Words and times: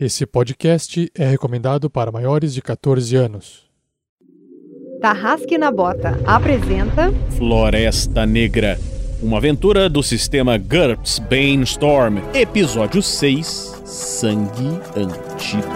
Esse 0.00 0.24
podcast 0.24 1.10
é 1.12 1.26
recomendado 1.26 1.90
para 1.90 2.12
maiores 2.12 2.54
de 2.54 2.62
14 2.62 3.16
anos. 3.16 3.66
Tarrasque 5.00 5.58
na 5.58 5.72
Bota 5.72 6.20
apresenta 6.24 7.12
Floresta 7.36 8.24
Negra, 8.24 8.78
uma 9.20 9.38
aventura 9.38 9.88
do 9.88 10.00
sistema 10.00 10.56
GURPS 10.56 11.18
Bainstorm, 11.18 12.18
episódio 12.32 13.02
6, 13.02 13.82
Sangue 13.84 14.80
Antigo. 14.94 15.66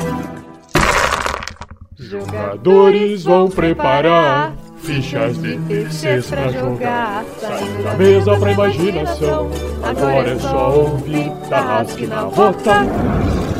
Jogadores 1.98 3.24
vão 3.24 3.50
preparar 3.50 4.56
fichas 4.76 5.36
de 5.42 5.58
terceiros 5.62 6.30
pra 6.30 6.48
jogar. 6.48 7.24
Saindo 7.40 7.82
da 7.82 7.94
mesa 7.96 8.38
pra 8.38 8.52
imaginação. 8.52 9.50
Agora 9.82 10.30
é 10.30 10.38
só 10.38 10.78
ouvir 10.78 11.32
Tarrasque 11.48 12.06
na 12.06 12.24
Bota. 12.26 13.51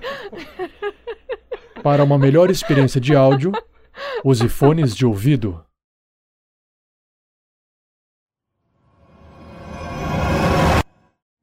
Para 1.82 2.02
uma 2.02 2.18
melhor 2.18 2.50
experiência 2.50 3.00
de 3.00 3.14
áudio, 3.14 3.52
use 4.24 4.48
fones 4.48 4.94
de 4.94 5.06
ouvido. 5.06 5.62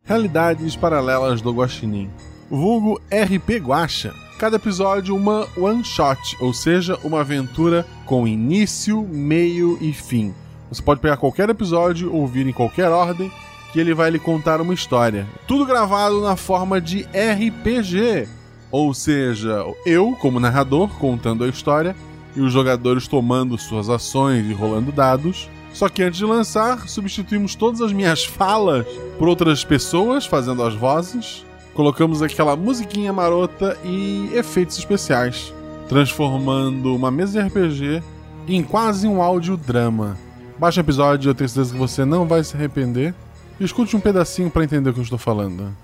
Realidades 0.04 0.76
paralelas 0.76 1.42
do 1.42 1.54
Guaxinim. 1.54 2.12
Vulgo 2.50 3.02
RP 3.10 3.58
Guacha. 3.62 4.14
Cada 4.38 4.58
episódio 4.58 5.16
uma 5.16 5.48
one 5.58 5.84
shot, 5.84 6.36
ou 6.42 6.54
seja, 6.54 7.00
uma 7.04 7.22
aventura 7.22 7.86
com 8.06 8.28
início, 8.28 9.02
meio 9.04 9.78
e 9.82 9.94
fim. 9.94 10.34
Você 10.70 10.82
pode 10.82 11.00
pegar 11.00 11.18
qualquer 11.18 11.50
episódio, 11.50 12.14
ouvir 12.14 12.46
em 12.46 12.52
qualquer 12.52 12.90
ordem, 12.90 13.32
que 13.72 13.80
ele 13.80 13.94
vai 13.94 14.12
lhe 14.12 14.20
contar 14.20 14.60
uma 14.60 14.74
história. 14.74 15.26
Tudo 15.48 15.66
gravado 15.66 16.22
na 16.22 16.36
forma 16.36 16.82
de 16.82 17.04
RPG. 17.04 18.28
Ou 18.74 18.92
seja, 18.92 19.64
eu, 19.86 20.18
como 20.20 20.40
narrador, 20.40 20.90
contando 20.98 21.44
a 21.44 21.48
história 21.48 21.96
e 22.36 22.42
os 22.42 22.52
jogadores 22.52 23.08
tomando 23.08 23.56
suas 23.56 23.88
ações 23.88 24.50
e 24.50 24.52
rolando 24.52 24.92
dados. 24.92 25.48
Só 25.72 25.88
que 25.88 26.02
antes 26.02 26.18
de 26.18 26.26
lançar, 26.26 26.88
substituímos 26.88 27.54
todas 27.54 27.82
as 27.82 27.94
minhas 27.94 28.26
falas 28.26 28.84
por 29.20 29.28
outras 29.28 29.64
pessoas 29.64 30.26
fazendo 30.26 30.64
as 30.64 30.74
vozes. 30.74 31.46
Colocamos 31.76 32.24
aquela 32.24 32.56
musiquinha 32.56 33.14
marota 33.14 33.78
e 33.86 34.32
efeitos 34.34 34.80
especiais, 34.80 35.54
transformando 35.88 36.96
uma 36.96 37.12
mesa 37.12 37.44
de 37.44 37.48
RPG 37.48 38.04
em 38.48 38.64
quase 38.64 39.08
um 39.08 39.22
audiodrama. 39.22 40.18
Baixe 40.58 40.80
o 40.80 40.82
episódio, 40.82 41.30
eu 41.30 41.36
tenho 41.36 41.48
certeza 41.48 41.74
que 41.74 41.80
você 41.80 42.06
não 42.06 42.28
vai 42.28 42.44
se 42.44 42.58
arrepender. 42.58 43.14
Escute 43.60 43.96
um 43.96 44.00
pedacinho 44.00 44.50
para 44.50 44.64
entender 44.64 44.90
o 44.90 44.94
que 44.94 45.00
eu 45.00 45.04
estou 45.04 45.20
falando. 45.20 45.78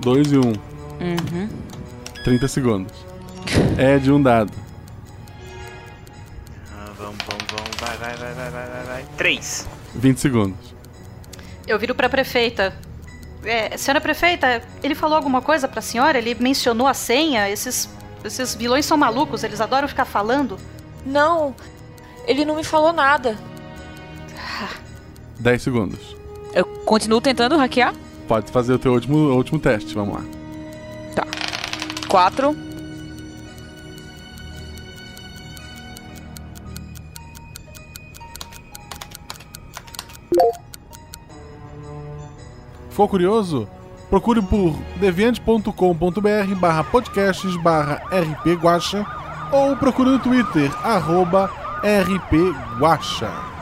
2 0.00 0.32
e 0.32 0.38
1. 0.38 0.40
Um. 0.40 0.52
Uhum. 1.00 1.48
30 2.26 2.48
segundos. 2.48 2.92
É 3.78 3.98
de 3.98 4.10
um 4.10 4.20
dado. 4.20 4.52
Ah, 6.72 6.90
vamos, 6.98 7.18
vamos, 7.24 7.44
vamos. 7.52 7.76
Vai, 7.78 7.96
vai, 7.98 8.16
vai, 8.16 8.34
vai, 8.34 8.50
vai, 8.50 8.66
vai, 8.66 8.84
vai. 8.84 9.04
Três. 9.16 9.68
20 9.94 10.18
segundos. 10.18 10.74
Eu 11.68 11.78
viro 11.78 11.94
pra 11.94 12.08
prefeita. 12.08 12.76
É, 13.44 13.76
senhora 13.76 14.00
prefeita, 14.00 14.60
ele 14.82 14.96
falou 14.96 15.14
alguma 15.16 15.40
coisa 15.40 15.68
pra 15.68 15.80
senhora? 15.80 16.18
Ele 16.18 16.34
mencionou 16.34 16.88
a 16.88 16.94
senha? 16.94 17.48
Esses, 17.48 17.88
esses 18.24 18.56
vilões 18.56 18.84
são 18.84 18.96
malucos, 18.96 19.44
eles 19.44 19.60
adoram 19.60 19.86
ficar 19.86 20.04
falando. 20.04 20.58
Não, 21.04 21.54
ele 22.26 22.44
não 22.44 22.56
me 22.56 22.64
falou 22.64 22.92
nada. 22.92 23.38
10 25.38 25.62
segundos. 25.62 26.16
Eu 26.52 26.64
continuo 26.64 27.20
tentando 27.20 27.56
hackear? 27.56 27.94
Pode 28.26 28.50
fazer 28.50 28.72
o 28.72 28.80
teu 28.80 28.94
último, 28.94 29.16
último 29.32 29.60
teste, 29.60 29.94
vamos 29.94 30.16
lá. 30.16 30.24
Tá. 31.14 31.45
4. 32.06 32.56
Ficou 42.96 43.08
curioso? 43.08 43.68
Procure 44.08 44.40
por 44.40 44.74
deviante.com.br 44.96 46.54
barra 46.58 46.84
podcasts 46.84 47.54
barra 47.56 48.02
rpguacha 48.10 49.04
ou 49.52 49.76
procure 49.76 50.10
no 50.10 50.18
Twitter, 50.18 50.70
arroba 50.82 51.50
rpguacha. 51.82 53.55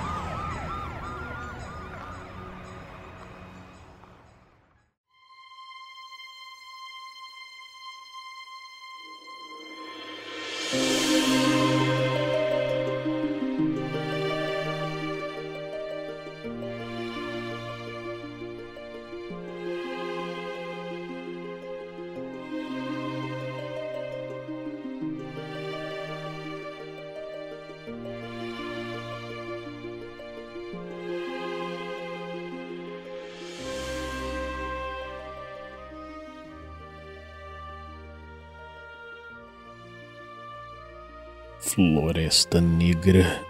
Floresta 41.75 42.61
Negra. 42.61 43.45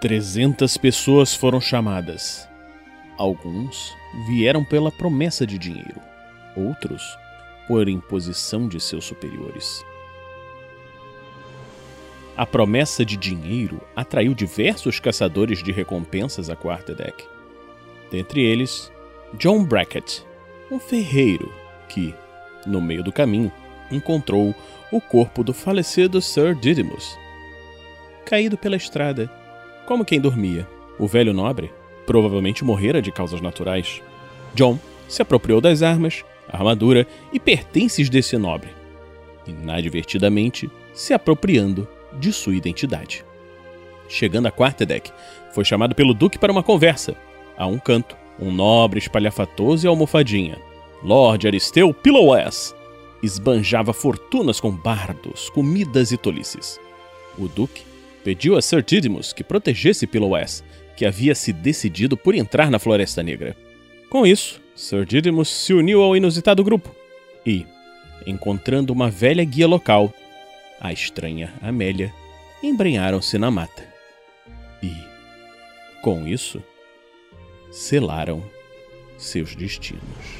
300 0.00 0.76
pessoas 0.76 1.32
foram 1.32 1.60
chamadas. 1.60 2.48
Alguns 3.16 3.94
vieram 4.26 4.64
pela 4.64 4.90
promessa 4.90 5.46
de 5.46 5.56
dinheiro, 5.56 6.00
outros 6.56 7.16
por 7.68 7.88
imposição 7.88 8.66
de 8.66 8.80
seus 8.80 9.04
superiores. 9.04 9.84
A 12.36 12.44
promessa 12.44 13.04
de 13.04 13.16
dinheiro 13.16 13.80
atraiu 13.94 14.34
diversos 14.34 14.98
caçadores 14.98 15.62
de 15.62 15.70
recompensas 15.70 16.50
à 16.50 16.56
quarta 16.56 16.92
deck. 16.92 17.24
Dentre 18.10 18.42
eles, 18.42 18.90
John 19.34 19.62
Brackett, 19.62 20.26
um 20.72 20.80
ferreiro 20.80 21.54
que, 21.88 22.12
no 22.66 22.80
meio 22.80 23.04
do 23.04 23.12
caminho, 23.12 23.52
encontrou 23.92 24.52
o 24.90 25.00
corpo 25.00 25.44
do 25.44 25.52
falecido 25.52 26.20
Sir 26.20 26.54
Didymus. 26.54 27.18
Caído 28.24 28.56
pela 28.58 28.76
estrada, 28.76 29.30
como 29.86 30.04
quem 30.04 30.20
dormia, 30.20 30.66
o 30.98 31.06
velho 31.06 31.32
nobre 31.32 31.72
provavelmente 32.06 32.64
morrera 32.64 33.00
de 33.00 33.12
causas 33.12 33.40
naturais. 33.40 34.02
John 34.54 34.78
se 35.08 35.22
apropriou 35.22 35.60
das 35.60 35.82
armas, 35.82 36.24
armadura 36.48 37.06
e 37.32 37.38
pertences 37.38 38.08
desse 38.08 38.36
nobre, 38.36 38.70
inadvertidamente 39.46 40.68
se 40.92 41.14
apropriando 41.14 41.86
de 42.18 42.32
sua 42.32 42.54
identidade. 42.54 43.24
Chegando 44.08 44.46
à 44.46 44.50
quarta 44.50 44.84
deck, 44.84 45.12
foi 45.52 45.64
chamado 45.64 45.94
pelo 45.94 46.12
Duque 46.12 46.38
para 46.38 46.50
uma 46.50 46.64
conversa. 46.64 47.14
A 47.56 47.66
um 47.66 47.78
canto, 47.78 48.16
um 48.40 48.50
nobre 48.50 48.98
espalhafatoso 48.98 49.86
e 49.86 49.88
almofadinha, 49.88 50.58
Lord 51.02 51.46
Aristeu 51.46 51.94
Pillowes, 51.94 52.74
esbanjava 53.22 53.92
fortunas 53.92 54.60
com 54.60 54.70
bardos, 54.70 55.50
comidas 55.50 56.12
e 56.12 56.16
tolices. 56.16 56.80
O 57.38 57.48
duque 57.48 57.82
pediu 58.24 58.56
a 58.56 58.62
Sir 58.62 58.82
Didymus 58.82 59.32
que 59.32 59.44
protegesse 59.44 60.06
Pillowes, 60.06 60.64
que 60.96 61.06
havia 61.06 61.34
se 61.34 61.52
decidido 61.52 62.16
por 62.16 62.34
entrar 62.34 62.70
na 62.70 62.78
Floresta 62.78 63.22
Negra. 63.22 63.56
Com 64.08 64.26
isso, 64.26 64.60
Sir 64.74 65.04
Didymus 65.04 65.48
se 65.48 65.72
uniu 65.72 66.02
ao 66.02 66.16
inusitado 66.16 66.64
grupo 66.64 66.94
e, 67.46 67.66
encontrando 68.26 68.92
uma 68.92 69.10
velha 69.10 69.44
guia 69.44 69.66
local, 69.66 70.12
a 70.80 70.92
estranha 70.92 71.52
Amélia, 71.62 72.12
embrenharam-se 72.62 73.38
na 73.38 73.50
mata. 73.50 73.86
E, 74.82 74.92
com 76.02 76.26
isso, 76.26 76.62
selaram 77.70 78.42
seus 79.16 79.54
destinos. 79.54 80.39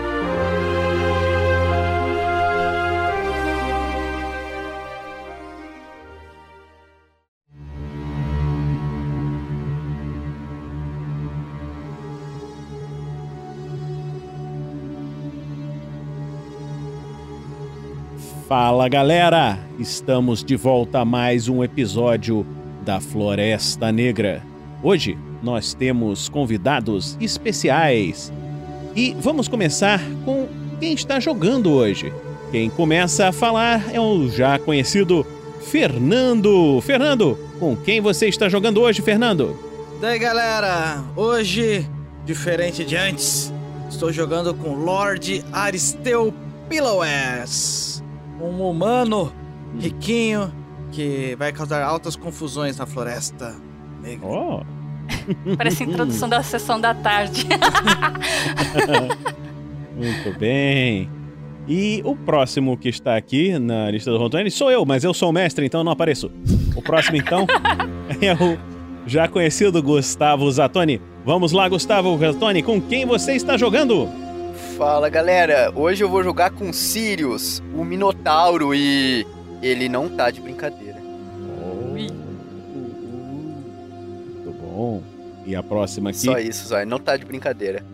Fala 18.51 18.89
galera! 18.89 19.57
Estamos 19.79 20.43
de 20.43 20.57
volta 20.57 20.99
a 20.99 21.05
mais 21.05 21.47
um 21.47 21.63
episódio 21.63 22.45
da 22.83 22.99
Floresta 22.99 23.93
Negra. 23.93 24.43
Hoje 24.83 25.17
nós 25.41 25.73
temos 25.73 26.27
convidados 26.27 27.17
especiais 27.21 28.29
e 28.93 29.15
vamos 29.21 29.47
começar 29.47 30.01
com 30.25 30.49
quem 30.81 30.91
está 30.91 31.17
jogando 31.17 31.71
hoje. 31.71 32.11
Quem 32.51 32.69
começa 32.69 33.29
a 33.29 33.31
falar 33.31 33.89
é 33.95 34.01
o 34.01 34.27
já 34.27 34.59
conhecido 34.59 35.25
Fernando. 35.61 36.81
Fernando, 36.81 37.39
com 37.57 37.73
quem 37.73 38.01
você 38.01 38.27
está 38.27 38.49
jogando 38.49 38.81
hoje, 38.81 39.01
Fernando? 39.01 39.57
Daí 40.01 40.19
galera, 40.19 41.01
hoje, 41.15 41.89
diferente 42.25 42.83
de 42.83 42.97
antes, 42.97 43.53
estou 43.89 44.11
jogando 44.11 44.53
com 44.53 44.75
Lord 44.75 45.41
Aristeu 45.53 46.33
Pillowes, 46.71 47.90
um 48.41 48.69
humano 48.69 49.31
riquinho 49.79 50.51
que 50.91 51.35
vai 51.37 51.51
causar 51.51 51.83
altas 51.83 52.15
confusões 52.15 52.77
na 52.77 52.85
floresta 52.85 53.55
negra. 54.01 54.27
Oh, 54.27 54.61
Parece 55.57 55.83
a 55.83 55.85
introdução 55.85 56.27
da 56.27 56.43
sessão 56.43 56.79
da 56.79 56.93
tarde. 56.93 57.45
muito 59.95 60.39
bem. 60.39 61.09
E 61.67 62.01
o 62.03 62.15
próximo 62.15 62.77
que 62.77 62.89
está 62.89 63.15
aqui 63.15 63.57
na 63.59 63.89
lista 63.91 64.11
do 64.11 64.17
Rontone 64.17 64.49
sou 64.49 64.71
eu, 64.71 64.85
mas 64.85 65.03
eu 65.03 65.13
sou 65.13 65.29
o 65.29 65.33
mestre, 65.33 65.65
então 65.65 65.83
não 65.83 65.91
apareço. 65.91 66.31
O 66.75 66.81
próximo, 66.81 67.17
então, 67.17 67.45
é 68.19 68.33
o 68.33 68.57
já 69.05 69.27
conhecido 69.27 69.81
Gustavo 69.81 70.51
Zatoni. 70.51 71.01
Vamos 71.25 71.51
lá, 71.51 71.69
Gustavo 71.69 72.17
Zatoni, 72.17 72.63
com 72.63 72.81
quem 72.81 73.05
você 73.05 73.33
está 73.33 73.57
jogando? 73.57 74.09
Fala 74.81 75.09
galera, 75.09 75.71
hoje 75.75 76.03
eu 76.03 76.09
vou 76.09 76.23
jogar 76.23 76.49
com 76.49 76.73
Sirius, 76.73 77.61
o 77.75 77.85
Minotauro, 77.85 78.73
e 78.73 79.27
ele 79.61 79.87
não 79.87 80.09
tá 80.09 80.31
de 80.31 80.41
brincadeira. 80.41 80.97
Muito 81.91 82.11
bom. 84.59 85.03
E 85.45 85.55
a 85.55 85.61
próxima 85.61 86.09
aqui? 86.09 86.21
Só 86.21 86.39
isso, 86.39 86.67
só, 86.67 86.77
ele 86.79 86.89
não 86.89 86.97
tá 86.97 87.15
de 87.15 87.23
brincadeira. 87.25 87.85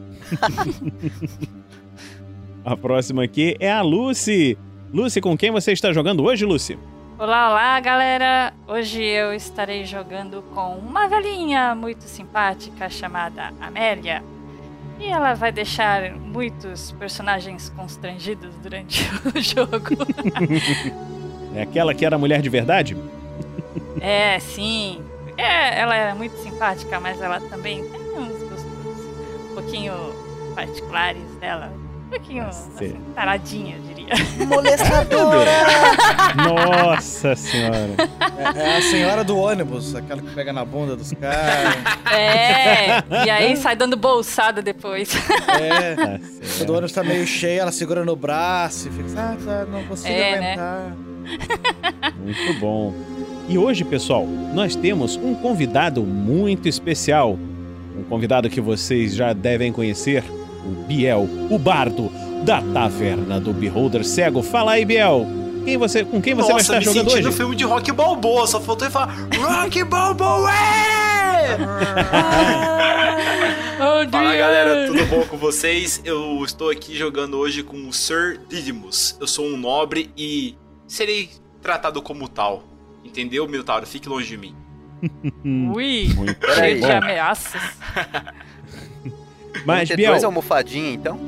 A 2.63 2.77
próxima 2.77 3.21
aqui 3.21 3.57
é 3.59 3.69
a 3.69 3.81
Lucy. 3.81 4.57
Lucy, 4.93 5.19
com 5.19 5.37
quem 5.37 5.51
você 5.51 5.73
está 5.73 5.91
jogando 5.91 6.23
hoje, 6.23 6.45
Lucy? 6.45 6.79
Olá, 7.19 7.49
olá, 7.49 7.79
galera! 7.81 8.53
Hoje 8.65 9.03
eu 9.03 9.33
estarei 9.33 9.83
jogando 9.83 10.41
com 10.53 10.77
uma 10.77 11.05
velhinha 11.07 11.75
muito 11.75 12.03
simpática 12.03 12.89
chamada 12.89 13.53
Amélia. 13.59 14.23
E 14.99 15.07
ela 15.07 15.33
vai 15.33 15.51
deixar 15.51 16.11
muitos 16.13 16.91
personagens 16.93 17.69
constrangidos 17.69 18.53
durante 18.55 19.03
o 19.35 19.41
jogo. 19.41 19.95
É 21.55 21.61
aquela 21.63 21.93
que 21.95 22.05
era 22.05 22.17
mulher 22.19 22.39
de 22.41 22.49
verdade? 22.49 22.95
é, 23.99 24.37
sim. 24.37 25.01
É, 25.37 25.79
ela 25.79 25.95
é 25.95 26.13
muito 26.13 26.35
simpática, 26.37 26.99
mas 26.99 27.19
ela 27.19 27.39
também 27.39 27.83
tem 27.89 28.01
uns 28.19 28.43
gostos 28.43 28.65
um 29.51 29.55
pouquinho 29.55 29.93
particulares 30.53 31.23
dela. 31.39 31.71
Um 32.07 32.09
pouquinho 32.09 32.43
assim, 32.45 32.95
taradinha, 33.13 33.75
eu 33.75 33.81
diria. 33.81 34.45
Molestadora! 34.47 35.51
Nossa 36.95 37.35
senhora. 37.35 37.89
é, 38.55 38.59
é 38.59 38.77
a 38.77 38.81
senhora 38.81 39.23
do 39.25 39.37
ônibus, 39.37 39.93
aquela 39.93 40.21
que 40.21 40.29
pega 40.33 40.53
na 40.53 40.63
bunda 40.63 40.95
dos 40.95 41.11
caras. 41.11 41.75
É, 42.13 43.03
e 43.25 43.29
aí 43.29 43.57
sai 43.57 43.75
dando 43.75 43.97
bolsada 43.97 44.61
depois. 44.61 45.09
É, 45.49 45.95
Tá 45.95 46.19
quando 46.57 46.69
o 46.69 46.73
ônibus 46.73 46.91
tá 46.93 47.03
meio 47.03 47.27
cheio, 47.27 47.59
ela 47.61 47.71
segura 47.73 48.05
no 48.05 48.15
braço 48.15 48.87
e 48.87 48.91
fica, 48.91 49.09
ah, 49.19 49.35
tá, 49.43 49.65
não 49.65 49.83
consigo 49.83 50.13
É, 50.13 50.39
né? 50.39 50.53
aguentar. 50.53 50.95
Muito 52.23 52.59
bom. 52.59 52.93
E 53.49 53.57
hoje, 53.57 53.83
pessoal, 53.83 54.25
nós 54.25 54.75
temos 54.75 55.17
um 55.17 55.35
convidado 55.35 56.03
muito 56.03 56.69
especial. 56.69 57.37
Um 57.97 58.03
convidado 58.03 58.49
que 58.49 58.61
vocês 58.61 59.13
já 59.15 59.33
devem 59.33 59.71
conhecer, 59.73 60.23
o 60.65 60.69
Biel, 60.87 61.27
o 61.49 61.57
bardo 61.57 62.11
da 62.43 62.61
Taverna 62.61 63.39
do 63.39 63.53
Beholder 63.53 64.03
Cego. 64.05 64.41
Fala 64.41 64.73
aí, 64.73 64.85
Biel. 64.85 65.25
Quem 65.65 65.77
você, 65.77 66.05
com 66.05 66.21
quem 66.21 66.33
você 66.33 66.47
vai 66.53 66.61
Nossa, 66.61 66.77
estar 66.77 66.79
me 66.79 66.85
jogando 66.85 67.09
senti 67.09 67.21
no 67.23 67.27
hoje? 67.27 67.37
filme 67.37 67.55
de 67.55 67.63
Rock 67.65 67.91
Balboa, 67.91 68.47
só 68.47 68.61
faltou 68.61 68.85
ele 68.85 68.93
falar 68.93 69.13
Rock 69.35 69.83
Balboa! 69.83 70.51
Fala 73.77 74.35
galera, 74.35 74.87
tudo 74.87 75.05
bom 75.07 75.25
com 75.25 75.37
vocês? 75.37 76.01
Eu 76.05 76.41
estou 76.43 76.69
aqui 76.69 76.95
jogando 76.95 77.37
hoje 77.37 77.63
com 77.63 77.87
o 77.87 77.93
Sir 77.93 78.39
Didymus. 78.49 79.17
Eu 79.19 79.27
sou 79.27 79.45
um 79.45 79.57
nobre 79.57 80.09
e 80.17 80.55
serei 80.87 81.29
tratado 81.61 82.01
como 82.01 82.27
tal. 82.27 82.63
Entendeu, 83.03 83.47
Minotauro? 83.47 83.85
Fique 83.85 84.07
longe 84.07 84.27
de 84.27 84.37
mim. 84.37 84.55
Ui, 85.75 86.07
cheio 86.55 86.79
de 86.81 86.91
ameaças. 86.91 87.61
Mas, 89.65 89.89
Biel, 89.89 90.11
dois 90.11 90.23
almofadinhas, 90.23 90.95
então? 90.95 91.19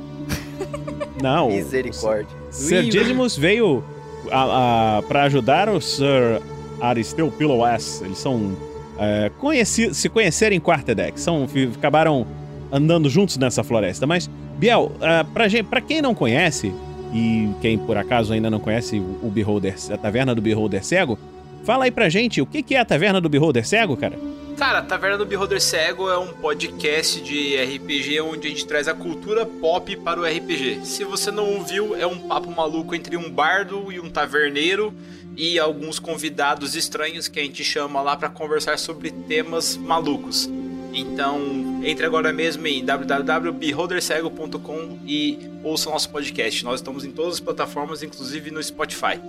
não. 1.22 1.50
Misericórdia. 1.50 2.36
Sir 2.52 2.84
Didymus 2.84 3.38
veio 3.38 3.84
a, 4.32 4.98
a, 4.98 5.02
para 5.04 5.24
ajudar 5.24 5.70
o 5.70 5.80
Sir 5.80 6.42
Aristeu 6.82 7.32
Pillowes. 7.32 8.02
Eles 8.02 8.18
são 8.18 8.56
é, 9.00 9.32
conheci, 9.40 9.94
se 9.94 10.10
conheceram 10.10 10.56
em 10.56 10.60
Quarterdeck. 10.60 11.20
São, 11.20 11.48
acabaram 11.76 12.28
andando 12.70 13.10
juntos 13.10 13.38
nessa 13.38 13.64
floresta. 13.64 14.06
Mas, 14.06 14.30
Biel, 14.58 14.92
é, 15.00 15.24
pra, 15.24 15.48
gente, 15.48 15.64
pra 15.64 15.80
quem 15.80 16.02
não 16.02 16.14
conhece, 16.14 16.74
e 17.14 17.50
quem 17.62 17.78
por 17.78 17.96
acaso 17.96 18.34
ainda 18.34 18.50
não 18.50 18.60
conhece 18.60 19.00
o, 19.00 19.20
o 19.24 19.32
Beholder, 19.32 19.76
a 19.92 19.98
Taverna 19.98 20.36
do 20.36 20.42
Beholder 20.42 20.84
Cego, 20.84 21.18
fala 21.64 21.86
aí 21.86 21.92
pra 21.92 22.10
gente 22.10 22.42
o 22.42 22.46
que, 22.46 22.62
que 22.62 22.76
é 22.76 22.80
a 22.80 22.86
Taverna 22.86 23.22
do 23.22 23.30
Beholder 23.30 23.66
Cego, 23.66 23.96
cara? 23.96 24.20
Cara, 24.60 24.82
Taverna 24.82 25.18
do 25.18 25.26
Beholder 25.26 25.62
Cego 25.62 26.10
é 26.10 26.18
um 26.18 26.34
podcast 26.34 27.22
de 27.22 27.56
RPG 27.56 28.20
onde 28.20 28.46
a 28.46 28.50
gente 28.50 28.68
traz 28.68 28.90
a 28.90 28.94
cultura 28.94 29.46
pop 29.46 29.96
para 29.96 30.20
o 30.20 30.26
RPG. 30.26 30.82
Se 30.84 31.06
você 31.06 31.32
não 31.32 31.54
ouviu, 31.54 31.96
é 31.96 32.06
um 32.06 32.20
papo 32.20 32.52
maluco 32.52 32.94
entre 32.94 33.16
um 33.16 33.32
bardo 33.32 33.90
e 33.90 34.02
um 34.02 34.10
taverneiro 34.10 34.94
e 35.38 35.58
alguns 35.58 35.98
convidados 35.98 36.76
estranhos 36.76 37.30
que 37.30 37.40
a 37.40 37.44
gente 37.44 37.64
chama 37.64 38.02
lá 38.02 38.18
para 38.18 38.28
conversar 38.28 38.78
sobre 38.78 39.12
temas 39.12 39.78
malucos. 39.78 40.50
Então, 40.94 41.80
entre 41.82 42.06
agora 42.06 42.34
mesmo 42.34 42.68
em 42.68 42.84
www.beholdercego.com 42.84 45.00
e 45.06 45.40
ouça 45.64 45.90
nosso 45.90 46.10
podcast. 46.10 46.66
Nós 46.66 46.82
estamos 46.82 47.06
em 47.06 47.12
todas 47.12 47.36
as 47.36 47.40
plataformas, 47.40 48.04
inclusive 48.04 48.52
no 48.52 48.62
Spotify. 48.62 49.22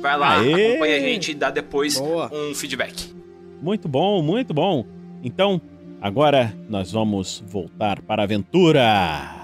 Vai 0.00 0.16
lá, 0.16 0.38
Aê! 0.38 0.70
acompanha 0.70 0.96
a 0.96 1.00
gente 1.00 1.32
e 1.32 1.34
dá 1.34 1.50
depois 1.50 1.98
Boa. 1.98 2.30
um 2.32 2.54
feedback. 2.54 3.17
Muito 3.60 3.88
bom, 3.88 4.22
muito 4.22 4.54
bom. 4.54 4.84
Então, 5.22 5.60
agora 6.00 6.54
nós 6.68 6.92
vamos 6.92 7.42
voltar 7.46 8.00
para 8.02 8.22
a 8.22 8.24
aventura. 8.24 9.37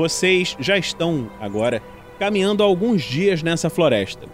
Vocês 0.00 0.56
já 0.58 0.78
estão 0.78 1.30
agora 1.38 1.82
caminhando 2.18 2.62
alguns 2.62 3.02
dias 3.02 3.42
nessa 3.42 3.68
floresta. 3.68 4.26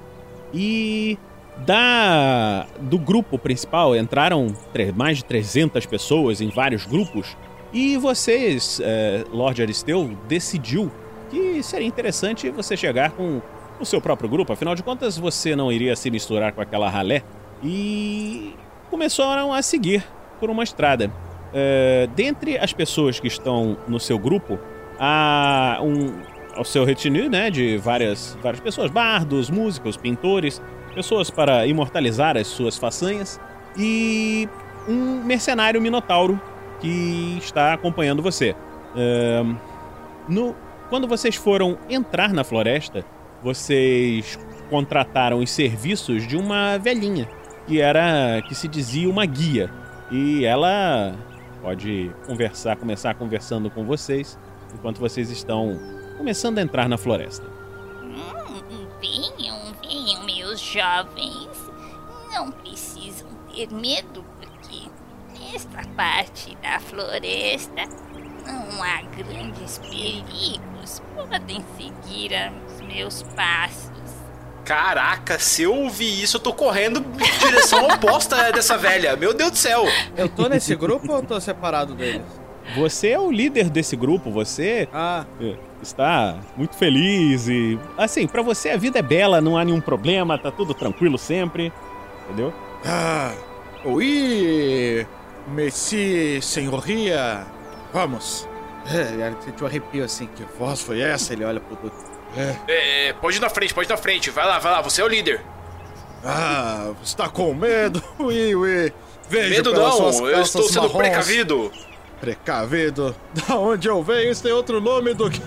E 0.55 1.19
da 1.67 2.67
do 2.81 2.99
grupo 2.99 3.37
principal 3.37 3.97
entraram 3.97 4.55
mais 4.95 5.19
de 5.19 5.25
300 5.25 5.85
pessoas 5.85 6.41
em 6.41 6.51
vários 6.51 6.87
grupos. 6.87 7.37
E 7.73 7.97
vocês, 7.97 8.81
eh, 8.81 9.25
Lord 9.33 9.61
Aristeu, 9.61 10.17
decidiu 10.29 10.89
que 11.31 11.61
seria 11.65 11.87
interessante 11.87 12.49
você 12.49 12.77
chegar 12.77 13.11
com 13.11 13.43
o 13.81 13.85
seu 13.85 14.01
próprio 14.01 14.29
grupo. 14.29 14.53
Afinal 14.53 14.77
de 14.77 14.85
contas, 14.85 15.19
você 15.19 15.57
não 15.57 15.73
iria 15.73 15.97
se 15.97 16.09
misturar 16.13 16.53
com 16.53 16.61
aquela 16.61 16.89
ralé. 16.89 17.25
E 17.61 18.55
começaram 18.89 19.53
a 19.53 19.61
seguir 19.63 20.05
por 20.39 20.49
uma 20.49 20.63
estrada. 20.63 21.11
é, 21.53 22.09
dentre 22.15 22.59
as 22.59 22.73
pessoas 22.73 23.19
que 23.19 23.29
estão 23.29 23.79
no 23.89 23.99
seu 23.99 24.19
grupo, 24.19 24.59
há 24.99 25.79
um, 25.83 26.21
ao 26.55 26.65
seu 26.65 26.85
retinue, 26.85 27.29
né, 27.29 27.50
de 27.50 27.76
várias, 27.79 28.37
várias 28.43 28.61
pessoas, 28.61 28.91
bardos, 28.91 29.50
músicos, 29.50 29.97
pintores, 29.97 30.61
pessoas 30.95 31.31
para 31.31 31.67
imortalizar 31.67 32.37
as 32.37 32.47
suas 32.47 32.76
façanhas 32.76 33.41
e 33.76 34.49
um 34.88 35.23
mercenário 35.23 35.81
minotauro 35.81 36.41
que 36.81 37.37
está 37.38 37.75
acompanhando 37.75 38.23
você. 38.23 38.55
No, 40.29 40.57
quando 40.88 41.07
vocês 41.07 41.37
foram 41.37 41.79
entrar 41.88 42.33
na 42.33 42.43
floresta, 42.43 43.05
vocês 43.43 44.38
contrataram 44.71 45.38
os 45.38 45.50
serviços 45.50 46.26
de 46.26 46.37
uma 46.37 46.79
velhinha 46.79 47.29
que 47.67 47.81
era 47.81 48.43
que 48.49 48.55
se 48.55 48.69
dizia 48.69 49.09
uma 49.09 49.26
guia 49.26 49.71
e 50.11 50.45
ela 50.45 51.15
pode 51.61 52.11
conversar, 52.26 52.76
começar 52.76 53.15
conversando 53.15 53.69
com 53.69 53.85
vocês 53.85 54.38
enquanto 54.75 54.99
vocês 54.99 55.31
estão 55.31 55.79
começando 56.17 56.59
a 56.59 56.63
entrar 56.63 56.89
na 56.89 56.99
floresta. 56.99 57.47
Hum, 58.03 58.87
venham, 59.01 59.59
venham, 59.83 60.25
meus 60.25 60.61
jovens. 60.61 61.49
Não 62.33 62.51
precisam 62.51 63.29
ter 63.55 63.71
medo, 63.73 64.25
porque 64.41 64.89
nesta 65.39 65.83
parte 65.97 66.57
da 66.57 66.81
floresta 66.81 67.83
não 68.47 68.83
há 68.83 69.03
grandes 69.17 69.79
perigos. 69.79 71.03
Podem 71.15 71.65
seguir 71.77 72.33
os 72.67 72.81
meus 72.81 73.23
passos. 73.35 73.91
Caraca, 74.65 75.39
se 75.39 75.63
eu 75.63 75.73
ouvir 75.73 76.23
isso, 76.23 76.39
eu 76.39 76.41
tô 76.41 76.53
correndo 76.53 76.99
em 76.99 77.39
direção 77.39 77.87
oposta 77.87 78.51
dessa 78.51 78.77
velha. 78.77 79.17
Meu 79.17 79.33
Deus 79.33 79.53
do 79.53 79.57
céu. 79.57 79.85
Eu 80.17 80.29
tô 80.29 80.49
nesse 80.49 80.75
grupo 80.75 81.13
ou 81.13 81.19
eu 81.19 81.23
tô 81.23 81.41
separado 81.41 81.95
deles? 81.95 82.27
Você 82.75 83.09
é 83.11 83.19
o 83.19 83.31
líder 83.31 83.71
desse 83.71 83.95
grupo, 83.97 84.31
você 84.31 84.89
Ah, 84.93 85.25
é, 85.41 85.55
está 85.83 86.37
muito 86.57 86.75
feliz 86.77 87.47
e 87.49 87.79
assim, 87.97 88.27
pra 88.27 88.43
você 88.43 88.71
a 88.71 88.77
vida 88.77 88.99
é 88.99 89.03
bela, 89.03 89.41
não 89.41 89.57
há 89.57 89.65
nenhum 89.65 89.81
problema, 89.81 90.37
tá 90.37 90.51
tudo 90.51 90.75
tranquilo 90.75 91.17
sempre, 91.17 91.73
entendeu? 92.25 92.53
ah, 92.85 93.33
oui, 93.85 95.07
Messi, 95.49 96.41
senhoria, 96.43 97.47
vamos. 97.93 98.49
É, 98.93 99.27
ele 99.27 99.37
sentiu 99.45 99.65
um 99.65 99.69
arrepio 99.69 100.05
assim, 100.05 100.27
que 100.35 100.45
voz 100.59 100.81
foi 100.83 101.01
essa? 101.01 101.33
Ele 101.33 101.45
olha 101.45 101.61
pro 101.61 101.77
Duque. 101.77 101.97
É, 102.37 103.09
É, 103.09 103.13
pode 103.15 103.37
ir 103.37 103.41
na 103.41 103.49
frente, 103.49 103.73
pode 103.73 103.89
ir 103.89 103.91
na 103.91 103.97
frente. 103.97 104.31
Vai 104.31 104.45
lá, 104.47 104.59
vai 104.59 104.73
lá, 104.73 104.81
você 104.83 105.01
é 105.01 105.05
o 105.05 105.09
líder. 105.09 105.41
ah, 106.25 106.93
está 107.03 107.29
com 107.29 107.55
medo? 107.55 108.03
Oui. 108.19 108.93
Vejo 109.29 109.51
Medo 109.51 109.73
não, 109.73 110.29
eu 110.29 110.41
estou 110.43 110.63
sendo 110.63 110.83
marrons. 110.83 110.97
precavido. 110.97 111.73
Precavido. 112.21 113.15
Da 113.47 113.57
onde 113.57 113.89
eu 113.89 114.03
venho, 114.03 114.31
isso 114.31 114.43
tem 114.43 114.53
outro 114.53 114.81
nome 114.81 115.15
do 115.15 115.31
que. 115.31 115.41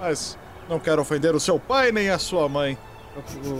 Mas 0.00 0.36
não 0.68 0.78
quero 0.80 1.02
ofender 1.02 1.34
o 1.34 1.40
seu 1.40 1.58
pai 1.58 1.92
nem 1.92 2.10
a 2.10 2.18
sua 2.18 2.48
mãe. 2.48 2.76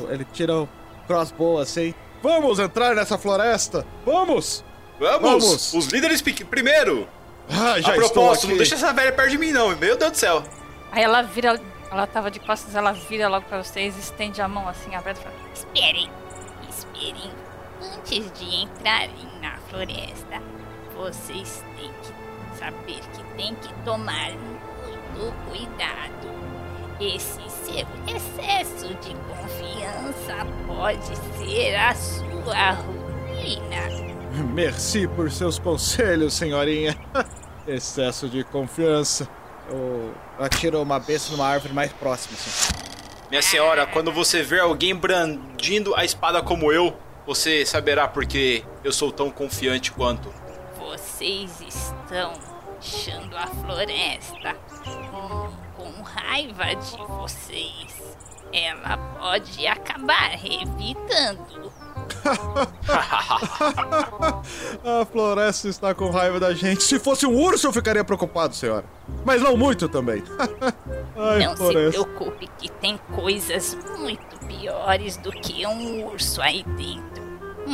Ele 0.09 0.27
tira 0.33 0.63
o 0.63 0.69
crossbow 1.07 1.59
assim. 1.59 1.95
Vamos 2.23 2.59
entrar 2.59 2.95
nessa 2.95 3.19
floresta! 3.19 3.85
Vamos! 4.05 4.65
Vamos, 4.99 5.21
Vamos. 5.21 5.75
os 5.75 5.87
líderes 5.87 6.23
primeiro. 6.23 7.09
Ah, 7.51 7.81
já 7.81 7.93
a 7.93 7.97
estou 7.97 8.09
propósito, 8.11 8.45
aqui. 8.45 8.49
não 8.53 8.57
deixa 8.57 8.75
essa 8.77 8.93
velha 8.93 9.13
perto 9.13 9.31
de 9.31 9.39
mim 9.39 9.51
não, 9.51 9.77
meu 9.77 9.97
Deus 9.97 10.13
do 10.13 10.17
céu. 10.17 10.45
Aí 10.93 11.03
ela 11.03 11.23
vira, 11.23 11.61
ela 11.91 12.07
tava 12.07 12.31
de 12.31 12.39
costas, 12.39 12.75
ela 12.77 12.93
vira 12.93 13.29
logo 13.29 13.45
pra 13.47 13.63
vocês, 13.63 13.99
estende 13.99 14.41
a 14.41 14.47
mão 14.47 14.69
assim 14.69 14.95
aberta 14.95 15.21
e 15.21 15.25
fala: 15.25 15.35
Esperem, 15.53 16.11
esperem. 16.71 17.31
Antes 17.83 18.33
de 18.39 18.63
entrarem 18.63 19.29
na 19.41 19.57
floresta, 19.69 20.41
vocês 20.97 21.65
têm 21.77 21.91
saber 22.62 23.00
que 23.12 23.25
tem 23.37 23.54
que 23.57 23.75
tomar 23.85 24.31
muito 24.31 25.35
cuidado. 25.49 26.33
Esse 27.00 27.40
seu 27.64 27.87
excesso 28.07 28.95
de 29.00 29.16
confiança 29.26 30.47
pode 30.69 31.16
ser 31.37 31.75
a 31.75 31.92
sua 31.95 32.71
ruína. 32.71 34.52
Merci 34.54 35.09
por 35.09 35.28
seus 35.33 35.59
conselhos, 35.59 36.35
senhorinha. 36.35 36.97
Excesso 37.66 38.28
de 38.28 38.45
confiança. 38.45 39.28
Eu 39.69 40.14
atiro 40.38 40.81
uma 40.81 41.00
besta 41.00 41.33
numa 41.33 41.49
árvore 41.49 41.75
mais 41.75 41.92
próxima, 41.92 42.35
assim. 42.35 42.73
Minha 43.28 43.42
senhora, 43.42 43.87
quando 43.87 44.12
você 44.12 44.42
ver 44.42 44.61
alguém 44.61 44.95
brandindo 44.95 45.95
a 45.97 46.04
espada 46.04 46.40
como 46.42 46.71
eu, 46.73 46.97
você 47.26 47.66
saberá 47.66 48.07
porque 48.07 48.64
eu 48.85 48.92
sou 48.92 49.11
tão 49.11 49.31
confiante 49.31 49.90
quanto. 49.90 50.33
Vocês 50.78 51.61
estão 51.61 52.51
deixando 52.83 53.37
a 53.37 53.47
floresta 53.47 54.55
com, 54.85 55.49
com 55.77 56.03
raiva 56.03 56.75
de 56.75 56.97
vocês. 57.07 58.17
Ela 58.53 58.99
pode 59.19 59.67
acabar 59.67 60.31
revidando. 60.31 61.73
A 64.85 65.05
floresta 65.07 65.69
está 65.69 65.95
com 65.95 66.11
raiva 66.11 66.39
da 66.41 66.53
gente. 66.53 66.83
Se 66.83 66.99
fosse 66.99 67.25
um 67.25 67.35
urso, 67.35 67.69
eu 67.69 67.73
ficaria 67.73 68.05
preocupado, 68.05 68.55
senhora. 68.55 68.85
Mas 69.25 69.41
não 69.41 69.57
muito 69.57 69.89
também. 69.89 70.23
Ai, 71.17 71.45
Não 71.45 71.53
se 71.53 71.57
floresta. 71.59 72.05
preocupe 72.05 72.49
que 72.59 72.69
tem 72.71 72.99
coisas 73.15 73.77
muito 73.99 74.37
piores 74.47 75.17
do 75.17 75.31
que 75.31 75.65
um 75.67 76.05
urso 76.07 76.43
aí 76.43 76.62
dentro. 76.65 77.23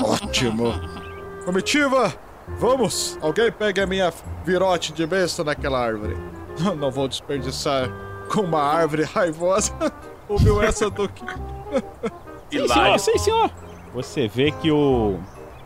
Ótimo. 0.04 0.72
Comitiva, 1.44 2.14
vamos. 2.58 3.18
Alguém 3.20 3.50
pegue 3.52 3.80
a 3.80 3.86
minha 3.86 4.12
virote 4.44 4.92
de 4.92 5.06
besta 5.06 5.44
naquela 5.44 5.78
árvore. 5.78 6.16
Não 6.78 6.90
vou 6.90 7.08
desperdiçar 7.08 7.90
com 8.32 8.42
uma 8.42 8.62
árvore 8.62 9.04
raivosa. 9.04 9.72
Ouviu 10.28 10.62
essa, 10.62 10.90
Duque? 10.90 11.24
Sim, 12.50 12.66
senhor, 12.66 12.98
sim, 12.98 13.18
senhor. 13.18 13.50
Você 13.92 14.26
vê 14.26 14.50
que 14.50 14.70
o 14.70 15.18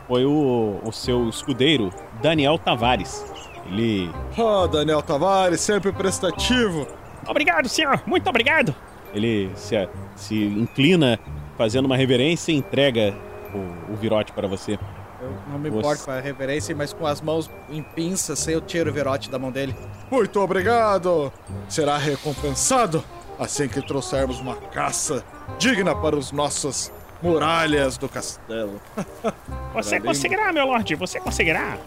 foi 0.05 0.25
o, 0.25 0.81
o 0.83 0.91
seu 0.91 1.29
escudeiro, 1.29 1.91
Daniel 2.21 2.59
Tavares. 2.59 3.25
Ele 3.65 4.11
Oh, 4.37 4.67
Daniel 4.67 5.01
Tavares, 5.01 5.61
sempre 5.61 5.93
prestativo. 5.93 6.85
Obrigado, 7.27 7.69
senhor. 7.69 8.01
Muito 8.05 8.29
obrigado. 8.29 8.75
Ele 9.13 9.49
se, 9.55 9.75
se 10.15 10.35
inclina 10.35 11.19
fazendo 11.57 11.85
uma 11.85 11.95
reverência 11.95 12.51
e 12.51 12.55
entrega 12.55 13.15
o, 13.53 13.93
o 13.93 13.95
virote 13.95 14.33
para 14.33 14.47
você. 14.47 14.77
Eu 15.23 15.33
não 15.51 15.57
me 15.59 15.69
Você- 15.69 15.77
importo 15.79 16.03
com 16.05 16.11
a 16.11 16.19
reverência, 16.19 16.75
mas 16.75 16.91
com 16.93 17.07
as 17.07 17.21
mãos 17.21 17.49
em 17.69 17.81
pinças, 17.81 18.45
eu 18.47 18.59
tiro 18.61 18.89
o 18.89 18.93
virote 18.93 19.29
da 19.29 19.39
mão 19.39 19.51
dele. 19.51 19.75
Muito 20.11 20.39
obrigado! 20.39 21.31
Será 21.69 21.97
recompensado 21.97 23.03
assim 23.39 23.67
que 23.67 23.81
trouxermos 23.81 24.39
uma 24.39 24.55
caça 24.55 25.23
digna 25.57 25.95
para 25.95 26.15
os 26.15 26.31
nossas 26.31 26.91
muralhas 27.21 27.97
do 27.97 28.09
castelo. 28.09 28.81
Você 29.73 29.99
conseguirá, 29.99 30.51
meu 30.51 30.65
lorde, 30.67 30.93
você 30.95 31.19
conseguirá. 31.19 31.77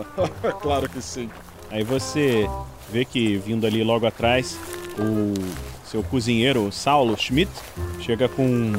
claro 0.62 0.88
que 0.88 1.00
sim. 1.02 1.28
Aí 1.70 1.82
você 1.82 2.48
vê 2.90 3.04
que 3.04 3.36
vindo 3.38 3.66
ali 3.66 3.82
logo 3.82 4.06
atrás, 4.06 4.56
o 4.98 5.34
seu 5.94 6.02
cozinheiro, 6.02 6.72
Saulo 6.72 7.16
Schmidt, 7.16 7.52
chega 8.00 8.28
com. 8.28 8.72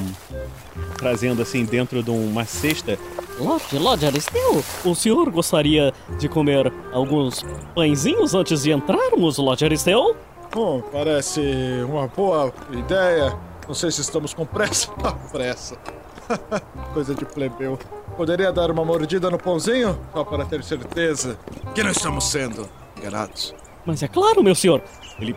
trazendo 0.98 1.42
assim 1.42 1.64
dentro 1.64 2.04
de 2.04 2.12
uma 2.12 2.44
cesta. 2.44 3.00
Lorde, 3.40 3.78
Lorde 3.78 4.06
Aristeu, 4.06 4.62
o 4.84 4.94
senhor 4.94 5.30
gostaria 5.30 5.94
de 6.20 6.28
comer 6.28 6.74
alguns 6.92 7.46
pãezinhos 7.74 8.36
antes 8.36 8.64
de 8.64 8.72
entrarmos, 8.72 9.38
Lorde 9.38 9.64
Aristeu? 9.64 10.16
Bom, 10.54 10.82
parece 10.92 11.42
uma 11.88 12.08
boa 12.08 12.54
ideia. 12.74 13.38
Não 13.66 13.74
sei 13.74 13.92
se 13.92 14.02
estamos 14.02 14.34
com 14.34 14.46
pressa. 14.46 14.92
Ah, 15.02 15.14
pressa. 15.32 15.78
Coisa 16.94 17.16
de 17.16 17.24
plebeu. 17.26 17.80
Poderia 18.18 18.52
dar 18.52 18.72
uma 18.72 18.84
mordida 18.84 19.30
no 19.30 19.38
pãozinho? 19.38 19.98
Só 20.14 20.24
para 20.24 20.46
ter 20.46 20.64
certeza 20.64 21.38
que 21.74 21.82
não 21.84 21.92
estamos 21.92 22.26
sendo 22.26 22.70
enganados. 22.98 23.54
Mas 23.86 24.02
é 24.02 24.08
claro, 24.08 24.44
meu 24.44 24.56
senhor. 24.56 24.82
Ele 25.20 25.36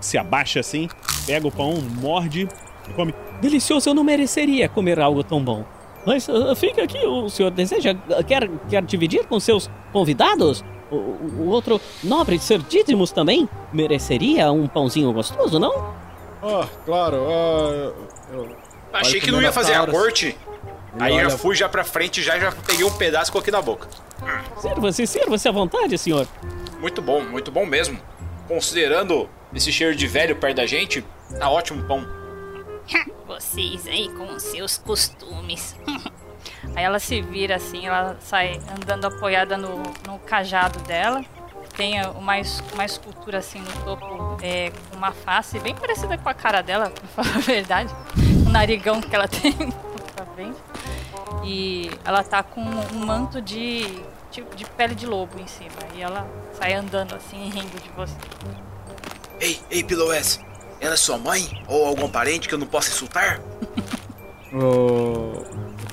se 0.00 0.18
abaixa 0.18 0.60
assim, 0.60 0.88
pega 1.26 1.46
o 1.46 1.50
pão, 1.52 1.74
morde 2.00 2.48
e 2.88 2.92
come. 2.94 3.14
Delicioso, 3.40 3.90
eu 3.90 3.94
não 3.94 4.04
mereceria 4.04 4.68
comer 4.68 4.98
algo 5.00 5.22
tão 5.24 5.42
bom. 5.42 5.64
Mas 6.06 6.28
ah, 6.28 6.54
fica 6.54 6.84
aqui, 6.84 7.04
o 7.04 7.28
senhor 7.28 7.50
deseja, 7.50 7.94
ah, 8.16 8.22
quer, 8.22 8.48
quer 8.70 8.82
dividir 8.82 9.26
com 9.26 9.38
seus 9.40 9.68
convidados? 9.92 10.64
O, 10.90 10.94
o- 10.94 11.30
o 11.40 11.48
outro 11.48 11.80
nobre 12.04 12.38
Sir 12.38 12.58
Didymus 12.60 13.10
também 13.10 13.48
mereceria 13.72 14.52
um 14.52 14.68
pãozinho 14.68 15.12
gostoso, 15.12 15.58
não? 15.58 15.72
Ah, 16.42 16.66
claro. 16.84 17.16
ah, 17.28 17.92
eu... 18.32 18.56
Achei 18.92 19.20
que 19.20 19.30
não 19.32 19.42
ia 19.42 19.50
fazer 19.52 19.74
a 19.74 19.84
corte. 19.86 20.36
Aí 20.98 21.12
eu 21.12 21.26
olha- 21.26 21.30
fui 21.36 21.54
já 21.56 21.68
pra 21.68 21.82
frente, 21.84 22.22
já, 22.22 22.38
já 22.38 22.52
peguei 22.52 22.84
um 22.84 22.90
pedaço 22.90 23.30
e 23.30 23.32
coloquei 23.32 23.52
na 23.52 23.60
boca. 23.60 23.88
Sirva-se, 24.58 25.06
sirva-se 25.06 25.46
à 25.48 25.52
vontade, 25.52 25.98
senhor. 25.98 26.26
Muito 26.80 27.02
bom, 27.02 27.20
muito 27.22 27.50
bom 27.50 27.66
mesmo. 27.66 27.98
Considerando 28.48 29.28
esse 29.54 29.72
cheiro 29.72 29.94
de 29.94 30.06
velho 30.06 30.36
perto 30.36 30.56
da 30.56 30.66
gente, 30.66 31.04
tá 31.38 31.48
ótimo 31.50 31.82
pão. 31.84 32.06
Vocês 33.26 33.86
aí 33.86 34.08
com 34.10 34.38
seus 34.38 34.78
costumes. 34.78 35.74
Aí 36.74 36.84
ela 36.84 36.98
se 36.98 37.20
vira 37.22 37.56
assim, 37.56 37.86
ela 37.86 38.16
sai 38.20 38.60
andando 38.70 39.06
apoiada 39.06 39.56
no, 39.56 39.82
no 40.06 40.18
cajado 40.20 40.78
dela. 40.80 41.24
Tem 41.76 42.04
uma, 42.08 42.38
es- 42.38 42.62
uma 42.74 42.84
escultura 42.84 43.38
assim 43.38 43.60
no 43.60 43.72
topo, 43.84 44.36
é, 44.42 44.70
com 44.90 44.96
uma 44.96 45.10
face 45.12 45.58
bem 45.58 45.74
parecida 45.74 46.18
com 46.18 46.28
a 46.28 46.34
cara 46.34 46.62
dela, 46.62 46.90
pra 47.14 47.24
falar 47.24 47.36
a 47.36 47.40
verdade. 47.40 47.94
O 48.46 48.50
narigão 48.50 49.00
que 49.00 49.14
ela 49.14 49.26
tem 49.28 49.52
pra 50.14 50.26
frente. 50.34 50.58
E 51.44 51.90
ela 52.04 52.22
tá 52.22 52.42
com 52.42 52.60
um 52.60 53.06
manto 53.06 53.40
de, 53.40 53.84
de, 54.30 54.42
de 54.54 54.64
pele 54.76 54.94
de 54.94 55.06
lobo 55.06 55.38
em 55.40 55.46
cima. 55.46 55.70
E 55.94 56.02
ela 56.02 56.28
sai 56.52 56.74
andando 56.74 57.14
assim, 57.14 57.48
rindo 57.48 57.80
de 57.80 57.88
você. 57.90 58.14
Ei, 59.40 59.60
ei, 59.70 59.82
Piloes, 59.82 60.40
ela 60.80 60.94
é 60.94 60.96
sua 60.96 61.18
mãe? 61.18 61.62
Ou 61.68 61.86
algum 61.86 62.08
parente 62.08 62.48
que 62.48 62.54
eu 62.54 62.58
não 62.58 62.66
possa 62.66 62.90
insultar? 62.90 63.40
O 64.52 65.44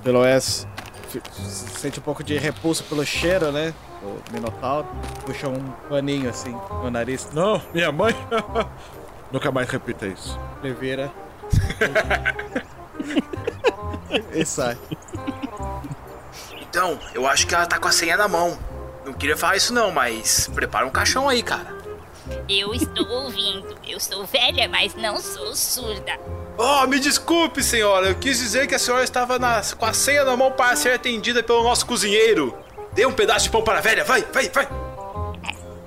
Peloés 0.04 0.66
se 1.10 1.22
se 1.34 1.80
sente 1.80 2.00
um 2.00 2.04
pouco 2.04 2.24
de 2.24 2.38
repulso 2.38 2.84
pelo 2.86 3.06
cheiro, 3.06 3.52
né? 3.52 3.74
O 4.02 4.20
Minotauro 4.32 4.88
puxa 5.25 5.48
um 5.48 5.72
paninho 5.90 6.30
assim 6.30 6.52
no 6.52 6.90
nariz. 6.90 7.30
Não, 7.34 7.62
minha 7.74 7.92
mãe. 7.92 8.16
Nunca 9.32 9.52
mais 9.52 9.70
repita 9.70 10.08
isso. 10.08 10.40
Ele 10.63 10.74
vira. 10.74 11.12
e 14.34 14.46
sai. 14.46 14.78
Então, 16.62 17.00
eu 17.13 17.28
acho 17.28 17.46
que 17.48 17.54
ela 17.54 17.66
tá 17.66 17.80
com 17.80 17.88
a 17.88 17.92
senha 17.92 18.18
na 18.18 18.28
mão. 18.28 18.58
Não 19.06 19.13
queria 19.13 19.38
falar 19.38 19.58
isso 19.58 19.74
não, 19.74 19.92
mas 19.92 20.50
prepara 20.54 20.86
um 20.86 20.90
caixão 20.90 21.28
aí, 21.30 21.44
cara. 21.44 21.83
Eu 22.48 22.74
estou 22.74 23.08
ouvindo. 23.08 23.75
Eu 23.88 24.00
sou 24.00 24.25
velha, 24.25 24.68
mas 24.70 24.96
não 24.96 25.18
sou 25.20 25.56
surda. 25.56 26.20
Oh, 26.58 26.86
me 26.88 27.00
desculpe, 27.00 27.63
senhora. 27.63 28.08
Eu 28.10 28.15
quis 28.15 28.38
dizer 28.38 28.68
que 28.68 28.75
a 28.75 28.80
senhora 28.80 29.03
estava 29.03 29.39
na- 29.39 29.62
com 29.77 29.86
a 29.86 29.94
senha 29.94 30.24
na 30.24 30.38
mão 30.38 30.51
para 30.51 30.75
ser 30.75 30.94
atendida 30.94 31.42
pelo 31.44 31.63
nosso 31.63 31.86
cozinheiro. 31.86 32.58
Dê 32.94 33.06
um 33.06 33.12
pedaço 33.13 33.46
de 33.46 33.50
pão 33.51 33.63
para 33.63 33.80
a 33.80 33.82
velha. 33.82 34.03
Vai, 34.03 34.22
vai, 34.22 34.50
vai. 34.50 34.68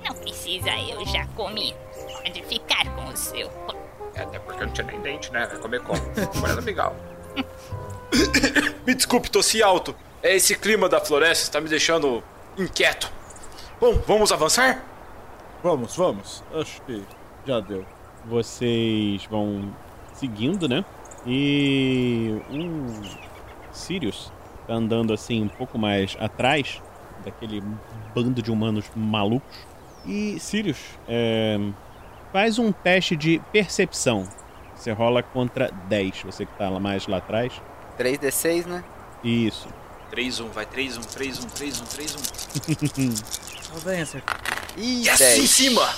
Não 0.05 0.15
precisa, 0.17 0.71
eu 0.91 1.05
já 1.07 1.25
comi. 1.37 1.75
Pode 2.23 2.43
ficar 2.45 2.85
com 2.97 3.05
o 3.05 3.17
seu 3.17 3.49
pão. 3.49 3.77
É, 4.15 4.23
até 4.23 4.39
porque 4.39 4.63
eu 4.63 4.67
não 4.67 4.73
tinha 4.75 4.87
nem 4.89 5.01
dente, 5.01 5.31
né? 5.33 5.47
Vai 5.47 5.59
comer 5.59 5.81
como? 5.83 6.01
Agora 6.37 6.61
legal. 6.61 6.97
me 8.87 8.95
desculpe, 8.95 9.31
tossi 9.31 9.63
alto. 9.63 9.95
É 10.23 10.35
esse 10.35 10.55
clima 10.57 10.89
da 10.89 11.01
floresta 11.01 11.45
está 11.45 11.61
me 11.61 11.69
deixando 11.69 12.23
inquieto. 12.59 13.11
Bom, 13.81 14.01
vamos 14.07 14.33
avançar? 14.33 14.83
Vamos, 15.67 15.97
vamos. 15.97 16.45
Acho 16.55 16.81
que 16.83 17.03
já 17.45 17.59
deu. 17.59 17.85
Vocês 18.25 19.27
vão 19.27 19.75
seguindo, 20.15 20.69
né? 20.69 20.85
E 21.27 22.41
o 22.49 23.75
Sirius 23.75 24.33
tá 24.65 24.75
andando 24.75 25.13
assim 25.13 25.43
um 25.43 25.49
pouco 25.49 25.77
mais 25.77 26.17
atrás 26.21 26.81
daquele 27.25 27.61
bando 28.15 28.41
de 28.41 28.53
humanos 28.53 28.89
malucos. 28.95 29.59
E 30.07 30.39
Sirius, 30.39 30.79
é, 31.09 31.59
faz 32.33 32.61
um 32.61 32.71
teste 32.71 33.17
de 33.17 33.43
percepção. 33.51 34.23
Você 34.73 34.93
rola 34.93 35.21
contra 35.21 35.69
10, 35.89 36.23
você 36.27 36.47
que 36.47 36.57
tá 36.57 36.69
lá 36.69 36.79
mais 36.79 37.09
lá 37.09 37.17
atrás. 37.17 37.61
3d6, 37.99 38.67
né? 38.67 38.85
Isso. 39.25 39.67
3-1, 40.13 40.49
vai 40.51 40.65
3-1, 40.65 41.01
3-1, 41.01 41.45
3-1, 41.51 41.87
3-1. 42.69 43.73
Não 43.75 43.81
vem 43.81 44.03
acertar. 44.03 44.56
Ih, 44.77 45.07
Yes, 45.07 45.19
10. 45.19 45.39
em 45.39 45.47
cima! 45.47 45.89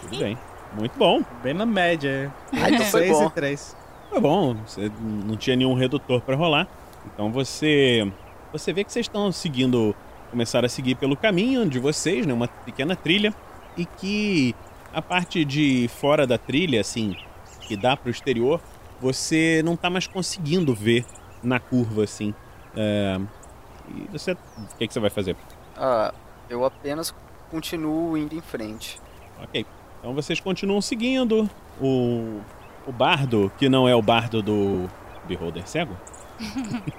Tudo 0.00 0.18
bem. 0.18 0.38
Muito 0.78 0.98
bom. 0.98 1.22
Bem 1.42 1.54
na 1.54 1.66
média. 1.66 2.32
Ah, 2.52 2.70
então 2.70 2.84
foi 2.86 3.06
6 3.06 3.18
bom. 3.18 3.26
e 3.26 3.30
3. 3.30 3.76
Foi 4.10 4.20
bom, 4.20 4.54
você 4.66 4.90
não 5.00 5.36
tinha 5.36 5.56
nenhum 5.56 5.74
redutor 5.74 6.20
pra 6.20 6.34
rolar. 6.36 6.66
Então 7.06 7.30
você 7.30 8.10
você 8.52 8.72
vê 8.72 8.84
que 8.84 8.92
vocês 8.92 9.06
estão 9.06 9.30
seguindo, 9.32 9.94
começaram 10.30 10.66
a 10.66 10.68
seguir 10.68 10.94
pelo 10.94 11.16
caminho 11.16 11.68
de 11.68 11.78
vocês, 11.78 12.24
né, 12.24 12.32
uma 12.32 12.46
pequena 12.48 12.94
trilha 12.94 13.34
e 13.76 13.84
que 13.84 14.54
a 14.92 15.02
parte 15.02 15.44
de 15.44 15.88
fora 15.88 16.24
da 16.26 16.38
trilha, 16.38 16.80
assim, 16.80 17.16
que 17.62 17.76
dá 17.76 17.96
pro 17.96 18.10
exterior, 18.10 18.60
você 19.00 19.60
não 19.64 19.76
tá 19.76 19.90
mais 19.90 20.06
conseguindo 20.06 20.72
ver 20.74 21.04
na 21.42 21.58
curva 21.58 22.04
assim. 22.04 22.32
É, 22.76 23.20
e 23.88 24.08
você, 24.12 24.32
o 24.32 24.38
que, 24.78 24.86
que 24.86 24.92
você 24.94 25.00
vai 25.00 25.10
fazer? 25.10 25.36
Ah, 25.76 26.14
eu 26.48 26.64
apenas 26.64 27.12
continuo 27.54 28.16
indo 28.16 28.34
em 28.34 28.40
frente. 28.40 29.00
Ok. 29.40 29.64
Então 30.00 30.12
vocês 30.12 30.40
continuam 30.40 30.80
seguindo. 30.80 31.48
O, 31.80 32.40
o 32.84 32.90
bardo, 32.90 33.50
que 33.56 33.68
não 33.68 33.88
é 33.88 33.94
o 33.94 34.02
bardo 34.02 34.42
do 34.42 34.90
Beholder 35.24 35.66
Cego, 35.68 35.96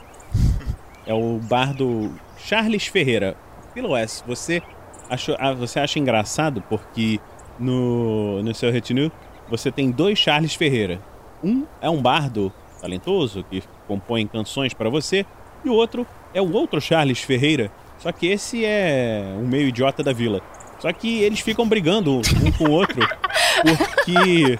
é 1.06 1.14
o 1.14 1.40
bardo 1.40 2.10
Charles 2.38 2.88
Ferreira. 2.88 3.36
Piloes, 3.74 4.24
você, 4.26 4.64
achou, 5.10 5.36
ah, 5.40 5.52
você 5.52 5.78
acha 5.78 6.00
engraçado 6.00 6.64
porque 6.70 7.20
no, 7.60 8.42
no 8.42 8.56
seu 8.56 8.72
retinue 8.72 9.12
você 9.50 9.70
tem 9.70 9.92
dois 9.92 10.18
Charles 10.18 10.56
Ferreira. 10.56 11.02
Um 11.44 11.66
é 11.82 11.90
um 11.90 12.02
bardo 12.02 12.52
talentoso 12.80 13.44
que 13.50 13.62
compõe 13.88 14.26
canções 14.26 14.74
para 14.74 14.90
você, 14.90 15.26
e 15.66 15.70
o 15.70 15.74
outro 15.74 16.08
é 16.34 16.42
o 16.42 16.54
outro 16.54 16.80
Charles 16.80 17.20
Ferreira. 17.20 17.72
Só 18.06 18.12
que 18.12 18.28
esse 18.28 18.64
é 18.64 19.34
um 19.36 19.48
meio 19.48 19.68
idiota 19.68 20.04
da 20.04 20.14
vila. 20.14 20.40
Só 20.78 20.94
que 20.94 21.24
eles 21.24 21.40
ficam 21.40 21.68
brigando 21.68 22.22
um 22.44 22.52
com 22.52 22.66
o 22.66 22.72
outro 22.72 23.00
porque 23.66 24.60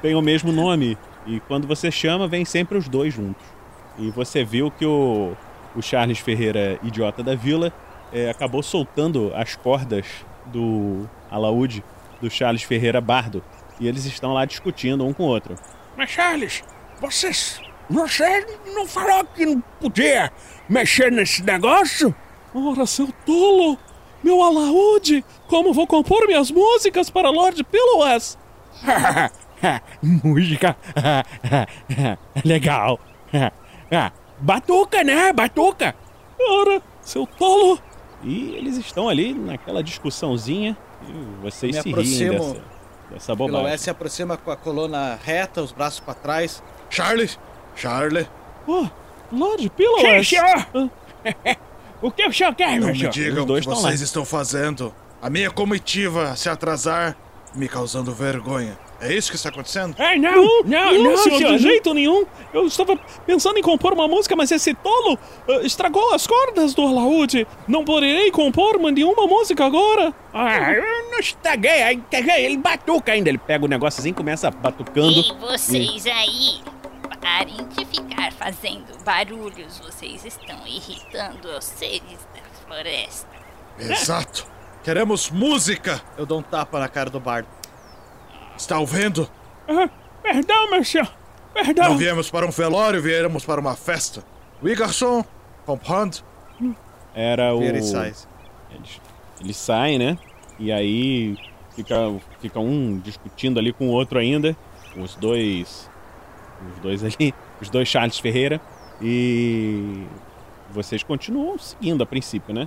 tem 0.00 0.14
o 0.14 0.22
mesmo 0.22 0.50
nome. 0.50 0.96
E 1.26 1.40
quando 1.40 1.68
você 1.68 1.90
chama, 1.90 2.26
vem 2.26 2.42
sempre 2.46 2.78
os 2.78 2.88
dois 2.88 3.12
juntos. 3.12 3.44
E 3.98 4.10
você 4.12 4.42
viu 4.42 4.70
que 4.70 4.86
o, 4.86 5.36
o 5.76 5.82
Charles 5.82 6.18
Ferreira, 6.18 6.78
idiota 6.82 7.22
da 7.22 7.34
vila, 7.34 7.70
é, 8.10 8.30
acabou 8.30 8.62
soltando 8.62 9.30
as 9.34 9.54
cordas 9.54 10.06
do 10.46 11.06
alaúde 11.30 11.84
do 12.18 12.30
Charles 12.30 12.62
Ferreira 12.62 12.98
Bardo. 12.98 13.44
E 13.78 13.86
eles 13.86 14.06
estão 14.06 14.32
lá 14.32 14.46
discutindo 14.46 15.04
um 15.04 15.12
com 15.12 15.24
o 15.24 15.26
outro. 15.26 15.54
Mas 15.98 16.08
Charles, 16.08 16.64
vocês. 16.98 17.60
Você 17.90 18.46
não 18.74 18.86
falou 18.86 19.22
que 19.34 19.44
não 19.44 19.60
podia 19.78 20.32
mexer 20.66 21.12
nesse 21.12 21.42
negócio? 21.42 22.14
Ora, 22.54 22.86
seu 22.86 23.08
tolo! 23.26 23.76
Meu 24.22 24.42
alaúde! 24.42 25.24
Como 25.48 25.72
vou 25.72 25.86
compor 25.86 26.26
minhas 26.26 26.50
músicas 26.50 27.10
para 27.10 27.30
Lord 27.30 27.62
Pillowes? 27.64 28.38
Música. 30.02 30.76
Legal. 32.44 32.98
Batuca, 34.38 35.02
né? 35.02 35.32
Batuca. 35.32 35.94
Ora, 36.38 36.82
seu 37.02 37.26
tolo! 37.26 37.78
E 38.22 38.54
eles 38.54 38.76
estão 38.76 39.08
ali 39.08 39.34
naquela 39.34 39.82
discussãozinha 39.82 40.76
e 41.08 41.42
vocês 41.42 41.76
Me 41.76 41.82
se 41.82 41.88
riem 41.88 41.92
aproximo. 41.92 42.32
dessa, 42.54 42.62
dessa 43.10 43.36
Peloés 43.36 43.52
bobagem. 43.52 43.78
se 43.78 43.90
aproxima 43.90 44.36
com 44.36 44.50
a 44.50 44.56
coluna 44.56 45.18
reta, 45.22 45.60
os 45.60 45.72
braços 45.72 46.00
pra 46.00 46.14
trás. 46.14 46.62
Charles! 46.88 47.38
Charlie! 47.76 48.26
Oh, 48.66 48.86
Lord 49.30 49.68
Pillowes! 49.70 50.28
Sim, 50.28 50.36
senhor! 50.36 50.90
o 52.06 52.10
que 52.10 52.26
o 52.26 52.32
senhor 52.32 52.54
quer, 52.54 52.72
Não 52.78 52.86
meu 52.86 52.88
me 52.88 52.98
senhor? 52.98 53.10
digam 53.10 53.44
o 53.44 53.46
que 53.46 53.66
vocês 53.66 54.00
estão 54.00 54.24
fazendo. 54.24 54.94
A 55.22 55.30
minha 55.30 55.50
comitiva 55.50 56.36
se 56.36 56.50
atrasar, 56.50 57.16
me 57.54 57.66
causando 57.66 58.12
vergonha. 58.12 58.78
É 59.00 59.12
isso 59.12 59.30
que 59.30 59.36
está 59.36 59.48
acontecendo? 59.48 59.94
É, 59.98 60.16
não, 60.16 60.62
não, 60.64 61.02
não, 61.02 61.16
senhor, 61.16 61.38
senhor, 61.38 61.56
de 61.56 61.62
jeito 61.62 61.92
nenhum. 61.94 62.24
Eu 62.52 62.66
estava 62.66 62.96
pensando 63.26 63.58
em 63.58 63.62
compor 63.62 63.92
uma 63.92 64.06
música, 64.06 64.36
mas 64.36 64.50
esse 64.50 64.72
tolo 64.74 65.18
ah, 65.48 65.60
estragou 65.62 66.14
as 66.14 66.26
cordas 66.26 66.74
do 66.74 66.82
alaúde. 66.82 67.46
Não 67.66 67.84
poderei 67.84 68.30
compor 68.30 68.78
nenhuma 68.78 69.26
música 69.26 69.64
agora. 69.64 70.12
Ah, 70.32 70.72
eu 70.72 71.10
não 71.10 71.18
estraguei? 71.18 72.02
Ele 72.38 72.56
batuca 72.58 73.12
ainda. 73.12 73.28
Ele 73.28 73.38
pega 73.38 73.64
o 73.64 73.68
negocinho 73.68 74.08
e 74.08 74.12
começa 74.12 74.50
batucando. 74.50 75.20
E 75.20 75.32
vocês 75.40 76.06
aí, 76.06 76.60
parem 77.24 77.66
de 77.68 77.86
ficar 77.86 78.30
fazendo 78.32 79.02
barulhos. 79.02 79.78
Vocês 79.78 80.26
estão 80.26 80.66
irritando 80.66 81.48
os 81.56 81.64
seres 81.64 82.28
da 82.34 82.42
floresta. 82.66 83.26
Exato. 83.78 84.46
Queremos 84.84 85.30
música. 85.30 86.02
Eu 86.18 86.26
dou 86.26 86.40
um 86.40 86.42
tapa 86.42 86.78
na 86.78 86.86
cara 86.86 87.08
do 87.08 87.18
bardo. 87.18 87.48
Está 88.58 88.78
ouvindo? 88.78 89.28
Ah, 89.66 89.88
perdão, 90.22 90.70
meu 90.70 90.84
senhor. 90.84 91.10
Perdão. 91.54 91.90
Não 91.90 91.96
viemos 91.96 92.30
para 92.30 92.44
um 92.44 92.50
velório, 92.50 93.00
viemos 93.00 93.42
para 93.42 93.58
uma 93.58 93.74
festa. 93.74 94.22
Oui, 94.62 94.74
garçom. 94.74 95.24
Comprendre? 95.64 96.18
Era 97.14 97.54
o. 97.54 97.60
Vira 97.60 97.78
e 97.78 97.82
sai. 97.82 98.14
Eles, 98.70 99.00
eles 99.40 99.56
saem, 99.56 99.98
né? 99.98 100.18
E 100.58 100.70
aí 100.70 101.38
fica, 101.74 101.96
fica 102.40 102.60
um 102.60 102.98
discutindo 102.98 103.58
ali 103.58 103.72
com 103.72 103.88
o 103.88 103.92
outro 103.92 104.18
ainda. 104.18 104.54
Os 104.94 105.14
dois. 105.14 105.88
Os 106.72 106.78
dois 106.80 107.04
ali. 107.04 107.34
Os 107.60 107.68
dois 107.68 107.88
Charles 107.88 108.18
Ferreira. 108.18 108.60
E. 109.00 110.04
Vocês 110.70 111.02
continuam 111.02 111.58
seguindo 111.58 112.02
a 112.02 112.06
princípio, 112.06 112.54
né? 112.54 112.66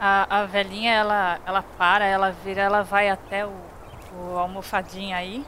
A, 0.00 0.40
a 0.40 0.46
velhinha, 0.46 0.92
ela, 0.92 1.38
ela 1.46 1.62
para, 1.62 2.04
ela 2.04 2.30
vira, 2.44 2.60
ela 2.62 2.82
vai 2.82 3.08
até 3.08 3.46
o, 3.46 3.52
o 4.18 4.38
almofadinha 4.38 5.16
aí. 5.16 5.44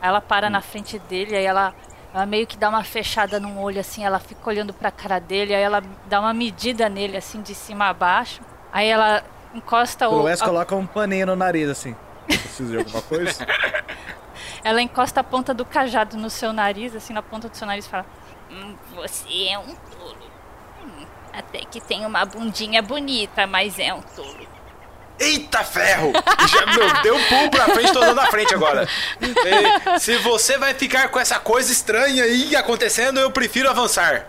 Aí 0.00 0.08
ela 0.08 0.20
para 0.20 0.48
na 0.48 0.60
frente 0.62 0.98
dele, 0.98 1.36
aí 1.36 1.44
ela 1.44 1.74
Ela 2.14 2.24
meio 2.24 2.46
que 2.46 2.56
dá 2.56 2.68
uma 2.70 2.82
fechada 2.82 3.38
num 3.38 3.60
olho 3.60 3.78
assim, 3.78 4.02
ela 4.04 4.18
fica 4.18 4.40
olhando 4.48 4.72
pra 4.72 4.90
cara 4.90 5.18
dele, 5.20 5.54
aí 5.54 5.62
ela 5.62 5.82
dá 6.08 6.20
uma 6.20 6.32
medida 6.32 6.88
nele 6.88 7.16
assim 7.16 7.42
de 7.42 7.54
cima 7.54 7.86
a 7.88 7.92
baixo. 7.92 8.40
Aí 8.72 8.88
ela 8.88 9.22
encosta 9.54 10.08
O 10.08 10.20
o 10.20 10.22
Wes 10.22 10.40
a- 10.40 10.44
coloca 10.46 10.74
um 10.74 10.86
paninho 10.86 11.26
no 11.26 11.36
nariz, 11.36 11.68
assim. 11.68 11.94
Precisa 12.26 12.70
de 12.72 12.78
alguma 12.78 13.02
coisa? 13.02 13.46
ela 14.64 14.80
encosta 14.82 15.20
a 15.20 15.24
ponta 15.24 15.52
do 15.54 15.64
cajado 15.64 16.16
no 16.16 16.28
seu 16.30 16.52
nariz, 16.52 16.94
assim 16.94 17.12
na 17.12 17.22
ponta 17.22 17.48
do 17.48 17.56
seu 17.56 17.66
nariz 17.66 17.86
e 17.86 17.88
fala: 17.88 18.06
Hum, 18.50 18.74
Você 18.96 19.48
é 19.48 19.58
um 19.58 19.74
tolo. 19.74 20.30
Hum, 20.84 21.06
até 21.32 21.60
que 21.60 21.80
tem 21.80 22.04
uma 22.06 22.24
bundinha 22.24 22.82
bonita, 22.82 23.46
mas 23.46 23.78
é 23.78 23.92
um 23.94 24.00
tolo. 24.02 24.48
Eita 25.18 25.62
ferro! 25.62 26.12
Já, 26.48 26.66
meu, 26.74 27.02
deu 27.02 27.14
um 27.14 27.24
pulo 27.24 27.50
pra 27.50 27.66
frente, 27.66 27.92
tô 27.92 27.98
andando 27.98 28.16
na 28.16 28.26
frente 28.28 28.54
agora. 28.54 28.88
É, 29.20 29.98
Se 29.98 30.16
você 30.16 30.56
vai 30.56 30.72
ficar 30.72 31.08
com 31.10 31.18
essa 31.20 31.38
coisa 31.38 31.70
estranha 31.70 32.24
aí 32.24 32.56
acontecendo, 32.56 33.20
eu 33.20 33.30
prefiro 33.30 33.68
avançar. 33.68 34.26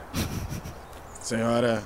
Senhora, 1.21 1.81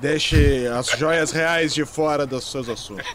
deixe 0.00 0.66
as 0.68 0.86
joias 0.86 1.30
reais 1.30 1.74
de 1.74 1.84
fora 1.84 2.24
dos 2.26 2.50
seus 2.50 2.66
assuntos. 2.68 3.06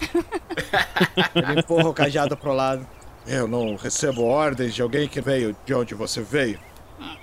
Ele 1.33 1.59
empurra 1.59 1.89
o 1.89 1.93
cajado 1.93 2.37
pro 2.37 2.53
lado. 2.53 2.87
Eu 3.25 3.47
não 3.47 3.75
recebo 3.75 4.23
ordens 4.23 4.73
de 4.75 4.81
alguém 4.81 5.07
que 5.07 5.21
veio 5.21 5.55
de 5.65 5.73
onde 5.73 5.93
você 5.95 6.21
veio. 6.21 6.59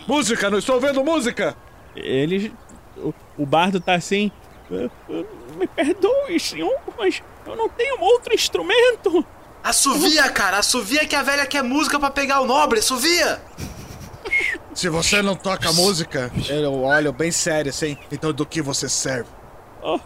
Música, 0.07 0.49
não 0.51 0.59
estou 0.59 0.77
ouvindo 0.77 1.05
música! 1.05 1.57
Ele. 1.95 2.53
O, 2.97 3.13
o 3.39 3.47
bardo 3.47 3.81
tá 3.81 3.95
assim. 3.95 4.31
"Ah, 4.71 4.89
ah, 5.11 5.25
Me 5.59 5.67
perdoe, 5.67 6.39
senhor, 6.39 6.75
mas 6.99 7.23
eu 7.47 7.57
não 7.57 7.69
tenho 7.69 8.01
outro 8.01 8.35
instrumento. 8.35 9.25
Assovia, 9.63 10.29
cara, 10.31 10.59
assovia 10.59 11.05
que 11.07 11.15
a 11.15 11.23
velha 11.23 11.45
quer 11.45 11.63
música 11.63 11.99
pra 12.01 12.11
pegar 12.11 12.41
o 12.41 12.47
nobre, 12.47 12.79
assovia! 12.79 13.43
Se 14.75 14.89
você 14.89 15.21
não 15.21 15.35
toca 15.37 15.71
música, 15.73 16.31
eu 16.49 16.83
olho 16.83 17.13
bem 17.13 17.31
sério 17.31 17.71
assim. 17.71 17.97
Então 18.11 18.33
do 18.33 18.47
que 18.47 18.63
você 18.63 18.89
serve? 18.89 19.29
Oh, 19.83 19.99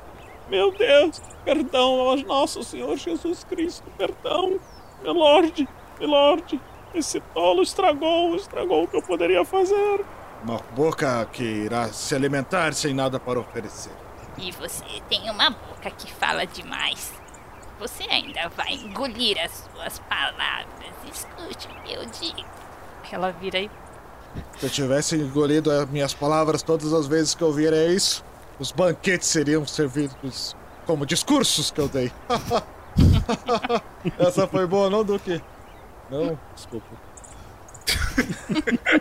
meu 0.48 0.72
Deus, 0.72 1.20
perdão 1.44 2.00
aos 2.00 2.22
nosso 2.24 2.64
Senhor 2.64 2.96
Jesus 2.96 3.44
Cristo, 3.44 3.84
perdão. 3.96 4.58
Milord, 5.02 5.68
Milord, 5.98 6.60
esse 6.94 7.20
tolo 7.20 7.62
estragou, 7.62 8.34
estragou 8.36 8.84
o 8.84 8.88
que 8.88 8.96
eu 8.96 9.02
poderia 9.02 9.44
fazer. 9.44 10.04
Uma 10.42 10.58
boca 10.76 11.26
que 11.32 11.42
irá 11.42 11.88
se 11.88 12.14
alimentar 12.14 12.74
sem 12.74 12.92
nada 12.94 13.18
para 13.18 13.40
oferecer. 13.40 13.92
E 14.36 14.50
você 14.52 14.84
tem 15.08 15.30
uma 15.30 15.50
boca 15.50 15.90
que 15.90 16.12
fala 16.12 16.44
demais. 16.46 17.12
Você 17.78 18.04
ainda 18.04 18.48
vai 18.50 18.74
engolir 18.74 19.38
as 19.42 19.68
suas 19.72 19.98
palavras. 20.00 20.94
Escute 21.10 21.68
o 21.68 21.82
que 21.82 21.94
eu 21.94 22.04
digo. 22.06 22.48
Ela 23.12 23.30
vira 23.30 23.60
e 23.60 23.70
Se 24.58 24.66
eu 24.66 24.70
tivesse 24.70 25.14
engolido 25.14 25.70
as 25.70 25.88
minhas 25.88 26.12
palavras 26.12 26.62
todas 26.62 26.92
as 26.92 27.06
vezes 27.06 27.32
que 27.32 27.42
eu 27.42 27.52
viera 27.52 27.86
isso, 27.86 28.24
os 28.58 28.72
banquetes 28.72 29.28
seriam 29.28 29.64
servidos 29.64 30.56
como 30.84 31.06
discursos 31.06 31.70
que 31.70 31.80
eu 31.80 31.88
dei. 31.88 32.10
Essa 34.18 34.48
foi 34.48 34.66
boa, 34.66 34.90
não, 34.90 35.04
Duque? 35.04 35.40
Não, 36.10 36.38
desculpa. 36.54 36.86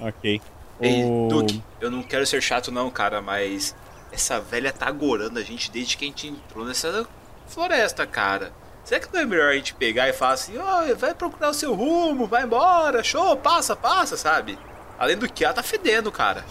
Ok. 0.00 0.40
Ei, 0.80 1.04
O- 1.04 1.28
Duke, 1.28 1.62
eu 1.80 1.90
não 1.90 2.02
quero 2.02 2.26
ser 2.26 2.42
chato 2.42 2.72
não, 2.72 2.90
cara, 2.90 3.20
mas 3.22 3.74
essa 4.10 4.40
velha 4.40 4.72
tá 4.72 4.86
agorando 4.86 5.38
a 5.38 5.42
gente 5.42 5.70
desde 5.70 5.96
que 5.96 6.04
a 6.04 6.08
gente 6.08 6.26
entrou 6.28 6.64
nessa 6.64 7.06
floresta, 7.46 8.06
cara. 8.06 8.52
Será 8.84 9.00
que 9.00 9.12
não 9.14 9.20
é 9.20 9.24
melhor 9.24 9.50
a 9.50 9.54
gente 9.54 9.74
pegar 9.74 10.08
e 10.08 10.12
falar 10.12 10.32
assim, 10.32 10.58
ó, 10.58 10.92
vai 10.96 11.14
procurar 11.14 11.50
o 11.50 11.54
seu 11.54 11.72
rumo, 11.74 12.26
vai 12.26 12.42
embora, 12.42 13.04
show, 13.04 13.36
passa, 13.36 13.76
passa, 13.76 14.16
sabe? 14.16 14.58
Além 14.98 15.16
do 15.16 15.28
que, 15.32 15.44
ela 15.44 15.54
tá 15.54 15.62
fedendo, 15.62 16.10
cara. 16.10 16.44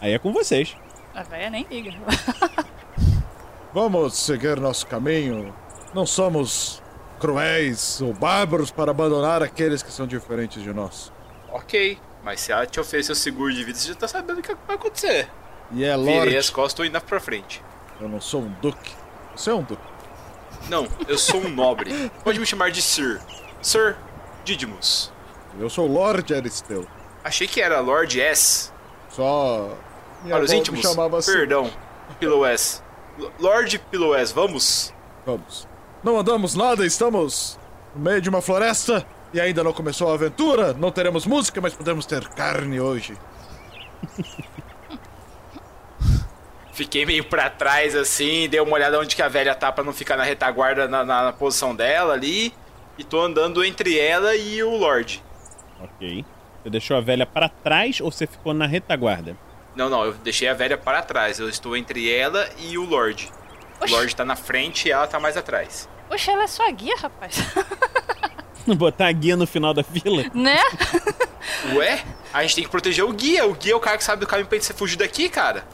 Aí 0.00 0.12
é 0.12 0.18
com 0.18 0.32
vocês. 0.32 0.76
a 1.14 1.22
velha 1.24 1.50
nem 1.50 1.66
liga. 1.68 1.92
Vamos 3.74 4.16
seguir 4.16 4.60
nosso 4.60 4.86
caminho. 4.86 5.52
Não 5.92 6.06
somos 6.06 6.80
cruéis 7.20 8.00
ou 8.00 8.12
bárbaros 8.12 8.70
para 8.70 8.90
abandonar 8.90 9.42
aqueles 9.42 9.82
que 9.82 9.92
são 9.92 10.06
diferentes 10.06 10.62
de 10.62 10.72
nós. 10.72 11.12
Ok, 11.50 11.98
mas 12.22 12.40
se 12.40 12.52
ela 12.52 12.66
te 12.66 12.78
oferecer 12.80 13.12
o 13.12 13.14
seguro 13.16 13.52
de 13.52 13.64
vida, 13.64 13.78
você 13.78 13.88
já 13.88 13.94
tá 13.94 14.08
sabendo 14.08 14.38
o 14.40 14.42
que 14.42 14.54
vai 14.66 14.76
acontecer. 14.76 15.28
E 15.72 15.84
é 15.84 15.96
Virei 15.96 16.16
Lorde. 16.18 16.36
as 16.36 16.50
costas 16.50 16.86
e 16.86 16.88
indo 16.88 17.00
pra 17.00 17.18
frente. 17.20 17.62
Eu 18.00 18.08
não 18.08 18.20
sou 18.20 18.42
um 18.42 18.52
duque. 18.60 18.92
Você 19.34 19.50
é 19.50 19.54
um 19.54 19.62
duque. 19.62 19.82
Não, 20.68 20.86
eu 21.08 21.18
sou 21.18 21.40
um 21.40 21.48
nobre. 21.48 22.10
Pode 22.24 22.38
me 22.38 22.46
chamar 22.46 22.70
de 22.70 22.80
Sir. 22.82 23.20
Sir 23.62 23.96
Didymus. 24.44 25.12
Eu 25.58 25.70
sou 25.70 25.86
Lorde 25.86 26.34
Aristeu. 26.34 26.86
Achei 27.24 27.46
que 27.48 27.60
era 27.60 27.80
Lord 27.80 28.20
S. 28.20 28.70
Só. 29.08 29.76
Minha 30.22 30.36
Para 30.36 30.44
os 30.44 30.52
íntimos, 30.52 30.80
chamava 30.80 31.18
assim. 31.18 31.32
perdão. 31.32 31.70
Pillow 32.20 32.44
S. 32.46 32.80
L- 33.18 33.30
Lord 33.40 33.78
Pillow 33.90 34.14
S, 34.14 34.32
vamos? 34.32 34.92
Vamos. 35.24 35.66
Não 36.02 36.18
andamos 36.18 36.54
nada, 36.54 36.84
estamos 36.86 37.58
no 37.94 38.02
meio 38.02 38.20
de 38.20 38.28
uma 38.28 38.40
floresta 38.42 39.04
e 39.32 39.40
ainda 39.40 39.64
não 39.64 39.72
começou 39.72 40.10
a 40.10 40.14
aventura. 40.14 40.72
Não 40.74 40.90
teremos 40.92 41.26
música, 41.26 41.60
mas 41.60 41.74
podemos 41.74 42.06
ter 42.06 42.26
carne 42.28 42.80
hoje. 42.80 43.16
Fiquei 46.72 47.06
meio 47.06 47.24
pra 47.24 47.48
trás 47.48 47.94
assim, 47.96 48.48
dei 48.50 48.60
uma 48.60 48.74
olhada 48.74 49.00
onde 49.00 49.16
que 49.16 49.22
a 49.22 49.28
velha 49.28 49.54
tá 49.54 49.72
pra 49.72 49.82
não 49.82 49.94
ficar 49.94 50.16
na 50.16 50.24
retaguarda 50.24 50.86
na, 50.86 51.02
na- 51.04 51.24
na 51.24 51.32
posição 51.32 51.74
dela 51.74 52.12
ali. 52.12 52.52
E 52.98 53.04
tô 53.04 53.20
andando 53.20 53.64
entre 53.64 53.98
ela 53.98 54.34
e 54.36 54.62
o 54.62 54.76
Lorde. 54.76 55.22
Ok. 55.80 56.24
Você 56.62 56.70
deixou 56.70 56.96
a 56.96 57.00
velha 57.00 57.26
para 57.26 57.48
trás 57.48 58.00
ou 58.00 58.10
você 58.10 58.26
ficou 58.26 58.52
na 58.54 58.66
retaguarda? 58.66 59.36
Não, 59.74 59.88
não, 59.90 60.04
eu 60.04 60.12
deixei 60.14 60.48
a 60.48 60.54
velha 60.54 60.76
para 60.78 61.02
trás. 61.02 61.38
Eu 61.38 61.48
estou 61.48 61.76
entre 61.76 62.10
ela 62.14 62.48
e 62.58 62.76
o 62.78 62.84
Lorde. 62.84 63.30
O 63.80 63.90
Lorde 63.90 64.14
tá 64.16 64.24
na 64.24 64.36
frente 64.36 64.88
e 64.88 64.90
ela 64.92 65.06
tá 65.06 65.18
mais 65.20 65.36
atrás. 65.36 65.88
Poxa, 66.08 66.32
ela 66.32 66.44
é 66.44 66.46
sua 66.46 66.70
guia, 66.70 66.96
rapaz. 66.96 67.36
Botar 68.76 69.06
a 69.08 69.12
guia 69.12 69.36
no 69.36 69.46
final 69.46 69.72
da 69.74 69.82
fila? 69.82 70.24
né? 70.34 70.58
Ué? 71.74 72.02
A 72.32 72.42
gente 72.42 72.54
tem 72.56 72.64
que 72.64 72.70
proteger 72.70 73.04
o 73.04 73.12
guia. 73.12 73.46
O 73.46 73.54
guia 73.54 73.72
é 73.72 73.76
o 73.76 73.80
cara 73.80 73.96
que 73.96 74.04
sabe 74.04 74.20
do 74.20 74.26
caminho 74.26 74.48
pra 74.48 74.58
gente 74.58 74.72
fugir 74.72 74.96
daqui, 74.96 75.28
cara. 75.28 75.64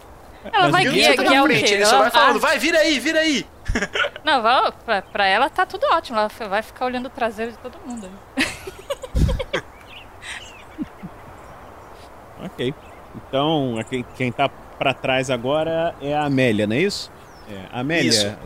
Ela 0.52 0.68
vai 0.68 0.86
o 0.88 0.92
guiar, 0.92 1.14
tá 1.16 1.22
o 1.42 1.44
frente, 1.46 1.64
quê? 1.68 1.74
ele 1.74 1.86
só 1.86 1.94
Ela- 1.94 2.02
vai 2.02 2.10
falando, 2.10 2.36
ah. 2.36 2.40
vai, 2.40 2.58
vira 2.58 2.78
aí, 2.78 2.98
vira 2.98 3.20
aí. 3.20 3.46
Não, 4.24 4.42
vai, 4.42 4.72
pra, 4.84 5.02
pra 5.02 5.26
ela 5.26 5.48
tá 5.48 5.64
tudo 5.64 5.86
ótimo. 5.86 6.18
Ela 6.18 6.28
vai 6.48 6.62
ficar 6.62 6.84
olhando 6.84 7.06
o 7.06 7.10
traseiro 7.10 7.52
de 7.52 7.58
todo 7.58 7.78
mundo. 7.86 8.08
aí. 8.36 8.44
Ok. 12.44 12.74
Então, 13.14 13.74
quem 14.16 14.32
tá 14.32 14.48
pra 14.48 14.92
trás 14.92 15.30
agora 15.30 15.94
é 16.00 16.14
a 16.14 16.24
Amélia, 16.24 16.66
não 16.66 16.74
é 16.74 16.80
isso? 16.80 17.10
É, 17.52 17.68
Amélia, 17.70 18.08
Isso. 18.08 18.36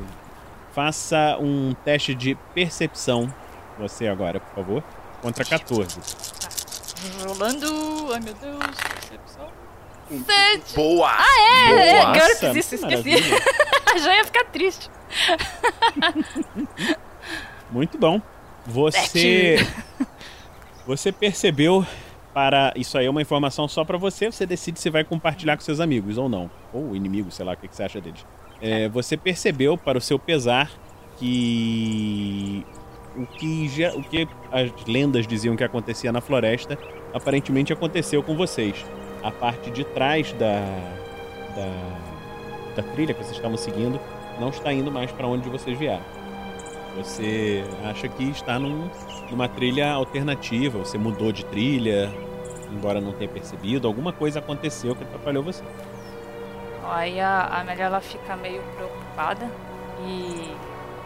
faça 0.72 1.36
um 1.40 1.74
teste 1.84 2.14
de 2.14 2.34
percepção. 2.52 3.32
Você 3.78 4.08
agora, 4.08 4.40
por 4.40 4.54
favor. 4.54 4.84
Contra 5.22 5.44
14. 5.44 6.00
Rolando. 7.24 8.12
Ai 8.12 8.20
meu 8.20 8.34
Deus, 8.34 8.58
percepção. 8.58 9.48
Sete. 10.08 10.74
Boa! 10.74 11.10
Ah, 11.10 11.40
é! 11.40 11.88
é 11.88 12.00
Boa! 12.00 12.12
GURPS, 12.12 12.42
Nossa, 12.42 12.58
isso, 12.58 12.86
que 12.86 12.94
esqueci. 12.94 13.30
Já 14.02 14.16
ia 14.16 14.24
ficar 14.24 14.44
triste. 14.44 14.90
Muito 17.70 17.98
bom. 17.98 18.20
Você. 18.66 19.56
Você 20.86 21.10
percebeu 21.10 21.84
para. 22.32 22.72
Isso 22.76 22.96
aí 22.96 23.06
é 23.06 23.10
uma 23.10 23.22
informação 23.22 23.66
só 23.66 23.84
pra 23.84 23.98
você. 23.98 24.30
Você 24.30 24.46
decide 24.46 24.78
se 24.78 24.90
vai 24.90 25.02
compartilhar 25.02 25.56
com 25.56 25.62
seus 25.62 25.80
amigos 25.80 26.18
ou 26.18 26.28
não. 26.28 26.50
Ou 26.72 26.94
inimigos, 26.94 27.34
sei 27.34 27.44
lá, 27.44 27.52
o 27.52 27.56
que 27.56 27.66
que 27.66 27.74
você 27.74 27.82
acha 27.82 28.00
deles. 28.00 28.24
É, 28.60 28.88
você 28.88 29.16
percebeu, 29.16 29.76
para 29.76 29.98
o 29.98 30.00
seu 30.00 30.18
pesar, 30.18 30.70
que. 31.18 32.64
O 33.16 33.24
que, 33.26 33.68
já, 33.68 33.94
o 33.94 34.02
que 34.02 34.28
as 34.52 34.70
lendas 34.86 35.26
diziam 35.26 35.56
que 35.56 35.64
acontecia 35.64 36.12
na 36.12 36.20
floresta 36.20 36.78
aparentemente 37.14 37.72
aconteceu 37.72 38.22
com 38.22 38.36
vocês. 38.36 38.84
A 39.22 39.30
parte 39.30 39.70
de 39.70 39.84
trás 39.84 40.32
da, 40.34 40.60
da, 41.56 42.76
da 42.76 42.82
trilha 42.92 43.14
que 43.14 43.22
vocês 43.22 43.36
estavam 43.36 43.56
seguindo 43.56 43.98
não 44.38 44.50
está 44.50 44.70
indo 44.70 44.92
mais 44.92 45.10
para 45.12 45.26
onde 45.26 45.48
vocês 45.48 45.78
vieram. 45.78 46.04
Você 46.98 47.64
acha 47.84 48.06
que 48.06 48.24
está 48.24 48.58
num- 48.58 48.90
numa 49.30 49.48
trilha 49.48 49.90
alternativa, 49.92 50.78
você 50.78 50.98
mudou 50.98 51.32
de 51.32 51.42
trilha, 51.46 52.12
embora 52.70 53.00
não 53.00 53.12
tenha 53.12 53.30
percebido, 53.30 53.88
alguma 53.88 54.12
coisa 54.12 54.40
aconteceu 54.40 54.94
que 54.94 55.04
atrapalhou 55.04 55.42
você. 55.42 55.64
Aí 56.90 57.20
a 57.20 57.40
a 57.40 57.60
Amélia 57.60 57.84
ela 57.84 58.00
fica 58.00 58.36
meio 58.36 58.62
preocupada 58.74 59.50
e 60.00 60.54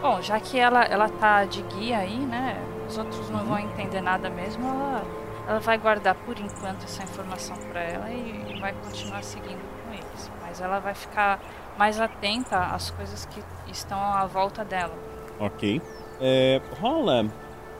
bom, 0.01 0.21
já 0.21 0.39
que 0.39 0.59
ela 0.59 0.83
ela 0.83 1.09
tá 1.09 1.45
de 1.45 1.61
guia 1.63 1.99
aí, 1.99 2.17
né? 2.17 2.61
Os 2.87 2.97
outros 2.97 3.29
não 3.29 3.45
vão 3.45 3.59
entender 3.59 4.01
nada 4.01 4.29
mesmo, 4.29 4.67
ela 4.67 5.03
ela 5.47 5.59
vai 5.59 5.77
guardar 5.77 6.15
por 6.15 6.37
enquanto 6.39 6.83
essa 6.83 7.03
informação 7.03 7.55
para 7.69 7.81
ela 7.81 8.09
e 8.09 8.59
vai 8.59 8.73
continuar 8.73 9.23
seguindo 9.23 9.61
com 9.83 9.93
eles. 9.93 10.31
Mas 10.41 10.61
ela 10.61 10.79
vai 10.79 10.93
ficar 10.93 11.39
mais 11.77 11.99
atenta 11.99 12.57
às 12.57 12.91
coisas 12.91 13.25
que 13.25 13.43
estão 13.69 13.99
à 13.99 14.25
volta 14.25 14.63
dela. 14.63 14.93
Ok. 15.39 15.81
É, 16.19 16.61
rola 16.79 17.25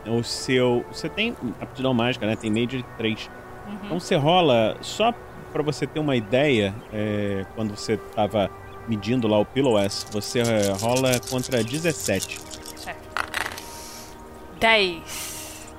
o 0.06 0.24
seu. 0.24 0.84
Você 0.92 1.08
tem 1.08 1.36
aptidão 1.60 1.94
mágica, 1.94 2.26
né? 2.26 2.36
Tem 2.36 2.50
média 2.50 2.78
de 2.80 2.86
3. 2.98 3.30
Uhum. 3.68 3.78
Então 3.84 4.00
você 4.00 4.16
rola, 4.16 4.76
só 4.82 5.14
pra 5.52 5.62
você 5.62 5.86
ter 5.86 6.00
uma 6.00 6.16
ideia, 6.16 6.74
é, 6.92 7.46
quando 7.56 7.76
você 7.76 7.98
tava 7.98 8.50
medindo 8.88 9.28
lá 9.28 9.40
o 9.40 9.46
PillowS, 9.46 10.08
você 10.12 10.40
é, 10.40 10.72
rola 10.80 11.20
contra 11.30 11.64
17. 11.64 12.40
Certo. 12.76 13.00
10. 14.60 15.74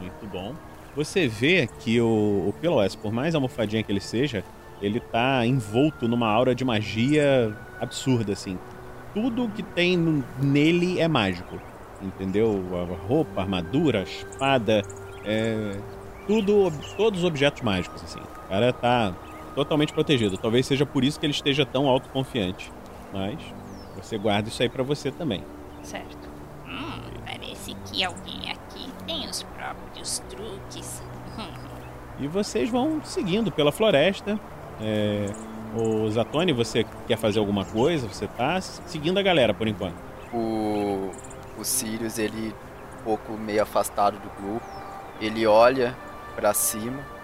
Muito 0.00 0.26
bom. 0.26 0.54
Você 0.94 1.26
vê 1.26 1.68
que 1.80 2.00
o, 2.00 2.06
o 2.48 2.54
PillowS, 2.60 2.94
por 2.94 3.12
mais 3.12 3.34
almofadinha 3.34 3.82
que 3.82 3.90
ele 3.90 4.00
seja, 4.00 4.44
ele 4.80 5.00
tá 5.00 5.44
envolto 5.44 6.06
numa 6.06 6.28
aura 6.28 6.54
de 6.54 6.64
magia 6.64 7.56
absurda, 7.80 8.32
assim. 8.32 8.58
Tudo 9.12 9.48
que 9.48 9.62
tem 9.62 10.24
nele 10.40 11.00
é 11.00 11.08
mágico. 11.08 11.58
Entendeu? 12.02 12.62
A 12.74 13.06
roupa, 13.06 13.40
a 13.40 13.44
armadura, 13.44 14.00
a 14.00 14.02
espada, 14.02 14.82
é, 15.24 15.76
tudo, 16.26 16.72
todos 16.96 17.20
os 17.20 17.24
objetos 17.24 17.62
mágicos, 17.62 18.02
assim. 18.02 18.20
O 18.54 18.56
cara 18.56 18.72
tá 18.72 19.12
totalmente 19.52 19.92
protegido. 19.92 20.38
Talvez 20.38 20.64
seja 20.64 20.86
por 20.86 21.02
isso 21.02 21.18
que 21.18 21.26
ele 21.26 21.32
esteja 21.32 21.66
tão 21.66 21.88
autoconfiante. 21.88 22.70
Mas 23.12 23.40
você 23.96 24.16
guarda 24.16 24.48
isso 24.48 24.62
aí 24.62 24.68
pra 24.68 24.84
você 24.84 25.10
também. 25.10 25.42
Certo. 25.82 26.28
Hum, 26.64 27.00
parece 27.26 27.74
que 27.86 28.04
alguém 28.04 28.52
aqui 28.52 28.88
tem 29.06 29.28
os 29.28 29.42
próprios 29.42 30.20
truques. 30.30 31.02
E 32.20 32.28
vocês 32.28 32.70
vão 32.70 33.02
seguindo 33.02 33.50
pela 33.50 33.72
floresta. 33.72 34.38
É, 34.80 35.26
o 35.76 36.08
Zatoni, 36.08 36.52
você 36.52 36.86
quer 37.08 37.18
fazer 37.18 37.40
alguma 37.40 37.64
coisa? 37.64 38.06
Você 38.06 38.28
tá 38.28 38.60
seguindo 38.60 39.18
a 39.18 39.22
galera 39.22 39.52
por 39.52 39.66
enquanto. 39.66 39.96
O, 40.32 41.10
o 41.58 41.64
Sirius, 41.64 42.20
ele 42.20 42.54
um 43.00 43.04
pouco 43.04 43.32
meio 43.32 43.62
afastado 43.62 44.14
do 44.14 44.30
grupo, 44.40 44.64
ele 45.20 45.44
olha 45.44 45.96
pra 46.36 46.54
cima. 46.54 47.14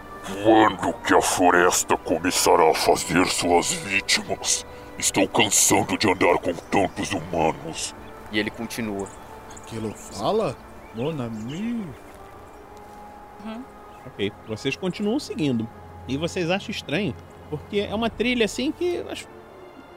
Quando 0.43 0.93
que 1.01 1.13
a 1.15 1.21
floresta 1.21 1.97
começará 1.97 2.69
a 2.69 2.75
fazer 2.75 3.25
suas 3.27 3.73
vítimas? 3.73 4.65
Estou 4.97 5.27
cansando 5.27 5.97
de 5.97 6.07
andar 6.07 6.37
com 6.37 6.53
tantos 6.53 7.11
humanos. 7.11 7.95
E 8.31 8.37
ele 8.37 8.51
continua. 8.51 9.09
Aquilo 9.57 9.91
fala? 9.93 10.55
Mon 10.93 11.19
ami. 11.19 11.83
Ok, 14.05 14.31
vocês 14.47 14.75
continuam 14.75 15.19
seguindo. 15.19 15.67
E 16.07 16.17
vocês 16.17 16.51
acham 16.51 16.69
estranho, 16.69 17.15
porque 17.49 17.79
é 17.79 17.93
uma 17.93 18.09
trilha 18.09 18.45
assim 18.45 18.71
que 18.71 19.03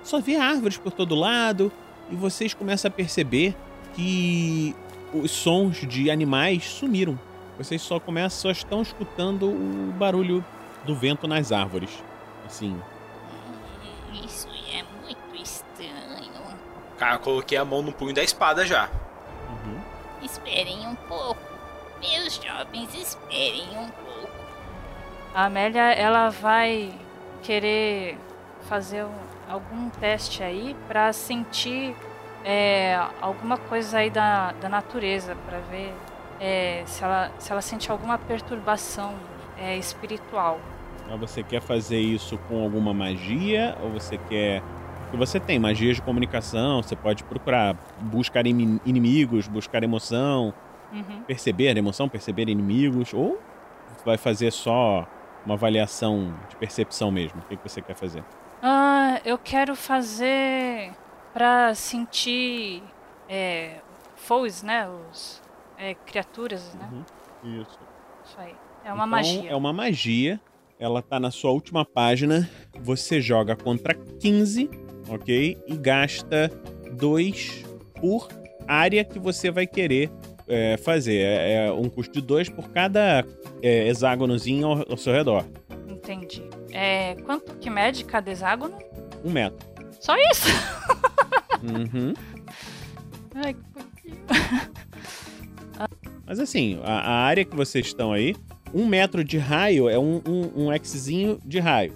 só 0.02 0.20
vê 0.20 0.36
árvores 0.36 0.78
por 0.78 0.92
todo 0.92 1.14
lado. 1.14 1.70
E 2.10 2.16
vocês 2.16 2.54
começam 2.54 2.88
a 2.88 2.92
perceber 2.92 3.54
que 3.94 4.74
os 5.12 5.30
sons 5.30 5.86
de 5.86 6.10
animais 6.10 6.64
sumiram. 6.64 7.18
Vocês 7.56 7.80
só 7.82 8.00
começam, 8.00 8.40
só 8.40 8.50
estão 8.50 8.82
escutando 8.82 9.46
o 9.48 9.92
barulho 9.92 10.44
do 10.84 10.94
vento 10.94 11.26
nas 11.28 11.52
árvores. 11.52 12.02
Assim, 12.46 12.80
Isso 14.12 14.48
é 14.72 14.82
muito 15.04 15.34
estranho. 15.42 16.32
Cara, 16.98 17.14
eu 17.16 17.20
coloquei 17.20 17.56
a 17.58 17.64
mão 17.64 17.82
no 17.82 17.92
punho 17.92 18.14
da 18.14 18.22
espada 18.22 18.66
já. 18.66 18.88
Esperem 20.22 20.86
um 20.86 20.94
pouco. 20.94 21.40
Meus 22.00 22.34
jovens, 22.36 22.94
esperem 22.94 23.68
um 23.76 23.88
pouco. 23.88 24.32
A 25.34 25.44
Amélia, 25.46 25.92
ela 25.92 26.30
vai 26.30 26.92
querer 27.42 28.18
fazer 28.68 29.04
um- 29.04 29.14
algum 29.48 29.90
teste 29.90 30.42
aí 30.42 30.74
pra 30.88 31.12
sentir 31.12 31.94
é, 32.46 33.00
alguma 33.22 33.56
coisa 33.56 33.98
aí 33.98 34.10
da, 34.10 34.52
da 34.52 34.68
natureza, 34.68 35.34
pra 35.46 35.60
ver 35.60 35.94
é, 36.40 36.82
se, 36.86 37.02
ela, 37.04 37.30
se 37.38 37.50
ela 37.52 37.60
sente 37.62 37.90
alguma 37.90 38.18
perturbação 38.18 39.14
é, 39.58 39.76
espiritual. 39.76 40.58
Mas 41.08 41.20
você 41.20 41.42
quer 41.42 41.60
fazer 41.60 41.98
isso 42.00 42.38
com 42.48 42.62
alguma 42.62 42.94
magia? 42.94 43.76
Ou 43.82 43.90
você 43.90 44.16
quer. 44.16 44.62
Porque 45.02 45.16
você 45.16 45.38
tem 45.38 45.58
magias 45.58 45.96
de 45.96 46.02
comunicação, 46.02 46.82
você 46.82 46.96
pode 46.96 47.22
procurar 47.24 47.76
buscar 48.00 48.46
imi- 48.46 48.80
inimigos, 48.84 49.46
buscar 49.46 49.82
emoção, 49.82 50.52
Uhum. 50.92 51.22
perceber 51.26 51.76
emoção, 51.76 52.08
perceber 52.08 52.48
inimigos, 52.48 53.12
ou 53.12 53.38
vai 54.04 54.16
fazer 54.16 54.50
só 54.52 55.06
uma 55.44 55.54
avaliação 55.54 56.34
de 56.48 56.56
percepção 56.56 57.10
mesmo? 57.10 57.40
O 57.40 57.48
que, 57.48 57.56
que 57.56 57.68
você 57.68 57.80
quer 57.82 57.94
fazer? 57.94 58.24
Ah, 58.62 59.20
eu 59.24 59.36
quero 59.38 59.76
fazer 59.76 60.92
pra 61.32 61.74
sentir 61.74 62.82
é, 63.28 63.76
foes, 64.16 64.62
né? 64.62 64.88
Os 64.88 65.40
é, 65.78 65.94
criaturas, 65.94 66.74
né? 66.74 66.88
Isso. 67.42 67.78
Isso 68.24 68.36
aí. 68.38 68.54
É 68.84 68.92
uma 68.92 69.04
Então, 69.04 69.06
magia. 69.06 69.50
É 69.50 69.56
uma 69.56 69.72
magia. 69.72 70.40
Ela 70.78 71.00
tá 71.02 71.18
na 71.20 71.30
sua 71.30 71.50
última 71.50 71.84
página. 71.84 72.48
Você 72.80 73.20
joga 73.20 73.56
contra 73.56 73.94
15, 73.94 74.68
ok? 75.08 75.58
E 75.66 75.76
gasta 75.76 76.50
2 76.92 77.64
por 78.00 78.28
área 78.66 79.04
que 79.04 79.18
você 79.18 79.50
vai 79.50 79.66
querer 79.66 80.10
é, 80.48 80.76
fazer. 80.76 81.16
É, 81.16 81.66
é 81.66 81.72
um 81.72 81.88
custo 81.88 82.14
de 82.14 82.20
2 82.20 82.48
por 82.50 82.70
cada 82.70 83.24
é, 83.62 83.88
hexágonozinho 83.88 84.66
ao, 84.66 84.90
ao 84.92 84.96
seu 84.96 85.12
redor. 85.12 85.44
Entendi. 85.88 86.42
É, 86.72 87.14
quanto 87.24 87.56
que 87.56 87.70
mede 87.70 88.04
cada 88.04 88.30
hexágono? 88.30 88.76
Um 89.24 89.30
metro. 89.30 89.66
Só 90.00 90.14
isso? 90.30 90.48
Uhum. 91.62 92.12
Ai, 93.34 93.54
que 93.54 93.60
pouquinho. 93.72 94.24
Mas 96.26 96.40
assim, 96.40 96.80
a, 96.82 97.00
a 97.00 97.12
área 97.24 97.44
que 97.44 97.54
vocês 97.54 97.86
estão 97.86 98.12
aí, 98.12 98.34
um 98.72 98.86
metro 98.86 99.22
de 99.22 99.38
raio 99.38 99.88
é 99.88 99.98
um, 99.98 100.20
um, 100.26 100.68
um 100.68 100.84
Xzinho 100.84 101.38
de 101.44 101.60
raio. 101.60 101.94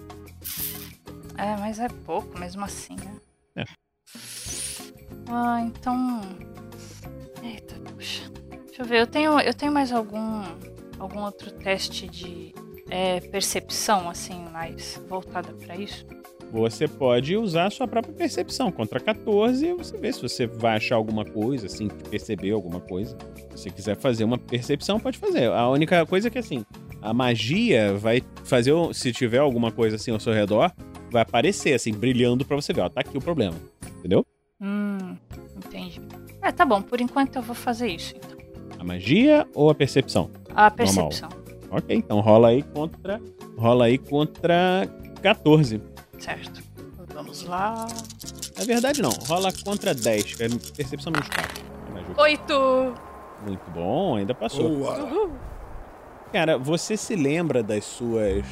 É, 1.37 1.55
mas 1.57 1.79
é 1.79 1.87
pouco 1.87 2.37
mesmo 2.37 2.63
assim, 2.63 2.95
né? 2.95 3.15
É. 3.55 3.65
Ah, 5.27 5.61
então. 5.61 6.21
Eita, 7.43 7.75
puxa. 7.91 8.29
Deixa 8.67 8.81
eu 8.81 8.85
ver, 8.85 9.01
eu 9.01 9.07
tenho, 9.07 9.39
eu 9.39 9.53
tenho 9.53 9.71
mais 9.71 9.91
algum, 9.91 10.43
algum 10.99 11.21
outro 11.21 11.51
teste 11.51 12.07
de 12.07 12.53
é, 12.89 13.19
percepção, 13.19 14.09
assim, 14.09 14.43
mais 14.49 15.01
voltada 15.07 15.53
pra 15.53 15.75
isso? 15.75 16.05
Você 16.51 16.87
pode 16.87 17.37
usar 17.37 17.67
a 17.67 17.69
sua 17.69 17.87
própria 17.87 18.13
percepção. 18.13 18.71
Contra 18.71 18.99
14, 18.99 19.73
você 19.73 19.97
vê 19.97 20.11
se 20.11 20.21
você 20.21 20.47
vai 20.47 20.77
achar 20.77 20.95
alguma 20.95 21.23
coisa, 21.23 21.67
assim, 21.67 21.87
perceber 21.87 22.51
alguma 22.51 22.79
coisa. 22.79 23.15
Se 23.51 23.63
você 23.63 23.69
quiser 23.69 23.95
fazer 23.95 24.23
uma 24.23 24.37
percepção, 24.37 24.99
pode 24.99 25.17
fazer. 25.17 25.51
A 25.51 25.69
única 25.69 26.03
coisa 26.05 26.27
é 26.27 26.31
que, 26.31 26.39
assim, 26.39 26.65
a 27.01 27.13
magia 27.13 27.93
vai 27.95 28.23
fazer. 28.43 28.73
Se 28.93 29.11
tiver 29.11 29.37
alguma 29.37 29.71
coisa 29.71 29.95
assim 29.95 30.11
ao 30.11 30.19
seu 30.19 30.33
redor, 30.33 30.71
vai 31.11 31.21
aparecer, 31.21 31.73
assim, 31.73 31.93
brilhando 31.93 32.43
pra 32.43 32.55
você 32.55 32.73
ver. 32.73 32.81
Ó, 32.81 32.89
tá 32.89 33.01
aqui 33.01 33.17
o 33.17 33.21
problema. 33.21 33.55
Entendeu? 33.99 34.25
Hum, 34.59 35.15
entendi. 35.55 36.01
É, 36.41 36.51
tá 36.51 36.65
bom, 36.65 36.81
por 36.81 36.99
enquanto 36.99 37.35
eu 37.35 37.41
vou 37.41 37.55
fazer 37.55 37.89
isso, 37.89 38.15
então. 38.17 38.37
A 38.79 38.83
magia 38.83 39.45
ou 39.53 39.69
a 39.69 39.75
percepção? 39.75 40.31
A 40.55 40.69
Normal. 40.69 40.71
percepção. 40.71 41.29
Ok, 41.69 41.95
então 41.95 42.19
rola 42.21 42.47
aí 42.47 42.63
contra. 42.63 43.21
Rola 43.57 43.85
aí 43.85 43.97
contra 43.97 44.87
14. 45.21 45.81
Certo. 46.19 46.61
Vamos 47.13 47.43
lá. 47.43 47.87
Na 48.57 48.65
verdade, 48.65 49.01
não. 49.01 49.11
Rola 49.27 49.51
contra 49.63 49.93
10, 49.93 50.35
que 50.35 50.43
é 50.43 50.49
percepção 50.75 51.11
menos 51.11 51.27
4. 51.29 51.63
É. 52.17 52.21
Oito! 52.21 52.93
Muito 53.45 53.71
bom, 53.71 54.15
ainda 54.17 54.33
passou. 54.33 54.69
Uhul. 54.69 55.31
Cara, 56.31 56.57
você 56.57 56.95
se 56.97 57.15
lembra 57.15 57.63
das 57.63 57.85
suas 57.85 58.45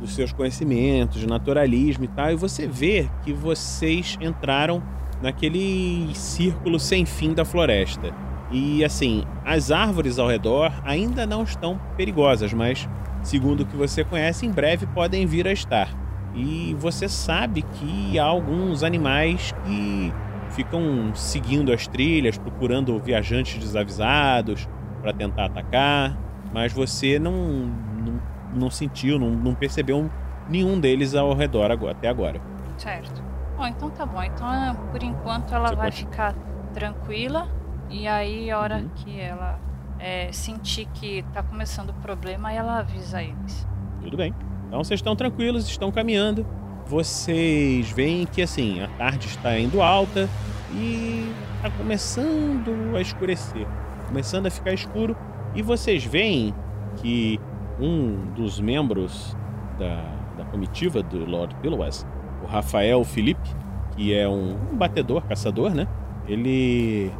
dos 0.00 0.14
seus 0.14 0.32
conhecimentos 0.32 1.20
de 1.20 1.26
naturalismo 1.26 2.04
e 2.04 2.08
tal, 2.08 2.30
e 2.32 2.34
você 2.34 2.66
vê 2.66 3.08
que 3.22 3.34
vocês 3.34 4.16
entraram 4.18 4.82
naquele 5.20 6.14
círculo 6.14 6.80
sem 6.80 7.04
fim 7.04 7.34
da 7.34 7.44
floresta. 7.44 8.12
E 8.50 8.82
assim, 8.82 9.24
as 9.44 9.70
árvores 9.70 10.18
ao 10.18 10.26
redor 10.26 10.72
ainda 10.84 11.26
não 11.26 11.42
estão 11.42 11.78
perigosas, 11.96 12.52
mas 12.52 12.88
segundo 13.22 13.60
o 13.60 13.66
que 13.66 13.76
você 13.76 14.02
conhece, 14.02 14.46
em 14.46 14.50
breve 14.50 14.86
podem 14.86 15.26
vir 15.26 15.46
a 15.46 15.52
estar. 15.52 15.94
E 16.34 16.74
você 16.78 17.08
sabe 17.08 17.62
que 17.62 18.18
há 18.18 18.24
alguns 18.24 18.82
animais 18.82 19.52
que 19.64 20.12
ficam 20.50 21.14
seguindo 21.14 21.72
as 21.72 21.86
trilhas, 21.86 22.38
procurando 22.38 22.98
viajantes 22.98 23.58
desavisados 23.58 24.68
para 25.02 25.12
tentar 25.12 25.46
atacar, 25.46 26.16
mas 26.52 26.72
você 26.72 27.18
não, 27.18 27.32
não, 27.32 28.20
não 28.54 28.70
sentiu, 28.70 29.18
não, 29.18 29.30
não 29.30 29.54
percebeu 29.54 30.10
nenhum 30.48 30.78
deles 30.78 31.14
ao 31.14 31.34
redor 31.34 31.70
agora- 31.70 31.92
até 31.92 32.08
agora. 32.08 32.40
Certo. 32.76 33.22
Bom, 33.56 33.66
então 33.66 33.90
tá 33.90 34.06
bom. 34.06 34.22
Então, 34.22 34.46
por 34.90 35.02
enquanto, 35.02 35.54
ela 35.54 35.68
Você 35.68 35.76
vai 35.76 35.92
ficar 35.92 36.34
tranquila. 36.72 37.48
E 37.90 38.06
aí, 38.06 38.50
a 38.50 38.58
hora 38.58 38.76
Uhum. 38.76 38.88
que 38.96 39.20
ela 39.20 39.58
é, 39.98 40.30
sentir 40.32 40.86
que 40.94 41.22
tá 41.32 41.42
começando 41.42 41.90
o 41.90 41.94
problema, 41.94 42.52
ela 42.52 42.78
avisa 42.78 43.22
eles. 43.22 43.66
Tudo 44.02 44.16
bem. 44.16 44.32
Então 44.70 44.84
vocês 44.84 44.98
estão 44.98 45.16
tranquilos, 45.16 45.68
estão 45.68 45.90
caminhando. 45.90 46.46
Vocês 46.86 47.90
veem 47.90 48.24
que 48.24 48.40
assim, 48.40 48.80
a 48.80 48.86
tarde 48.86 49.26
está 49.26 49.58
indo 49.58 49.82
alta 49.82 50.30
e 50.72 51.28
está 51.56 51.68
começando 51.76 52.96
a 52.96 53.00
escurecer. 53.00 53.66
Começando 54.06 54.46
a 54.46 54.50
ficar 54.50 54.72
escuro. 54.72 55.16
E 55.56 55.60
vocês 55.60 56.04
veem 56.04 56.54
que 56.98 57.40
um 57.80 58.32
dos 58.36 58.60
membros 58.60 59.36
da, 59.76 60.04
da 60.38 60.44
comitiva 60.44 61.02
do 61.02 61.24
Lord 61.24 61.52
Pillowes, 61.56 62.06
o 62.40 62.46
Rafael 62.46 63.02
Felipe, 63.02 63.50
que 63.96 64.14
é 64.14 64.28
um, 64.28 64.52
um 64.72 64.76
batedor, 64.76 65.22
caçador, 65.22 65.74
né? 65.74 65.88
Ele. 66.28 67.10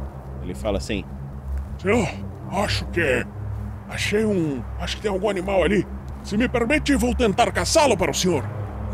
Ele 0.41 0.55
fala 0.55 0.77
assim: 0.77 1.03
Senhor, 1.77 2.07
acho 2.49 2.85
que. 2.85 3.25
Achei 3.89 4.23
um. 4.23 4.63
Acho 4.79 4.95
que 4.95 5.01
tem 5.01 5.11
algum 5.11 5.29
animal 5.29 5.63
ali. 5.63 5.85
Se 6.23 6.37
me 6.37 6.47
permite, 6.47 6.95
vou 6.95 7.15
tentar 7.15 7.51
caçá-lo 7.51 7.97
para 7.97 8.11
o 8.11 8.13
senhor. 8.13 8.43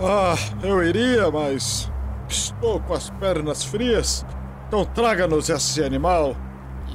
Ah, 0.01 0.35
eu 0.63 0.83
iria, 0.83 1.29
mas. 1.31 1.91
Estou 2.29 2.79
com 2.81 2.93
as 2.93 3.09
pernas 3.09 3.63
frias. 3.63 4.25
Então 4.67 4.83
traga-nos 4.85 5.49
esse 5.49 5.83
animal. 5.83 6.35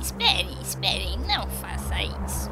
Espere, 0.00 0.56
espere, 0.60 1.16
não 1.26 1.46
faça 1.48 2.02
isso. 2.02 2.50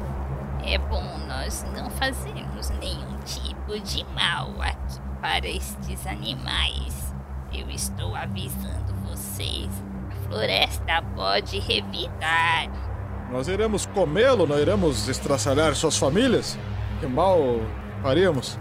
É 0.65 0.77
bom 0.77 1.03
nós 1.27 1.65
não 1.75 1.89
fazermos 1.91 2.69
nenhum 2.79 3.17
tipo 3.25 3.79
de 3.79 4.05
mal 4.15 4.49
aqui 4.59 4.99
para 5.21 5.47
estes 5.47 6.07
animais. 6.07 7.13
Eu 7.53 7.69
estou 7.69 8.15
avisando 8.15 8.93
vocês. 9.07 9.69
A 10.09 10.27
floresta 10.27 11.01
pode 11.15 11.59
revidar. 11.59 12.69
Nós 13.31 13.47
iremos 13.47 13.85
comê-lo, 13.85 14.47
não 14.47 14.59
iremos 14.59 15.07
estraçalhar 15.07 15.75
suas 15.75 15.97
famílias? 15.97 16.57
Que 17.01 17.07
mal 17.07 17.39
faríamos? 18.03 18.59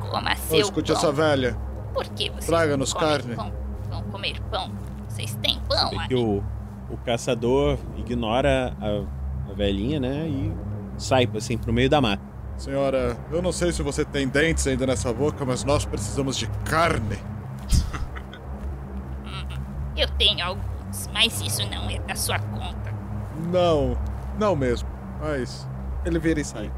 Coma 0.00 0.30
Não 0.30 0.36
seu 0.36 0.60
escute 0.60 0.90
pão. 0.90 0.96
essa 1.00 1.12
velha. 1.12 1.54
Por 1.92 2.06
que 2.08 2.30
vocês 2.30 2.46
Traga-nos 2.46 2.94
carne. 2.94 3.36
Pão? 3.36 3.52
Vão 3.90 4.02
comer 4.04 4.40
pão? 4.50 4.72
Vocês 5.06 5.34
têm 5.42 5.60
pão 5.68 5.90
Vê 5.90 5.96
aqui? 5.96 6.08
que 6.08 6.14
o, 6.14 6.42
o 6.88 6.96
caçador 7.04 7.76
ignora 7.96 8.74
a, 8.80 9.50
a 9.50 9.54
velhinha, 9.54 10.00
né? 10.00 10.26
E 10.26 10.52
sai 10.96 11.28
assim 11.36 11.58
pro 11.58 11.70
meio 11.72 11.90
da 11.90 12.00
mata. 12.00 12.22
Senhora, 12.56 13.16
eu 13.30 13.42
não 13.42 13.52
sei 13.52 13.70
se 13.70 13.82
você 13.82 14.02
tem 14.04 14.26
dentes 14.26 14.66
ainda 14.66 14.86
nessa 14.86 15.12
boca, 15.12 15.44
mas 15.44 15.62
nós 15.62 15.84
precisamos 15.84 16.36
de 16.38 16.46
carne. 16.64 17.18
Eu 19.96 20.08
tenho 20.16 20.44
alguns, 20.44 21.08
mas 21.12 21.40
isso 21.40 21.68
não 21.68 21.88
é 21.90 21.98
da 21.98 22.14
sua 22.14 22.38
conta. 22.38 22.94
Não, 23.52 23.96
não 24.38 24.56
mesmo. 24.56 24.88
Mas 25.20 25.68
ele 26.04 26.18
vira 26.18 26.40
e 26.40 26.44
sai. 26.44 26.70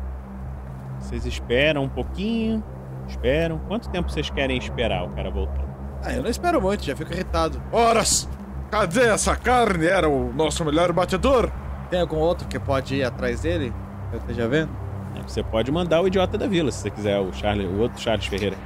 Vocês 1.10 1.26
esperam 1.26 1.82
um 1.82 1.88
pouquinho, 1.88 2.62
esperam. 3.08 3.58
Quanto 3.66 3.90
tempo 3.90 4.08
vocês 4.08 4.30
querem 4.30 4.56
esperar 4.56 5.02
o 5.02 5.08
cara 5.10 5.28
voltar? 5.28 5.64
Ah, 6.04 6.12
eu 6.12 6.22
não 6.22 6.30
espero 6.30 6.62
muito, 6.62 6.84
já 6.84 6.94
fico 6.94 7.12
irritado. 7.12 7.60
Horas! 7.72 8.28
Cadê 8.70 9.06
essa 9.08 9.34
carne? 9.34 9.86
Era 9.88 10.08
o 10.08 10.32
nosso 10.32 10.64
melhor 10.64 10.92
batedor. 10.92 11.50
Tem 11.90 12.00
algum 12.00 12.18
outro 12.18 12.46
que 12.46 12.60
pode 12.60 12.94
ir 12.94 13.02
atrás 13.02 13.40
dele? 13.40 13.72
Eu 14.12 14.20
esteja 14.20 14.46
vendo? 14.46 14.70
É, 15.16 15.22
Você 15.22 15.42
pode 15.42 15.72
mandar 15.72 16.00
o 16.00 16.06
idiota 16.06 16.38
da 16.38 16.46
vila, 16.46 16.70
se 16.70 16.78
você 16.82 16.90
quiser, 16.90 17.18
o, 17.18 17.32
Charles, 17.32 17.66
o 17.66 17.80
outro 17.80 18.00
Charles 18.00 18.26
Ferreira. 18.26 18.56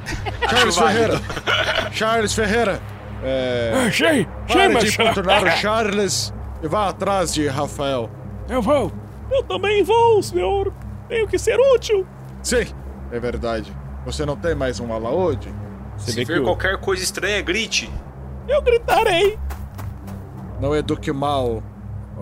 Charles 0.48 0.78
Ferreira! 0.78 1.20
Charles 1.92 2.34
Ferreira! 2.34 2.80
É... 3.22 3.72
Achei! 3.86 4.24
Pare 4.48 4.62
Chama, 4.62 4.80
de 4.80 4.88
importunar 4.88 5.44
o 5.44 5.50
Charles 5.50 6.32
e 6.62 6.66
vá 6.66 6.88
atrás 6.88 7.34
de 7.34 7.46
Rafael. 7.46 8.08
Eu 8.48 8.62
vou. 8.62 8.90
Eu 9.30 9.42
também 9.42 9.84
vou, 9.84 10.22
senhor. 10.22 10.72
Tenho 11.10 11.26
que 11.26 11.36
ser 11.36 11.58
útil. 11.74 12.06
Sim, 12.40 12.64
é 13.10 13.18
verdade. 13.18 13.76
Você 14.06 14.24
não 14.24 14.36
tem 14.36 14.54
mais 14.54 14.78
um 14.78 14.92
alaúde? 14.92 15.52
Você 15.96 16.12
Se 16.12 16.24
ver 16.24 16.40
qualquer 16.42 16.78
coisa 16.78 17.02
estranha, 17.02 17.42
grite. 17.42 17.90
Eu 18.48 18.62
gritarei. 18.62 19.36
Não 20.60 20.74
eduque 20.74 21.12
mal 21.12 21.62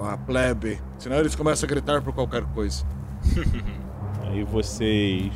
a 0.02 0.16
plebe, 0.16 0.80
senão 0.98 1.18
eles 1.18 1.34
começam 1.34 1.66
a 1.66 1.70
gritar 1.70 2.00
por 2.00 2.14
qualquer 2.14 2.44
coisa. 2.54 2.82
Aí 4.26 4.42
vocês 4.44 5.32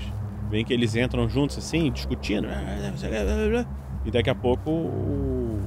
veem 0.50 0.64
que 0.64 0.72
eles 0.72 0.96
entram 0.96 1.28
juntos 1.28 1.58
assim, 1.58 1.92
discutindo. 1.92 2.48
E 4.04 4.10
daqui 4.10 4.30
a 4.30 4.34
pouco 4.34 4.70
o, 4.70 5.60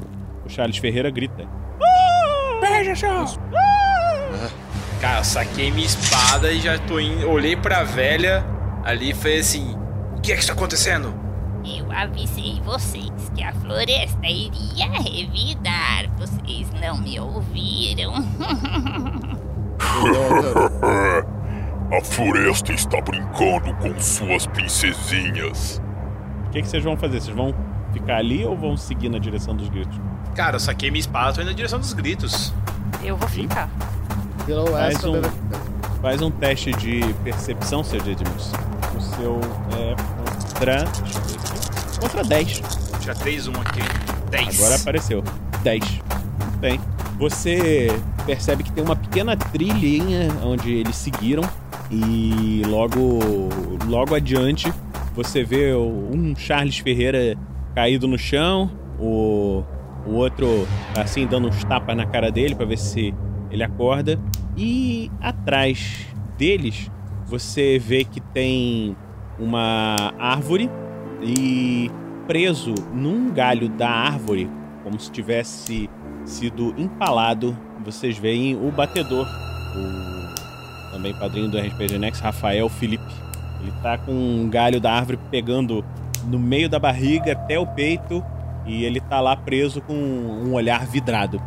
o 0.43 0.49
Charles 0.49 0.77
Ferreira 0.77 1.11
grita. 1.11 1.47
Veja 2.61 2.95
só! 2.95 3.25
Cara, 4.99 5.19
eu 5.19 5.23
saquei 5.23 5.71
minha 5.71 5.85
espada 5.85 6.51
e 6.51 6.59
já 6.59 6.77
tô 6.79 6.99
indo. 6.99 7.29
Olhei 7.29 7.55
pra 7.55 7.83
velha 7.83 8.43
ali 8.83 9.11
e 9.11 9.13
falei 9.13 9.39
assim: 9.39 9.75
O 10.17 10.21
que 10.21 10.31
é 10.31 10.35
que 10.35 10.41
está 10.41 10.53
acontecendo? 10.53 11.13
Eu 11.65 11.91
avisei 11.91 12.61
vocês 12.63 13.11
que 13.35 13.43
a 13.43 13.53
floresta 13.53 14.27
iria 14.27 14.89
revidar. 14.91 16.09
Vocês 16.17 16.67
não 16.79 16.97
me 16.97 17.19
ouviram. 17.19 18.13
A 21.91 22.01
floresta 22.01 22.73
está 22.73 22.99
brincando 22.99 23.73
com 23.75 23.99
suas 23.99 24.47
princesinhas. 24.47 25.81
O 26.47 26.49
que, 26.49 26.61
que 26.61 26.67
vocês 26.67 26.83
vão 26.83 26.97
fazer? 26.97 27.21
Vocês 27.21 27.35
vão 27.35 27.53
ficar 27.93 28.17
ali 28.17 28.43
ou 28.43 28.57
vão 28.57 28.75
seguir 28.75 29.09
na 29.09 29.19
direção 29.19 29.55
dos 29.55 29.69
gritos? 29.69 29.99
Cara, 30.35 30.55
eu 30.55 30.59
saquei 30.59 30.89
minha 30.89 30.99
espada, 30.99 31.33
tô 31.33 31.41
indo 31.41 31.47
na 31.47 31.55
direção 31.55 31.79
dos 31.79 31.93
gritos. 31.93 32.53
Eu 33.03 33.15
vou 33.15 33.29
ficar. 33.29 33.69
Faz 34.71 35.03
um, 35.03 35.21
faz 36.01 36.21
um 36.21 36.31
teste 36.31 36.71
de 36.73 37.01
percepção, 37.23 37.83
seu 37.83 37.99
Didymus. 37.99 38.51
O 38.95 39.01
seu 39.01 39.39
é 39.77 39.95
contra. 40.53 40.83
Deixa 40.83 41.17
eu 41.17 41.23
ver 41.23 41.35
aqui. 41.35 41.99
Contra 41.99 42.23
10. 42.23 42.61
Tira 42.99 43.15
3, 43.15 43.47
1 43.47 43.51
aqui. 43.51 43.79
10. 44.31 44.59
Agora 44.59 44.75
apareceu. 44.75 45.23
10. 45.63 45.83
Muito 45.83 46.57
bem. 46.59 46.79
Você 47.17 47.87
percebe 48.25 48.63
que 48.63 48.71
tem 48.71 48.83
uma 48.83 48.95
pequena 48.95 49.35
trilhinha 49.37 50.29
onde 50.43 50.71
eles 50.73 50.95
seguiram. 50.95 51.43
E 51.91 52.63
logo, 52.65 53.19
logo 53.87 54.15
adiante 54.15 54.73
você 55.15 55.43
vê 55.43 55.73
um 55.73 56.35
Charles 56.35 56.77
Ferreira 56.79 57.37
caído 57.73 58.07
no 58.07 58.17
chão, 58.17 58.69
o, 58.99 59.63
o 60.05 60.13
outro 60.13 60.67
assim 60.95 61.25
dando 61.25 61.47
uns 61.47 61.63
tapas 61.63 61.95
na 61.95 62.05
cara 62.05 62.29
dele 62.29 62.53
para 62.53 62.65
ver 62.65 62.77
se 62.77 63.13
ele 63.49 63.63
acorda. 63.63 64.19
E 64.57 65.11
atrás 65.21 66.07
deles 66.37 66.89
você 67.25 67.79
vê 67.79 68.03
que 68.03 68.19
tem 68.19 68.95
uma 69.39 70.13
árvore 70.19 70.69
e 71.21 71.89
preso 72.27 72.73
num 72.93 73.31
galho 73.31 73.69
da 73.69 73.89
árvore, 73.89 74.49
como 74.83 74.99
se 74.99 75.11
tivesse 75.11 75.89
sido 76.23 76.73
empalado, 76.77 77.57
vocês 77.83 78.17
veem 78.17 78.55
o 78.55 78.71
batedor, 78.71 79.27
o 79.75 80.91
também 80.91 81.13
padrinho 81.13 81.49
do 81.49 81.57
RPG 81.57 81.97
Next, 81.99 82.23
Rafael 82.23 82.69
Felipe. 82.69 83.03
Ele 83.61 83.71
tá 83.81 83.97
com 83.97 84.11
um 84.11 84.49
galho 84.49 84.79
da 84.79 84.93
árvore 84.93 85.19
pegando 85.29 85.83
no 86.25 86.39
meio 86.39 86.69
da 86.69 86.79
barriga 86.79 87.33
até 87.33 87.59
o 87.59 87.67
peito 87.67 88.23
e 88.65 88.83
ele 88.83 88.99
tá 88.99 89.19
lá 89.19 89.35
preso 89.35 89.81
com 89.81 89.93
um 89.93 90.53
olhar 90.53 90.85
vidrado. 90.85 91.41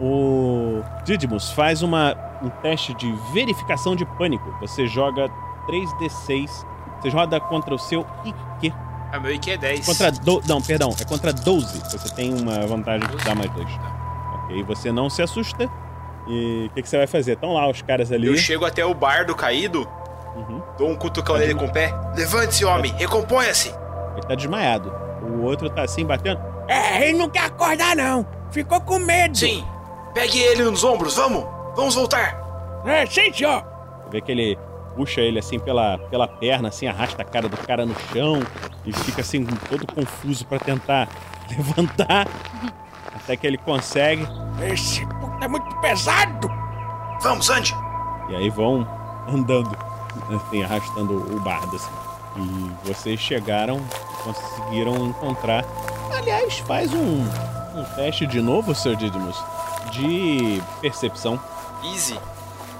O 0.00 0.82
Didymus 1.04 1.50
faz 1.50 1.82
uma, 1.82 2.16
um 2.42 2.50
teste 2.50 2.94
de 2.94 3.12
verificação 3.32 3.94
de 3.94 4.04
pânico. 4.04 4.50
Você 4.60 4.86
joga 4.86 5.28
3d6. 5.68 6.66
Você 7.00 7.08
roda 7.10 7.38
contra 7.40 7.74
o 7.74 7.78
seu 7.78 8.06
IQ. 8.24 8.74
A 9.12 9.20
meu 9.20 9.32
IQ 9.32 9.52
é 9.52 9.56
10. 9.56 9.86
Contra 9.86 10.10
do... 10.10 10.42
Não, 10.48 10.60
perdão, 10.60 10.94
é 11.00 11.04
contra 11.04 11.32
12. 11.32 11.78
Você 11.90 12.14
tem 12.14 12.34
uma 12.34 12.66
vantagem 12.66 13.08
de 13.08 13.24
dar 13.24 13.36
mais 13.36 13.50
dois. 13.52 13.68
Ok, 14.42 14.62
você 14.64 14.90
não 14.90 15.08
se 15.08 15.22
assusta. 15.22 15.70
E 16.26 16.66
o 16.66 16.74
que, 16.74 16.82
que 16.82 16.88
você 16.88 16.96
vai 16.96 17.06
fazer? 17.06 17.34
Estão 17.34 17.52
lá 17.52 17.68
os 17.68 17.82
caras 17.82 18.10
ali. 18.10 18.26
Eu 18.26 18.36
chego 18.36 18.64
até 18.64 18.84
o 18.84 18.94
bardo 18.94 19.34
caído, 19.34 19.86
dou 20.78 20.88
um 20.88 20.96
cutucão 20.96 21.36
nele 21.36 21.54
com 21.54 21.66
o 21.66 21.72
pé. 21.72 21.94
Levante-se, 22.16 22.64
homem, 22.64 22.92
recomponha-se. 22.94 23.68
Ele 24.16 24.26
tá 24.26 24.34
desmaiado. 24.34 24.92
O 25.22 25.42
outro 25.42 25.68
tá 25.70 25.82
assim 25.82 26.04
batendo. 26.04 26.40
É, 26.66 27.08
ele 27.08 27.18
não 27.18 27.28
quer 27.28 27.44
acordar, 27.44 27.94
não. 27.94 28.26
Ficou 28.50 28.80
com 28.80 28.98
medo. 28.98 29.36
Sim. 29.36 29.64
Pegue 30.14 30.38
ele 30.38 30.62
nos 30.62 30.84
ombros, 30.84 31.16
vamos. 31.16 31.44
Vamos 31.74 31.94
voltar. 31.94 32.40
É, 32.86 33.04
senhor. 33.04 33.64
Você 34.04 34.10
vê 34.10 34.20
que 34.20 34.30
ele 34.30 34.58
puxa 34.94 35.20
ele 35.20 35.38
assim 35.40 35.58
pela, 35.58 35.98
pela 35.98 36.28
perna, 36.28 36.68
assim, 36.68 36.86
arrasta 36.86 37.22
a 37.22 37.24
cara 37.24 37.48
do 37.48 37.56
cara 37.56 37.84
no 37.84 37.94
chão 38.12 38.40
e 38.86 38.92
fica 38.92 39.22
assim 39.22 39.44
todo 39.44 39.86
confuso 39.92 40.46
pra 40.46 40.58
tentar 40.58 41.08
levantar. 41.50 42.28
Até 43.14 43.36
que 43.36 43.46
ele 43.46 43.58
consegue. 43.58 44.26
Esse 44.70 45.04
puta 45.06 45.44
é 45.44 45.48
muito 45.48 45.74
pesado. 45.80 46.48
Vamos, 47.20 47.50
ande. 47.50 47.74
E 48.28 48.36
aí 48.36 48.50
vão 48.50 48.86
andando, 49.28 49.76
assim, 50.36 50.62
arrastando 50.62 51.14
o 51.34 51.40
bardo, 51.40 51.74
assim. 51.74 51.90
E 52.36 52.88
vocês 52.88 53.18
chegaram, 53.18 53.80
conseguiram 54.22 55.06
encontrar. 55.06 55.64
Aliás, 56.16 56.58
faz 56.58 56.92
um, 56.92 57.22
um 57.74 57.84
teste 57.96 58.26
de 58.26 58.40
novo, 58.40 58.74
Sr. 58.74 58.96
Didymus, 58.96 59.42
de 59.94 60.62
percepção. 60.80 61.40
Easy. 61.84 62.18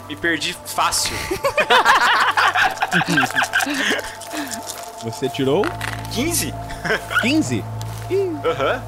Me 0.09 0.17
perdi 0.17 0.57
fácil. 0.67 1.17
Você 5.03 5.29
tirou? 5.29 5.65
15? 6.13 6.55
15? 7.23 7.65
Aham. 8.45 8.83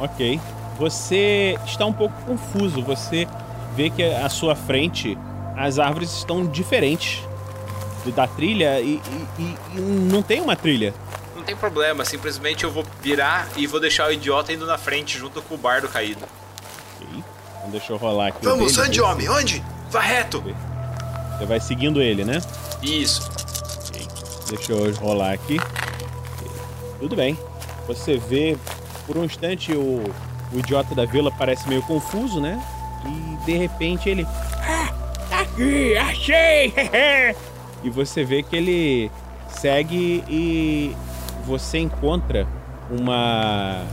Ok. 0.00 0.40
Você 0.78 1.58
está 1.66 1.84
um 1.84 1.92
pouco 1.92 2.14
confuso. 2.24 2.82
Você 2.82 3.28
vê 3.74 3.90
que 3.90 4.02
à 4.02 4.28
sua 4.28 4.56
frente 4.56 5.16
as 5.56 5.78
árvores 5.78 6.10
estão 6.16 6.46
diferentes 6.46 7.22
da 8.16 8.26
trilha 8.26 8.80
e- 8.80 9.00
e- 9.38 9.56
e 9.74 9.80
não 9.80 10.22
tem 10.22 10.40
uma 10.40 10.56
trilha. 10.56 10.94
Não 11.36 11.42
tem 11.42 11.54
problema, 11.54 12.04
simplesmente 12.04 12.64
eu 12.64 12.70
vou 12.70 12.84
virar 13.02 13.46
e 13.56 13.66
vou 13.66 13.78
deixar 13.78 14.08
o 14.08 14.12
idiota 14.12 14.52
indo 14.52 14.66
na 14.66 14.78
frente 14.78 15.18
junto 15.18 15.42
com 15.42 15.54
o 15.54 15.58
bardo 15.58 15.88
caído. 15.88 16.24
Então 17.70 17.78
deixa 17.78 17.92
eu 17.92 17.96
rolar 17.96 18.26
aqui. 18.28 18.44
Vamos, 18.44 18.76
dele, 18.76 19.00
homem? 19.00 19.28
Onde? 19.28 19.62
Vá 19.90 20.00
reto! 20.00 20.42
Você 21.38 21.46
vai 21.46 21.60
seguindo 21.60 22.02
ele, 22.02 22.24
né? 22.24 22.40
Isso. 22.82 23.30
Deixa 24.48 24.72
eu 24.72 24.92
rolar 24.96 25.34
aqui. 25.34 25.56
Tudo 26.98 27.14
bem. 27.14 27.38
Você 27.86 28.16
vê, 28.16 28.58
por 29.06 29.16
um 29.16 29.24
instante, 29.24 29.72
o, 29.72 30.02
o 30.52 30.58
idiota 30.58 30.96
da 30.96 31.04
vila 31.04 31.30
parece 31.30 31.68
meio 31.68 31.82
confuso, 31.82 32.40
né? 32.40 32.60
E 33.06 33.44
de 33.46 33.56
repente 33.56 34.08
ele. 34.08 34.26
Ah, 34.58 34.92
tá 35.30 35.40
aqui, 35.42 35.96
achei! 35.96 36.74
e 37.84 37.88
você 37.90 38.24
vê 38.24 38.42
que 38.42 38.56
ele 38.56 39.10
segue 39.48 40.24
e 40.28 40.96
você 41.46 41.78
encontra 41.78 42.48
uma 42.90 43.84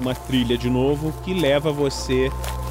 uma 0.00 0.14
trilha 0.14 0.56
de 0.56 0.70
novo 0.70 1.12
que 1.22 1.34
leva 1.34 1.70
você 1.70 2.30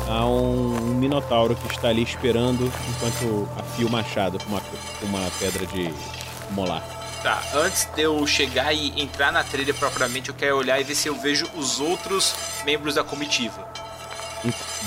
a 0.09 0.25
um 0.25 0.95
minotauro 0.95 1.55
que 1.55 1.73
está 1.73 1.89
ali 1.89 2.01
esperando 2.01 2.71
enquanto 2.89 3.47
afia 3.57 3.85
o 3.85 3.89
machado 3.89 4.39
com 4.39 4.49
uma, 4.49 4.61
com 4.61 5.05
uma 5.05 5.31
pedra 5.39 5.65
de 5.67 5.93
molar. 6.51 6.83
Tá, 7.21 7.43
antes 7.53 7.85
de 7.95 8.01
eu 8.01 8.25
chegar 8.25 8.73
e 8.73 8.99
entrar 8.99 9.31
na 9.31 9.43
trilha 9.43 9.73
propriamente, 9.73 10.29
eu 10.29 10.35
quero 10.35 10.57
olhar 10.57 10.79
e 10.79 10.83
ver 10.83 10.95
se 10.95 11.07
eu 11.07 11.15
vejo 11.15 11.47
os 11.55 11.79
outros 11.79 12.33
membros 12.65 12.95
da 12.95 13.03
comitiva. 13.03 13.67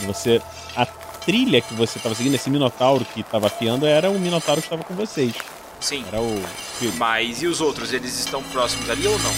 Você. 0.07 0.41
A 0.75 0.87
trilha 0.87 1.61
que 1.61 1.75
você 1.75 1.99
estava 1.99 2.15
seguindo, 2.15 2.35
esse 2.35 2.51
minotauro 2.51 3.05
que 3.05 3.21
estava 3.21 3.47
afiando, 3.47 3.87
era 3.87 4.11
o 4.11 4.19
minotauro 4.19 4.61
que 4.61 4.67
estava 4.67 4.83
com 4.83 4.95
vocês. 4.95 5.35
Sim. 5.79 6.05
Era 6.09 6.21
o. 6.21 6.43
Mas 6.97 7.43
e 7.43 7.47
os 7.47 7.61
outros? 7.61 7.93
Eles 7.93 8.19
estão 8.19 8.43
próximos 8.45 8.89
ali 8.89 9.07
ou 9.07 9.19
não? 9.19 9.33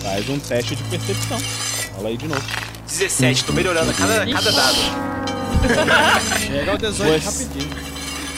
Faz 0.00 0.28
um 0.28 0.38
teste 0.38 0.74
de 0.74 0.82
percepção. 0.84 1.38
Fala 1.94 2.08
aí 2.08 2.16
de 2.16 2.26
novo. 2.26 2.71
17, 2.98 3.44
tô 3.44 3.52
melhorando 3.52 3.90
a 3.90 3.94
cada, 3.94 4.26
cada 4.26 4.52
dado. 4.52 4.76
Chega 6.46 6.70
ao 6.72 6.78
18 6.78 7.22
Você- 7.22 7.44
rapidinho. 7.44 7.70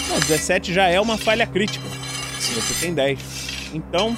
Não, 0.09 0.21
17 0.21 0.73
já 0.73 0.85
é 0.89 1.01
uma 1.01 1.17
falha 1.19 1.47
crítica. 1.47 1.85
Sim. 2.39 2.55
Você 2.55 2.75
tem 2.75 2.95
10. 2.95 3.19
Então, 3.73 4.17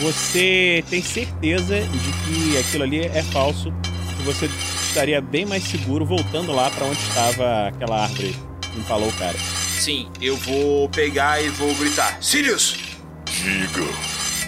você 0.00 0.84
tem 0.90 1.02
certeza 1.02 1.80
de 1.80 2.12
que 2.24 2.58
aquilo 2.58 2.84
ali 2.84 3.06
é 3.06 3.22
falso. 3.22 3.72
Que 4.16 4.22
você 4.24 4.50
estaria 4.88 5.20
bem 5.20 5.46
mais 5.46 5.64
seguro 5.64 6.04
voltando 6.04 6.52
lá 6.52 6.68
para 6.70 6.84
onde 6.84 7.00
estava 7.00 7.68
aquela 7.68 8.02
árvore 8.02 8.36
que 8.60 8.78
empalou 8.78 9.08
o 9.08 9.12
cara. 9.14 9.38
Sim, 9.78 10.10
eu 10.20 10.36
vou 10.36 10.88
pegar 10.90 11.42
e 11.42 11.48
vou 11.48 11.74
gritar. 11.76 12.18
Sirius! 12.20 12.76
Diga. 13.24 13.84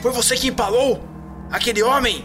Foi 0.03 0.11
você 0.13 0.37
que 0.37 0.49
empalou? 0.49 1.03
Aquele 1.51 1.83
homem? 1.83 2.23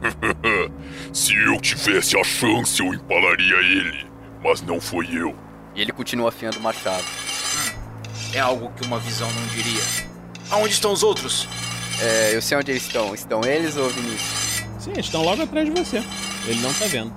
Se 1.12 1.34
eu 1.34 1.60
tivesse 1.60 2.18
a 2.18 2.24
chance, 2.24 2.80
eu 2.80 2.92
empalaria 2.94 3.56
ele. 3.56 4.06
Mas 4.42 4.60
não 4.62 4.80
foi 4.80 5.08
eu. 5.12 5.34
E 5.74 5.82
ele 5.82 5.92
continua 5.92 6.28
afiando 6.28 6.58
o 6.58 6.62
machado. 6.62 7.04
É 8.32 8.40
algo 8.40 8.70
que 8.76 8.84
uma 8.84 8.98
visão 8.98 9.30
não 9.32 9.46
diria. 9.46 9.82
Aonde 10.50 10.74
estão 10.74 10.92
os 10.92 11.02
outros? 11.02 11.48
É, 12.00 12.34
eu 12.34 12.42
sei 12.42 12.58
onde 12.58 12.70
eles 12.70 12.82
estão. 12.84 13.14
Estão 13.14 13.42
eles 13.44 13.76
ou 13.76 13.88
Vinícius? 13.88 14.64
Sim, 14.78 14.90
eles 14.92 15.06
estão 15.06 15.22
logo 15.22 15.42
atrás 15.42 15.66
de 15.66 15.72
você. 15.72 16.02
Ele 16.46 16.60
não 16.60 16.72
tá 16.72 16.86
vendo. 16.86 17.14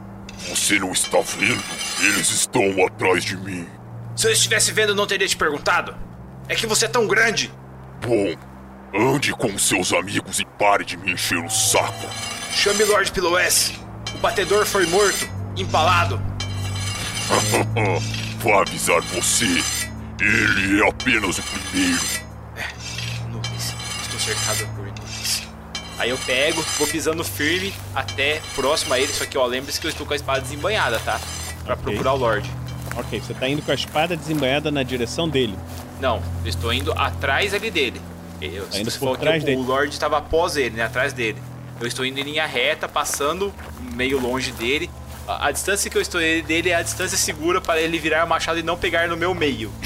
Você 0.50 0.80
não 0.80 0.92
está 0.92 1.20
vendo? 1.22 1.64
Eles 2.00 2.30
estão 2.30 2.86
atrás 2.86 3.24
de 3.24 3.38
mim. 3.38 3.68
Se 4.16 4.28
eu 4.28 4.32
estivesse 4.32 4.72
vendo, 4.72 4.90
eu 4.90 4.96
não 4.96 5.06
teria 5.06 5.28
te 5.28 5.38
perguntado. 5.38 5.96
É 6.48 6.56
que 6.56 6.66
você 6.66 6.86
é 6.86 6.88
tão 6.90 7.08
grande. 7.08 7.52
Bom, 8.02 8.36
ande 8.94 9.32
com 9.34 9.58
seus 9.58 9.94
amigos 9.94 10.40
e 10.40 10.46
pare 10.46 10.84
de 10.84 10.98
me 10.98 11.14
encher 11.14 11.38
o 11.38 11.50
saco. 11.50 12.08
Chame 12.52 12.84
Lord 12.84 13.12
Piloes. 13.12 13.74
O 14.22 14.28
batedor 14.30 14.68
foi 14.68 14.86
morto, 14.86 15.28
empalado. 15.58 16.22
Vá 18.38 18.62
avisar 18.62 19.02
você. 19.02 19.46
Ele 20.20 20.80
é 20.80 20.88
apenas 20.88 21.40
o 21.40 21.42
primeiro. 21.42 22.02
Nuvens. 23.32 23.74
Estou 24.04 24.20
cercado 24.20 24.68
por 24.76 24.86
nuvens. 24.86 25.48
Aí 25.98 26.12
eu 26.12 26.18
pego, 26.20 26.64
vou 26.78 26.88
pisando 26.88 27.24
firme 27.24 27.74
até 27.96 28.40
próximo 28.54 28.94
a 28.94 29.00
ele. 29.00 29.12
Só 29.12 29.26
que, 29.26 29.36
ó, 29.40 29.46
lembre-se 29.48 29.82
que 29.82 29.88
eu 29.88 29.90
estou 29.90 30.06
com 30.06 30.14
a 30.14 30.16
espada 30.16 30.42
desembanhada, 30.42 31.00
tá? 31.00 31.20
Pra 31.66 31.76
procurar 31.76 32.14
o 32.14 32.18
Lorde. 32.18 32.50
Ok, 32.96 33.20
você 33.20 33.34
tá 33.34 33.50
indo 33.50 33.64
com 33.64 33.72
a 33.72 33.76
espada 33.76 34.16
desembanhada 34.16 34.70
na 34.70 34.84
direção 34.84 35.28
dele. 35.28 35.58
Não, 36.00 36.22
eu 36.44 36.50
estou 36.50 36.72
indo 36.72 36.92
atrás 36.94 37.56
ali 37.56 37.72
dele. 37.72 38.00
Eu, 38.40 38.68
Tá 38.68 38.78
indo 38.80 38.92
você 38.92 39.00
por 39.00 39.18
trás 39.18 39.44
dele. 39.44 39.58
o 39.58 39.64
Lorde 39.64 39.94
estava 39.94 40.20
após 40.20 40.56
ele, 40.58 40.76
né? 40.76 40.84
Atrás 40.84 41.12
dele. 41.12 41.42
Eu 41.82 41.88
estou 41.88 42.06
indo 42.06 42.20
em 42.20 42.24
linha 42.24 42.46
reta, 42.46 42.88
passando 42.88 43.52
meio 43.96 44.20
longe 44.20 44.52
dele. 44.52 44.90
A, 45.28 45.48
a 45.48 45.52
distância 45.52 45.90
que 45.90 45.98
eu 45.98 46.02
estou 46.02 46.22
dele 46.22 46.70
é 46.70 46.76
a 46.76 46.84
distância 46.84 47.18
segura 47.18 47.60
para 47.60 47.82
ele 47.82 47.98
virar 47.98 48.24
o 48.24 48.30
machado 48.30 48.60
e 48.60 48.64
não 48.64 48.78
pegar 48.78 49.08
no 49.08 49.18
meu 49.18 49.34
meio. 49.34 49.72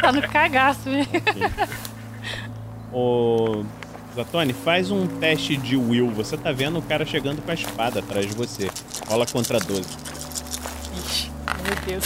Tá 0.00 0.12
no 0.12 0.22
cagaço, 0.22 0.88
né? 0.88 1.06
Ô. 2.92 3.64
Zatoni, 4.14 4.52
faz 4.52 4.90
um 4.90 5.06
teste 5.06 5.56
de 5.56 5.76
will. 5.76 6.10
Você 6.10 6.36
tá 6.36 6.52
vendo 6.52 6.78
o 6.78 6.82
cara 6.82 7.04
chegando 7.06 7.40
com 7.40 7.50
a 7.50 7.54
espada 7.54 8.00
atrás 8.00 8.26
de 8.26 8.34
você. 8.34 8.70
Rola 9.06 9.26
contra 9.26 9.58
12. 9.58 9.82
Ixi, 11.06 11.30
meu 11.64 11.74
Deus. 11.86 12.04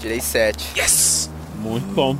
Tirei 0.00 0.20
7. 0.20 0.78
Yes! 0.78 1.30
Muito 1.56 1.86
bom. 1.94 2.16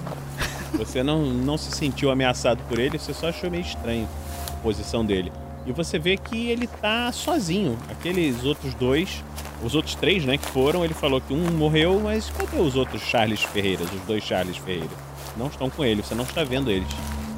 Você 0.75 1.03
não, 1.03 1.25
não 1.27 1.59
se 1.59 1.71
sentiu 1.71 2.11
ameaçado 2.11 2.63
por 2.69 2.79
ele, 2.79 2.99
você 2.99 3.13
só 3.13 3.29
achou 3.29 3.51
meio 3.51 3.63
estranho 3.63 4.09
a 4.49 4.63
posição 4.63 5.05
dele. 5.05 5.33
E 5.67 5.73
você 5.73 5.99
vê 5.99 6.17
que 6.17 6.49
ele 6.49 6.67
tá 6.67 7.13
sozinho. 7.13 7.79
Aqueles 7.91 8.45
outros 8.45 8.75
dois, 8.75 9.23
os 9.63 9.75
outros 9.75 9.95
três, 9.95 10.25
né, 10.25 10.39
que 10.39 10.47
foram, 10.47 10.85
ele 10.85 10.95
falou 10.95 11.21
que 11.21 11.35
um 11.35 11.51
morreu, 11.53 12.01
mas 12.01 12.31
cadê 12.31 12.59
os 12.59 12.77
outros 12.77 13.03
Charles 13.03 13.43
Ferreiras, 13.43 13.93
os 13.93 14.01
dois 14.03 14.25
Charles 14.25 14.57
Ferreira? 14.57 14.89
Não 15.37 15.47
estão 15.49 15.69
com 15.69 15.85
ele, 15.85 16.03
você 16.03 16.15
não 16.15 16.25
está 16.25 16.45
vendo 16.45 16.71
eles. 16.71 16.89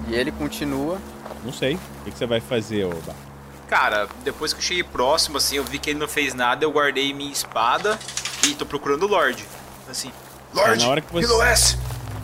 E 0.09 0.15
ele 0.15 0.31
continua. 0.31 0.99
Não 1.45 1.53
sei. 1.53 1.75
O 1.75 2.05
que, 2.05 2.11
que 2.13 2.19
você 2.19 2.27
vai 2.27 2.41
fazer, 2.41 2.85
Oba? 2.85 3.15
Cara, 3.69 4.07
depois 4.23 4.53
que 4.53 4.61
eu 4.61 4.63
cheguei 4.63 4.85
próximo, 4.85 5.39
assim, 5.39 5.57
eu 5.57 5.65
vi 5.65 5.79
que 5.79 5.91
ele 5.91 5.99
não 5.99 6.09
fez 6.09 6.35
nada, 6.35 6.65
eu 6.65 6.71
guardei 6.71 7.13
minha 7.13 7.33
espada 7.33 7.99
e 8.47 8.55
tô 8.55 8.67
procurando 8.67 9.05
o 9.05 9.09
Lorde. 9.09 9.45
Assim, 9.91 10.13
Lorde, 10.55 10.85
na 10.85 10.91
hora 10.91 11.01
que 11.01 11.13
você! 11.13 11.79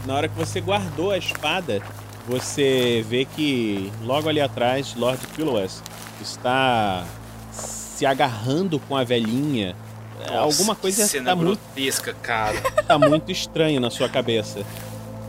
Na 0.08 0.14
hora 0.14 0.26
que 0.26 0.38
você 0.38 0.58
guardou 0.58 1.10
a 1.10 1.18
espada, 1.18 1.82
você 2.26 3.04
vê 3.06 3.26
que 3.26 3.92
logo 4.02 4.26
ali 4.26 4.40
atrás, 4.40 4.94
Lord 4.96 5.20
Piloes 5.36 5.82
está 6.18 7.04
se 7.52 8.06
agarrando 8.06 8.80
com 8.80 8.96
a 8.96 9.04
velhinha. 9.04 9.76
É, 10.22 10.30
Nossa, 10.30 10.38
Alguma 10.38 10.74
que 10.74 10.80
coisa 10.80 11.06
cena 11.06 11.32
tá 11.32 11.36
muito, 11.36 11.60
grotesca, 11.60 12.14
cara. 12.22 12.58
tá 12.88 12.98
muito 12.98 13.30
estranho 13.30 13.82
na 13.82 13.90
sua 13.90 14.08
cabeça. 14.08 14.64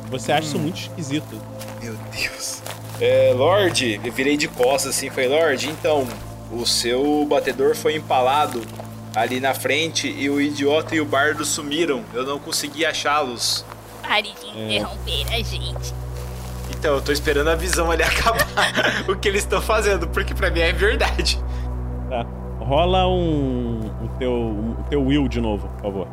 Você 0.09 0.31
acha 0.31 0.47
isso 0.47 0.57
muito 0.57 0.79
esquisito. 0.79 1.41
Meu 1.83 1.97
Deus. 2.13 2.61
É, 3.01 3.33
Lorde, 3.35 3.99
eu 4.01 4.13
virei 4.13 4.37
de 4.37 4.47
costas 4.47 4.95
assim, 4.95 5.09
falei, 5.09 5.27
Lorde, 5.27 5.69
então, 5.69 6.07
o 6.53 6.65
seu 6.65 7.25
batedor 7.29 7.75
foi 7.75 7.97
empalado 7.97 8.61
ali 9.13 9.41
na 9.41 9.53
frente 9.53 10.07
e 10.07 10.29
o 10.29 10.39
idiota 10.39 10.95
e 10.95 11.01
o 11.01 11.05
bardo 11.05 11.43
sumiram. 11.43 12.01
Eu 12.13 12.25
não 12.25 12.39
consegui 12.39 12.85
achá-los. 12.85 13.65
Pare 14.09 14.33
de 14.41 14.59
É. 14.59 14.75
interromper 14.75 15.25
a 15.31 15.37
gente. 15.37 15.93
Então, 16.71 16.95
eu 16.95 17.01
tô 17.01 17.11
esperando 17.11 17.47
a 17.49 17.55
visão 17.55 17.91
ali 17.91 18.01
acabar 18.03 18.43
o 19.07 19.15
que 19.15 19.27
eles 19.27 19.43
estão 19.43 19.61
fazendo, 19.61 20.07
porque 20.07 20.33
pra 20.33 20.49
mim 20.49 20.61
é 20.61 20.73
verdade. 20.73 21.39
Tá. 22.09 22.25
Rola 22.59 23.07
um, 23.07 23.79
um 24.01 24.07
teu, 24.17 24.31
um 24.33 24.83
teu 24.89 25.03
will 25.03 25.27
de 25.27 25.39
novo, 25.39 25.67
por 25.69 25.81
favor. 25.83 26.07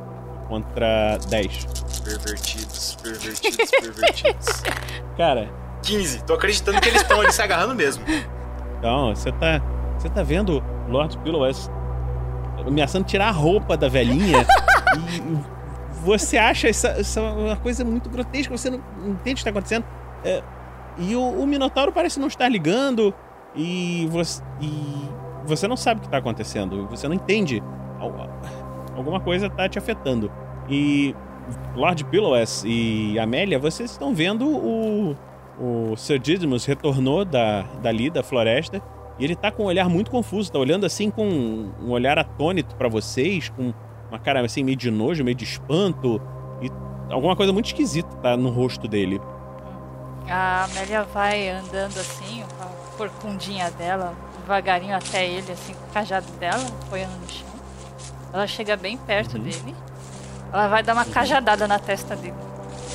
Contra 0.47 1.19
10. 1.29 1.65
Pervertidos, 2.05 2.97
pervertidos, 3.03 3.71
pervertidos. 3.71 4.47
Cara, 5.17 5.49
15. 5.83 6.23
Tô 6.25 6.35
acreditando 6.35 6.79
que 6.83 6.89
eles 6.91 7.01
estão 7.01 7.19
ali 7.23 7.33
se 7.33 7.41
agarrando 7.41 7.75
mesmo. 7.75 8.05
Então, 8.79 9.15
você 9.15 9.33
tá. 9.33 9.63
Você 9.99 10.11
tá 10.11 10.23
vendo 10.23 10.63
Lord 10.87 11.17
Piloes 11.19 11.71
ameaçando 12.67 13.07
tirar 13.07 13.29
a 13.29 13.33
roupa 13.33 13.75
da 13.77 13.89
velhinha 13.89 14.47
e 14.97 15.56
você 16.07 16.39
acha 16.39 16.69
essa, 16.69 16.89
essa 16.89 17.21
uma 17.21 17.57
coisa 17.57 17.85
muito 17.85 18.09
grotesca, 18.09 18.57
você 18.57 18.71
não 18.71 18.79
entende 19.09 19.19
o 19.19 19.23
que 19.23 19.31
está 19.41 19.51
acontecendo. 19.51 19.85
É, 20.25 20.43
e 20.99 21.17
o, 21.17 21.21
o 21.43 21.47
Minotauro 21.47 21.91
parece 21.93 22.21
não 22.21 22.29
estar 22.29 22.49
ligando 22.49 23.13
e 23.55 24.07
você, 24.11 24.41
e 24.61 24.71
você 25.45 25.67
não 25.67 25.77
sabe 25.77 25.99
o 25.99 26.01
que 26.03 26.07
está 26.07 26.19
acontecendo, 26.19 26.87
você 26.87 27.09
não 27.09 27.15
entende. 27.15 27.63
Al- 27.99 28.31
Alguma 28.97 29.21
coisa 29.21 29.51
tá 29.51 29.69
te 29.69 29.79
afetando. 29.79 30.31
E 30.71 31.15
Lord 31.75 32.05
Piloes 32.05 32.63
e 32.65 33.19
Amélia, 33.19 33.59
vocês 33.59 33.91
estão 33.91 34.15
vendo 34.15 34.47
o, 34.49 35.17
o 35.61 35.97
Sir 35.97 36.19
Didymus 36.19 36.65
retornou 36.65 37.25
da, 37.25 37.63
dali, 37.83 38.09
da 38.11 38.23
floresta, 38.23 38.81
e 39.19 39.25
ele 39.25 39.35
tá 39.37 39.51
com 39.51 39.65
um 39.65 39.67
olhar 39.67 39.89
muito 39.89 40.11
confuso, 40.11 40.51
tá 40.53 40.59
olhando 40.59 40.87
assim 40.87 41.11
com 41.11 41.27
um 41.27 41.91
olhar 41.91 42.19
atônito 42.19 42.75
pra 42.77 42.89
vocês, 42.89 43.49
com 43.51 43.73
uma 44.17 44.19
cara 44.19 44.45
assim 44.45 44.65
meio 44.65 44.77
de 44.77 44.91
nojo, 44.91 45.23
meio 45.23 45.37
de 45.37 45.45
espanto 45.45 46.21
e 46.61 46.71
alguma 47.13 47.37
coisa 47.37 47.53
muito 47.53 47.67
esquisita 47.67 48.09
tá 48.17 48.37
no 48.37 48.51
rosto 48.51 48.89
dele. 48.89 49.21
A 50.29 50.65
Amélia 50.65 51.05
vai 51.05 51.51
andando 51.51 51.99
assim, 51.99 52.43
com 52.59 52.65
a 52.65 52.97
corcundinha 52.97 53.71
dela, 53.73 54.15
devagarinho 54.41 54.97
até 54.97 55.25
ele, 55.25 55.53
assim, 55.53 55.73
com 55.75 55.85
o 55.85 55.93
cajado 55.93 56.27
dela, 56.41 56.65
apoiando 56.83 57.15
no 57.17 57.29
chão. 57.29 57.47
Ela 58.33 58.47
chega 58.47 58.77
bem 58.77 58.97
perto 58.97 59.39
dele. 59.39 59.75
Ela 60.53 60.67
vai 60.67 60.83
dar 60.83 60.95
uma 60.95 61.05
cajadada 61.05 61.69
na 61.69 61.79
testa 61.79 62.17
dele. 62.17 62.35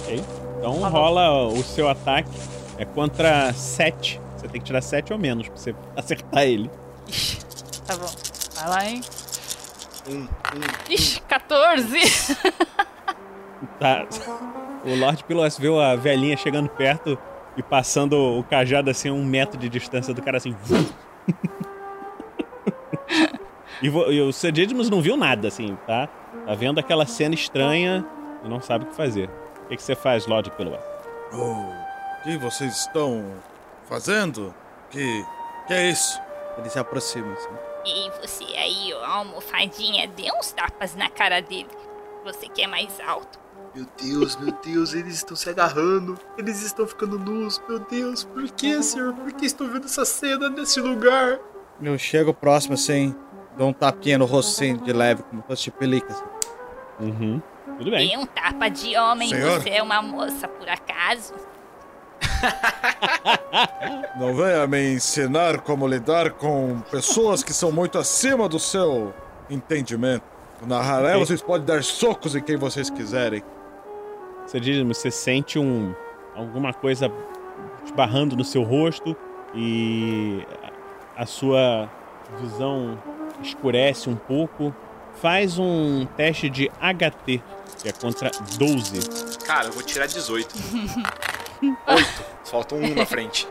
Ok? 0.02 0.24
Então 0.58 0.82
Tá 0.82 0.88
rola 0.90 1.48
o 1.48 1.64
seu 1.64 1.88
ataque 1.88 2.30
é 2.78 2.84
contra 2.86 3.54
7. 3.54 4.20
Você 4.36 4.48
tem 4.48 4.60
que 4.60 4.68
tirar 4.68 4.82
7 4.82 5.14
ou 5.14 5.20
menos 5.20 5.48
pra 5.48 5.56
você 5.56 5.74
acertar 5.96 6.44
ele. 6.44 6.70
Tá 7.86 7.96
bom. 7.96 8.10
Vai 8.56 8.70
lá, 8.70 8.86
hein? 8.90 9.02
Um, 10.08 10.28
Ixi, 10.90 11.22
14! 11.22 12.00
Tá. 13.80 14.08
O 14.84 14.96
Lord 14.96 15.24
Pilos 15.24 15.58
viu 15.58 15.80
a 15.80 15.96
velhinha 15.96 16.36
chegando 16.36 16.68
perto 16.70 17.18
e 17.56 17.62
passando 17.62 18.14
o 18.14 18.44
cajado 18.44 18.90
assim 18.90 19.10
a 19.10 19.14
um 19.14 19.24
metro 19.24 19.60
de 19.60 19.70
distância 19.70 20.14
do 20.14 20.22
cara 20.22 20.38
assim. 20.38 20.56
e, 23.82 23.88
e 23.88 24.22
o 24.22 24.32
Sir 24.32 24.52
Didymus 24.52 24.90
não 24.90 25.02
viu 25.02 25.16
nada 25.16 25.48
assim, 25.48 25.78
tá? 25.86 26.08
Tá 26.46 26.56
vendo 26.56 26.80
aquela 26.80 27.06
cena 27.06 27.36
estranha 27.36 28.06
e 28.44 28.50
não 28.50 28.62
sabe 28.62 28.86
o 28.86 28.88
que 28.88 28.96
fazer. 28.96 29.30
O 29.66 29.68
que, 29.68 29.78
que 29.78 29.84
você 29.84 29.96
faz, 29.96 30.26
Lord 30.26 30.50
Pilos? 30.52 30.80
Oh, 31.34 31.38
o 31.38 32.24
que 32.24 32.38
vocês 32.38 32.76
estão 32.78 33.24
fazendo? 33.88 34.54
Que. 34.90 35.24
que 35.68 35.74
é 35.74 35.90
isso? 35.90 36.20
Ele 36.58 36.70
se 36.70 36.80
aproxima 36.80 37.32
assim. 37.34 37.71
E 37.86 38.10
você 38.22 38.44
aí, 38.44 38.94
ó, 38.94 39.06
almofadinha, 39.06 40.08
dê 40.08 40.32
uns 40.32 40.52
tapas 40.52 40.96
na 40.96 41.10
cara 41.10 41.42
dele. 41.42 41.70
Você 42.24 42.48
que 42.48 42.62
é 42.62 42.68
mais 42.68 43.00
alto. 43.00 43.40
Meu 43.74 43.86
Deus, 44.02 44.36
meu 44.36 44.52
Deus, 44.52 44.94
eles 44.94 45.16
estão 45.16 45.36
se 45.36 45.50
agarrando, 45.50 46.20
eles 46.38 46.62
estão 46.62 46.86
ficando 46.86 47.18
nus, 47.18 47.62
meu 47.70 47.80
Deus, 47.80 48.26
por 48.26 48.44
que, 48.52 48.84
senhor? 48.84 49.14
Por 49.14 49.32
que 49.32 49.46
estou 49.46 49.68
vendo 49.68 49.86
essa 49.86 50.04
cena 50.04 50.50
nesse 50.50 50.82
lugar? 50.82 51.40
Eu 51.82 51.98
chego 51.98 52.34
próximo 52.34 52.74
assim, 52.74 53.16
dou 53.58 53.70
um 53.70 53.74
tapinha 53.74 54.18
no 54.18 54.26
rosto 54.26 54.50
assim, 54.50 54.76
de 54.76 54.92
leve, 54.92 55.24
como 55.24 55.42
se 55.42 55.48
fosse 55.48 55.64
de 55.64 55.72
pelica. 55.72 56.12
Assim. 56.12 56.24
Uhum. 57.00 57.42
Tudo 57.78 57.92
Dê 57.92 58.18
um 58.18 58.26
tapa 58.26 58.70
de 58.70 58.96
homem, 58.98 59.30
Senhor? 59.30 59.62
você 59.62 59.70
é 59.70 59.82
uma 59.82 60.02
moça, 60.02 60.48
por 60.48 60.68
acaso? 60.68 61.34
Não 64.18 64.36
venha 64.36 64.68
me 64.68 64.94
ensinar 64.94 65.62
como 65.62 65.88
lidar 65.88 66.32
com 66.32 66.82
pessoas 66.92 67.44
que 67.44 67.54
são 67.54 67.72
muito 67.72 67.98
acima 67.98 68.48
do 68.48 68.60
seu 68.60 69.14
entendimento. 69.50 70.24
Na 70.66 70.82
ralé, 70.82 71.18
vocês 71.18 71.42
podem 71.42 71.66
dar 71.66 71.84
socos 71.84 72.36
em 72.36 72.42
quem 72.42 72.56
vocês 72.56 72.90
quiserem. 72.90 73.44
Sir 74.46 74.60
Didymus, 74.60 74.98
você 74.98 75.10
sente 75.10 75.58
um 75.58 75.94
alguma 76.36 76.74
coisa 76.74 77.12
esbarrando 77.84 78.36
no 78.36 78.44
seu 78.44 78.62
rosto 78.64 79.16
e 79.56 80.46
a 80.64 80.72
a 81.22 81.26
sua 81.28 81.88
visão 82.40 82.98
escurece 83.44 84.10
um 84.10 84.16
pouco. 84.16 84.74
Faz 85.22 85.60
um 85.60 86.08
teste 86.18 86.50
de 86.50 86.72
HT, 86.80 87.44
que 87.80 87.90
é 87.90 87.92
contra 87.92 88.32
12. 88.58 89.38
Cara, 89.46 89.68
eu 89.68 89.74
vou 89.74 89.84
tirar 89.84 90.08
18. 90.08 90.50
8. 91.62 92.26
Falta 92.46 92.76
um 92.76 92.96
na 92.96 93.06
frente. 93.06 93.48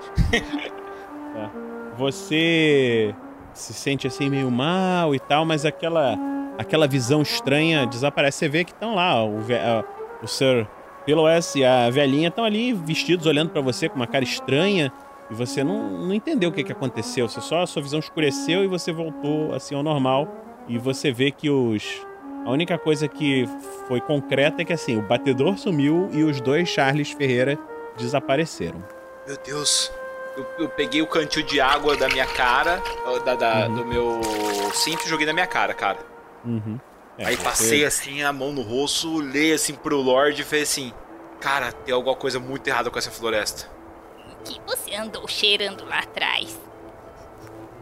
Tá. 1.35 1.51
Você 1.97 3.15
se 3.53 3.75
sente 3.75 4.07
assim 4.07 4.31
meio 4.31 4.51
mal 4.51 5.15
e 5.15 5.19
tal, 5.19 5.45
mas 5.45 5.65
aquela 5.65 6.19
aquela 6.59 6.87
visão 6.87 7.23
estranha 7.23 7.87
desaparece. 7.87 8.39
Você 8.39 8.49
vê 8.49 8.65
que 8.65 8.73
estão 8.73 8.95
lá, 8.95 9.25
o, 9.25 9.39
o 10.23 10.27
Sir 10.27 10.67
Piloes 11.05 11.55
e 11.55 11.65
a 11.65 11.89
velhinha 11.91 12.29
estão 12.29 12.45
ali 12.45 12.73
vestidos 12.73 13.27
olhando 13.27 13.51
pra 13.51 13.61
você 13.61 13.89
com 13.89 13.97
uma 13.97 14.07
cara 14.07 14.25
estranha 14.25 14.93
e 15.31 15.35
você 15.35 15.65
não, 15.65 16.07
não 16.07 16.15
entendeu 16.15 16.51
o 16.51 16.53
que, 16.53 16.63
que 16.63 16.73
aconteceu. 16.73 17.29
Você 17.29 17.41
só 17.41 17.63
a 17.63 17.67
sua 17.67 17.83
visão 17.83 17.99
escureceu 17.99 18.63
e 18.65 18.67
você 18.67 18.93
voltou 18.93 19.55
assim 19.55 19.75
ao 19.75 19.83
normal 19.83 20.29
e 20.69 20.79
você 20.79 21.11
vê 21.11 21.31
que 21.31 21.49
os 21.49 22.07
a 22.45 22.51
única 22.51 22.79
coisa 22.79 23.07
que 23.07 23.45
foi 23.87 24.01
concreta 24.01 24.63
é 24.63 24.65
que 24.65 24.73
assim, 24.73 24.97
o 24.97 25.03
batedor 25.03 25.59
sumiu 25.59 26.09
e 26.13 26.23
os 26.23 26.41
dois 26.41 26.69
Charles 26.69 27.11
Ferreira 27.11 27.59
desapareceram. 27.97 28.83
Meu 29.27 29.37
Deus. 29.45 29.93
Eu, 30.37 30.47
eu 30.61 30.69
peguei 30.69 31.03
o 31.03 31.07
cantil 31.07 31.43
de 31.43 31.61
água 31.61 31.97
da 31.97 32.09
minha 32.09 32.27
cara, 32.27 32.81
da, 33.25 33.35
da- 33.35 33.69
do 33.69 33.85
meu 33.85 34.21
cinto 34.73 35.05
e 35.05 35.09
joguei 35.09 35.27
na 35.27 35.33
minha 35.33 35.47
cara, 35.47 35.75
cara. 35.75 35.99
Uhum. 36.45 36.79
É, 37.19 37.27
Aí 37.27 37.37
você- 37.37 37.43
passei 37.43 37.85
assim 37.85 38.23
a 38.23 38.33
mão 38.33 38.53
no 38.53 38.63
rosto, 38.63 39.13
olhei 39.17 39.53
assim 39.53 39.75
pro 39.75 39.97
Lorde 40.01 40.43
e 40.43 40.45
falei 40.45 40.63
assim: 40.63 40.93
Cara, 41.41 41.73
tem 41.73 41.93
alguma 41.95 42.15
coisa 42.15 42.39
muito 42.39 42.67
errada 42.69 42.91
com 42.91 42.99
essa 42.99 43.11
floresta. 43.11 43.69
O 44.41 44.43
que 44.45 44.61
você 44.67 44.95
andou 44.95 45.27
cheirando 45.29 45.85
lá 45.85 45.99
atrás? 45.99 46.59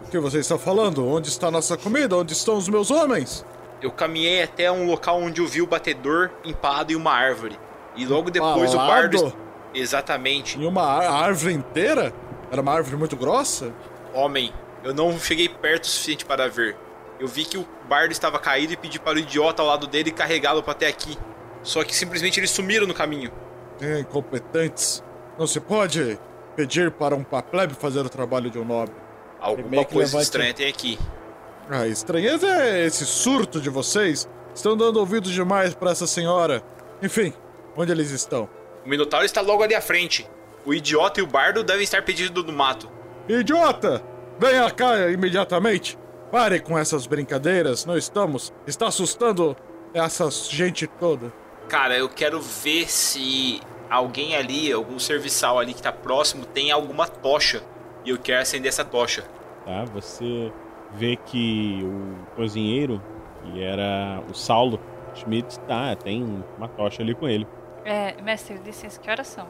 O 0.07 0.11
que 0.11 0.19
você 0.19 0.39
está 0.39 0.59
falando? 0.59 1.07
Onde 1.07 1.29
está 1.29 1.51
nossa 1.51 1.77
comida? 1.77 2.17
Onde 2.17 2.33
estão 2.33 2.57
os 2.57 2.69
meus 2.69 2.91
homens? 2.91 3.45
Eu 3.83 3.91
caminhei 3.93 4.43
até 4.43 4.73
um 4.73 4.87
local 4.87 5.21
onde 5.21 5.41
eu 5.41 5.47
vi 5.47 5.61
o 5.63 5.67
batedor 5.67 6.31
empalado 6.45 6.93
em 6.93 6.97
uma 6.97 7.13
árvore. 7.13 7.59
E 7.95 8.07
logo 8.07 8.31
depois 8.31 8.75
o 8.75 8.77
bardo. 8.79 9.33
Exatamente. 9.79 10.59
Em 10.59 10.66
uma 10.66 10.83
árvore 10.83 11.55
inteira? 11.55 12.12
Era 12.51 12.61
uma 12.61 12.72
árvore 12.72 12.97
muito 12.97 13.16
grossa? 13.16 13.72
Homem, 14.12 14.53
eu 14.83 14.95
não 14.95 15.18
cheguei 15.18 15.49
perto 15.49 15.85
o 15.85 15.87
suficiente 15.87 16.24
para 16.24 16.49
ver. 16.49 16.76
Eu 17.20 17.29
vi 17.29 17.45
que 17.45 17.59
o 17.59 17.66
bardo 17.89 18.12
estava 18.12 18.39
caído 18.39 18.72
e 18.72 18.76
pedi 18.76 18.99
para 18.99 19.16
o 19.16 19.18
idiota 19.18 19.62
ao 19.62 19.68
lado 19.68 19.87
dele 19.87 20.11
carregá-lo 20.11 20.62
para 20.62 20.72
até 20.72 20.87
aqui. 20.87 21.16
Só 21.62 21.83
que 21.85 21.95
simplesmente 21.95 22.39
eles 22.39 22.51
sumiram 22.51 22.87
no 22.87 22.95
caminho. 22.95 23.31
É, 23.81 24.01
incompetentes. 24.01 25.03
Não 25.39 25.47
se 25.47 25.61
pode 25.61 26.18
pedir 26.57 26.91
para 26.91 27.14
um 27.14 27.24
plebe 27.24 27.74
fazer 27.74 28.01
o 28.01 28.09
trabalho 28.09 28.51
de 28.51 28.59
um 28.59 28.64
nobre. 28.64 28.95
Alguma 29.41 29.85
coisa 29.85 30.20
estranha 30.20 30.55
tem 30.55 30.68
aqui. 30.68 30.99
A 31.70 31.87
estranheza 31.87 32.47
é 32.47 32.87
esse 32.87 33.05
surto 33.05 33.61
de 33.61 33.68
vocês. 33.68 34.29
Estão 34.55 34.76
dando 34.76 34.99
ouvidos 34.99 35.31
demais 35.31 35.74
para 35.74 35.91
essa 35.91 36.07
senhora. 36.07 36.62
Enfim, 37.03 37.33
onde 37.76 37.93
eles 37.93 38.11
estão? 38.11 38.49
O 38.89 38.91
Minotauro 38.91 39.26
está 39.26 39.43
logo 39.43 39.62
ali 39.62 39.74
à 39.74 39.82
frente. 39.82 40.26
O 40.64 40.72
idiota 40.72 41.20
e 41.20 41.22
o 41.22 41.26
bardo 41.26 41.62
devem 41.62 41.82
estar 41.82 42.03
perdidos 42.03 42.43
no 42.43 42.53
mato. 42.55 42.89
Idiota! 43.28 44.03
Venha 44.39 44.70
cá 44.70 45.11
imediatamente! 45.11 45.99
Pare 46.32 46.59
com 46.59 46.78
essas 46.78 47.07
brincadeiras, 47.07 47.84
não 47.84 47.99
estamos. 47.99 48.51
Está 48.66 48.86
assustando 48.86 49.55
essa 49.93 50.30
gente 50.30 50.86
toda. 50.86 51.30
Cara, 51.68 51.99
eu 51.99 52.09
quero 52.09 52.41
ver 52.41 52.91
se 52.91 53.61
alguém 53.91 54.34
ali, 54.34 54.72
algum 54.72 54.99
serviçal 54.99 55.59
ali 55.59 55.74
que 55.74 55.82
tá 55.82 55.93
próximo, 55.93 56.47
tem 56.47 56.70
alguma 56.70 57.07
tocha. 57.07 57.62
E 58.07 58.09
eu 58.09 58.16
quero 58.16 58.41
acender 58.41 58.70
essa 58.70 58.86
tocha. 58.86 59.22
tá? 59.66 59.84
Você 59.93 60.51
vê 60.95 61.14
que 61.26 61.82
o 61.84 62.34
cozinheiro, 62.36 63.03
que 63.45 63.62
era 63.62 64.22
o 64.30 64.34
Saulo 64.34 64.80
Schmidt, 65.14 65.61
tá, 65.61 65.95
tem 65.95 66.43
uma 66.57 66.68
tocha 66.68 67.03
ali 67.03 67.14
com 67.14 67.28
ele. 67.28 67.47
É, 67.89 68.20
mestre, 68.22 68.59
licença, 68.64 69.01
que 69.01 69.11
horas 69.11 69.26
são? 69.26 69.47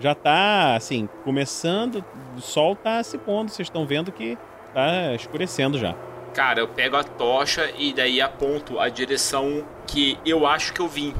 Já 0.00 0.14
tá, 0.14 0.74
assim, 0.74 1.08
começando, 1.22 2.02
o 2.36 2.40
sol 2.40 2.74
tá 2.74 3.02
se 3.02 3.18
pondo, 3.18 3.50
vocês 3.50 3.66
estão 3.66 3.86
vendo 3.86 4.10
que 4.10 4.38
tá 4.72 5.12
escurecendo 5.14 5.78
já. 5.78 5.94
Cara, 6.32 6.60
eu 6.60 6.68
pego 6.68 6.96
a 6.96 7.04
tocha 7.04 7.70
e 7.76 7.92
daí 7.92 8.20
aponto 8.20 8.80
a 8.80 8.88
direção 8.88 9.64
que 9.86 10.18
eu 10.24 10.46
acho 10.46 10.72
que 10.72 10.80
eu 10.80 10.88
vim. 10.88 11.14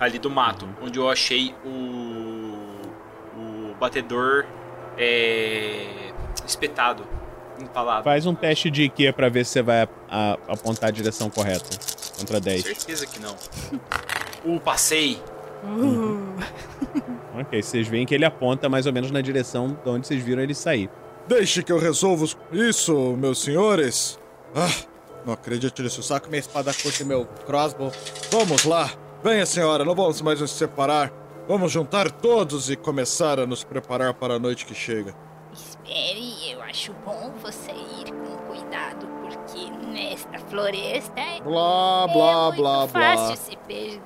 Ali 0.00 0.18
do 0.18 0.28
mato, 0.30 0.68
onde 0.82 0.98
eu 0.98 1.08
achei 1.08 1.54
o. 1.64 2.80
o 3.36 3.74
batedor 3.78 4.44
é, 4.98 6.12
espetado, 6.46 7.06
empalado. 7.60 8.04
Faz 8.04 8.26
um 8.26 8.34
teste 8.34 8.70
de 8.70 8.82
IKEA 8.84 9.12
pra 9.12 9.28
ver 9.28 9.44
se 9.44 9.52
você 9.52 9.62
vai 9.62 9.82
a- 9.82 9.88
a- 10.10 10.38
apontar 10.52 10.88
a 10.88 10.92
direção 10.92 11.30
correta. 11.30 11.68
Contra 12.18 12.40
10. 12.40 12.62
Certeza 12.62 13.06
que 13.06 13.18
não. 13.20 13.34
Uh, 14.46 14.60
passei. 14.60 15.18
Ok, 17.36 17.60
vocês 17.62 17.88
veem 17.88 18.06
que 18.06 18.14
ele 18.14 18.24
aponta 18.24 18.68
mais 18.68 18.86
ou 18.86 18.92
menos 18.92 19.10
na 19.10 19.20
direção 19.20 19.76
de 19.82 19.90
onde 19.90 20.06
vocês 20.06 20.22
viram 20.22 20.40
ele 20.40 20.54
sair. 20.54 20.88
Deixe 21.26 21.62
que 21.64 21.72
eu 21.72 21.78
resolva 21.80 22.24
isso, 22.52 22.94
meus 23.18 23.40
senhores. 23.42 24.20
Ah, 24.54 24.70
não 25.26 25.32
acredito 25.34 25.82
nisso. 25.82 26.00
Saco 26.02 26.28
minha 26.28 26.38
espada 26.38 26.72
curta 26.72 27.02
e 27.02 27.04
meu 27.06 27.26
crossbow. 27.44 27.90
Vamos 28.30 28.64
lá. 28.64 28.88
Venha, 29.22 29.44
senhora, 29.46 29.84
não 29.84 29.96
vamos 29.96 30.22
mais 30.22 30.40
nos 30.40 30.52
separar. 30.52 31.12
Vamos 31.48 31.72
juntar 31.72 32.08
todos 32.10 32.70
e 32.70 32.76
começar 32.76 33.40
a 33.40 33.46
nos 33.46 33.64
preparar 33.64 34.14
para 34.14 34.34
a 34.34 34.38
noite 34.38 34.64
que 34.64 34.74
chega. 34.74 35.12
Espere, 35.52 36.52
eu 36.52 36.62
acho 36.62 36.92
bom 37.04 37.32
você 37.42 37.72
ir 37.72 38.12
com 38.12 38.36
cuidado, 38.46 39.06
porque 39.22 39.70
nesta 39.88 40.38
floresta 40.38 41.20
é 41.20 41.40
Blá, 41.40 42.06
blá, 42.06 42.44
muito 42.46 42.56
blá, 42.62 42.88
fácil 42.88 43.26
blá. 43.26 43.36
se 43.36 43.56
perder. 43.66 44.00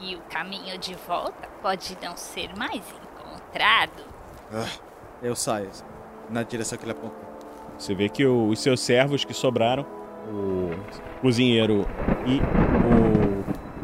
E 0.00 0.16
o 0.16 0.20
caminho 0.30 0.76
de 0.78 0.94
volta 1.06 1.48
pode 1.62 1.96
não 2.02 2.16
ser 2.16 2.50
mais 2.56 2.82
encontrado. 3.20 4.02
Ah, 4.52 4.66
eu 5.22 5.34
saio 5.36 5.70
na 6.28 6.42
direção 6.42 6.76
que 6.78 6.84
ele 6.84 6.92
apontou. 6.92 7.24
Você 7.78 7.94
vê 7.94 8.08
que 8.08 8.24
o- 8.26 8.48
os 8.48 8.58
seus 8.60 8.80
servos 8.80 9.24
que 9.24 9.32
sobraram, 9.34 9.84
o 10.28 10.70
cozinheiro 11.20 11.86
e 12.26 12.40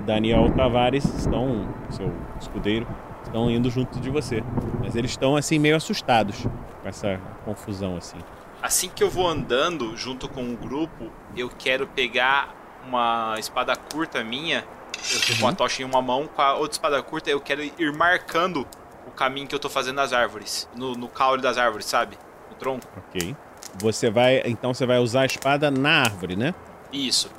Daniel 0.05 0.51
Tavares 0.55 1.05
estão, 1.05 1.69
seu 1.91 2.13
escudeiro, 2.41 2.87
estão 3.23 3.51
indo 3.51 3.71
junto 3.71 4.01
de 4.01 4.11
você. 4.11 4.43
Mas 4.81 4.97
eles 4.97 5.11
estão 5.13 5.37
assim 5.37 5.59
meio 5.59 5.77
assustados 5.77 6.43
com 6.43 6.89
essa 6.89 7.21
confusão 7.45 7.97
assim. 7.97 8.19
Assim 8.63 8.89
que 8.89 9.03
eu 9.03 9.09
vou 9.11 9.27
andando 9.27 9.97
junto 9.97 10.29
com 10.29 10.43
o 10.53 10.57
grupo, 10.57 11.11
eu 11.37 11.49
quero 11.49 11.87
pegar 11.87 12.55
uma 12.87 13.35
espada 13.39 13.75
curta 13.77 14.23
minha. 14.25 14.65
Eu 15.13 15.21
tô 15.21 15.41
com 15.41 15.49
a 15.49 15.53
tocha 15.53 15.83
em 15.83 15.85
uma 15.85 16.03
mão, 16.03 16.27
com 16.27 16.43
a 16.43 16.55
outra 16.55 16.73
espada 16.73 17.03
curta, 17.03 17.31
eu 17.31 17.41
quero 17.41 17.63
ir 17.63 17.93
marcando 17.93 18.67
o 19.07 19.11
caminho 19.11 19.47
que 19.47 19.55
eu 19.55 19.59
tô 19.59 19.69
fazendo 19.69 19.97
nas 19.97 20.13
árvores. 20.13 20.69
No, 20.77 20.93
no 20.93 21.09
caule 21.09 21.43
das 21.43 21.59
árvores, 21.59 21.87
sabe? 21.87 22.17
No 22.51 22.57
tronco. 22.57 22.87
Ok. 22.97 23.35
Você 23.79 24.11
vai, 24.11 24.43
então 24.45 24.75
você 24.75 24.87
vai 24.87 24.99
usar 24.99 25.23
a 25.23 25.27
espada 25.27 25.71
na 25.71 26.03
árvore, 26.03 26.37
né? 26.37 26.55
Isso. 26.93 27.31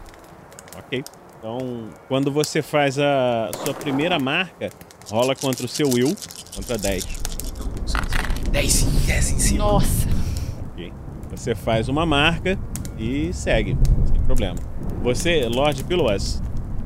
Ok. 0.78 1.04
Então, 1.38 1.89
quando 2.08 2.32
você 2.32 2.62
faz 2.62 2.99
a 2.99 3.49
sua 3.66 3.74
primeira 3.74 4.20
marca, 4.20 4.70
rola 5.10 5.36
contra 5.36 5.66
o 5.66 5.70
seu 5.70 5.89
Will, 5.89 6.16
contra 6.56 6.78
10. 6.78 7.06
10, 8.52 8.84
10 9.06 9.32
em 9.32 9.39
cima. 9.39 9.64
Nossa. 9.66 10.08
Ok. 10.72 10.93
Você 11.32 11.56
faz 11.56 11.89
uma 11.89 12.06
marca 12.06 12.60
e 12.97 13.34
segue, 13.34 13.78
sem 14.06 14.22
problema. 14.22 14.56
Você, 15.02 15.47
Lord 15.47 15.84
Piloas. 15.86 16.41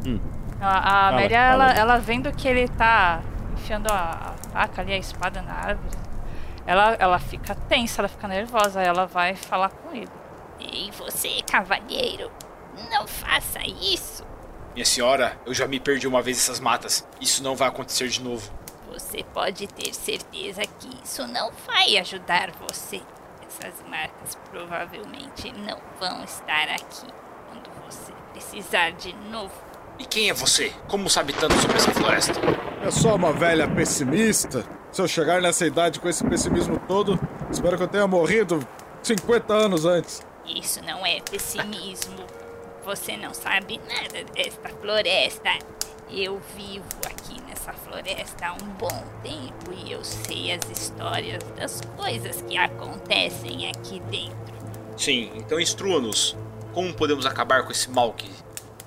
Hum. 0.06 0.20
A, 0.66 0.78
a 0.78 1.08
Amélia, 1.10 1.38
ela, 1.38 1.72
ela 1.74 1.98
vendo 2.00 2.32
que 2.32 2.48
ele 2.48 2.68
tá 2.68 3.22
enfiando 3.54 3.88
a, 3.92 4.34
a 4.34 4.50
faca 4.52 4.82
ali, 4.82 4.94
a 4.94 4.98
espada 4.98 5.40
na 5.44 5.54
árvore, 5.54 5.96
ela, 6.66 6.96
ela 6.98 7.20
fica 7.20 7.54
tensa, 7.54 8.02
ela 8.02 8.08
fica 8.08 8.28
nervosa, 8.28 8.80
aí 8.80 8.88
ela 8.88 9.06
vai 9.06 9.36
falar 9.36 9.70
com 9.70 9.94
ele. 9.96 10.10
Ei, 10.60 10.90
você, 10.98 11.44
cavalheiro, 11.50 12.32
não 12.92 13.06
faça 13.06 13.60
isso. 13.64 14.26
Minha 14.74 14.86
senhora, 14.86 15.38
eu 15.46 15.54
já 15.54 15.68
me 15.68 15.80
perdi 15.80 16.08
uma 16.08 16.22
vez 16.24 16.38
nessas 16.38 16.60
matas. 16.60 17.08
Isso 17.22 17.44
não 17.44 17.56
vai 17.56 17.68
acontecer 17.68 18.08
de 18.08 18.24
novo. 18.24 18.52
Você 18.92 19.24
pode 19.24 19.68
ter 19.68 19.94
certeza 19.94 20.64
que 20.80 20.90
isso 21.04 21.28
não 21.28 21.52
vai 21.68 21.96
ajudar 21.98 22.50
você. 22.68 23.02
Essas 23.48 23.88
marcas 23.88 24.36
provavelmente 24.50 25.52
não 25.52 25.78
vão 26.00 26.24
estar 26.24 26.70
aqui 26.70 27.08
quando 27.48 27.70
você 27.86 28.12
precisar 28.34 28.92
de 28.94 29.14
novo. 29.30 29.65
E 29.98 30.06
quem 30.06 30.30
é 30.30 30.34
você? 30.34 30.72
Como 30.88 31.10
sabe 31.10 31.34
tanto 31.34 31.56
sobre 31.56 31.78
essa 31.78 31.92
floresta? 31.92 32.34
É 32.84 32.92
só 32.92 33.16
uma 33.16 33.32
velha 33.32 33.68
pessimista. 33.68 34.66
Se 34.92 35.02
eu 35.02 35.08
chegar 35.08 35.42
nessa 35.42 35.66
idade 35.66 36.00
com 36.00 36.08
esse 36.08 36.24
pessimismo 36.24 36.80
todo, 36.88 37.20
espero 37.50 37.78
que 37.78 37.84
eu 37.84 37.88
tenha 37.88 38.08
morrido 38.08 38.66
50 39.04 39.54
anos 39.54 39.86
antes. 39.86 40.26
Isso 40.46 40.82
não 40.84 41.06
é 41.06 41.20
pessimismo. 41.22 42.26
Você 42.86 43.18
não 43.18 43.34
sabe 43.34 43.80
nada 43.90 44.24
desta 44.34 44.70
floresta. 44.70 45.50
Eu 46.10 46.40
vivo 46.56 46.86
aqui 47.06 47.42
nessa 47.48 47.74
floresta 47.74 48.46
há 48.46 48.54
um 48.54 48.68
bom 48.78 49.04
tempo 49.24 49.74
e 49.76 49.92
eu 49.92 50.04
sei 50.04 50.52
as 50.52 50.70
histórias 50.70 51.44
das 51.58 51.82
coisas 51.98 52.42
que 52.44 52.56
acontecem 52.56 53.70
aqui 53.70 54.00
dentro. 54.12 54.56
Sim, 54.96 55.32
então 55.36 55.60
instrua-nos. 55.60 56.38
Como 56.74 56.94
podemos 56.94 57.26
acabar 57.26 57.64
com 57.64 57.72
esse 57.72 57.90
mal 57.90 58.14
que 58.14 58.30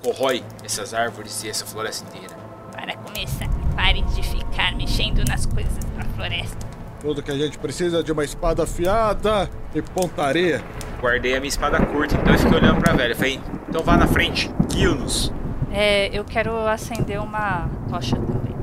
corrói 0.03 0.43
essas 0.63 0.93
árvores 0.93 1.43
e 1.43 1.49
essa 1.49 1.65
floresta 1.65 2.07
inteira? 2.07 2.35
Para 2.71 2.95
começar, 2.97 3.47
pare 3.75 4.01
de 4.01 4.23
ficar 4.23 4.75
mexendo 4.75 5.23
nas 5.27 5.45
coisas 5.45 5.73
da 5.97 6.03
floresta. 6.15 6.57
Tudo 7.01 7.23
que 7.23 7.31
a 7.31 7.37
gente 7.37 7.57
precisa 7.57 7.99
é 7.99 8.03
de 8.03 8.11
uma 8.11 8.23
espada 8.25 8.63
afiada 8.63 9.49
e 9.73 9.81
pontaria. 9.81 10.63
Guardei 10.99 11.35
a 11.35 11.39
minha 11.39 11.47
espada 11.47 11.79
curta, 11.85 12.15
então 12.15 12.33
eu 12.33 12.39
fiquei 12.39 12.57
olhando 12.57 12.81
pra 12.81 12.93
velha. 12.93 13.15
Falei, 13.15 13.39
então 13.69 13.81
vá 13.83 13.95
na 13.95 14.07
frente, 14.07 14.51
guia-nos. 14.69 15.31
É, 15.71 16.07
eu 16.17 16.25
quero 16.25 16.67
acender 16.67 17.21
uma 17.21 17.69
tocha 17.89 18.15
também. 18.17 18.55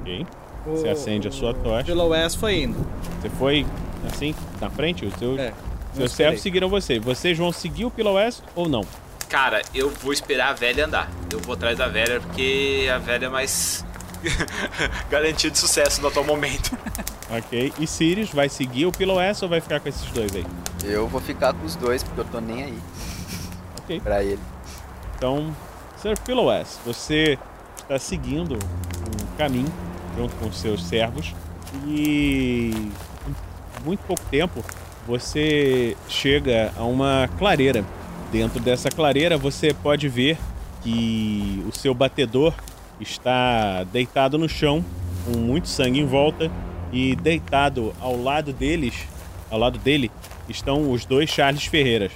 Ok. 0.00 0.26
Você 0.66 0.88
acende 0.88 1.26
a 1.28 1.32
sua 1.32 1.54
tocha. 1.54 1.84
Pelo 1.86 2.08
West 2.08 2.38
foi 2.38 2.62
indo. 2.62 2.86
Você 3.20 3.30
foi 3.30 3.66
assim, 4.06 4.34
na 4.60 4.68
frente? 4.70 5.04
Os 5.04 5.14
seus, 5.14 5.38
É, 5.38 5.52
seus 5.92 6.10
eu 6.12 6.16
servos 6.16 6.40
seguiram 6.40 6.68
você. 6.68 6.98
Vocês 7.00 7.36
vão 7.38 7.50
seguir 7.52 7.84
o 7.84 7.90
Pila 7.90 8.12
West 8.12 8.42
ou 8.54 8.68
não? 8.68 8.82
Cara, 9.28 9.62
eu 9.74 9.90
vou 9.90 10.12
esperar 10.12 10.50
a 10.50 10.52
velha 10.52 10.86
andar. 10.86 11.10
Eu 11.32 11.40
vou 11.40 11.54
atrás 11.54 11.76
da 11.76 11.88
velha 11.88 12.20
porque 12.20 12.88
a 12.92 12.98
velha 12.98 13.26
é 13.26 13.28
mais 13.28 13.84
garantia 15.10 15.50
de 15.50 15.58
sucesso 15.58 16.00
no 16.00 16.08
atual 16.08 16.24
momento. 16.24 16.76
Ok. 17.30 17.72
E 17.78 17.86
Sirius 17.86 18.30
vai 18.30 18.48
seguir 18.48 18.86
o 18.86 18.92
Pila 18.92 19.14
West 19.14 19.42
ou 19.42 19.48
vai 19.48 19.60
ficar 19.60 19.80
com 19.80 19.88
esses 19.88 20.08
dois 20.10 20.34
aí? 20.34 20.46
Eu 20.84 21.08
vou 21.08 21.20
ficar 21.20 21.52
com 21.52 21.66
os 21.66 21.74
dois, 21.74 22.02
porque 22.02 22.20
eu 22.20 22.24
tô 22.24 22.40
nem 22.40 22.64
aí. 22.64 22.78
Ok. 23.82 24.00
Pra 24.00 24.22
ele. 24.22 24.40
Então, 25.16 25.54
Sir 25.96 26.18
Pila 26.20 26.42
West, 26.42 26.78
você 26.84 27.38
está 27.78 27.98
seguindo 27.98 28.54
um 28.54 29.36
caminho 29.36 29.72
junto 30.16 30.34
com 30.36 30.46
os 30.46 30.58
seus 30.58 30.84
servos 30.84 31.34
e 31.86 32.70
em 33.26 33.84
muito 33.84 34.00
pouco 34.06 34.22
tempo 34.30 34.64
você 35.06 35.96
chega 36.08 36.72
a 36.76 36.84
uma 36.84 37.28
clareira. 37.38 37.84
Dentro 38.30 38.60
dessa 38.60 38.88
clareira 38.90 39.38
você 39.38 39.72
pode 39.72 40.08
ver 40.08 40.36
que 40.82 41.64
o 41.68 41.72
seu 41.72 41.94
batedor 41.94 42.54
está 43.00 43.84
deitado 43.84 44.38
no 44.38 44.48
chão, 44.48 44.84
com 45.24 45.38
muito 45.38 45.68
sangue 45.68 46.00
em 46.00 46.06
volta, 46.06 46.50
e 46.92 47.16
deitado 47.16 47.94
ao 48.00 48.20
lado 48.20 48.52
deles, 48.52 49.06
ao 49.50 49.58
lado 49.58 49.78
dele, 49.78 50.10
estão 50.48 50.90
os 50.90 51.04
dois 51.04 51.30
Charles 51.30 51.64
Ferreiras. 51.66 52.12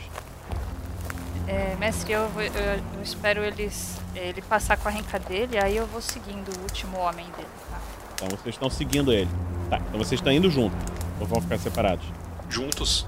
É, 1.47 1.75
mestre, 1.77 2.13
eu, 2.13 2.31
eu, 2.37 2.53
eu 2.95 3.03
espero 3.03 3.43
eles, 3.43 4.01
ele 4.15 4.41
passar 4.43 4.77
com 4.77 4.89
a 4.89 4.91
renca 4.91 5.19
dele, 5.19 5.59
aí 5.59 5.77
eu 5.77 5.87
vou 5.87 6.01
seguindo 6.01 6.49
o 6.57 6.63
último 6.63 6.99
homem 6.99 7.27
dele, 7.37 7.49
tá? 7.69 7.81
Então 8.15 8.29
vocês 8.29 8.55
estão 8.55 8.71
seguindo 8.71 9.13
ele. 9.13 9.31
Tá, 9.69 9.79
então 9.79 9.99
vocês 9.99 10.21
estão 10.21 10.33
indo 10.33 10.51
junto. 10.51 10.77
Ou 11.21 11.27
vão 11.27 11.41
ficar 11.41 11.59
separados? 11.59 12.07
Juntos? 12.49 13.07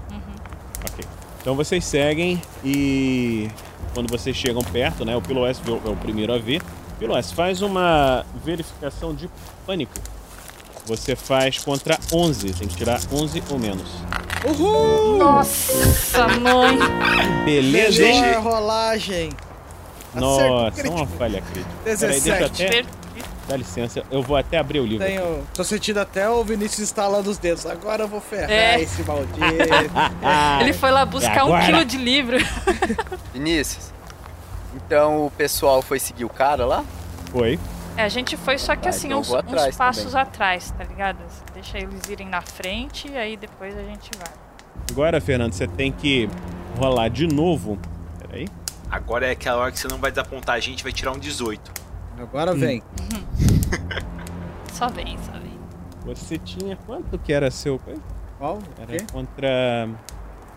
Ok. 0.89 1.05
Então 1.43 1.55
vocês 1.57 1.83
seguem 1.83 2.41
e 2.63 3.49
quando 3.93 4.09
vocês 4.09 4.33
chegam 4.33 4.61
perto, 4.63 5.03
né? 5.03 5.13
O 5.13 5.21
Pilo 5.21 5.45
S 5.45 5.61
é 5.67 5.89
o 5.89 5.95
primeiro 5.97 6.33
a 6.33 6.37
ver. 6.37 6.61
Pilo 6.97 7.17
S, 7.17 7.33
faz 7.33 7.61
uma 7.61 8.25
verificação 8.45 9.13
de 9.13 9.29
pânico. 9.67 9.91
Você 10.85 11.17
faz 11.17 11.57
contra 11.57 11.99
11, 12.13 12.53
tem 12.53 12.65
que 12.65 12.77
tirar 12.77 13.01
11 13.11 13.43
ou 13.49 13.59
menos. 13.59 13.89
Uhul! 14.45 15.17
Nossa, 15.17 16.29
mãe! 16.29 16.77
Beleza, 17.43 18.05
hein? 18.05 18.21
Melhor 18.21 18.41
rolagem. 18.41 19.29
Nossa, 20.15 20.71
crítico. 20.71 20.95
uma 20.95 21.07
falha 21.07 21.41
crítica. 21.41 21.75
Peraí, 21.83 22.21
deixa 22.21 22.39
eu 22.39 22.49
17. 22.49 22.63
até... 22.63 23.02
Dá 23.47 23.57
licença, 23.57 24.03
eu 24.09 24.21
vou 24.21 24.37
até 24.37 24.57
abrir 24.57 24.79
o 24.79 24.85
livro. 24.85 25.05
aqui. 25.05 25.15
Tenho, 25.17 25.43
tô 25.53 25.63
sentindo 25.65 25.99
até 25.99 26.29
o 26.29 26.43
Vinícius 26.45 26.79
instalando 26.79 27.29
os 27.29 27.37
dedos. 27.37 27.65
Agora 27.65 28.03
eu 28.03 28.07
vou 28.07 28.21
ferrar 28.21 28.49
É. 28.49 28.79
esse 28.81 29.03
maldito. 29.03 29.37
Ele 30.61 30.71
foi 30.73 30.91
lá 30.91 31.05
buscar 31.05 31.43
um 31.45 31.59
quilo 31.65 31.83
de 31.83 31.97
livro. 31.97 32.37
Vinícius, 33.33 33.91
então 34.75 35.25
o 35.25 35.31
pessoal 35.31 35.81
foi 35.81 35.99
seguir 35.99 36.23
o 36.25 36.29
cara 36.29 36.65
lá? 36.65 36.85
Foi. 37.31 37.59
É, 37.97 38.03
a 38.03 38.09
gente 38.09 38.35
foi 38.37 38.57
só 38.57 38.75
que 38.75 38.87
Ah, 38.87 38.89
assim, 38.89 39.07
então 39.07 39.17
eu 39.19 39.39
uns, 39.45 39.69
uns 39.69 39.75
passos 39.75 40.05
também. 40.05 40.21
atrás, 40.21 40.71
tá 40.77 40.83
ligado? 40.83 41.17
Deixa 41.53 41.77
eles 41.77 42.01
irem 42.09 42.27
na 42.27 42.41
frente 42.41 43.07
e 43.11 43.17
aí 43.17 43.37
depois 43.37 43.77
a 43.77 43.83
gente 43.83 44.09
vai. 44.17 44.33
Agora, 44.89 45.19
Fernando, 45.21 45.53
você 45.53 45.67
tem 45.67 45.91
que 45.91 46.27
rolar 46.79 47.09
de 47.09 47.27
novo. 47.27 47.77
Peraí. 48.19 48.47
Agora 48.89 49.27
é 49.27 49.31
aquela 49.31 49.57
hora 49.61 49.71
que 49.71 49.77
você 49.79 49.87
não 49.87 49.97
vai 49.99 50.09
desapontar 50.11 50.55
a 50.55 50.59
gente, 50.59 50.81
vai 50.81 50.91
tirar 50.93 51.11
um 51.11 51.19
18. 51.19 51.82
Agora 52.17 52.53
vem. 52.53 52.81
Só 54.73 54.87
vem, 54.89 55.17
só 55.19 55.31
vem. 55.33 55.59
Você 56.05 56.37
tinha 56.37 56.75
quanto 56.75 57.17
que 57.19 57.31
era 57.31 57.49
seu. 57.51 57.79
Qual? 58.37 58.59
Era 58.79 59.03
contra. 59.11 59.87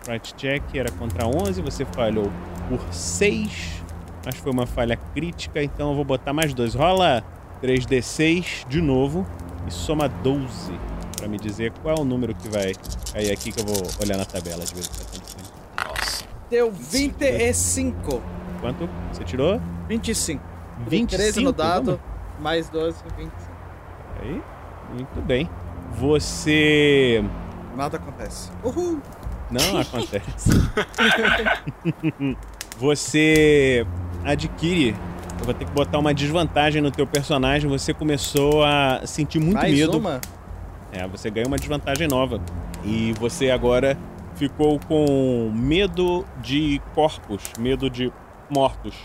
Right 0.07 0.33
check, 0.35 0.63
era 0.75 0.91
contra 0.91 1.27
11, 1.27 1.61
você 1.61 1.85
falhou 1.85 2.31
por 2.67 2.79
6. 2.91 3.83
Mas 4.25 4.35
foi 4.37 4.51
uma 4.51 4.65
falha 4.65 4.97
crítica, 5.13 5.61
então 5.61 5.89
eu 5.89 5.95
vou 5.95 6.03
botar 6.03 6.33
mais 6.33 6.53
dois. 6.53 6.73
Rola 6.73 7.23
3d6 7.61 8.67
de 8.67 8.81
novo 8.81 9.25
e 9.67 9.71
soma 9.71 10.07
12 10.09 10.73
pra 11.17 11.27
me 11.27 11.37
dizer 11.37 11.71
qual 11.81 11.95
é 11.97 11.99
o 11.99 12.05
número 12.05 12.33
que 12.33 12.47
vai 12.49 12.73
cair 13.13 13.31
aqui 13.31 13.51
que 13.51 13.59
eu 13.59 13.65
vou 13.65 13.77
olhar 14.01 14.17
na 14.17 14.25
tabela 14.25 14.63
de 14.65 14.73
ver 14.73 14.81
o 14.81 14.83
que 14.83 14.97
tá 14.97 15.03
acontecendo. 15.03 15.53
Nossa. 15.85 16.25
Deu 16.49 16.71
25. 16.71 18.21
Quanto? 18.61 18.89
Você 19.11 19.23
tirou? 19.23 19.61
25. 19.87 20.56
25, 20.87 21.07
13 21.09 21.39
no 21.43 21.51
dado, 21.51 21.85
vamos? 21.85 22.01
mais 22.39 22.69
12, 22.69 22.97
25. 23.17 23.31
Aí, 24.21 24.41
muito 24.93 25.21
bem. 25.25 25.49
Você. 25.93 27.23
Nada 27.75 27.97
acontece. 27.97 28.51
Uhul! 28.63 28.99
Não 29.49 29.77
acontece. 29.79 30.49
Você 32.77 33.85
adquire. 34.23 34.95
Eu 35.39 35.45
vou 35.45 35.53
ter 35.53 35.65
que 35.65 35.71
botar 35.71 35.99
uma 35.99 36.13
desvantagem 36.13 36.81
no 36.81 36.91
teu 36.91 37.05
personagem. 37.05 37.69
Você 37.69 37.93
começou 37.93 38.63
a 38.63 39.01
sentir 39.05 39.39
muito 39.39 39.57
Mais 39.57 39.73
medo. 39.73 39.97
uma? 39.97 40.19
É, 40.91 41.07
você 41.07 41.29
ganhou 41.29 41.47
uma 41.47 41.57
desvantagem 41.57 42.07
nova. 42.07 42.41
E 42.83 43.13
você 43.19 43.51
agora 43.51 43.97
ficou 44.35 44.79
com 44.87 45.51
medo 45.53 46.25
de 46.41 46.81
corpos, 46.93 47.41
medo 47.59 47.89
de 47.89 48.11
mortos. 48.49 48.95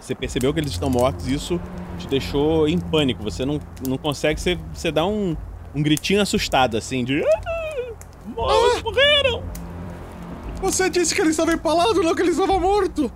Você 0.00 0.14
percebeu 0.14 0.52
que 0.54 0.60
eles 0.60 0.70
estão 0.72 0.88
mortos 0.88 1.26
e 1.28 1.34
isso 1.34 1.60
te 1.98 2.06
deixou 2.06 2.68
em 2.68 2.78
pânico. 2.78 3.22
Você 3.22 3.44
não, 3.44 3.60
não 3.86 3.98
consegue, 3.98 4.40
você, 4.40 4.58
você 4.72 4.90
dá 4.92 5.04
um, 5.06 5.36
um 5.74 5.82
gritinho 5.82 6.20
assustado, 6.22 6.76
assim, 6.76 7.04
de. 7.04 7.22
"Ah, 7.24 7.40
mor- 8.26 8.82
Morreram! 8.84 9.42
Você 10.60 10.88
disse 10.90 11.14
que 11.14 11.20
ele 11.20 11.30
estava 11.30 11.52
empalado, 11.52 12.02
não 12.02 12.14
que 12.14 12.22
ele 12.22 12.30
estava 12.30 12.58
morto! 12.58 13.10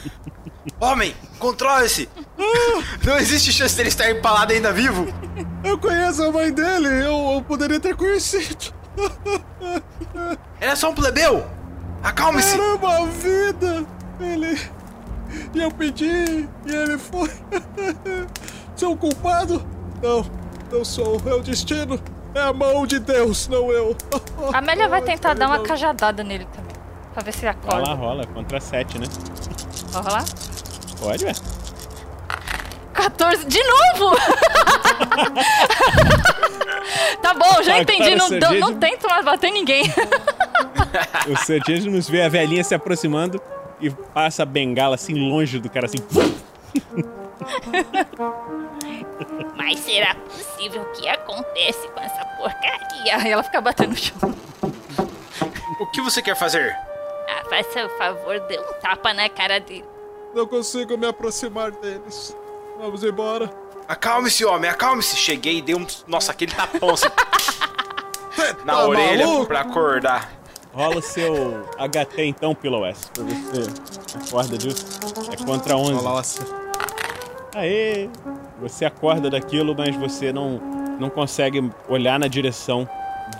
Homem, 0.80 1.14
controle-se! 1.38 2.08
Não 3.04 3.16
existe 3.18 3.52
chance 3.52 3.76
dele 3.76 3.88
estar 3.90 4.10
empalado 4.10 4.52
ainda 4.52 4.72
vivo! 4.72 5.06
Eu 5.62 5.76
conheço 5.78 6.22
a 6.22 6.32
mãe 6.32 6.52
dele, 6.52 6.88
eu, 7.04 7.32
eu 7.34 7.44
poderia 7.46 7.78
ter 7.80 7.94
conhecido. 7.94 8.72
Ele 10.60 10.70
é 10.70 10.74
só 10.74 10.90
um 10.90 10.94
plebeu! 10.94 11.44
Acalme-se! 12.02 12.54
Era 12.54 12.74
uma 12.76 13.06
vida! 13.06 13.86
Ele. 14.20 14.58
E 15.54 15.60
eu 15.60 15.70
pedi, 15.70 16.48
e 16.66 16.74
ele 16.74 16.98
foi. 16.98 17.30
Sou 18.76 18.92
o 18.92 18.96
culpado? 18.96 19.64
Não, 20.02 20.24
não 20.72 20.84
sou. 20.84 21.20
É 21.26 21.34
o 21.34 21.40
destino. 21.40 22.00
É 22.34 22.40
a 22.40 22.52
mão 22.52 22.86
de 22.86 22.98
Deus, 22.98 23.46
não 23.48 23.70
eu. 23.72 23.94
A 24.54 24.58
Amélia 24.58 24.88
vai 24.88 25.02
tentar 25.02 25.34
dar 25.34 25.48
uma 25.48 25.58
cajadada 25.60 26.22
nele 26.24 26.46
também. 26.54 26.70
Pra 27.12 27.22
ver 27.22 27.32
se 27.32 27.40
ele 27.40 27.48
acorda. 27.48 27.92
rola. 27.92 28.26
Contra 28.28 28.60
7, 28.60 28.98
né? 29.00 29.06
Vai 29.90 30.02
rolar? 30.02 30.24
Pode, 31.00 31.24
ué. 31.24 31.32
14. 32.94 33.46
De 33.46 33.58
novo! 33.62 34.16
tá 37.22 37.34
bom, 37.34 37.62
já 37.62 37.76
Agora 37.76 37.82
entendi. 37.82 38.14
Não, 38.16 38.28
deu- 38.30 38.54
não 38.60 38.72
de- 38.72 38.78
tento 38.78 39.08
mais 39.08 39.24
bater 39.24 39.50
ninguém. 39.50 39.84
O 41.28 41.36
Sergênimo 41.36 42.00
vê 42.02 42.22
a 42.22 42.28
velhinha 42.28 42.64
se 42.64 42.74
aproximando 42.74 43.40
e 43.80 43.90
passa 43.90 44.42
a 44.42 44.46
bengala 44.46 44.94
assim 44.94 45.14
longe 45.14 45.58
do 45.58 45.70
cara, 45.70 45.86
assim. 45.86 45.98
Mas 49.56 49.80
será 49.80 50.14
possível 50.14 50.84
que 50.92 51.08
acontece 51.08 51.88
com 51.88 52.00
essa 52.00 52.24
porcaria? 52.36 53.16
Aí 53.16 53.30
ela 53.30 53.42
fica 53.42 53.60
batendo 53.60 53.90
no 53.90 53.96
chão. 53.96 54.34
O 55.80 55.86
que 55.86 56.00
você 56.00 56.20
quer 56.20 56.36
fazer? 56.36 56.76
Ah, 57.28 57.42
faça 57.48 57.86
o 57.86 57.90
favor, 57.98 58.38
dê 58.40 58.58
um 58.58 58.72
tapa 58.80 59.14
na 59.14 59.28
cara 59.28 59.58
dele. 59.58 59.84
Não 60.34 60.46
consigo 60.46 60.96
me 60.96 61.06
aproximar 61.06 61.70
deles. 61.70 62.36
Vamos 62.78 63.02
embora. 63.02 63.50
Acalme-se, 63.88 64.44
homem, 64.44 64.70
acalme-se! 64.70 65.16
Cheguei 65.16 65.58
e 65.58 65.62
dei 65.62 65.74
um. 65.74 65.86
Nossa, 66.06 66.32
aquele 66.32 66.52
tapão 66.52 66.90
assim. 66.90 67.08
na 68.64 68.74
tá 68.74 68.86
orelha 68.86 69.26
maluco? 69.26 69.46
pra 69.46 69.60
acordar. 69.60 70.39
Rola 70.72 70.98
o 70.98 71.02
seu 71.02 71.64
HT 71.76 72.24
então, 72.24 72.54
Pillow 72.54 72.86
S, 72.86 73.10
pra 73.10 73.24
ver 73.24 73.34
se 73.34 73.70
você 73.70 74.18
acorda 74.18 74.56
disso. 74.58 74.86
É 75.32 75.44
contra 75.44 75.76
11. 75.76 75.92
Nossa. 76.04 76.44
Aê! 77.54 78.08
Você 78.60 78.84
acorda 78.84 79.28
daquilo, 79.28 79.74
mas 79.76 79.96
você 79.96 80.32
não, 80.32 80.58
não 81.00 81.10
consegue 81.10 81.70
olhar 81.88 82.18
na 82.20 82.28
direção 82.28 82.88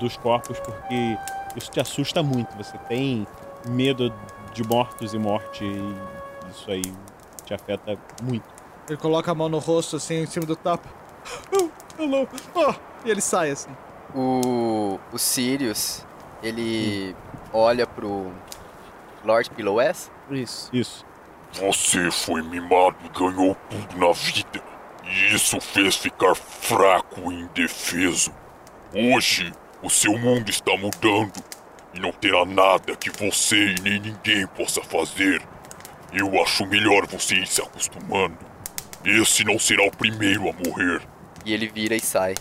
dos 0.01 0.17
corpos 0.17 0.59
porque 0.61 1.17
isso 1.57 1.71
te 1.71 1.81
assusta 1.81 2.23
muito. 2.23 2.57
Você 2.57 2.77
tem 2.89 3.27
medo 3.69 4.13
de 4.53 4.65
mortos 4.65 5.15
e 5.15 5.19
morte 5.19 5.65
e 5.65 6.51
isso 6.51 6.71
aí 6.71 6.83
te 7.45 7.55
afeta 7.55 7.97
muito. 8.23 8.45
Ele 8.89 8.97
coloca 8.97 9.31
a 9.31 9.35
mão 9.35 9.49
no 9.49 9.59
rosto, 9.59 9.97
assim, 9.97 10.23
em 10.23 10.27
cima 10.27 10.47
do 10.47 10.57
tapa. 10.57 10.89
Eu 11.97 12.09
não. 12.09 12.27
Ah, 12.57 12.75
e 13.05 13.11
ele 13.11 13.21
sai, 13.21 13.51
assim. 13.51 13.71
O, 14.15 14.99
o 15.13 15.19
Sirius, 15.19 16.05
ele 16.43 17.15
olha 17.53 17.87
pro 17.87 18.33
Lord 19.25 19.51
Pillowes. 19.51 20.11
Isso. 20.31 20.71
Isso. 20.73 21.05
Você 21.53 22.11
foi 22.11 22.43
mimado 22.43 22.97
e 23.05 23.09
ganhou 23.09 23.57
tudo 23.69 23.99
na 23.99 24.13
vida. 24.13 24.63
E 25.05 25.35
isso 25.35 25.61
fez 25.61 25.97
ficar 25.97 26.35
fraco 26.35 27.33
e 27.33 27.41
indefeso. 27.41 28.33
Hoje, 28.95 29.53
o 29.83 29.91
seu 29.91 30.17
mundo 30.17 30.49
está 30.49 30.77
mudando. 30.77 31.43
E 31.93 31.99
não 31.99 32.13
terá 32.13 32.45
nada 32.45 32.95
que 32.95 33.11
você 33.11 33.75
e 33.75 33.81
nem 33.81 34.01
ninguém 34.01 34.47
possa 34.47 34.81
fazer. 34.81 35.43
Eu 36.13 36.41
acho 36.41 36.65
melhor 36.67 37.07
você 37.07 37.35
ir 37.35 37.47
se 37.47 37.61
acostumando. 37.61 38.39
Esse 39.05 39.45
não 39.45 39.59
será 39.59 39.85
o 39.85 39.91
primeiro 39.91 40.49
a 40.49 40.53
morrer. 40.53 41.03
E 41.45 41.53
ele 41.53 41.69
vira 41.69 41.97
e 41.97 42.01
sai. 42.01 42.35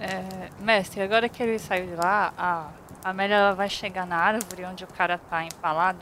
É, 0.00 0.50
mestre, 0.60 1.00
agora 1.00 1.28
que 1.28 1.42
ele 1.42 1.58
saiu 1.58 1.86
de 1.86 1.94
lá, 1.94 2.34
a 2.36 2.68
a 3.04 3.10
Amélia 3.10 3.36
ela 3.36 3.54
vai 3.54 3.68
chegar 3.68 4.06
na 4.06 4.16
árvore 4.16 4.64
onde 4.64 4.82
o 4.82 4.86
cara 4.86 5.18
tá 5.18 5.44
empalado. 5.44 5.98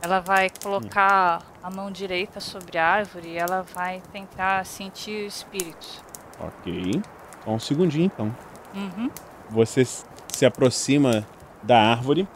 Ela 0.00 0.20
vai 0.20 0.48
colocar 0.62 1.42
a 1.60 1.70
mão 1.70 1.90
direita 1.90 2.38
sobre 2.38 2.78
a 2.78 2.86
árvore 2.86 3.30
e 3.30 3.38
ela 3.38 3.62
vai 3.74 4.00
tentar 4.12 4.64
sentir 4.64 5.26
espíritos. 5.26 6.00
Ok. 6.38 7.02
Só 7.44 7.50
um 7.50 7.58
segundinho 7.58 8.04
então. 8.04 8.34
Uhum. 8.72 9.10
Você 9.50 9.84
se 9.84 10.46
aproxima 10.46 11.26
da 11.60 11.90
árvore. 11.90 12.28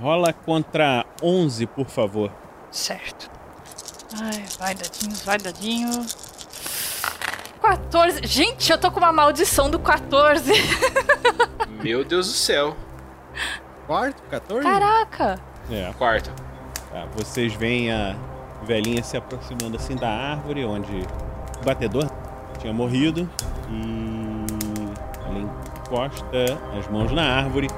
Rola 0.00 0.32
contra 0.32 1.06
11, 1.22 1.66
por 1.66 1.86
favor. 1.86 2.32
Certo. 2.70 3.30
Ai, 4.20 4.44
vai 4.58 4.74
dadinhos, 4.74 5.22
vai 5.22 5.38
dadinho. 5.38 5.90
14. 7.60 8.26
Gente, 8.26 8.72
eu 8.72 8.78
tô 8.78 8.90
com 8.90 8.98
uma 8.98 9.12
maldição 9.12 9.70
do 9.70 9.78
14. 9.78 10.52
Meu 11.82 12.04
Deus 12.04 12.26
do 12.26 12.32
céu. 12.32 12.76
Quarto? 13.86 14.22
14? 14.30 14.62
Caraca! 14.62 15.38
É. 15.70 15.92
Quarto. 15.98 16.30
Tá, 16.90 17.06
vocês 17.14 17.54
veem 17.54 17.92
a 17.92 18.16
velhinha 18.64 19.02
se 19.02 19.16
aproximando 19.16 19.76
assim 19.76 19.96
da 19.96 20.08
árvore 20.08 20.64
onde 20.64 21.06
o 21.60 21.64
batedor 21.64 22.10
tinha 22.58 22.72
morrido 22.72 23.28
e 23.70 24.44
ela 25.24 25.38
encosta 25.38 26.58
as 26.78 26.86
mãos 26.88 27.10
na 27.12 27.22
árvore 27.22 27.68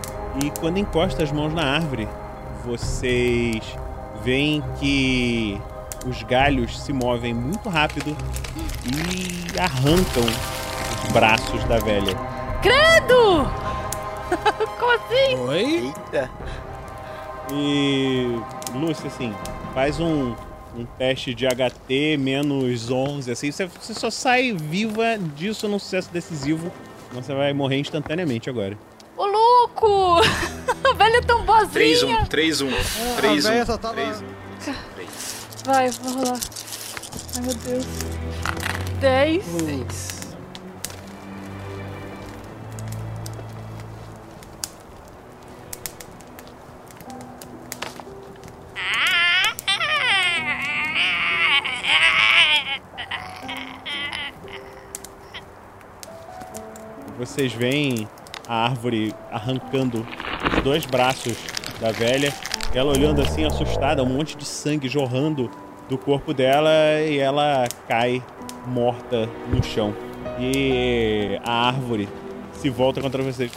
e 0.42 0.50
quando 0.58 0.78
encosta 0.78 1.22
as 1.22 1.30
mãos 1.30 1.52
na 1.52 1.62
árvore 1.62 2.08
vocês 2.64 3.76
veem 4.22 4.62
que 4.78 5.60
os 6.06 6.22
galhos 6.22 6.80
se 6.80 6.92
movem 6.92 7.34
muito 7.34 7.68
rápido 7.68 8.16
e 8.86 9.60
arrancam 9.60 10.24
os 10.24 11.12
braços 11.12 11.62
da 11.64 11.78
velha. 11.78 12.16
Credo! 12.60 13.72
Como 14.78 14.93
assim? 14.93 15.37
Oi? 15.49 15.87
Eita. 15.87 16.30
E 17.53 18.26
Lúcia, 18.74 19.07
assim, 19.09 19.35
faz 19.74 20.01
um, 20.01 20.35
um 20.76 20.85
teste 20.99 21.35
de 21.35 21.47
HT 21.47 22.16
menos 22.18 22.91
11, 22.91 23.30
assim, 23.30 23.51
você, 23.51 23.66
você 23.66 23.95
só 23.95 24.11
sai 24.11 24.53
viva 24.53 25.18
disso 25.37 25.68
num 25.68 25.78
sucesso 25.78 26.09
decisivo, 26.11 26.72
você 27.12 27.35
vai 27.35 27.53
morrer 27.53 27.78
instantaneamente 27.78 28.49
agora. 28.49 28.76
Ô 29.16 29.26
louco! 29.26 30.20
A 30.89 30.93
velha 30.95 31.16
é 31.18 31.20
tão 31.20 31.45
boazinha. 31.45 32.26
3-1, 32.26 32.28
3-1, 32.28 32.72
a 33.18 33.20
3-1. 33.22 33.43
véia 33.43 33.66
só 33.66 33.76
tava- 33.76 33.97
3-1. 33.97 34.24
Vai, 35.66 35.91
vamos 35.91 36.28
lá. 36.28 36.39
Ai 37.37 37.43
meu 37.43 37.55
Deus. 37.55 37.87
10. 39.01 40.11
Vocês 57.33 57.55
veem 57.55 58.07
a 58.47 58.66
árvore 58.66 59.14
arrancando 59.30 60.07
os 60.55 60.62
dois 60.62 60.85
braços 60.85 61.35
da 61.80 61.91
velha, 61.91 62.30
ela 62.74 62.93
olhando 62.93 63.22
assim, 63.22 63.47
assustada, 63.47 64.03
um 64.03 64.07
monte 64.07 64.37
de 64.37 64.45
sangue 64.45 64.87
jorrando 64.87 65.51
do 65.89 65.97
corpo 65.97 66.35
dela 66.35 66.70
e 67.01 67.16
ela 67.16 67.66
cai 67.89 68.22
morta 68.66 69.30
no 69.49 69.62
chão. 69.62 69.95
E 70.39 71.41
a 71.43 71.68
árvore 71.68 72.07
se 72.53 72.68
volta 72.68 73.01
contra 73.01 73.22
vocês. 73.22 73.51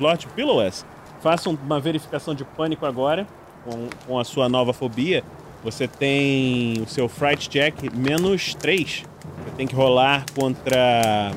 Lord 0.00 0.26
Pillowes, 0.28 0.86
faça 1.20 1.50
uma 1.50 1.78
verificação 1.78 2.34
de 2.34 2.46
pânico 2.46 2.86
agora 2.86 3.26
com, 3.62 3.90
com 4.06 4.18
a 4.18 4.24
sua 4.24 4.48
nova 4.48 4.72
fobia. 4.72 5.22
Você 5.64 5.88
tem 5.88 6.80
o 6.80 6.88
seu 6.88 7.08
Fright 7.08 7.48
Check 7.48 7.92
menos 7.94 8.54
3. 8.54 9.04
Você 9.44 9.50
tem 9.56 9.66
que 9.66 9.74
rolar 9.74 10.24
contra 10.34 11.32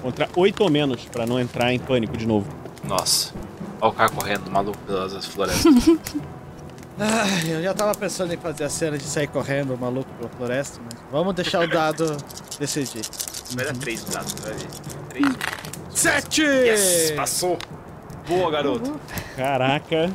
contra 0.00 0.28
8 0.36 0.62
ou 0.62 0.70
menos 0.70 1.04
pra 1.06 1.26
não 1.26 1.40
entrar 1.40 1.72
em 1.72 1.78
pânico 1.78 2.16
de 2.16 2.26
novo. 2.26 2.46
Nossa. 2.84 3.32
Olha 3.80 3.90
o 3.90 3.92
cara 3.94 4.10
correndo, 4.10 4.50
maluco 4.50 4.78
pelas 4.86 5.26
florestas. 5.26 5.72
Ai, 6.98 7.52
eu 7.52 7.62
já 7.62 7.74
tava 7.74 7.92
pensando 7.94 8.32
em 8.32 8.36
fazer 8.36 8.64
a 8.64 8.68
cena 8.68 8.96
de 8.96 9.02
sair 9.02 9.26
correndo, 9.26 9.76
maluco 9.76 10.08
pela 10.16 10.30
floresta, 10.30 10.80
mas 10.84 11.00
vamos 11.10 11.34
deixar 11.34 11.64
o 11.64 11.66
dado 11.66 12.16
decidir. 12.60 13.02
Vai 13.56 13.64
dar 13.64 13.74
3 13.74 14.04
dados, 14.04 14.34
vai 14.34 14.52
ver. 14.52 14.66
3. 15.08 15.26
Sete! 15.90 16.42
Yes, 16.42 17.12
passou. 17.12 17.58
Boa, 18.28 18.50
garoto. 18.50 19.00
Caraca. 19.36 20.10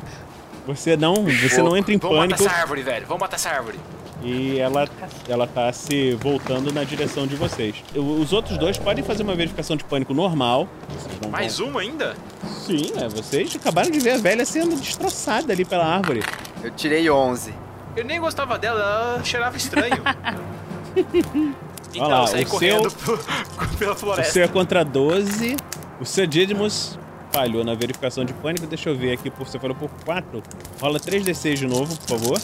Você 0.66 0.96
não, 0.96 1.14
você 1.24 1.62
não 1.62 1.76
entra 1.76 1.92
em 1.94 1.98
Vamos 1.98 2.16
pânico 2.18 2.40
matar 2.42 2.50
essa 2.52 2.60
árvore, 2.62 2.82
velho. 2.82 3.06
Vamos 3.06 3.20
matar 3.20 3.36
essa 3.36 3.50
árvore. 3.50 3.78
e 4.22 4.58
ela, 4.58 4.86
ela 5.28 5.46
tá 5.46 5.72
se 5.72 6.12
voltando 6.14 6.72
na 6.72 6.84
direção 6.84 7.26
de 7.26 7.34
vocês. 7.36 7.74
O- 7.94 8.20
Os 8.20 8.32
outros 8.32 8.58
dois 8.58 8.76
podem 8.76 9.02
fazer 9.02 9.22
uma 9.22 9.34
verificação 9.34 9.76
de 9.76 9.84
pânico 9.84 10.12
normal. 10.12 10.68
Mais 11.30 11.58
uma 11.60 11.80
ainda? 11.80 12.14
Sim, 12.66 12.92
é, 12.96 13.08
vocês 13.08 13.56
acabaram 13.56 13.90
de 13.90 13.98
ver 13.98 14.12
a 14.12 14.18
velha 14.18 14.44
sendo 14.44 14.76
destroçada 14.76 15.52
ali 15.52 15.64
pela 15.64 15.84
árvore. 15.86 16.22
Eu 16.62 16.70
tirei 16.70 17.10
11. 17.10 17.54
Eu 17.96 18.04
nem 18.04 18.20
gostava 18.20 18.58
dela, 18.58 18.78
ela 19.14 19.24
cheirava 19.24 19.56
estranho. 19.56 20.02
então, 21.94 22.06
Olha 22.06 22.14
lá, 22.14 22.20
eu 22.22 22.26
saí 22.28 22.44
o 22.44 22.46
correndo 22.46 22.90
seu- 22.90 23.18
pela 23.78 23.92
O 23.92 23.96
floresta. 23.96 24.32
seu 24.32 24.44
é 24.44 24.48
contra 24.48 24.84
12. 24.84 25.56
O 26.00 26.04
seu 26.04 26.26
Didymus 26.26 26.98
falhou 27.32 27.64
na 27.64 27.74
verificação 27.74 28.24
de 28.24 28.32
pânico. 28.34 28.66
Deixa 28.66 28.88
eu 28.90 28.96
ver 28.96 29.12
aqui, 29.12 29.30
por- 29.30 29.46
você 29.46 29.58
falou 29.58 29.76
por 29.76 29.88
4. 30.04 30.42
Rola 30.80 30.98
3d6 31.00 31.54
de 31.58 31.66
novo, 31.66 31.96
por 31.98 32.18
favor. 32.18 32.38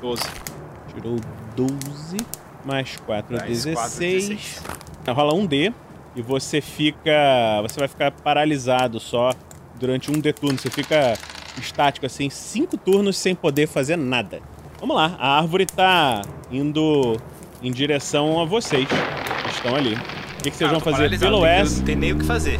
12. 0.00 0.22
Tirou 0.94 1.16
12. 1.56 2.16
Mais 2.64 2.96
4, 3.06 3.36
Mais 3.36 3.64
16. 3.64 4.62
Rola 5.08 5.34
um 5.34 5.46
D. 5.46 5.72
E 6.14 6.20
você 6.22 6.60
fica. 6.60 7.10
Você 7.62 7.78
vai 7.78 7.88
ficar 7.88 8.10
paralisado 8.10 9.00
só 9.00 9.30
durante 9.78 10.10
um 10.10 10.20
D 10.20 10.32
turno. 10.32 10.58
Você 10.58 10.70
fica 10.70 11.16
estático 11.58 12.06
assim, 12.06 12.28
5 12.30 12.76
turnos 12.76 13.16
sem 13.16 13.34
poder 13.34 13.66
fazer 13.66 13.96
nada. 13.96 14.40
Vamos 14.78 14.96
lá, 14.96 15.16
a 15.18 15.38
árvore 15.38 15.64
tá 15.64 16.22
indo 16.50 17.16
em 17.62 17.70
direção 17.72 18.40
a 18.40 18.44
vocês. 18.44 18.86
Estão 19.54 19.74
ali. 19.74 19.96
O 20.42 20.44
que, 20.44 20.50
que 20.50 20.56
vocês 20.56 20.68
Ah, 20.68 20.72
vão 20.72 20.80
tô 20.80 20.90
fazer? 20.90 21.18
Pelo 21.20 21.46
S. 21.46 21.76
Não 21.78 21.84
tem 21.84 21.94
nem 21.94 22.12
o 22.12 22.18
que 22.18 22.24
fazer. 22.26 22.58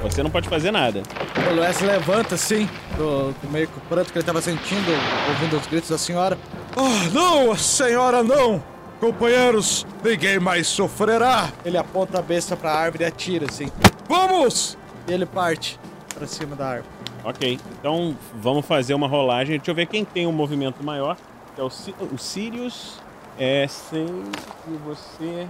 Você 0.00 0.22
não 0.22 0.30
pode 0.30 0.48
fazer 0.48 0.70
nada. 0.70 1.02
O 1.50 1.54
Lues 1.54 1.80
levanta 1.80 2.36
assim, 2.36 2.68
do, 2.96 3.32
do 3.32 3.50
meio 3.50 3.66
que 3.66 3.76
o 3.76 3.80
pranto 3.88 4.12
que 4.12 4.18
ele 4.18 4.24
tava 4.24 4.40
sentindo, 4.40 4.92
ouvindo 5.28 5.56
os 5.56 5.66
gritos 5.66 5.90
da 5.90 5.98
senhora. 5.98 6.38
Ah, 6.76 7.10
não, 7.12 7.56
senhora, 7.56 8.22
não! 8.22 8.62
Companheiros, 9.00 9.84
ninguém 10.04 10.38
mais 10.38 10.68
sofrerá! 10.68 11.48
Ele 11.64 11.76
aponta 11.76 12.20
a 12.20 12.22
besta 12.22 12.56
pra 12.56 12.72
árvore 12.72 13.02
e 13.02 13.06
atira 13.08 13.46
assim. 13.50 13.66
Vamos! 14.08 14.78
E 15.08 15.12
ele 15.12 15.26
parte 15.26 15.80
pra 16.14 16.26
cima 16.28 16.54
da 16.54 16.68
árvore. 16.68 16.88
Ok, 17.24 17.58
então 17.80 18.16
vamos 18.40 18.64
fazer 18.64 18.94
uma 18.94 19.08
rolagem. 19.08 19.56
Deixa 19.56 19.72
eu 19.72 19.74
ver 19.74 19.86
quem 19.86 20.04
tem 20.04 20.28
um 20.28 20.32
movimento 20.32 20.84
maior. 20.84 21.16
Que 21.56 21.60
é 21.60 21.64
o, 21.64 21.70
Ci- 21.70 21.94
o 22.12 22.16
Sirius. 22.16 23.00
É 23.36 23.66
sem. 23.66 24.06
E 24.06 24.76
você. 24.86 25.46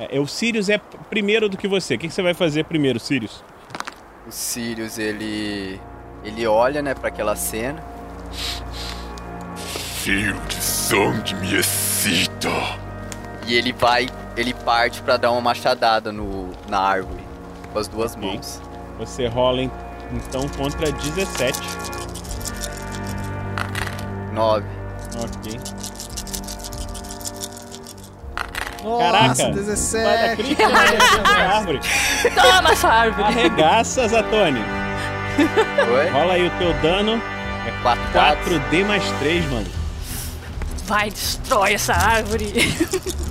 É, 0.00 0.16
é, 0.16 0.20
o 0.20 0.26
Sirius 0.26 0.70
é 0.70 0.78
primeiro 1.10 1.46
do 1.46 1.58
que 1.58 1.68
você. 1.68 1.94
O 1.94 1.98
que, 1.98 2.08
que 2.08 2.14
você 2.14 2.22
vai 2.22 2.32
fazer 2.32 2.64
primeiro, 2.64 2.98
Sirius? 2.98 3.44
O 4.26 4.32
Sirius, 4.32 4.98
ele. 4.98 5.78
Ele 6.24 6.46
olha, 6.46 6.80
né, 6.80 6.94
pra 6.94 7.08
aquela 7.08 7.36
cena. 7.36 7.82
De 10.02 10.54
sangue 10.54 11.34
me 11.34 11.54
excita. 11.56 12.48
E 13.46 13.54
ele 13.54 13.72
vai. 13.74 14.08
Ele 14.36 14.54
parte 14.54 15.02
pra 15.02 15.18
dar 15.18 15.30
uma 15.32 15.40
machadada 15.42 16.10
no, 16.10 16.50
na 16.68 16.80
árvore. 16.80 17.22
Com 17.70 17.78
as 17.78 17.86
duas 17.86 18.16
mãos. 18.16 18.62
Você 18.98 19.26
rola 19.26 19.62
então 19.62 20.48
contra 20.56 20.90
17. 20.90 21.58
9. 24.32 24.66
Ok. 25.22 25.79
Nossa, 28.82 29.12
Caraca! 29.12 29.50
17. 29.50 30.04
Vai 30.04 30.36
crítica 30.36 30.68
na 30.68 31.56
árvore. 31.56 31.80
Toma 32.34 32.70
essa 32.70 32.88
árvore. 32.88 33.24
Arregaça, 33.28 34.08
Zatoni. 34.08 34.60
Oi? 35.38 36.10
Rola 36.10 36.32
aí 36.34 36.46
o 36.46 36.50
teu 36.58 36.72
dano. 36.80 37.20
É 37.66 37.82
4 37.82 38.02
4D 38.12 38.84
mais 38.86 39.04
3, 39.20 39.50
mano. 39.50 39.66
Vai, 40.86 41.10
destrói 41.10 41.74
essa 41.74 41.94
árvore. 41.94 42.52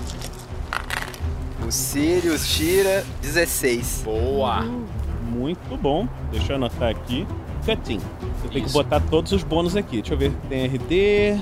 O 1.69 1.71
Sirius 1.71 2.47
tira 2.47 3.05
16. 3.21 4.01
Boa! 4.03 4.65
Muito 5.21 5.77
bom. 5.77 6.07
Deixa 6.31 6.53
eu 6.53 6.55
anotar 6.55 6.89
aqui. 6.89 7.27
Cutting. 7.63 7.99
Você 8.41 8.47
tem 8.47 8.63
que 8.63 8.71
botar 8.71 8.99
todos 9.01 9.31
os 9.33 9.43
bônus 9.43 9.75
aqui. 9.75 9.97
Deixa 10.01 10.15
eu 10.15 10.17
ver. 10.17 10.31
Tem 10.49 10.65
RD. 10.65 11.39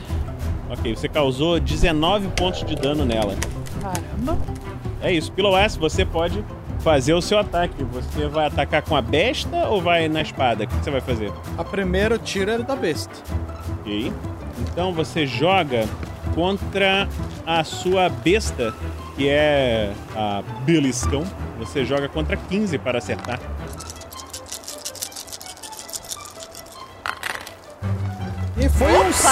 Ok, 0.70 0.93
você 0.93 1.08
causou 1.08 1.58
19 1.62 2.28
pontos 2.36 2.62
de 2.66 2.76
dano 2.76 3.05
nela. 3.05 3.38
Caramba. 3.93 4.38
É 5.01 5.11
isso. 5.11 5.31
Pillow 5.31 5.57
S, 5.57 5.77
você 5.77 6.05
pode 6.05 6.43
fazer 6.79 7.13
o 7.13 7.21
seu 7.21 7.39
ataque. 7.39 7.83
Você 7.83 8.27
vai 8.27 8.47
atacar 8.47 8.81
com 8.81 8.95
a 8.95 9.01
besta 9.01 9.67
ou 9.67 9.81
vai 9.81 10.07
na 10.07 10.21
espada? 10.21 10.63
O 10.63 10.67
que 10.67 10.75
você 10.75 10.91
vai 10.91 11.01
fazer? 11.01 11.31
A 11.57 11.63
primeira 11.63 12.17
tira 12.17 12.53
é 12.53 12.57
da 12.59 12.75
besta. 12.75 13.13
Ok. 13.79 14.11
Então 14.59 14.93
você 14.93 15.25
joga 15.25 15.85
contra 16.33 17.07
a 17.45 17.63
sua 17.63 18.09
besta, 18.09 18.73
que 19.15 19.29
é 19.29 19.91
a 20.15 20.43
Beliscão. 20.61 21.23
Você 21.59 21.85
joga 21.85 22.07
contra 22.07 22.38
15 22.38 22.77
para 22.77 22.97
acertar. 22.97 23.39
E 28.59 28.69
foi 28.69 28.91
um 28.91 29.13
6! 29.13 29.27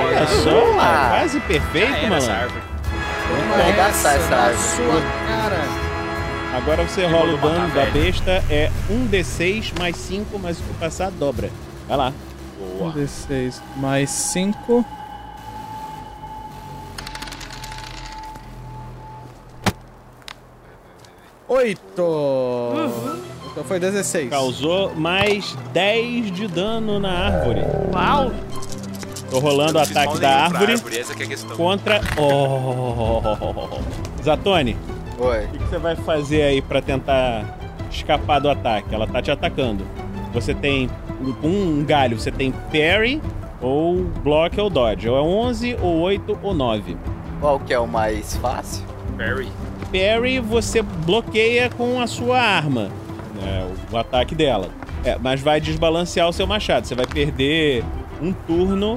Olha 0.00 0.26
só, 0.26 0.74
quase 0.74 1.40
perfeito, 1.40 2.08
mano. 2.08 2.73
Essa. 3.24 3.40
Vamos 3.40 3.60
arregaçar 3.60 4.16
essa 4.16 4.30
na 4.30 4.36
árvore. 4.36 4.62
sua 4.62 5.02
cara. 5.26 5.84
Agora 6.56 6.86
você 6.86 7.04
rola 7.06 7.34
o 7.34 7.38
dano 7.38 7.74
da 7.74 7.84
besta, 7.86 8.44
é 8.48 8.70
1d6 8.88 9.76
mais 9.78 9.96
5, 9.96 10.38
mas 10.38 10.60
o 10.60 10.62
que 10.62 10.74
passar 10.74 11.10
dobra. 11.10 11.50
Vai 11.88 11.96
lá. 11.96 12.12
Boa. 12.78 12.92
16 12.92 13.60
mais 13.76 14.10
5. 14.10 14.84
Oito! 21.48 22.72
Então 23.50 23.64
foi 23.64 23.78
16. 23.78 24.30
Causou 24.30 24.94
mais 24.94 25.56
10 25.72 26.32
de 26.32 26.48
dano 26.48 26.98
na 26.98 27.10
árvore. 27.10 27.60
Uau. 27.92 28.32
Tô 29.34 29.40
rolando 29.40 29.80
o 29.80 29.82
ataque 29.82 30.20
da 30.20 30.44
árvore 30.44 30.74
Essa 30.96 31.12
que 31.12 31.24
é 31.24 31.26
a 31.26 31.28
questão. 31.28 31.56
contra. 31.56 32.00
Oh! 32.16 33.80
Zatoni, 34.22 34.76
Oi. 35.18 35.44
o 35.46 35.48
que 35.48 35.58
que 35.58 35.64
você 35.64 35.78
vai 35.78 35.96
fazer 35.96 36.42
aí 36.42 36.62
pra 36.62 36.80
tentar 36.80 37.58
escapar 37.90 38.38
do 38.38 38.48
ataque? 38.48 38.94
Ela 38.94 39.08
tá 39.08 39.20
te 39.20 39.32
atacando. 39.32 39.84
Você 40.32 40.54
tem 40.54 40.88
um 41.42 41.84
galho, 41.84 42.16
você 42.16 42.30
tem 42.30 42.52
parry 42.52 43.20
ou 43.60 44.04
block 44.22 44.60
ou 44.60 44.70
dodge. 44.70 45.08
Ou 45.08 45.18
é 45.18 45.20
11 45.20 45.78
ou 45.82 45.98
8 46.02 46.38
ou 46.40 46.54
9. 46.54 46.96
Qual 47.40 47.58
que 47.58 47.74
é 47.74 47.78
o 47.80 47.88
mais 47.88 48.36
fácil? 48.36 48.84
Barry. 49.16 49.48
parry 49.90 50.38
você 50.38 50.80
bloqueia 50.80 51.68
com 51.70 52.00
a 52.00 52.06
sua 52.06 52.38
arma, 52.38 52.88
né, 53.34 53.68
o, 53.90 53.96
o 53.96 53.98
ataque 53.98 54.32
dela. 54.32 54.68
É, 55.04 55.18
mas 55.20 55.40
vai 55.40 55.60
desbalancear 55.60 56.28
o 56.28 56.32
seu 56.32 56.46
machado. 56.46 56.86
Você 56.86 56.94
vai 56.94 57.06
perder 57.06 57.82
um 58.22 58.32
turno 58.32 58.96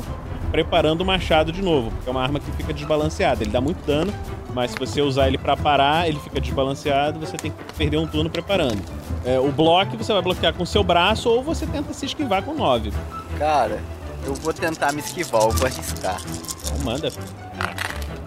preparando 0.51 1.01
o 1.01 1.05
machado 1.05 1.51
de 1.51 1.61
novo, 1.61 1.91
porque 1.91 2.09
é 2.09 2.11
uma 2.11 2.21
arma 2.21 2.39
que 2.39 2.51
fica 2.51 2.73
desbalanceada. 2.73 3.43
Ele 3.43 3.51
dá 3.51 3.61
muito 3.61 3.85
dano, 3.85 4.13
mas 4.53 4.71
se 4.71 4.77
você 4.79 5.01
usar 5.01 5.27
ele 5.27 5.37
pra 5.37 5.55
parar, 5.55 6.07
ele 6.07 6.19
fica 6.19 6.39
desbalanceado. 6.39 7.19
Você 7.19 7.37
tem 7.37 7.51
que 7.51 7.73
perder 7.73 7.97
um 7.97 8.07
turno 8.07 8.29
preparando. 8.29 8.81
É, 9.25 9.39
o 9.39 9.51
bloco 9.51 9.97
você 9.97 10.13
vai 10.13 10.21
bloquear 10.21 10.53
com 10.53 10.65
seu 10.65 10.83
braço 10.83 11.29
ou 11.29 11.43
você 11.43 11.65
tenta 11.65 11.93
se 11.93 12.05
esquivar 12.05 12.43
com 12.43 12.53
9. 12.53 12.91
Cara, 13.37 13.79
eu 14.25 14.33
vou 14.33 14.53
tentar 14.53 14.91
me 14.93 14.99
esquivar, 14.99 15.43
eu 15.43 15.51
vou 15.51 15.67
arriscar. 15.67 16.17
Então 16.61 16.79
manda. 16.83 17.11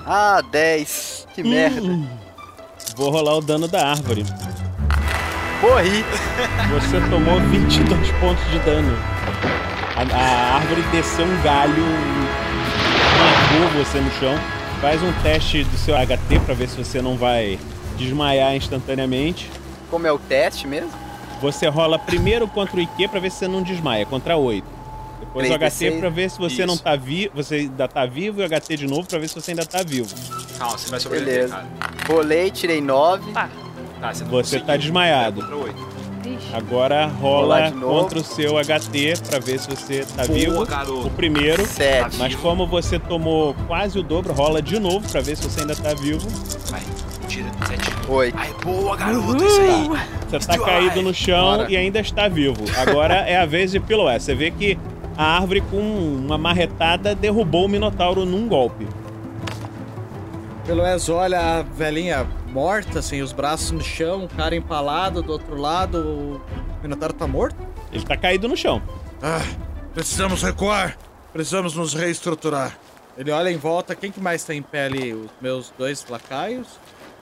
Ah, 0.06 0.42
10. 0.50 1.28
Que 1.34 1.42
merda. 1.42 1.98
Vou 2.96 3.10
rolar 3.10 3.36
o 3.36 3.40
dano 3.40 3.66
da 3.66 3.88
árvore. 3.88 4.24
Morri. 5.61 6.04
Você 6.72 7.00
tomou 7.11 7.40
22 7.40 8.11
pontos 8.12 8.44
de 8.50 8.58
dano. 8.61 8.96
A, 9.96 10.16
a 10.16 10.54
árvore 10.56 10.82
desceu 10.92 11.26
um 11.26 11.42
galho, 11.42 11.84
marcou 13.18 13.84
você 13.84 13.98
no 14.00 14.11
chão. 14.12 14.34
Faz 14.80 15.02
um 15.02 15.12
teste 15.22 15.64
do 15.64 15.76
seu 15.76 15.94
HT 15.94 16.40
pra 16.46 16.54
ver 16.54 16.68
se 16.68 16.76
você 16.82 17.02
não 17.02 17.16
vai 17.16 17.58
desmaiar 17.98 18.54
instantaneamente. 18.56 19.50
Como 19.90 20.06
é 20.06 20.12
o 20.12 20.18
teste 20.18 20.66
mesmo? 20.66 20.90
Você 21.42 21.66
rola 21.68 21.98
primeiro 21.98 22.48
contra 22.48 22.76
o 22.76 22.80
IQ 22.80 23.08
pra 23.08 23.20
ver 23.20 23.30
se 23.30 23.38
você 23.38 23.48
não 23.48 23.62
desmaia, 23.62 24.06
contra 24.06 24.36
8. 24.36 24.64
Depois 25.20 25.50
o 25.50 25.54
3d6. 25.54 25.90
HT 25.92 25.98
pra 26.00 26.08
ver 26.08 26.30
se 26.30 26.38
você 26.38 26.64
não 26.64 26.78
tá 26.78 26.96
vivo, 26.96 27.32
você 27.34 27.56
ainda 27.56 27.86
tá 27.86 28.06
vivo 28.06 28.40
e 28.40 28.44
o 28.44 28.48
HT 28.48 28.76
de 28.78 28.86
novo 28.86 29.06
pra 29.06 29.18
ver 29.18 29.28
se 29.28 29.34
você 29.34 29.50
ainda 29.50 29.66
tá 29.66 29.82
vivo. 29.82 30.08
Calma, 30.58 30.78
você 30.78 30.90
vai 30.90 31.00
sobreviver, 31.00 31.34
Beleza. 31.34 31.54
cara. 31.54 31.66
Rolei, 32.08 32.50
tirei 32.50 32.80
9. 32.80 33.32
Tá. 33.32 33.50
Tá, 34.01 34.12
você 34.14 34.24
não 34.24 34.30
Você 34.30 34.61
tá 34.61 34.76
desmaiado. 34.76 35.40
Oito. 35.62 36.01
Agora 36.53 37.07
rola 37.07 37.70
contra 37.72 38.18
o 38.18 38.24
seu 38.24 38.55
HT 38.59 39.14
pra 39.28 39.38
ver 39.38 39.59
se 39.59 39.68
você 39.68 40.05
tá 40.16 40.26
Boa, 40.26 40.38
vivo. 40.38 40.66
garoto. 40.66 41.07
O 41.07 41.11
primeiro. 41.11 41.64
7. 41.66 42.16
Mas 42.18 42.34
como 42.34 42.66
você 42.66 42.98
tomou 42.98 43.55
quase 43.66 43.98
o 43.98 44.03
dobro, 44.03 44.32
rola 44.32 44.61
de 44.61 44.78
novo 44.80 45.09
pra 45.09 45.20
ver 45.20 45.36
se 45.36 45.44
você 45.48 45.61
ainda 45.61 45.76
tá 45.76 45.94
vivo. 45.94 46.26
Vai, 46.70 46.80
tira 47.28 47.48
7. 47.66 47.80
Oi. 48.09 48.32
Ai, 48.36 48.51
boa, 48.64 48.96
garoto, 48.96 49.44
isso 49.44 49.61
aí. 49.61 49.88
Você 50.28 50.46
tá 50.46 50.59
caído 50.59 51.03
no 51.03 51.14
chão 51.14 51.59
Bora. 51.59 51.70
e 51.70 51.76
ainda 51.76 52.01
está 52.01 52.26
vivo. 52.28 52.64
Agora 52.76 53.14
é 53.14 53.36
a 53.36 53.46
vez 53.46 53.70
de 53.70 53.78
Piloé. 53.78 54.18
Você 54.18 54.34
vê 54.34 54.51
que 54.51 54.76
a 55.16 55.36
árvore 55.36 55.61
com 55.61 55.78
uma 55.78 56.36
marretada 56.38 57.14
derrubou 57.14 57.66
o 57.66 57.68
Minotauro 57.68 58.24
num 58.26 58.48
golpe. 58.48 58.86
Peloés 60.66 61.08
olha 61.08 61.40
a 61.58 61.62
velhinha 61.62 62.24
morta, 62.48 62.98
assim, 63.00 63.22
os 63.22 63.32
braços 63.32 63.70
no 63.70 63.80
chão, 63.80 64.24
o 64.24 64.28
cara 64.28 64.54
empalado 64.54 65.22
do 65.22 65.32
outro 65.32 65.56
lado. 65.56 66.40
O 66.78 66.82
Minotauro 66.82 67.14
tá 67.14 67.26
morto? 67.26 67.56
Ele 67.92 68.04
tá 68.04 68.16
caído 68.16 68.46
no 68.46 68.56
chão. 68.56 68.80
Ah, 69.22 69.42
precisamos 69.94 70.42
recuar. 70.42 70.96
Precisamos 71.32 71.74
nos 71.74 71.94
reestruturar. 71.94 72.76
Ele 73.16 73.30
olha 73.30 73.50
em 73.50 73.56
volta, 73.56 73.94
quem 73.94 74.11
que 74.11 74.20
mais 74.20 74.44
tá 74.44 74.54
em 74.54 74.62
pé 74.62 74.86
ali? 74.86 75.12
Os 75.12 75.30
meus 75.40 75.72
dois 75.76 76.04
lacaios? 76.08 76.66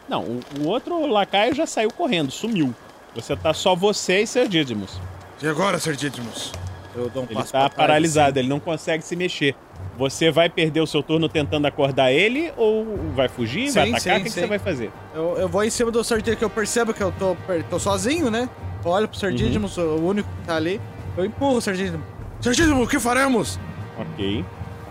Não, 0.08 0.22
o, 0.22 0.40
o 0.60 0.66
outro 0.68 1.06
lacaio 1.06 1.54
já 1.54 1.66
saiu 1.66 1.90
correndo, 1.90 2.30
sumiu. 2.30 2.74
Você 3.14 3.34
tá 3.36 3.52
só 3.52 3.74
você 3.74 4.22
e 4.22 4.48
Didymus. 4.48 5.00
E 5.42 5.46
agora, 5.48 5.78
Sir 5.78 5.96
Didymus? 5.96 6.52
Eu 6.94 7.08
dou 7.10 7.22
um 7.22 7.26
Ele 7.26 7.34
passo 7.34 7.52
tá 7.52 7.60
pra 7.60 7.68
trás, 7.68 7.74
paralisado, 7.76 8.30
assim. 8.30 8.38
ele 8.40 8.48
não 8.48 8.60
consegue 8.60 9.04
se 9.04 9.14
mexer. 9.16 9.54
Você 9.98 10.30
vai 10.30 10.48
perder 10.48 10.80
o 10.80 10.86
seu 10.86 11.02
turno 11.02 11.28
tentando 11.28 11.66
acordar 11.66 12.12
ele 12.12 12.52
ou 12.56 12.86
vai 13.16 13.28
fugir, 13.28 13.68
vai 13.72 13.86
Sim, 13.86 13.94
atacar? 13.94 14.00
sim, 14.00 14.10
o 14.10 14.16
que, 14.18 14.22
que 14.22 14.30
você 14.30 14.46
vai 14.46 14.58
fazer? 14.60 14.92
Eu, 15.12 15.36
eu 15.36 15.48
vou 15.48 15.64
em 15.64 15.70
cima 15.70 15.90
do 15.90 16.04
Didymus, 16.04 16.38
que 16.38 16.44
eu 16.44 16.48
percebo 16.50 16.94
que 16.94 17.02
eu 17.02 17.12
tô, 17.18 17.36
tô 17.68 17.78
sozinho, 17.80 18.30
né? 18.30 18.48
Eu 18.84 18.90
olho 18.92 19.08
pro 19.08 19.18
Sir 19.18 19.30
Uhum. 19.30 19.36
O 19.76 20.08
único 20.08 20.28
que 20.28 20.46
tá 20.46 20.54
ali. 20.54 20.80
Eu 21.16 21.24
empurro 21.24 21.56
o. 21.56 21.60
Sir 21.60 21.74
Didymus, 21.74 22.86
o 22.86 22.88
que 22.88 23.00
faremos? 23.00 23.58
Ok. 23.98 24.44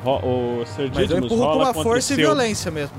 Ro 0.04 0.20
o 0.62 0.66
Sir 0.66 0.92
Mas 0.94 1.10
eu 1.10 1.20
empurro 1.20 1.30
com 1.30 1.36
rola 1.38 1.56
uma 1.56 1.66
contra 1.68 1.84
força 1.84 2.14
e 2.14 2.16
seu... 2.16 2.26
violência 2.26 2.70
mesmo. 2.70 2.96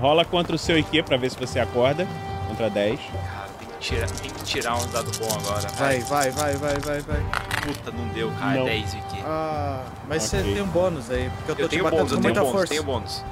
Rola 0.00 0.24
contra 0.24 0.56
o 0.56 0.58
seu 0.58 0.78
IQ 0.78 1.02
pra 1.02 1.18
ver 1.18 1.30
se 1.30 1.38
você 1.38 1.60
acorda. 1.60 2.08
Contra 2.48 2.70
10. 2.70 2.98
Cara, 2.98 3.39
tem 3.80 3.88
que, 3.88 3.94
tirar, 3.94 4.06
tem 4.10 4.30
que 4.30 4.44
tirar 4.44 4.76
um 4.76 4.86
dado 4.90 5.10
bom 5.18 5.28
agora. 5.34 5.68
Vai, 5.78 6.00
vai, 6.00 6.30
vai, 6.30 6.54
vai, 6.56 6.78
vai, 6.78 7.00
vai. 7.00 7.20
Puta, 7.64 7.90
não 7.90 8.06
deu, 8.08 8.30
cara. 8.38 8.58
Não. 8.58 8.64
10 8.66 8.94
aqui. 8.94 9.20
Ah, 9.24 9.82
mas 10.08 10.26
Ok. 10.32 10.40
você 10.44 10.52
tem 10.54 10.62
um 10.62 10.66
bônus 10.68 11.10
aí, 11.10 11.30
porque 11.36 11.50
eu 11.52 11.56
tô 11.56 11.62
Eu 11.62 11.68
te 11.68 11.70
tenho 11.70 11.84
batendo 11.84 11.98
bônus, 11.98 12.12
eu 12.12 12.16
com 12.18 12.22
tenho 12.22 12.34
muita 12.34 12.40
bônus, 12.40 12.52
força. 12.52 12.72
tenho 12.72 12.84
bônus. 12.84 13.24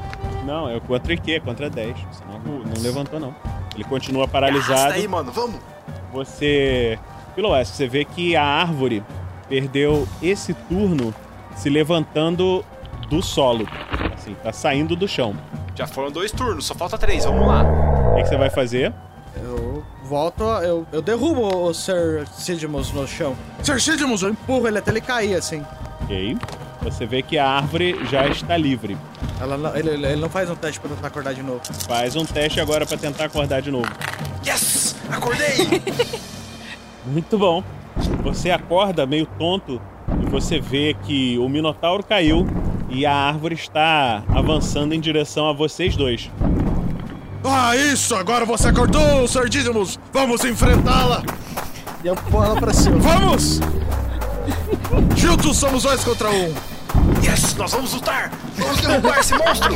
Não, 0.45 0.71
é 0.71 0.81
contra 0.81 1.13
IQ, 1.13 1.41
contra 1.41 1.69
10. 1.71 1.97
Você 2.11 2.25
não, 2.25 2.59
não 2.61 2.83
levantou, 2.83 3.21
não. 3.21 3.35
Ele 3.75 3.85
continua 3.85 4.23
Arrasta 4.25 4.33
paralisado. 4.33 4.93
aí, 4.95 5.07
mano, 5.07 5.31
vamos. 5.31 5.61
Você. 6.13 6.99
Pelo 7.35 7.51
Oeste, 7.51 7.77
você 7.77 7.87
vê 7.87 8.05
que 8.05 8.35
a 8.35 8.43
árvore 8.43 9.05
perdeu 9.49 10.09
esse 10.23 10.53
turno 10.55 11.15
se 11.57 11.69
levantando 11.71 12.65
do 13.09 13.23
solo. 13.23 13.67
Assim, 14.15 14.35
tá 14.43 14.53
saindo 14.53 14.97
do 14.97 15.07
chão. 15.07 15.37
Já 15.75 15.87
foram 15.87 16.11
dois 16.11 16.33
turnos, 16.33 16.67
só 16.67 16.75
falta 16.75 16.99
três, 16.99 17.25
vamos 17.25 17.47
lá. 17.47 17.63
O 17.63 18.17
que, 18.17 18.23
que 18.23 18.29
você 18.29 18.37
vai 18.37 18.51
fazer? 18.51 18.93
Eu 19.37 19.85
volto, 20.09 20.43
eu, 20.63 20.87
eu 20.93 21.03
derrubo 21.03 21.43
o 21.69 21.73
Sir 21.75 22.27
Sidmus 22.37 22.91
no 22.93 23.07
chão. 23.07 23.37
Sir 23.63 23.81
Sidmus, 23.81 24.23
Eu 24.23 24.31
empurro 24.31 24.67
ele 24.67 24.79
até 24.79 24.91
ele 24.91 25.01
cair, 25.01 25.35
assim. 25.37 25.63
Ok. 26.03 26.37
Você 26.83 27.05
vê 27.07 27.23
que 27.23 27.37
a 27.37 27.47
árvore 27.49 27.99
já 28.11 28.27
está 28.29 28.57
livre. 28.57 28.97
Ela 29.41 29.57
não- 29.59 29.77
ele, 29.77 29.91
ele 29.91 30.17
não 30.17 30.31
faz 30.31 30.49
um 30.49 30.55
teste 30.55 30.81
pra 30.81 30.89
tentar 30.91 31.09
acordar 31.09 31.35
de 31.35 31.43
novo. 31.43 31.61
Faz 31.87 32.17
um 32.17 32.25
teste 32.25 32.61
agora 32.61 32.87
pra 32.87 32.97
tentar 32.97 33.27
acordar 33.27 33.61
de 33.61 33.71
novo. 33.71 33.89
Yes! 34.47 34.97
Acordei! 35.11 35.83
Muito 37.05 37.37
bom. 37.39 37.63
Você 38.23 38.51
acorda 38.51 39.05
meio 39.07 39.27
tonto 39.39 39.81
e 40.23 40.27
você 40.31 40.61
vê 40.61 40.97
que 41.05 41.37
o 41.39 41.49
Minotauro 41.49 42.03
caiu 42.03 42.47
e 42.89 43.05
a 43.05 43.13
árvore 43.13 43.55
está 43.55 44.23
avançando 44.35 44.95
em 44.95 45.01
direção 45.01 45.49
a 45.49 45.53
vocês 45.53 45.97
dois. 45.97 46.31
Ah, 47.45 47.77
isso! 47.77 48.15
Agora 48.15 48.45
você 48.45 48.69
acordou, 48.69 49.27
Sir 49.29 49.49
Didymus! 49.49 49.99
Vamos 50.13 50.45
enfrentá-la! 50.45 51.23
E 52.03 52.07
eu 52.07 52.15
pulo 52.17 52.45
ela 52.45 52.57
pra 52.57 52.73
cima. 52.73 52.99
Vamos! 52.99 53.61
Juntos 55.17 55.57
somos 55.57 55.83
dois 55.83 56.05
contra 56.05 56.31
um! 56.31 56.55
yes! 57.23 57.55
Nós 57.55 57.73
vamos 57.73 57.93
lutar! 57.95 58.31
Vamos 58.57 58.81
derrubar 58.81 59.19
esse 59.21 59.35
monstro! 59.35 59.75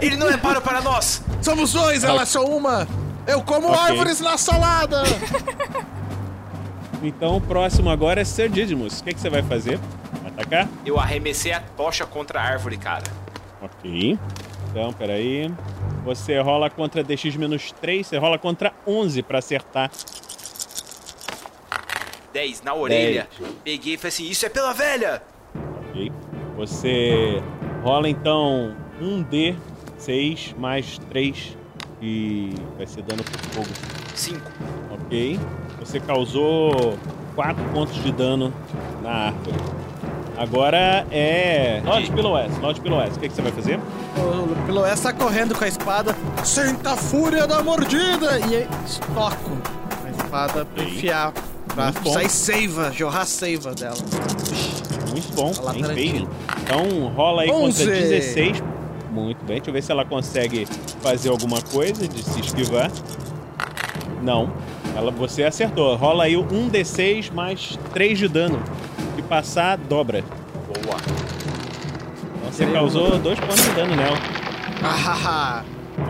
Ele 0.00 0.16
não 0.16 0.28
é 0.28 0.36
para 0.36 0.60
para 0.60 0.80
nós! 0.80 1.22
Somos 1.42 1.72
dois, 1.72 2.04
ela 2.04 2.22
é 2.22 2.26
só 2.26 2.44
uma! 2.44 2.86
Eu 3.26 3.42
como 3.42 3.68
Ok. 3.68 3.80
árvores 3.80 4.20
na 4.20 4.36
salada! 4.38 5.02
Então 7.02 7.36
o 7.36 7.40
próximo 7.40 7.88
agora 7.88 8.20
é 8.20 8.24
Sir 8.24 8.50
Didymus. 8.50 9.00
O 9.00 9.04
que, 9.04 9.14
que 9.14 9.20
você 9.20 9.30
vai 9.30 9.42
fazer? 9.42 9.80
Vai 10.22 10.30
atacar? 10.32 10.68
Eu 10.84 11.00
arremessei 11.00 11.50
a 11.50 11.58
tocha 11.60 12.04
contra 12.04 12.38
a 12.38 12.44
árvore, 12.44 12.76
cara. 12.76 13.04
Ok. 13.62 14.18
Então, 14.70 14.92
peraí. 14.92 15.50
Você 16.04 16.38
rola 16.40 16.70
contra 16.70 17.04
DX-3, 17.04 18.04
você 18.04 18.16
rola 18.16 18.38
contra 18.38 18.72
11 18.86 19.22
pra 19.22 19.38
acertar. 19.38 19.90
10 22.32 22.62
na 22.62 22.74
orelha. 22.74 23.28
Peguei 23.64 23.94
e 23.94 23.96
falei 23.96 24.08
assim: 24.08 24.28
Isso 24.28 24.46
é 24.46 24.48
pela 24.48 24.72
velha! 24.72 25.22
Ok. 25.88 26.12
Você 26.56 27.42
rola 27.82 28.08
então 28.08 28.74
1D6 29.00 30.56
mais 30.56 30.98
3 31.10 31.56
e 32.00 32.54
vai 32.76 32.86
ser 32.86 33.02
dano 33.02 33.22
por 33.24 33.40
fogo. 33.50 33.68
5. 34.14 34.40
Ok. 34.92 35.38
Você 35.80 35.98
causou 36.00 36.96
4 37.34 37.62
pontos 37.72 38.02
de 38.02 38.12
dano 38.12 38.52
na 39.02 39.10
árvore. 39.10 39.56
Agora 40.40 41.06
é. 41.10 41.82
Lorde 41.84 42.10
Piloés. 42.10 42.58
Lorde 42.60 42.80
Piloés. 42.80 43.14
O 43.14 43.20
que, 43.20 43.28
que 43.28 43.34
você 43.34 43.42
vai 43.42 43.52
fazer? 43.52 43.78
O 44.16 44.56
Piloés 44.64 44.98
tá 44.98 45.12
correndo 45.12 45.54
com 45.54 45.62
a 45.62 45.68
espada. 45.68 46.16
Senta 46.42 46.92
a 46.92 46.96
fúria 46.96 47.46
da 47.46 47.62
mordida! 47.62 48.38
E 48.48 48.56
aí, 48.56 48.68
estoco 48.86 49.58
a 50.02 50.10
espada 50.10 50.64
pra 50.64 50.82
Ok. 50.82 50.94
enfiar. 50.94 51.34
Pra 51.74 51.84
Muito 51.84 52.00
bom. 52.00 52.12
sair 52.14 52.30
seiva, 52.30 52.90
jorrar 52.90 53.26
seiva 53.26 53.74
dela. 53.74 53.98
Muito 55.10 55.34
bom. 55.34 55.52
Bem 55.72 55.84
feito. 55.84 56.28
Então 56.62 57.08
rola 57.14 57.42
aí 57.42 57.48
contra 57.50 57.84
16. 57.84 58.62
Muito 59.12 59.44
bem. 59.44 59.56
Deixa 59.56 59.68
eu 59.68 59.74
ver 59.74 59.82
se 59.82 59.92
ela 59.92 60.06
consegue 60.06 60.66
fazer 61.02 61.28
alguma 61.28 61.60
coisa 61.60 62.08
de 62.08 62.22
se 62.22 62.40
esquivar. 62.40 62.90
Não. 64.22 64.50
Ela, 64.96 65.10
você 65.10 65.44
acertou. 65.44 65.94
Rola 65.96 66.24
aí 66.24 66.36
o 66.36 66.44
1d6 66.44 67.30
mais 67.32 67.78
3 67.92 68.18
de 68.18 68.26
dano. 68.26 68.58
Se 69.16 69.22
passar, 69.22 69.76
dobra. 69.76 70.22
Boa. 70.66 70.96
Então 72.36 72.52
você 72.52 72.66
causou 72.66 73.18
2 73.18 73.40
pontos 73.40 73.62
de 73.64 73.70
dano 73.70 73.96
nela. 73.96 74.16
Ah, 74.82 75.62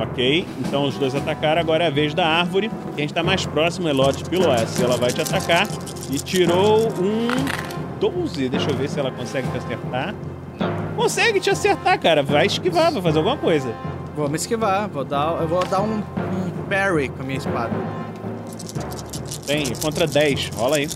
Ok, 0.02 0.46
então 0.60 0.84
os 0.86 0.96
dois 0.96 1.14
atacaram. 1.14 1.60
Agora 1.60 1.84
é 1.84 1.86
a 1.88 1.90
vez 1.90 2.14
da 2.14 2.26
árvore. 2.26 2.70
Quem 2.94 3.04
está 3.04 3.22
mais 3.22 3.44
próximo 3.44 3.88
é 3.88 3.92
Lorde 3.92 4.24
Piloas. 4.24 4.80
Ela 4.80 4.96
vai 4.96 5.10
te 5.12 5.20
atacar. 5.20 5.66
E 6.10 6.18
tirou 6.18 6.88
um 7.00 7.28
12. 7.98 8.48
Deixa 8.48 8.70
eu 8.70 8.76
ver 8.76 8.88
se 8.88 9.00
ela 9.00 9.10
consegue 9.10 9.48
te 9.48 9.58
acertar. 9.58 10.14
Consegue 10.96 11.40
te 11.40 11.50
acertar, 11.50 11.98
cara. 11.98 12.22
Vai 12.22 12.46
esquivar, 12.46 12.92
vai 12.92 13.02
fazer 13.02 13.18
alguma 13.18 13.36
coisa. 13.36 13.74
vou 14.16 14.28
me 14.28 14.36
esquivar, 14.36 14.88
vou 14.88 15.04
dar, 15.04 15.40
eu 15.40 15.48
vou 15.48 15.64
dar 15.64 15.80
um, 15.80 15.96
um 15.98 16.50
parry 16.68 17.08
com 17.08 17.22
a 17.22 17.26
minha 17.26 17.38
espada. 17.38 17.72
Tem, 19.46 19.64
contra 19.82 20.06
10. 20.06 20.50
Rola 20.54 20.76
aí. 20.76 20.88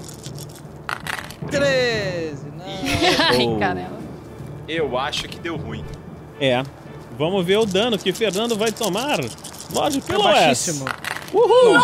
13, 1.57 2.47
não. 2.57 2.65
Ai, 3.55 3.59
caramba. 3.59 3.99
Eu 4.69 4.97
acho 4.99 5.25
que 5.29 5.39
deu 5.39 5.57
ruim. 5.57 5.85
É. 6.41 6.63
Vamos 7.19 7.45
ver 7.45 7.59
o 7.59 7.67
dano 7.67 7.97
que 7.99 8.13
Fernando 8.13 8.57
vai 8.57 8.73
tomar. 8.73 9.19
Lorde 9.73 9.99
É 9.99 10.01
Piloas. 10.01 10.35
baixíssimo. 10.35 10.85
Uhul! 11.33 11.79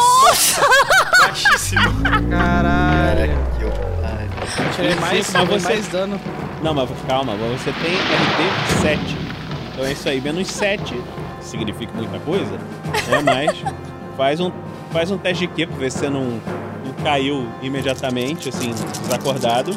Baixíssimo. 1.20 1.82
Caralho. 2.30 3.32
Eu 3.60 4.72
tirei 4.74 4.94
mais, 4.96 5.26
Sim, 5.26 5.32
mas 5.38 5.48
você- 5.48 5.68
mais 5.72 5.88
dano. 5.88 6.20
Não, 6.62 6.74
mas 6.74 6.88
calma, 7.06 7.34
você 7.36 7.72
tem 7.72 7.92
RD 7.92 8.80
7. 8.82 9.16
Então 9.72 9.84
é 9.84 9.92
isso 9.92 10.08
aí, 10.08 10.20
menos 10.20 10.48
7 10.48 11.00
significa 11.40 11.92
muita 11.94 12.18
coisa, 12.20 12.50
né? 12.52 13.22
Mas 13.24 13.62
faz 14.16 14.40
um, 14.40 14.50
faz 14.92 15.10
um 15.10 15.18
teste 15.18 15.46
de 15.46 15.52
Q 15.54 15.66
pra 15.66 15.76
ver 15.76 15.90
se 15.92 15.98
você 15.98 16.08
não 16.10 16.40
caiu 17.02 17.46
imediatamente, 17.62 18.48
assim, 18.48 18.72
desacordado. 19.02 19.72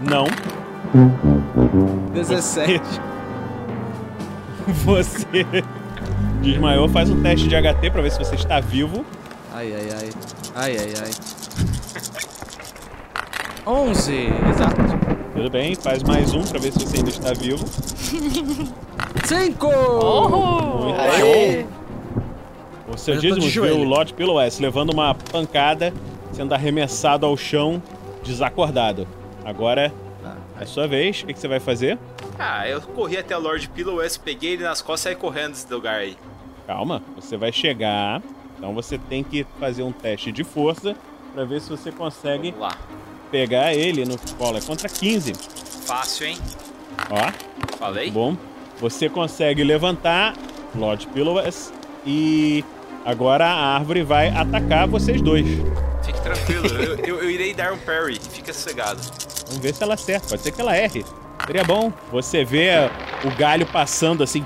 Não. 0.00 0.26
17. 2.12 2.80
Você 4.84 5.46
desmaiou, 6.40 6.88
faz 6.88 7.10
um 7.10 7.20
teste 7.22 7.48
de 7.48 7.54
HT 7.54 7.90
pra 7.90 8.00
ver 8.02 8.10
se 8.10 8.18
você 8.18 8.34
está 8.34 8.60
vivo. 8.60 9.04
Ai, 9.52 9.72
ai, 9.74 9.88
ai. 9.92 10.10
Ai, 10.54 10.76
ai, 10.78 10.94
ai. 11.02 11.10
11, 13.66 14.12
exato. 14.50 14.82
Tudo 15.34 15.50
bem, 15.50 15.74
faz 15.74 16.02
mais 16.02 16.32
um 16.32 16.42
pra 16.42 16.58
ver 16.58 16.72
se 16.72 16.78
você 16.78 16.96
ainda 16.98 17.10
está 17.10 17.32
vivo. 17.32 17.64
5! 19.24 19.66
Muito 19.66 21.00
Aê! 21.00 21.66
O 22.94 22.98
seu 22.98 23.20
viu 23.20 23.40
joelho. 23.40 23.80
o 23.80 23.84
Lord 23.84 24.14
Piloes 24.14 24.58
levando 24.58 24.90
uma 24.92 25.14
pancada, 25.14 25.92
sendo 26.32 26.54
arremessado 26.54 27.26
ao 27.26 27.36
chão, 27.36 27.82
desacordado. 28.22 29.06
Agora 29.44 29.92
é 30.60 30.64
sua 30.64 30.86
vez, 30.86 31.22
o 31.22 31.26
que, 31.26 31.34
que 31.34 31.38
você 31.40 31.48
vai 31.48 31.60
fazer? 31.60 31.98
Ah, 32.38 32.68
eu 32.68 32.80
corri 32.80 33.16
até 33.16 33.36
o 33.36 33.40
Lord 33.40 33.68
Pillowes, 33.70 34.16
peguei 34.16 34.52
ele 34.52 34.62
nas 34.62 34.80
costas 34.80 35.12
e 35.12 35.14
saí 35.14 35.16
correndo 35.16 35.50
desse 35.50 35.72
lugar 35.72 35.96
aí. 35.96 36.16
Calma, 36.66 37.02
você 37.14 37.36
vai 37.36 37.52
chegar 37.52 38.22
Então 38.56 38.72
você 38.72 38.96
tem 38.96 39.22
que 39.22 39.44
fazer 39.60 39.82
um 39.82 39.92
teste 39.92 40.32
de 40.32 40.42
força 40.42 40.96
pra 41.34 41.44
ver 41.44 41.60
se 41.60 41.68
você 41.68 41.92
consegue 41.92 42.54
pegar 43.30 43.74
ele 43.74 44.04
no 44.04 44.16
colo. 44.38 44.56
É 44.56 44.60
contra 44.60 44.88
15. 44.88 45.34
Fácil, 45.86 46.28
hein? 46.28 46.38
Ó. 47.10 47.76
Falei? 47.76 48.10
Bom. 48.10 48.36
Você 48.80 49.08
consegue 49.08 49.62
levantar 49.62 50.34
Lord 50.74 51.06
Pillowes 51.08 51.72
e 52.06 52.64
agora 53.04 53.46
a 53.46 53.74
árvore 53.76 54.02
vai 54.02 54.28
atacar 54.28 54.86
vocês 54.88 55.20
dois. 55.22 55.46
Fique 56.02 56.20
tranquilo, 56.20 56.66
eu, 56.66 56.96
eu- 56.98 57.22
eu 57.22 57.30
irei 57.30 57.54
dar 57.54 57.72
um 57.72 57.78
parry. 57.78 58.18
Fica 58.20 58.52
sossegado. 58.52 59.00
Vamos 59.46 59.58
ver 59.62 59.74
se 59.74 59.82
ela 59.82 59.94
acerta. 59.94 60.28
Pode 60.28 60.42
ser 60.42 60.50
que 60.52 60.60
ela 60.60 60.76
erre. 60.76 61.04
Seria 61.46 61.64
bom. 61.64 61.92
Você 62.10 62.44
vê 62.44 62.70
o 63.24 63.30
galho 63.36 63.66
passando 63.66 64.22
assim. 64.22 64.44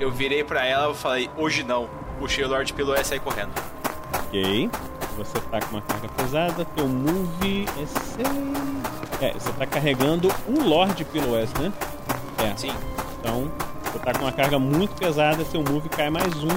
Eu 0.00 0.10
virei 0.10 0.42
pra 0.42 0.64
ela 0.66 0.92
e 0.92 0.94
falei, 0.96 1.30
hoje 1.36 1.62
não. 1.62 1.88
Puxei 2.18 2.44
o 2.44 2.48
Lord 2.48 2.72
Pillow 2.72 2.94
e 2.96 3.04
saí 3.04 3.20
correndo. 3.20 3.50
Ok. 4.26 4.70
Você 5.16 5.38
tá 5.50 5.60
com 5.60 5.76
uma 5.76 5.82
carga 5.82 6.08
pesada. 6.08 6.64
Teu 6.76 6.88
move 6.88 7.66
é 7.68 7.86
6. 7.86 8.28
É, 9.20 9.32
você 9.32 9.52
tá 9.52 9.66
carregando 9.66 10.28
um 10.48 10.64
Lord 10.68 11.04
Pillowes, 11.04 11.52
né? 11.54 11.72
É. 12.44 12.56
Sim. 12.56 12.72
Então, 13.20 13.50
você 13.92 13.98
tá 13.98 14.12
com 14.14 14.24
uma 14.24 14.32
carga 14.32 14.58
muito 14.58 14.94
pesada, 14.94 15.44
seu 15.44 15.62
move 15.62 15.88
cai 15.90 16.08
mais 16.08 16.34
um. 16.42 16.48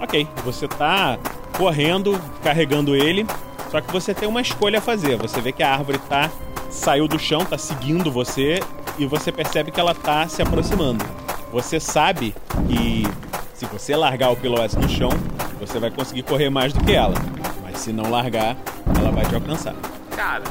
Ok, 0.00 0.28
você 0.44 0.68
tá 0.68 1.18
correndo, 1.56 2.20
carregando 2.42 2.94
ele, 2.94 3.26
só 3.70 3.80
que 3.80 3.90
você 3.90 4.12
tem 4.12 4.28
uma 4.28 4.42
escolha 4.42 4.78
a 4.78 4.82
fazer. 4.82 5.16
Você 5.16 5.40
vê 5.40 5.52
que 5.52 5.62
a 5.62 5.72
árvore 5.72 5.98
tá 5.98 6.30
saiu 6.70 7.08
do 7.08 7.18
chão, 7.18 7.44
tá 7.44 7.56
seguindo 7.56 8.10
você 8.10 8.60
e 8.98 9.06
você 9.06 9.32
percebe 9.32 9.70
que 9.70 9.80
ela 9.80 9.94
tá 9.94 10.28
se 10.28 10.42
aproximando. 10.42 11.04
Você 11.50 11.80
sabe 11.80 12.34
que 12.68 13.06
se 13.54 13.64
você 13.66 13.96
largar 13.96 14.30
o 14.30 14.36
Pilotes 14.36 14.76
no 14.76 14.88
chão, 14.88 15.10
você 15.58 15.78
vai 15.78 15.90
conseguir 15.90 16.22
correr 16.24 16.50
mais 16.50 16.74
do 16.74 16.84
que 16.84 16.92
ela. 16.92 17.14
Mas 17.62 17.78
se 17.78 17.92
não 17.92 18.10
largar, 18.10 18.56
ela 18.98 19.10
vai 19.10 19.24
te 19.24 19.34
alcançar. 19.34 19.74
Cara, 20.14 20.44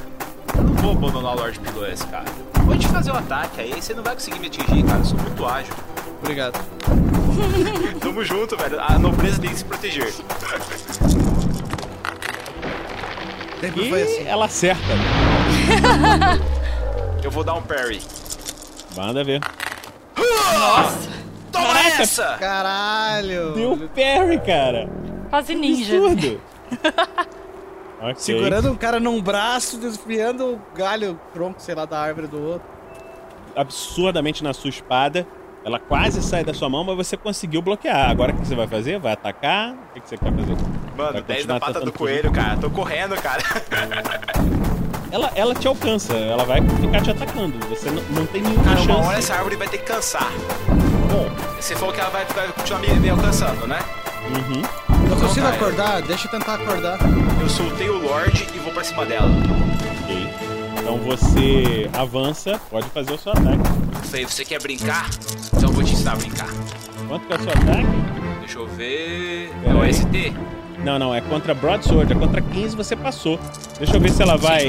eu 0.58 0.64
não 0.64 0.74
vou 0.74 0.92
abandonar 0.94 1.36
o 1.36 1.40
Lord 1.40 1.60
Pillow 1.60 1.86
esse, 1.88 2.06
cara. 2.08 2.26
Vou 2.66 2.78
te 2.78 2.88
fazer 2.88 3.12
o 3.12 3.16
ataque 3.16 3.62
aí, 3.62 3.80
você 3.80 3.94
não 3.94 4.04
vai 4.04 4.16
conseguir 4.16 4.40
me 4.40 4.48
atingir, 4.48 4.84
cara. 4.84 5.00
Eu 5.00 5.06
sou 5.06 5.20
muito 5.20 5.46
ágil. 5.46 5.74
Obrigado. 6.22 6.60
Tamo 8.00 8.24
junto, 8.24 8.56
velho. 8.58 8.80
A 8.80 8.98
nobreza 9.00 9.42
tem 9.42 9.50
que 9.50 9.58
se 9.58 9.66
proteger. 9.66 10.14
Sempre 13.60 13.86
E 13.86 13.90
foi 13.90 14.02
assim. 14.04 14.28
ela 14.28 14.46
acerta. 14.46 14.82
Eu 17.24 17.30
vou 17.32 17.44
dar 17.44 17.54
um 17.56 17.62
parry. 17.62 18.02
Manda 18.96 19.24
ver. 19.24 19.40
Nossa! 20.18 21.10
Toma 21.52 21.68
Caraca! 21.74 22.02
essa! 22.02 22.38
Caralho! 22.40 23.54
Deu 23.54 23.90
parry, 23.96 24.40
cara. 24.40 24.90
Quase 25.30 25.56
ninja. 25.56 25.96
Absurdo. 25.98 26.42
ok. 28.02 28.16
Segurando 28.18 28.72
um 28.72 28.76
cara 28.76 29.00
num 29.00 29.22
braço, 29.22 29.78
desviando 29.78 30.54
o 30.54 30.62
galho, 30.76 31.12
o 31.12 31.16
tronco, 31.34 31.62
sei 31.62 31.76
lá, 31.76 31.86
da 31.86 32.00
árvore 32.00 32.28
do 32.28 32.42
outro. 32.42 32.68
absurdamente 33.56 34.44
na 34.44 34.54
sua 34.54 34.70
espada. 34.70 35.26
Ela 35.64 35.80
quase 35.80 36.22
sai 36.24 36.44
da 36.44 36.54
sua 36.54 36.70
mão, 36.70 36.84
mas 36.84 36.96
você 36.98 37.16
conseguiu 37.16 37.62
bloquear. 37.62 38.10
Agora 38.10 38.32
o 38.34 38.36
que 38.36 38.48
você 38.48 38.56
vai 38.56 38.68
fazer? 38.68 39.00
Vai 39.00 39.14
atacar? 39.14 39.74
O 39.74 40.00
que 40.00 40.10
você 40.10 40.18
quer 40.18 40.32
fazer? 40.34 40.56
Mano, 40.98 41.14
Vai 41.14 41.22
10 41.22 41.24
continuar 41.24 41.54
na 41.54 41.60
pata 41.60 41.82
do 41.82 41.92
coelho, 41.94 42.32
cara. 42.32 42.58
Tô 42.58 42.70
correndo, 42.70 43.16
cara. 43.22 43.42
Ela, 45.12 45.30
ela 45.36 45.54
te 45.54 45.68
alcança, 45.68 46.14
ela 46.14 46.46
vai 46.46 46.62
ficar 46.62 47.02
te 47.02 47.12
atacando. 47.12 47.58
Você 47.68 47.92
não, 47.92 48.02
não 48.12 48.26
tem 48.28 48.42
nenhuma 48.42 48.64
Cara, 48.64 48.80
uma 48.80 48.86
chance. 48.86 49.08
hora 49.10 49.18
essa 49.18 49.34
árvore 49.36 49.58
vai 49.58 49.68
ter 49.68 49.80
que 49.80 49.84
cansar. 49.84 50.32
Bom, 51.12 51.30
você 51.60 51.76
falou 51.76 51.94
que 51.94 52.00
ela 52.00 52.10
vai, 52.10 52.24
vai 52.28 52.48
continuar 52.48 52.80
me, 52.80 52.88
me 52.98 53.10
alcançando, 53.10 53.68
né? 53.68 53.78
Uhum. 54.30 54.62
Eu 55.12 55.18
consigo 55.18 55.46
tá, 55.46 55.54
acordar? 55.54 56.02
Deixa 56.04 56.28
eu 56.28 56.32
tentar 56.32 56.54
acordar. 56.54 56.98
Eu 57.42 57.50
soltei 57.50 57.90
o 57.90 58.02
Lorde 58.02 58.48
e 58.56 58.60
vou 58.60 58.72
pra 58.72 58.86
cima 58.86 59.06
dela. 59.06 59.30
Então 60.82 60.98
você 60.98 61.90
avança, 61.94 62.60
pode 62.70 62.90
fazer 62.90 63.14
o 63.14 63.18
seu 63.18 63.32
ataque. 63.32 64.08
Falei, 64.10 64.26
você 64.26 64.44
quer 64.44 64.62
brincar? 64.62 65.10
Então 65.54 65.70
eu 65.70 65.74
vou 65.74 65.84
te 65.84 65.94
ensinar 65.94 66.14
a 66.14 66.16
brincar. 66.16 66.50
Quanto 67.08 67.28
que 67.28 67.34
é 67.34 67.36
o 67.36 67.40
seu 67.40 67.52
ataque? 67.52 68.40
Deixa 68.40 68.60
eu 68.60 68.68
ver. 68.68 69.52
É 69.62 69.66
Pera 69.66 69.78
o 69.78 69.82
aí. 69.82 69.94
ST? 69.94 70.34
Não, 70.84 70.98
não, 70.98 71.14
é 71.14 71.22
contra 71.22 71.54
Broadsword, 71.54 72.12
é 72.12 72.16
contra 72.16 72.42
15 72.42 72.76
você 72.76 72.96
passou. 72.96 73.40
Deixa 73.78 73.96
eu 73.96 74.02
ver 74.02 74.10
se 74.12 74.22
ela 74.24 74.36
vai. 74.36 74.64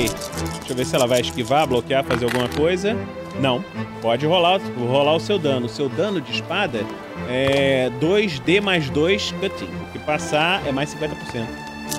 Deixa 0.58 0.70
eu 0.70 0.76
ver 0.76 0.84
se 0.84 0.94
ela 0.94 1.06
vai 1.06 1.22
esquivar, 1.22 1.66
bloquear, 1.66 2.04
fazer 2.04 2.26
alguma 2.26 2.48
coisa. 2.48 2.94
Não. 3.40 3.64
Pode 4.02 4.26
rolar, 4.26 4.60
rolar 4.76 5.14
o 5.14 5.20
seu 5.20 5.38
dano. 5.38 5.66
O 5.66 5.68
seu 5.70 5.88
dano 5.88 6.20
de 6.20 6.32
espada 6.32 6.84
é 7.28 7.90
2D 7.98 8.60
mais 8.60 8.90
2 8.90 9.32
cutting. 9.40 9.64
O 9.64 9.92
que 9.92 9.98
passar 10.00 10.60
é 10.66 10.72
mais 10.72 10.94
50%. 10.94 11.08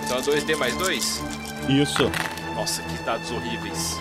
Então 0.05 0.17
é 0.17 0.21
2D 0.21 0.55
mais 0.55 0.77
2? 0.77 1.23
Isso. 1.69 2.11
Nossa, 2.55 2.81
que 2.83 3.03
dados 3.03 3.31
horríveis. 3.31 3.99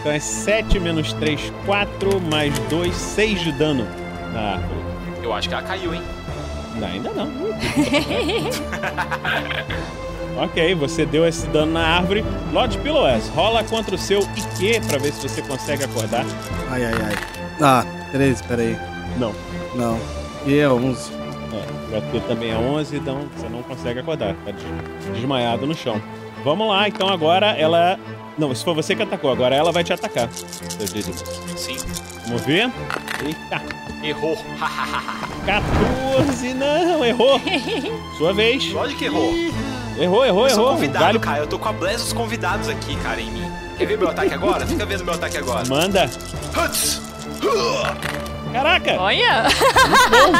Então 0.00 0.12
é 0.12 0.18
7 0.20 0.78
menos 0.80 1.12
3, 1.14 1.52
4 1.66 2.20
mais 2.20 2.56
2, 2.70 2.94
6 2.94 3.40
de 3.40 3.52
dano 3.52 3.86
na 4.32 4.40
árvore. 4.54 4.80
Eu 5.22 5.32
acho 5.32 5.48
que 5.48 5.54
ela 5.54 5.62
caiu, 5.62 5.94
hein? 5.94 6.02
Não, 6.76 6.88
ainda 6.88 7.10
não. 7.10 7.28
ok, 10.44 10.74
você 10.74 11.04
deu 11.06 11.26
esse 11.26 11.46
dano 11.48 11.72
na 11.72 11.86
árvore. 11.86 12.24
Lord 12.52 12.78
Pillowes, 12.78 13.28
rola 13.28 13.62
contra 13.64 13.94
o 13.94 13.98
seu 13.98 14.20
IQ 14.20 14.80
pra 14.88 14.98
ver 14.98 15.12
se 15.12 15.28
você 15.28 15.42
consegue 15.42 15.84
acordar. 15.84 16.24
Ai, 16.70 16.84
ai, 16.84 16.94
ai. 16.94 17.14
Ah, 17.60 17.84
13, 18.12 18.42
peraí. 18.44 18.76
Não. 19.18 19.34
Não. 19.74 19.98
E 20.46 20.58
é 20.58 20.68
11. 20.68 21.12
É, 21.52 21.94
o 21.94 21.98
IQ 21.98 22.20
também 22.26 22.50
é 22.50 22.56
11, 22.56 22.96
então 22.96 23.20
você 23.36 23.48
não 23.48 23.62
consegue 23.62 24.00
acordar. 24.00 24.34
Tá 24.44 24.50
des- 24.50 25.12
desmaiado 25.14 25.66
no 25.66 25.74
chão. 25.74 26.00
Vamos 26.44 26.68
lá, 26.68 26.88
então 26.88 27.08
agora 27.08 27.48
ela. 27.58 27.98
Não, 28.38 28.50
isso 28.50 28.64
foi 28.64 28.74
você 28.74 28.94
que 28.96 29.02
atacou, 29.02 29.30
agora 29.30 29.54
ela 29.54 29.70
vai 29.72 29.84
te 29.84 29.92
atacar. 29.92 30.28
Sim. 31.56 31.76
Vamos 32.26 32.42
ver. 32.42 32.70
Eita. 33.24 33.62
Errou. 34.02 34.36
14, 35.46 36.54
não, 36.54 37.04
errou. 37.04 37.40
Sua 38.18 38.32
vez. 38.32 38.72
Lógico 38.72 38.98
que 38.98 39.04
errou. 39.04 39.32
Errou, 39.98 40.24
errou, 40.24 40.44
eu 40.44 40.50
sou 40.50 40.62
errou. 40.64 40.74
convidado, 40.74 41.04
Galho- 41.04 41.20
cara. 41.20 41.38
Eu 41.38 41.46
tô 41.46 41.58
com 41.58 41.68
a 41.68 41.72
Bless 41.72 42.02
dos 42.04 42.12
convidados 42.12 42.68
aqui, 42.68 42.96
cara, 42.96 43.20
em 43.20 43.30
mim. 43.30 43.52
Quer 43.76 43.86
ver 43.86 43.98
meu 43.98 44.08
ataque 44.08 44.32
agora? 44.34 44.66
Fica 44.66 44.84
vendo 44.86 45.04
meu 45.04 45.14
ataque 45.14 45.36
agora. 45.38 45.68
Manda. 45.68 46.10
Huts! 46.56 47.00
Caraca! 48.52 48.96
Olha! 49.00 49.44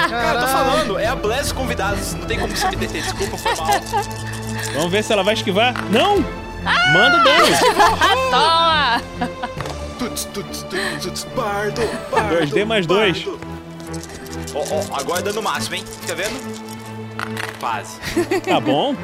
Cara, 0.09 0.35
eu 0.35 0.41
tô 0.41 0.47
falando, 0.49 0.99
é 0.99 1.07
a 1.07 1.15
Bless 1.17 1.43
dos 1.45 1.53
convidados. 1.53 2.15
Não 2.15 2.27
tem 2.27 2.39
como 2.39 2.57
você 2.57 2.69
me 2.71 2.77
deter. 2.77 3.03
Desculpa, 3.03 3.37
foi 3.39 3.55
mal. 3.57 3.69
Vamos 4.75 4.91
ver 4.91 5.03
se 5.03 5.13
ela 5.13 5.23
vai 5.23 5.35
esquivar. 5.35 5.75
Não! 5.91 6.17
Manda 6.93 7.19
o 7.19 7.25
dano. 7.25 7.47
Toma! 8.31 9.03
Tuts, 9.99 10.25
tuts, 10.27 10.63
tuts, 10.65 11.05
tuts, 11.05 11.25
bardo, 11.37 11.81
bardo. 12.11 12.37
2D 12.37 12.65
mais 12.65 12.87
2. 12.87 13.27
Ó, 14.55 14.59
ó, 14.59 15.01
agora 15.01 15.21
é 15.21 15.23
dano 15.23 15.43
máximo, 15.43 15.77
hein? 15.77 15.85
Fica 16.01 16.15
vendo? 16.15 16.63
Quase. 17.59 17.99
Tá 18.41 18.61
bom. 18.61 18.95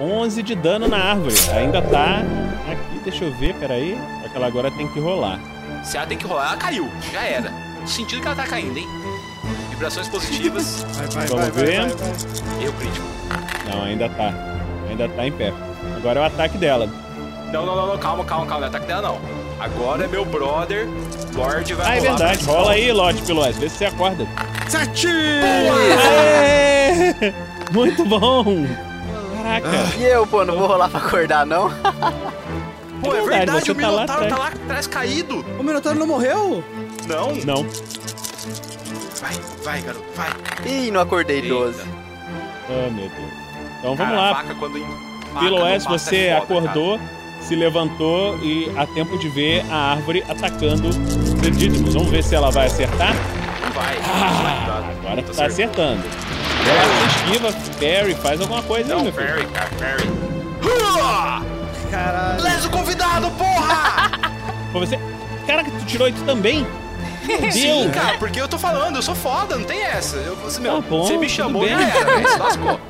11 0.00 0.42
de 0.42 0.54
dano 0.54 0.86
na 0.86 0.96
árvore. 0.98 1.34
Ainda 1.52 1.82
tá 1.82 2.22
aqui, 2.70 3.00
deixa 3.02 3.24
eu 3.24 3.34
ver, 3.34 3.54
peraí. 3.54 3.98
Só 4.22 4.28
que 4.28 4.36
ela 4.36 4.46
agora 4.46 4.70
tem 4.70 4.86
que 4.88 5.00
rolar. 5.00 5.40
Se 5.82 5.96
ela 5.96 6.06
tem 6.06 6.16
que 6.18 6.26
rolar, 6.26 6.48
ela 6.48 6.56
caiu. 6.56 6.88
Já 7.12 7.22
era. 7.22 7.52
Sentindo 7.86 8.20
que 8.20 8.26
ela 8.26 8.36
tá 8.36 8.46
caindo, 8.46 8.78
hein? 8.78 8.88
Vibrações 9.70 10.08
positivas. 10.08 10.84
Vai, 11.12 11.26
Vamos 11.26 11.48
ver. 11.48 11.80
Erro 12.60 12.72
crítico. 12.78 13.06
Não, 13.70 13.84
ainda 13.84 14.08
tá. 14.10 14.57
Ainda 14.88 15.08
tá 15.08 15.26
em 15.26 15.32
pé. 15.32 15.52
Agora 15.96 16.20
é 16.20 16.22
o 16.22 16.26
ataque 16.26 16.58
dela. 16.58 16.88
Não, 17.52 17.64
não, 17.64 17.76
não, 17.76 17.86
não, 17.88 17.98
calma, 17.98 18.24
calma, 18.24 18.46
calma. 18.46 18.60
Não 18.60 18.66
é 18.66 18.68
ataque 18.68 18.86
dela, 18.86 19.02
não. 19.02 19.18
Agora 19.60 20.04
é 20.04 20.06
meu 20.06 20.24
brother, 20.24 20.86
Lorde, 21.34 21.74
vai 21.74 21.86
Ah, 21.86 21.96
é 21.96 22.00
verdade. 22.00 22.44
Rola 22.44 22.72
aí, 22.72 22.92
Lorde 22.92 23.22
Pilote. 23.22 23.58
Vê 23.58 23.68
se 23.68 23.76
você 23.78 23.84
acorda. 23.86 24.26
Sete! 24.68 25.08
Aê! 26.08 27.32
Muito 27.72 28.04
bom! 28.04 28.44
Caraca. 29.36 29.68
E 29.98 30.04
eu, 30.04 30.26
pô, 30.26 30.44
não 30.44 30.58
vou 30.58 30.68
rolar 30.68 30.88
pra 30.88 31.00
acordar, 31.00 31.44
não? 31.46 31.70
Pô, 33.02 33.14
é 33.14 33.20
verdade, 33.20 33.28
verdade, 33.52 33.64
você 33.64 33.70
o 33.70 33.74
tá 33.76 33.80
lá 33.90 33.90
Minotauro 34.02 34.24
atrás. 34.24 34.32
tá 34.34 34.38
lá 34.38 34.48
atrás 34.48 34.86
caído. 34.88 35.46
O 35.58 35.62
Minotauro 35.62 35.98
não 35.98 36.06
morreu? 36.06 36.64
Não. 37.06 37.32
Não. 37.44 37.62
Vai, 39.20 39.34
vai, 39.64 39.80
garoto, 39.82 40.04
vai. 40.16 40.30
Ih, 40.66 40.90
não 40.90 41.00
acordei 41.00 41.40
12. 41.42 41.80
Oh, 42.68 42.90
meu 42.90 43.08
Deus. 43.08 43.27
Então 43.78 43.94
vamos 43.94 44.12
Cara, 44.14 44.16
lá. 44.16 44.34
faca 44.34 44.54
quando 44.54 44.74
Pelo 45.40 45.66
S, 45.66 45.86
você 45.86 46.16
é 46.26 46.40
foda, 46.40 46.68
acordou, 46.68 47.00
se 47.40 47.54
levantou 47.54 48.38
e 48.42 48.70
há 48.76 48.86
tempo 48.86 49.16
de 49.18 49.28
ver 49.28 49.64
a 49.70 49.92
árvore 49.92 50.24
atacando 50.28 50.88
os 50.88 51.46
Edítimos. 51.46 51.94
Vamos 51.94 52.10
ver 52.10 52.22
se 52.24 52.34
ela 52.34 52.50
vai 52.50 52.66
acertar. 52.66 53.14
cara. 53.14 53.14
Não 53.64 53.72
vai. 53.72 53.96
Ah, 54.04 54.90
agora 54.98 55.22
Tô 55.22 55.32
tá 55.32 55.46
acertando. 55.46 56.02
Ela 56.66 57.06
esquiva, 57.06 57.52
parry, 57.78 58.14
faz 58.14 58.40
alguma 58.40 58.62
coisa 58.62 58.90
aí, 58.92 58.96
Não, 58.96 59.04
meu 59.04 59.12
filho. 59.12 59.26
Perry, 59.26 59.46
cara, 59.46 59.70
Perry. 59.78 60.10
Caralho. 61.90 62.40
Bless 62.42 62.66
o 62.66 62.70
convidado, 62.70 63.30
porra! 63.32 64.10
Foi 64.72 64.86
você. 64.86 64.98
Caraca, 65.46 65.70
tu 65.70 65.84
tirou 65.86 66.08
isso 66.08 66.22
também? 66.24 66.66
Sim, 67.50 67.90
cara, 67.90 68.18
porque 68.18 68.40
eu 68.40 68.48
tô 68.48 68.58
falando, 68.58 68.96
eu 68.96 69.02
sou 69.02 69.14
foda, 69.14 69.56
não 69.56 69.64
tem 69.64 69.80
essa. 69.82 70.16
Eu, 70.16 70.36
você, 70.36 70.60
meu, 70.60 70.82
Tá 70.82 70.88
bom, 70.88 71.04
você 71.06 71.16
me 71.16 71.28
chamou 71.28 71.66
já 71.66 71.80
era, 71.80 72.04
velho. 72.04 72.28
Se 72.28 72.38
lascou. 72.38 72.80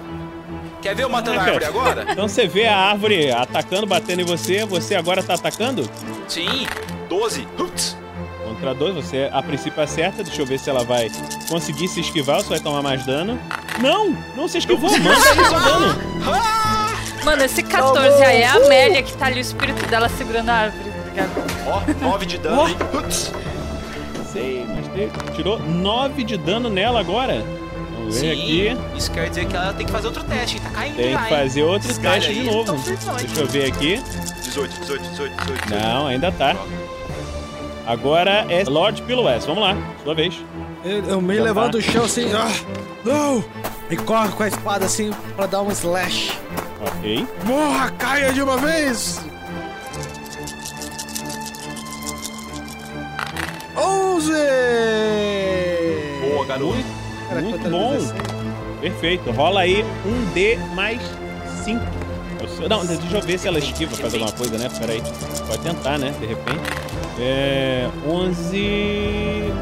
Quer 0.80 0.94
ver 0.94 1.02
eu 1.04 1.08
matando 1.08 1.40
a 1.40 1.44
Caraca. 1.44 1.66
árvore 1.66 1.78
agora? 1.88 2.06
Então 2.12 2.28
você 2.28 2.46
vê 2.46 2.66
a 2.66 2.76
árvore 2.76 3.30
atacando, 3.32 3.86
batendo 3.86 4.22
em 4.22 4.24
você, 4.24 4.64
você 4.64 4.94
agora 4.94 5.22
tá 5.22 5.34
atacando? 5.34 5.88
Sim, 6.28 6.66
12. 7.08 7.42
Putz. 7.56 7.96
Contra 8.44 8.74
dois, 8.74 8.94
você 8.94 9.28
a 9.32 9.42
princípio 9.42 9.82
acerta. 9.82 10.22
Deixa 10.22 10.40
eu 10.42 10.46
ver 10.46 10.58
se 10.58 10.70
ela 10.70 10.84
vai 10.84 11.10
conseguir 11.48 11.88
se 11.88 12.00
esquivar 12.00 12.36
ou 12.36 12.42
se 12.42 12.48
vai 12.48 12.60
tomar 12.60 12.82
mais 12.82 13.04
dano. 13.04 13.38
Não! 13.80 14.16
Não 14.36 14.48
se 14.48 14.58
esquivou, 14.58 14.90
manda 14.98 15.30
aí 15.30 15.44
seu 15.44 15.60
dano! 15.60 15.98
Mano, 17.24 17.44
esse 17.44 17.62
14 17.62 18.22
aí 18.24 18.42
é 18.42 18.46
a 18.46 18.54
Amélia 18.54 19.02
que 19.02 19.12
tá 19.14 19.26
ali, 19.26 19.38
o 19.38 19.40
espírito 19.40 19.84
dela 19.88 20.08
segurando 20.08 20.48
a 20.48 20.54
árvore, 20.54 20.90
tá 20.90 21.08
ligado? 21.10 21.30
Ó, 21.66 22.04
9 22.06 22.26
de 22.26 22.38
dano, 22.38 22.68
hein? 22.68 22.76
Putz. 22.90 23.32
Sei, 24.32 24.64
mas 24.66 25.36
tirou 25.36 25.58
9 25.58 26.24
de 26.24 26.36
dano 26.36 26.70
nela 26.70 27.00
agora. 27.00 27.44
Ver 28.08 28.12
Sim, 28.12 28.30
aqui. 28.30 28.76
isso 28.96 29.10
quer 29.10 29.28
dizer 29.28 29.46
que 29.46 29.54
ela 29.56 29.72
tem 29.74 29.84
que 29.86 29.92
fazer 29.92 30.06
outro 30.06 30.24
teste? 30.24 30.60
Tá 30.60 30.70
caindo 30.70 30.96
Tem 30.96 31.12
já, 31.12 31.18
que 31.18 31.34
hein? 31.34 31.40
fazer 31.40 31.62
outro 31.62 32.00
galhos 32.00 32.24
teste 32.26 32.42
de 32.42 32.48
aí 32.48 32.54
novo. 32.54 32.78
firmão, 32.78 33.18
hein? 33.18 33.26
Deixa 33.26 33.40
eu 33.40 33.46
ver 33.46 33.64
aqui. 33.72 34.02
18, 34.44 34.80
18, 34.80 35.02
18, 35.10 35.36
18. 35.36 35.70
Não, 35.70 36.06
ainda 36.06 36.32
tá. 36.32 36.56
Agora 37.86 38.46
é 38.48 38.64
Lord 38.64 39.02
Pillowes. 39.02 39.44
Vamos 39.46 39.62
lá, 39.62 39.76
sua 40.02 40.14
vez. 40.14 40.38
Eu, 40.84 41.04
eu 41.04 41.20
me 41.20 41.36
Já 41.36 41.42
levanto 41.42 41.72
tá. 41.72 41.78
do 41.78 41.82
chão 41.82 42.04
assim, 42.04 42.30
ah, 42.32 42.50
não! 43.04 43.44
E 43.90 43.96
corro 43.96 44.30
com 44.32 44.42
a 44.42 44.48
espada 44.48 44.84
assim 44.86 45.10
pra 45.36 45.46
dar 45.46 45.62
um 45.62 45.70
slash. 45.70 46.32
Ok. 46.80 47.26
Morra, 47.44 47.90
caia 47.92 48.32
de 48.32 48.42
uma 48.42 48.56
vez! 48.56 49.20
11! 53.76 54.32
Boa, 56.20 56.46
garoto. 56.46 56.97
Cara, 57.28 57.40
Muito 57.42 57.68
bom. 57.70 57.92
vezes? 57.92 58.12
Perfeito. 58.80 59.30
Rola 59.32 59.60
aí 59.60 59.84
um 60.06 60.24
D 60.32 60.56
mais 60.74 61.00
5. 61.64 61.80
Não, 62.68 62.86
deixa 62.86 63.16
eu 63.16 63.20
ver 63.20 63.38
se 63.38 63.48
ela 63.48 63.58
esquiva, 63.58 63.94
faz 63.96 64.14
alguma 64.14 64.32
coisa, 64.32 64.56
né? 64.56 64.68
Pera 64.78 64.92
aí. 64.92 65.02
Pode 65.46 65.58
tentar, 65.62 65.98
né? 65.98 66.14
De 66.18 66.26
repente. 66.26 66.60
É. 67.20 67.88
11. 68.06 69.52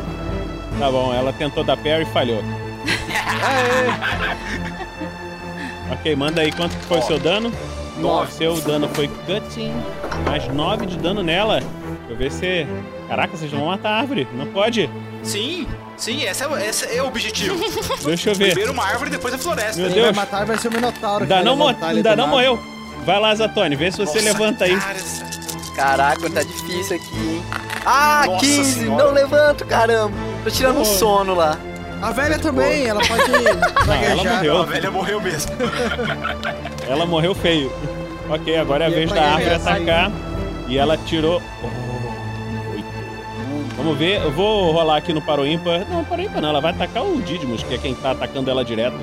Tá 0.78 0.90
bom, 0.90 1.12
ela 1.12 1.32
tentou 1.32 1.64
dar 1.64 1.76
parry 1.76 2.02
e 2.02 2.06
falhou. 2.06 2.42
ok, 5.92 6.14
manda 6.14 6.42
aí 6.42 6.52
quanto 6.52 6.74
foi 6.86 6.98
o 6.98 7.02
seu 7.02 7.18
dano. 7.18 7.50
Nove. 7.98 8.30
Seu 8.32 8.60
dano 8.60 8.86
foi 8.88 9.08
cutting, 9.08 9.72
mais 10.26 10.46
9 10.48 10.84
de 10.84 10.98
dano 10.98 11.22
nela. 11.22 11.60
Deixa 11.60 11.74
eu 12.10 12.16
ver 12.16 12.30
se. 12.30 12.66
Caraca, 13.08 13.34
vocês 13.36 13.50
vão 13.50 13.66
matar 13.66 13.90
a 13.90 13.98
árvore. 14.00 14.28
Não 14.34 14.46
pode. 14.46 14.90
Sim, 15.26 15.66
sim, 15.96 16.22
esse 16.22 16.44
é, 16.44 16.68
esse 16.68 16.96
é 16.96 17.02
o 17.02 17.06
objetivo. 17.06 17.56
Deixa 18.04 18.30
eu 18.30 18.34
ver. 18.34 18.46
Primeiro 18.50 18.72
uma 18.72 18.84
árvore, 18.84 19.10
depois 19.10 19.34
a 19.34 19.38
floresta. 19.38 19.76
Meu 19.80 19.86
Quem 19.90 19.94
Deus. 20.02 20.14
vai 20.14 20.24
matar 20.24 20.46
vai 20.46 20.56
ser 20.58 20.68
o 20.68 20.72
Minotauro. 20.72 21.24
Ainda 21.24 21.42
não, 21.42 21.56
mo- 21.56 21.76
ainda 21.82 22.16
não 22.16 22.28
morreu. 22.28 22.58
Vai 23.04 23.20
lá, 23.20 23.34
Zatoni, 23.34 23.76
vê 23.76 23.90
se 23.90 23.98
você 23.98 24.20
Nossa, 24.20 24.24
levanta 24.24 24.64
aí. 24.64 24.76
cara, 24.76 24.96
essa- 24.98 25.26
Caraca, 25.74 26.30
tá 26.30 26.42
difícil 26.42 26.96
aqui, 26.96 27.14
hein? 27.18 27.42
Ah, 27.84 28.22
Nossa 28.26 28.40
15! 28.40 28.72
senhora. 28.80 29.04
Não 29.04 29.12
levanto, 29.12 29.64
caramba! 29.66 30.12
Tô 30.42 30.50
tirando 30.50 30.80
um 30.80 30.84
sono 30.84 31.34
lá. 31.34 31.58
A 32.00 32.12
velha 32.12 32.38
também, 32.38 32.86
ela 32.86 33.00
pode 33.06 33.22
gaguejar. 33.86 34.34
morreu. 34.36 34.62
A 34.62 34.64
velha 34.64 34.90
morreu 34.90 35.20
mesmo. 35.20 35.52
Ela 36.88 37.04
morreu 37.06 37.34
feio. 37.34 37.70
Ok, 38.28 38.56
agora 38.56 38.84
é 38.84 38.86
a 38.86 38.90
vez 38.90 39.10
da 39.12 39.22
árvore 39.22 39.54
atacar. 39.54 40.10
E 40.68 40.76
ela 40.78 40.96
tirou. 40.96 41.40
Vamos 43.86 44.00
ver, 44.00 44.20
eu 44.20 44.32
vou 44.32 44.72
rolar 44.72 44.96
aqui 44.96 45.12
no 45.12 45.22
Paro 45.22 45.46
Ímpar. 45.46 45.86
Não, 45.88 46.04
Paro 46.04 46.20
Ímpar 46.20 46.42
não, 46.42 46.48
ela 46.48 46.60
vai 46.60 46.72
atacar 46.72 47.04
o 47.04 47.22
Didmus, 47.22 47.62
que 47.62 47.74
é 47.74 47.78
quem 47.78 47.94
tá 47.94 48.10
atacando 48.10 48.50
ela 48.50 48.64
direto. 48.64 48.96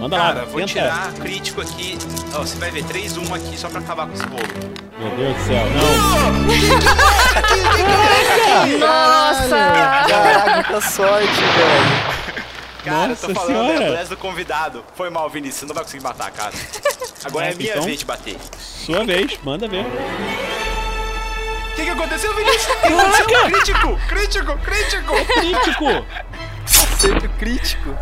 Manda 0.00 0.16
Cara, 0.16 0.38
lá, 0.38 0.44
vou 0.46 0.54
tenta. 0.60 0.66
tirar 0.72 1.12
crítico 1.12 1.60
aqui. 1.60 1.98
Ó, 2.34 2.38
você 2.38 2.56
vai 2.56 2.70
ver 2.70 2.82
3-1 2.84 3.34
aqui 3.36 3.58
só 3.58 3.68
pra 3.68 3.80
acabar 3.80 4.06
com 4.06 4.14
esse 4.14 4.22
rolo. 4.22 4.42
Meu 4.98 5.10
Deus 5.14 5.36
do 5.36 5.42
céu, 5.44 5.62
não. 5.74 5.82
Nossa! 8.78 9.56
Caraca, 10.08 10.54
muita 10.54 10.80
sorte, 10.80 11.26
velho. 11.26 12.40
Cara, 12.82 13.08
Nossa 13.08 13.26
eu 13.26 13.34
tô 13.34 13.40
falando, 13.42 13.76
senhora. 13.76 13.98
é 13.98 14.00
a 14.00 14.04
do 14.04 14.16
convidado. 14.16 14.82
Foi 14.94 15.10
mal, 15.10 15.28
Vinícius, 15.28 15.58
você 15.60 15.66
não 15.66 15.74
vai 15.74 15.84
conseguir 15.84 16.02
matar, 16.02 16.30
cara. 16.30 16.54
Agora 17.26 17.48
é 17.48 17.52
a 17.52 17.54
minha 17.54 17.72
Então? 17.72 17.82
vez 17.82 17.98
de 17.98 18.06
bater. 18.06 18.36
Sua 18.58 19.04
vez, 19.04 19.38
manda 19.44 19.68
ver. 19.68 19.84
O 21.80 21.82
que, 21.82 21.86
que 21.86 21.90
aconteceu, 21.92 22.36
Vinícius? 22.36 22.66
O 22.66 22.80
que 22.80 22.86
aconteceu? 22.88 23.26
Crítico! 23.44 23.98
Crítico! 24.06 24.58
Crítico! 24.58 25.14
Crítico! 25.38 26.06
Acerto 26.66 27.28
crítico. 27.30 27.96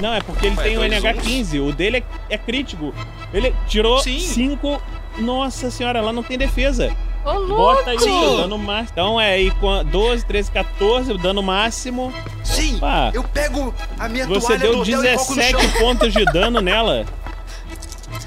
Não, 0.00 0.14
é 0.14 0.20
porque 0.22 0.46
ele 0.46 0.56
Ué, 0.56 0.62
tem 0.62 0.76
o 0.78 0.80
dois 0.80 1.02
NH15. 1.02 1.68
O 1.68 1.72
dele 1.72 1.98
é, 1.98 2.34
é 2.34 2.38
crítico. 2.38 2.94
Ele 3.34 3.54
tirou 3.66 3.98
Sim. 3.98 4.18
5. 4.18 4.82
Nossa 5.18 5.70
senhora, 5.70 5.98
ela 5.98 6.14
não 6.14 6.22
tem 6.22 6.38
defesa. 6.38 6.96
Ô, 7.26 7.32
louco! 7.32 7.56
Bota 7.56 7.90
aí 7.90 7.96
o 7.98 8.36
dano 8.38 8.56
máximo. 8.56 8.88
Então 8.90 9.20
é 9.20 9.32
aí 9.32 9.50
com 9.50 9.84
12, 9.84 10.24
13, 10.24 10.50
14, 10.50 11.12
o 11.12 11.18
dano 11.18 11.42
máximo. 11.42 12.10
Sim! 12.42 12.76
Opa. 12.76 13.10
Eu 13.12 13.22
pego 13.22 13.74
a 13.98 14.08
minha 14.08 14.26
Você 14.26 14.46
toalha 14.46 14.58
deu 14.60 14.72
do 14.76 14.80
hotel 14.80 15.04
e 15.04 15.14
coloco 15.14 15.34
no 15.34 15.42
chão. 15.42 15.60
17 15.60 15.78
pontos 15.78 16.12
de 16.14 16.24
dano 16.24 16.62
nela. 16.62 17.04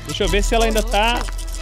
Deixa 0.06 0.24
eu 0.26 0.30
ver 0.30 0.44
se 0.44 0.54
ela 0.54 0.66
ainda 0.66 0.84
tá 0.84 1.20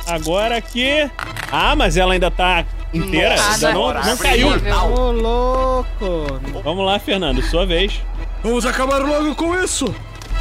agora 0.07 0.57
aqui. 0.57 1.09
Ah, 1.51 1.75
mas 1.75 1.97
ela 1.97 2.13
ainda 2.13 2.29
tá 2.31 2.65
inteira? 2.93 3.35
Nossa, 3.35 3.67
Ainda 3.67 3.73
não, 3.73 3.93
não 3.93 4.17
caiu. 4.17 4.47
Ô, 4.49 5.11
louco! 5.11 6.39
Vamos 6.63 6.85
lá, 6.85 6.99
Fernando, 6.99 7.41
sua 7.43 7.65
vez. 7.65 8.01
Vamos 8.43 8.65
acabar 8.65 8.99
logo 9.01 9.35
com 9.35 9.55
isso! 9.55 9.93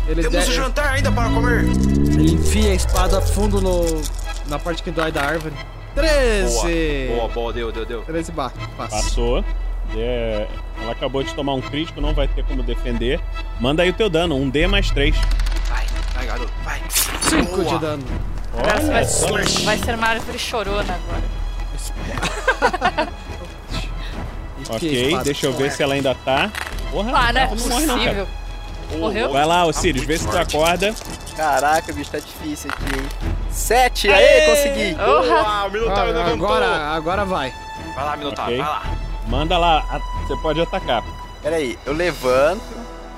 Ele, 0.08 0.22
Temos 0.22 0.44
de- 0.46 0.50
o 0.50 0.54
jantar 0.54 0.92
ainda 0.94 1.12
para 1.12 1.28
comer. 1.28 1.64
ele 1.64 2.32
enfia 2.32 2.72
a 2.72 2.74
espada 2.74 3.20
fundo 3.20 3.60
no, 3.60 4.02
na 4.48 4.58
parte 4.58 4.82
que 4.82 4.90
dói 4.90 5.12
da 5.12 5.22
árvore. 5.22 5.54
13! 5.94 7.08
Boa, 7.14 7.28
boa, 7.28 7.52
deu, 7.52 7.70
deu, 7.70 7.84
deu. 7.84 8.02
13 8.02 8.32
barra. 8.32 8.52
Passa. 8.76 8.96
Passou. 8.96 9.44
É, 9.96 10.46
ela 10.80 10.92
acabou 10.92 11.22
de 11.22 11.34
tomar 11.34 11.54
um 11.54 11.60
crítico, 11.60 12.00
não 12.00 12.14
vai 12.14 12.28
ter 12.28 12.44
como 12.44 12.62
defender. 12.62 13.20
Manda 13.60 13.82
aí 13.82 13.90
o 13.90 13.92
teu 13.92 14.08
dano, 14.08 14.36
um 14.36 14.48
D 14.48 14.66
mais 14.66 14.90
3. 14.90 15.16
Vai, 15.68 15.84
vai, 16.14 16.26
garoto, 16.26 16.52
vai. 16.64 16.80
5 16.88 17.56
Boa. 17.56 17.64
de 17.64 17.78
dano. 17.78 18.04
Vai, 18.52 19.05
só. 19.05 19.28
vai 19.64 19.78
ser 19.78 19.94
uma 19.94 20.09
árvore 20.09 20.39
chorona 20.39 20.94
agora. 20.94 23.09
Ok, 24.68 25.18
deixa 25.24 25.47
eu 25.47 25.52
ver 25.52 25.72
se 25.72 25.82
ela 25.82 25.94
ainda 25.94 26.14
tá. 26.14 26.51
Porra, 26.93 27.10
Ah, 27.12 27.32
não 27.32 27.40
é 27.40 27.47
não 27.47 27.56
não, 27.56 27.97
possível. 27.97 28.28
Morreu? 28.98 29.32
Vai 29.32 29.44
lá, 29.44 29.64
Osiris, 29.66 30.05
vê 30.05 30.18
se 30.18 30.28
tu 30.28 30.36
acorda. 30.36 30.94
Caraca, 31.36 31.93
bicho, 31.93 32.10
tá 32.10 32.18
difícil 32.18 32.70
aqui, 32.70 32.98
hein? 32.98 33.06
Sete! 33.51 34.10
Aê, 34.10 34.47
consegui! 34.47 34.97
O 35.01 35.70
Minotauro 35.70 36.10
Ah, 36.10 36.14
levantou. 36.24 36.47
agora, 36.47 36.66
agora 36.94 37.24
vai. 37.24 37.52
Vai 37.94 38.05
lá, 38.05 38.16
Minotauro, 38.16 38.52
Ok. 38.52 38.59
vai 38.62 38.68
lá. 38.68 38.82
Manda 39.27 39.59
lá, 39.59 40.01
você 40.27 40.36
pode 40.36 40.60
atacar. 40.60 41.02
Pera 41.43 41.56
aí, 41.56 41.78
eu 41.86 41.93
levanto. 41.93 42.62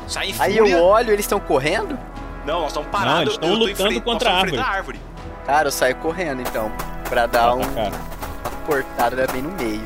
Sai 0.06 0.34
Aí 0.38 0.56
eu 0.56 0.82
olho, 0.82 1.10
eles 1.10 1.24
estão 1.24 1.40
correndo? 1.40 1.98
Não, 2.46 2.60
nós 2.60 2.68
estamos 2.68 2.86
Não, 2.86 2.92
parados. 2.98 3.20
eles 3.22 3.34
estão 3.34 3.54
lutando 3.54 3.76
frente- 3.90 4.00
contra 4.00 4.30
a 4.30 4.38
árvore. 4.38 5.00
Cara, 5.46 5.68
eu 5.68 5.72
saio 5.72 5.96
correndo 5.96 6.42
então. 6.42 6.70
Pra 7.08 7.26
dar 7.26 7.54
um, 7.54 7.60
uma 7.60 7.90
cortada 8.66 9.26
bem 9.32 9.42
no 9.42 9.52
meio. 9.52 9.84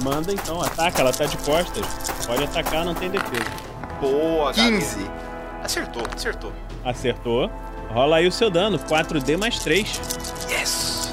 Manda 0.00 0.32
então, 0.32 0.60
ataca, 0.60 1.00
ela 1.00 1.12
tá 1.12 1.24
de 1.26 1.36
costas. 1.38 1.86
Pode 2.26 2.44
atacar, 2.44 2.84
não 2.84 2.94
tem 2.94 3.10
defesa. 3.10 3.44
Boa, 4.00 4.52
garoto. 4.52 4.78
15. 4.78 5.10
Acertou, 5.62 6.02
acertou. 6.14 6.52
Acertou. 6.84 7.50
Rola 7.90 8.16
aí 8.16 8.26
o 8.26 8.32
seu 8.32 8.50
dano, 8.50 8.78
4D 8.78 9.38
mais 9.38 9.58
3. 9.60 10.00
Yes! 10.50 11.08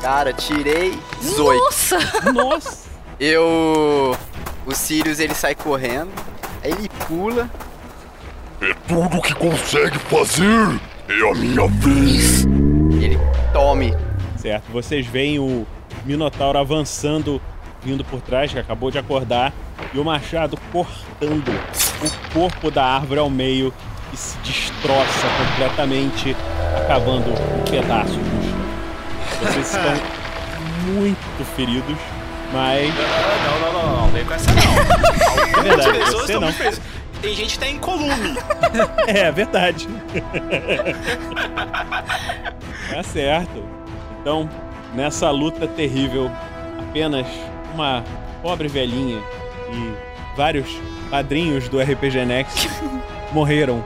Cara, 0.00 0.32
tirei 0.32 0.98
18. 1.20 1.62
Nossa! 1.62 1.98
Nossa! 2.32 2.90
Eu. 3.20 4.16
O 4.66 4.74
Sirius 4.74 5.20
ele 5.20 5.34
sai 5.34 5.54
correndo. 5.54 6.10
Aí 6.64 6.72
ele 6.72 6.88
pula. 7.06 7.50
É 8.60 8.72
tudo 8.88 9.20
que 9.20 9.34
consegue 9.34 9.98
fazer. 9.98 10.80
É 11.08 11.30
a 11.30 11.34
minha 11.34 11.68
vez. 11.68 12.44
Tome. 13.52 13.94
Certo, 14.36 14.72
vocês 14.72 15.06
veem 15.06 15.38
o 15.38 15.66
Minotauro 16.04 16.58
avançando, 16.58 17.40
vindo 17.82 18.02
por 18.04 18.20
trás, 18.20 18.52
que 18.52 18.58
acabou 18.58 18.90
de 18.90 18.98
acordar, 18.98 19.52
e 19.92 19.98
o 19.98 20.04
machado 20.04 20.58
cortando 20.72 21.48
o 22.02 22.32
corpo 22.32 22.70
da 22.70 22.84
árvore 22.84 23.20
ao 23.20 23.30
meio 23.30 23.72
e 24.12 24.16
se 24.16 24.36
destroça 24.38 25.26
completamente, 25.38 26.36
acabando 26.84 27.30
em 27.30 27.70
pedaços 27.70 28.16
no 28.16 28.42
chão. 28.42 28.62
Vocês 29.40 29.66
estão 29.66 29.94
muito 30.94 31.44
feridos, 31.54 31.96
mas 32.52 32.92
Não, 32.94 33.60
não, 33.60 33.72
não, 33.72 33.82
não, 33.82 34.00
não, 34.02 34.08
vem 34.08 34.24
com 34.24 34.34
essa 34.34 34.50
não. 34.52 35.60
é 35.60 35.62
verdade, 35.62 35.98
pessoas 35.98 36.22
você 36.26 36.38
não. 36.38 36.48
Tem 37.22 37.34
gente 37.34 37.54
que 37.54 37.58
tá 37.60 37.68
em 37.68 37.78
colume. 37.78 38.36
É 39.06 39.30
verdade. 39.30 39.86
tá 42.90 43.02
certo. 43.02 43.62
Então, 44.20 44.48
nessa 44.94 45.30
luta 45.30 45.66
terrível, 45.66 46.30
apenas 46.78 47.26
uma 47.74 48.02
pobre 48.42 48.66
velhinha 48.68 49.22
e 49.70 50.36
vários 50.36 50.68
padrinhos 51.10 51.68
do 51.68 51.80
RPG 51.80 52.24
Next 52.24 52.68
morreram. 53.32 53.84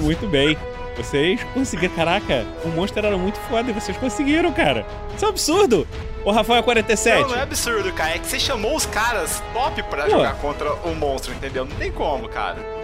Muito 0.00 0.26
bem. 0.28 0.56
Vocês 0.96 1.42
conseguiram. 1.54 1.94
Caraca, 1.94 2.44
o 2.64 2.68
monstro 2.68 3.04
era 3.04 3.16
muito 3.16 3.38
foda 3.40 3.70
e 3.70 3.72
vocês 3.72 3.96
conseguiram, 3.96 4.52
cara. 4.52 4.86
Isso 5.14 5.24
é 5.24 5.28
um 5.28 5.30
absurdo. 5.30 5.86
Ô, 6.24 6.30
Rafael 6.30 6.62
47. 6.62 7.22
Não, 7.22 7.28
não 7.30 7.36
é 7.36 7.42
absurdo, 7.42 7.92
cara. 7.92 8.14
É 8.14 8.18
que 8.18 8.26
você 8.26 8.38
chamou 8.38 8.76
os 8.76 8.86
caras 8.86 9.42
top 9.52 9.82
pra 9.84 10.04
Pô. 10.04 10.10
jogar 10.10 10.34
contra 10.36 10.72
o 10.72 10.94
monstro, 10.94 11.32
entendeu? 11.34 11.64
Não 11.64 11.76
tem 11.76 11.90
como, 11.90 12.28
cara. 12.28 12.81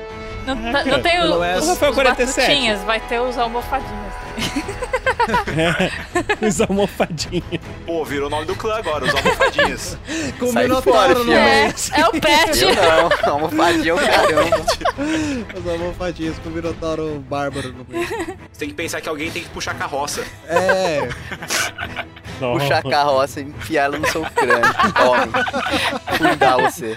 Não, 0.54 0.72
tá- 0.72 0.84
não 0.84 1.02
tem 1.02 1.18
o, 1.18 1.22
Pelo 1.22 1.40
os, 1.40 1.62
os 1.64 1.68
Rafael 1.68 1.92
47. 1.94 2.36
batutinhas, 2.46 2.82
vai 2.84 3.00
ter 3.00 3.20
os 3.20 3.36
almofadinhas. 3.38 4.14
É, 5.48 6.46
os 6.46 6.60
almofadinhos. 6.60 7.44
Pô, 7.84 8.02
virou 8.04 8.28
o 8.28 8.30
nome 8.30 8.46
do 8.46 8.54
clã 8.56 8.76
agora, 8.76 9.04
os 9.04 9.14
almofadinhos. 9.14 9.98
Com 10.38 10.46
o 10.46 10.52
Sai 10.52 10.62
Minotauro 10.62 10.92
fora, 10.92 11.18
no 11.18 11.24
meio. 11.24 11.74
É 11.92 12.06
o 12.06 12.10
pet. 12.12 12.62
Eu 12.62 12.74
não, 12.74 13.32
almofadinha 13.32 13.90
é 13.90 13.94
o 13.94 13.98
caramba. 13.98 14.66
Os 15.58 15.68
almofadinhos 15.68 16.38
com 16.38 16.48
o 16.48 16.52
Minotauro 16.52 17.24
bárbaro 17.28 17.72
no 17.74 17.84
meio. 17.88 18.06
Você 18.06 18.60
tem 18.60 18.68
que 18.70 18.74
pensar 18.74 19.00
que 19.02 19.08
alguém 19.08 19.30
tem 19.30 19.42
que 19.42 19.50
puxar 19.50 19.72
a 19.72 19.74
carroça. 19.74 20.24
É. 20.46 21.06
Puxar 22.38 22.78
a 22.78 22.82
carroça 22.90 23.40
e 23.40 23.44
enfiar 23.44 23.84
ela 23.84 23.98
no 23.98 24.08
seu 24.08 24.22
crânio. 24.22 24.74
Tome. 24.94 26.16
Fundar 26.16 26.56
você. 26.58 26.96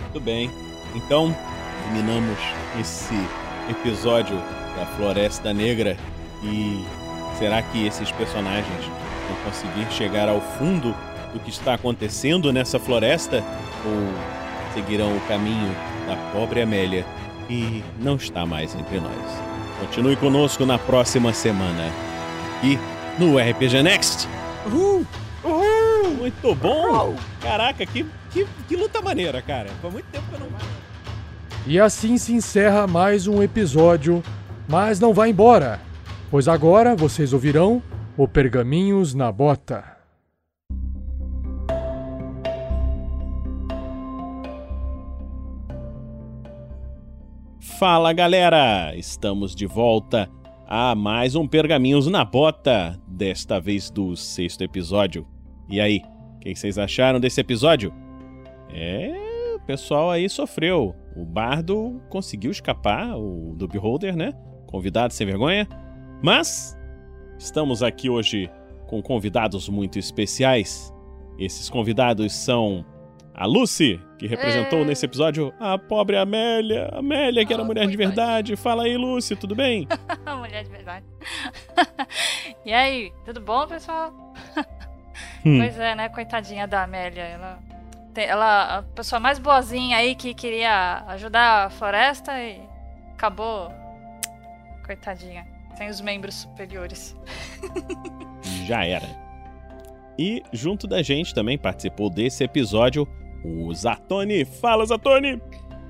Muito 0.00 0.20
bem. 0.20 0.50
Então, 0.94 1.36
terminamos 1.88 2.38
esse 2.78 3.14
episódio 3.70 4.36
da 4.76 4.84
Floresta 4.96 5.54
Negra. 5.54 5.96
E 6.42 6.84
será 7.38 7.62
que 7.62 7.86
esses 7.86 8.12
personagens 8.12 8.84
vão 9.26 9.36
conseguir 9.44 9.90
chegar 9.92 10.28
ao 10.28 10.40
fundo 10.40 10.94
do 11.32 11.40
que 11.40 11.50
está 11.50 11.74
acontecendo 11.74 12.52
nessa 12.52 12.78
floresta? 12.78 13.42
Ou 13.86 14.74
seguirão 14.74 15.16
o 15.16 15.20
caminho 15.22 15.74
da 16.06 16.16
pobre 16.32 16.60
Amélia 16.60 17.06
e 17.48 17.82
não 17.98 18.16
está 18.16 18.44
mais 18.44 18.74
entre 18.74 19.00
nós? 19.00 19.42
Continue 19.80 20.16
conosco 20.16 20.66
na 20.66 20.78
próxima 20.78 21.32
semana. 21.32 21.90
Aqui 22.58 22.78
no 23.18 23.38
RPG 23.38 23.82
Next. 23.82 24.28
Uhul! 24.66 25.06
Uhul! 25.42 26.10
Muito 26.18 26.54
bom! 26.54 27.14
Caraca, 27.40 27.86
que, 27.86 28.04
que, 28.30 28.46
que 28.68 28.76
luta 28.76 29.00
maneira, 29.00 29.40
cara. 29.40 29.70
Foi 29.80 29.90
muito 29.90 30.06
tempo 30.06 30.26
que 30.28 30.34
eu 30.34 30.40
não. 30.40 30.87
E 31.66 31.78
assim 31.78 32.16
se 32.16 32.32
encerra 32.32 32.86
mais 32.86 33.26
um 33.26 33.42
episódio, 33.42 34.22
mas 34.66 34.98
não 35.00 35.12
vá 35.12 35.28
embora, 35.28 35.80
pois 36.30 36.48
agora 36.48 36.96
vocês 36.96 37.32
ouvirão 37.32 37.82
o 38.16 38.26
Pergaminhos 38.26 39.14
na 39.14 39.30
Bota. 39.30 39.98
Fala 47.78 48.12
galera! 48.12 48.94
Estamos 48.96 49.54
de 49.54 49.66
volta 49.66 50.28
a 50.66 50.94
mais 50.94 51.34
um 51.34 51.46
Pergaminhos 51.46 52.06
na 52.08 52.24
Bota, 52.24 52.98
desta 53.06 53.60
vez 53.60 53.90
do 53.90 54.16
sexto 54.16 54.62
episódio. 54.62 55.26
E 55.68 55.80
aí, 55.80 56.02
o 56.36 56.38
que 56.40 56.54
vocês 56.54 56.76
acharam 56.78 57.20
desse 57.20 57.40
episódio? 57.40 57.92
É, 58.70 59.54
o 59.54 59.60
pessoal 59.60 60.10
aí 60.10 60.28
sofreu. 60.28 60.94
O 61.18 61.24
bardo 61.24 62.00
conseguiu 62.08 62.52
escapar, 62.52 63.16
o 63.16 63.54
do 63.56 63.66
Beholder, 63.66 64.14
né? 64.14 64.32
Convidado 64.68 65.12
sem 65.12 65.26
vergonha. 65.26 65.66
Mas 66.22 66.78
estamos 67.36 67.82
aqui 67.82 68.08
hoje 68.08 68.48
com 68.86 69.02
convidados 69.02 69.68
muito 69.68 69.98
especiais. 69.98 70.94
Esses 71.36 71.68
convidados 71.68 72.32
são 72.32 72.86
a 73.34 73.46
Lucy, 73.46 74.00
que 74.16 74.28
representou 74.28 74.84
nesse 74.84 75.06
episódio 75.06 75.52
a 75.58 75.76
pobre 75.76 76.16
Amélia. 76.16 76.88
Amélia, 76.92 77.44
que 77.44 77.52
era 77.52 77.64
mulher 77.64 77.88
de 77.88 77.96
verdade. 77.96 78.54
Fala 78.54 78.84
aí, 78.84 78.96
Lucy, 78.96 79.34
tudo 79.34 79.56
bem? 79.56 79.88
Mulher 80.38 80.64
de 80.64 80.70
verdade. 80.70 81.06
e 82.64 82.72
aí, 82.72 83.12
tudo 83.24 83.40
bom, 83.40 83.66
pessoal? 83.66 84.12
Hum. 85.44 85.58
Pois 85.58 85.78
é, 85.78 85.94
né? 85.94 86.08
Coitadinha 86.08 86.66
da 86.66 86.82
Amélia. 86.82 87.22
Ela, 87.22 87.58
ela 88.16 88.78
a 88.78 88.82
pessoa 88.82 89.20
mais 89.20 89.38
boazinha 89.38 89.96
aí 89.96 90.14
que 90.14 90.34
queria 90.34 91.04
ajudar 91.08 91.66
a 91.66 91.70
floresta 91.70 92.32
e 92.40 92.60
acabou. 93.12 93.70
Coitadinha. 94.84 95.46
Sem 95.76 95.88
os 95.88 96.00
membros 96.00 96.34
superiores. 96.34 97.16
Já 98.66 98.84
era. 98.84 99.08
E 100.18 100.42
junto 100.52 100.86
da 100.86 101.02
gente 101.02 101.32
também 101.32 101.56
participou 101.56 102.10
desse 102.10 102.42
episódio 102.42 103.06
o 103.44 103.72
Zatoni. 103.72 104.44
Fala, 104.44 104.84
Zatoni! 104.84 105.40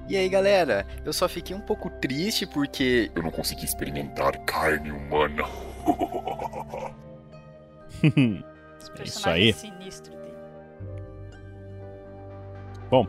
E 0.09 0.16
aí, 0.16 0.28
galera? 0.28 0.86
Eu 1.05 1.12
só 1.12 1.28
fiquei 1.28 1.55
um 1.55 1.61
pouco 1.61 1.89
triste 1.90 2.47
porque 2.47 3.11
Eu 3.15 3.23
não 3.23 3.31
consegui 3.31 3.65
experimentar 3.65 4.39
carne 4.45 4.90
humana. 4.90 5.45
é 8.99 9.03
isso 9.03 9.28
aí. 9.28 9.53
Sinistro. 9.53 10.18
Bom, 12.90 13.06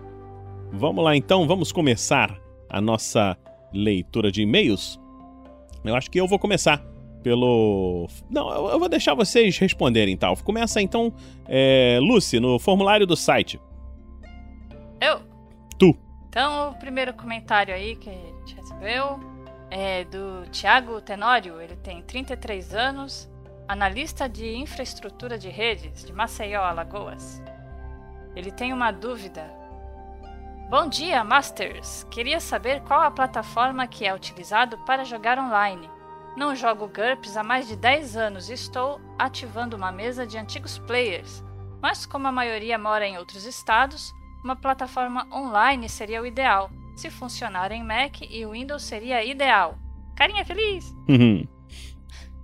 vamos 0.73 1.03
lá 1.03 1.15
então, 1.15 1.47
vamos 1.47 1.71
começar 1.71 2.37
a 2.69 2.81
nossa 2.81 3.37
leitura 3.73 4.31
de 4.31 4.41
e-mails. 4.41 4.99
Eu 5.83 5.95
acho 5.95 6.11
que 6.11 6.19
eu 6.19 6.27
vou 6.27 6.37
começar 6.37 6.83
pelo. 7.23 8.07
Não, 8.29 8.69
eu 8.69 8.79
vou 8.79 8.89
deixar 8.89 9.13
vocês 9.13 9.57
responderem 9.57 10.17
tal. 10.17 10.35
Começa 10.37 10.81
então, 10.81 11.13
é, 11.47 11.97
Lucy, 12.01 12.39
no 12.39 12.59
formulário 12.59 13.07
do 13.07 13.15
site. 13.15 13.59
Eu? 14.99 15.21
Tu. 15.77 15.95
Então, 16.27 16.71
o 16.71 16.75
primeiro 16.75 17.13
comentário 17.13 17.73
aí 17.73 17.95
que 17.95 18.09
a 18.09 18.13
gente 18.13 18.55
recebeu 18.55 19.19
é 19.71 20.03
do 20.03 20.49
Thiago 20.51 21.01
Tenório. 21.01 21.61
Ele 21.61 21.75
tem 21.77 22.01
33 22.01 22.75
anos, 22.75 23.29
analista 23.67 24.27
de 24.27 24.57
infraestrutura 24.57 25.37
de 25.37 25.49
redes 25.49 26.03
de 26.03 26.11
Maceió, 26.11 26.61
Alagoas. 26.61 27.41
Ele 28.35 28.51
tem 28.51 28.73
uma 28.73 28.91
dúvida. 28.91 29.58
Bom 30.69 30.87
dia, 30.87 31.23
Masters! 31.23 32.05
Queria 32.11 32.39
saber 32.39 32.81
qual 32.81 33.01
a 33.01 33.09
plataforma 33.09 33.87
que 33.87 34.05
é 34.05 34.13
utilizado 34.13 34.77
para 34.85 35.03
jogar 35.03 35.39
online. 35.39 35.89
Não 36.37 36.55
jogo 36.55 36.87
GURPS 36.87 37.37
há 37.37 37.43
mais 37.43 37.67
de 37.67 37.75
10 37.75 38.15
anos 38.15 38.51
e 38.51 38.53
estou 38.53 39.01
ativando 39.17 39.75
uma 39.75 39.91
mesa 39.91 40.27
de 40.27 40.37
antigos 40.37 40.77
players. 40.77 41.43
Mas 41.81 42.05
como 42.05 42.27
a 42.27 42.31
maioria 42.31 42.77
mora 42.77 43.07
em 43.07 43.17
outros 43.17 43.45
estados, 43.45 44.13
uma 44.43 44.55
plataforma 44.55 45.27
online 45.33 45.89
seria 45.89 46.21
o 46.21 46.27
ideal. 46.27 46.69
Se 46.95 47.09
funcionar 47.09 47.71
em 47.71 47.83
Mac 47.83 48.21
e 48.21 48.45
Windows 48.45 48.83
seria 48.83 49.25
ideal. 49.25 49.75
Carinha 50.15 50.45
feliz! 50.45 50.95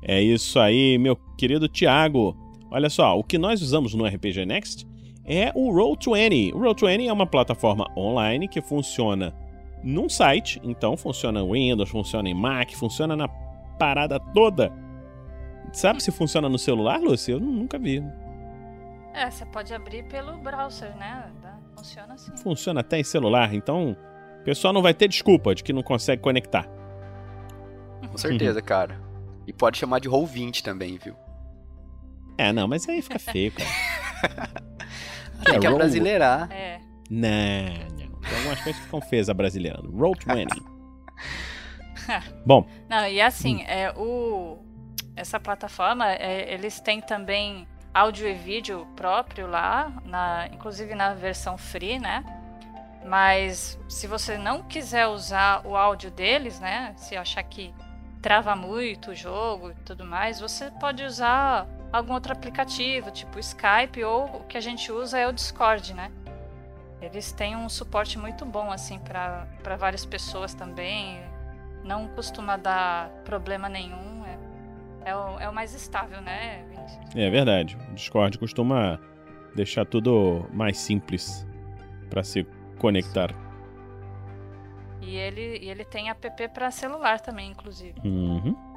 É 0.08 0.22
isso 0.22 0.60
aí, 0.60 1.00
meu 1.00 1.16
querido 1.36 1.68
Thiago. 1.68 2.38
Olha 2.70 2.92
só, 2.92 3.18
o 3.18 3.24
que 3.24 3.40
nós 3.40 3.64
usamos 3.64 3.96
no 3.96 4.06
RPG 4.06 4.46
Next 4.46 4.86
é 5.26 5.52
o 5.56 5.72
Roll20. 5.72 6.54
O 6.54 6.60
Roll20 6.60 7.08
é 7.08 7.14
uma 7.14 7.26
plataforma 7.26 7.92
online 7.98 8.48
que 8.48 8.62
funciona 8.62 9.34
num 9.84 10.08
site, 10.08 10.60
então 10.64 10.96
funciona 10.96 11.40
em 11.40 11.52
Windows, 11.52 11.90
funciona 11.90 12.30
em 12.30 12.34
Mac, 12.34 12.72
funciona 12.74 13.16
na 13.16 13.28
parada 13.78 14.20
toda. 14.20 14.72
Sabe 15.74 16.02
se 16.02 16.12
funciona 16.12 16.48
no 16.48 16.58
celular, 16.58 17.00
Lucy? 17.00 17.32
Eu 17.32 17.40
nunca 17.40 17.78
vi. 17.78 18.04
É, 19.14 19.30
você 19.30 19.46
pode 19.46 19.74
abrir 19.74 20.04
pelo 20.04 20.38
browser, 20.38 20.96
né? 20.98 21.32
Funciona 21.76 22.14
assim. 22.14 22.36
Funciona 22.38 22.80
até 22.82 23.00
em 23.00 23.04
celular, 23.04 23.54
então 23.54 23.96
o 24.42 24.44
pessoal 24.44 24.74
não 24.74 24.82
vai 24.82 24.94
ter 24.94 25.08
desculpa 25.08 25.54
de 25.54 25.64
que 25.64 25.74
não 25.74 25.84
consegue 25.84 26.22
conectar. 26.22 26.68
Com 28.12 28.18
certeza, 28.18 28.62
cara. 28.62 29.00
E 29.48 29.54
pode 29.54 29.78
chamar 29.78 30.00
de 30.00 30.10
Roll20 30.10 30.62
também, 30.62 30.98
viu? 30.98 31.16
É, 32.38 32.52
não, 32.52 32.68
mas 32.68 32.88
aí 32.88 33.02
fica 33.02 33.20
feio, 33.20 33.52
cara. 33.52 33.70
Tem 35.44 35.60
que 35.60 35.66
Roll- 35.68 35.76
abrasileirar. 35.76 36.52
É. 36.52 36.80
Não, 37.10 37.30
não. 37.30 38.20
Tem 38.22 38.38
algumas 38.38 38.62
coisas 38.62 38.76
que 38.78 38.86
ficam 38.86 39.02
feias 39.02 39.30
brasileirando. 39.30 39.92
Roll20. 39.92 40.48
Bom, 42.46 42.68
Não, 42.90 43.08
e 43.08 43.20
assim, 43.22 43.64
é, 43.64 43.92
o, 43.96 44.60
essa 45.16 45.40
plataforma, 45.40 46.12
é, 46.12 46.54
eles 46.54 46.80
têm 46.80 47.02
também 47.02 47.68
áudio 47.94 48.28
e 48.28 48.34
vídeo 48.34 48.86
próprio 48.96 49.48
lá, 49.48 49.92
na, 50.06 50.48
inclusive 50.52 50.94
na 50.94 51.14
versão 51.14 51.58
free, 51.58 51.98
né? 52.00 52.24
Mas 53.06 53.80
se 53.88 54.08
você 54.08 54.38
não 54.38 54.64
quiser 54.64 55.08
usar 55.08 55.62
o 55.66 55.76
áudio 55.76 56.10
deles, 56.12 56.60
né? 56.60 56.94
Se 56.98 57.16
achar 57.16 57.44
que 57.44 57.74
trava 58.22 58.56
muito 58.56 59.12
o 59.12 59.16
jogo 59.16 59.72
e 59.72 59.76
tudo 59.86 60.04
mais, 60.04 60.40
você 60.40 60.72
pode 60.80 61.04
usar 61.04 61.68
algum 61.96 62.14
outro 62.14 62.34
aplicativo, 62.34 63.10
tipo 63.12 63.40
Skype, 63.40 64.04
ou 64.04 64.26
o 64.26 64.44
que 64.44 64.58
a 64.58 64.62
gente 64.62 64.92
usa 64.92 65.18
é 65.18 65.28
o 65.28 65.32
Discord, 65.32 65.94
né? 65.94 66.12
Eles 67.02 67.32
têm 67.32 67.56
um 67.56 67.70
suporte 67.70 68.18
muito 68.18 68.46
bom, 68.46 68.72
assim, 68.72 69.00
para 69.00 69.76
várias 69.78 70.06
pessoas 70.06 70.54
também. 70.54 71.20
Não 71.84 72.08
costuma 72.10 72.58
dar 72.58 73.10
problema 73.24 73.70
nenhum. 73.70 74.24
É, 74.26 75.10
é, 75.12 75.16
o, 75.16 75.40
é 75.40 75.50
o 75.50 75.54
mais 75.54 75.74
estável, 75.74 76.22
né, 76.22 76.66
Vinícius? 76.70 77.16
é 77.16 77.30
verdade. 77.30 77.78
O 77.92 77.94
Discord 77.94 78.38
costuma 78.40 79.00
deixar 79.56 79.86
tudo 79.86 80.46
mais 80.52 80.78
simples 80.78 81.46
pra 82.10 82.24
se 82.24 82.46
conectar. 82.80 83.30
E 85.02 85.16
ele, 85.16 85.60
e 85.60 85.70
ele 85.70 85.86
tem 85.86 86.10
app 86.10 86.48
pra 86.54 86.72
celular 86.72 87.22
também, 87.22 87.52
inclusive. 87.52 88.02
Uhum. 88.04 88.75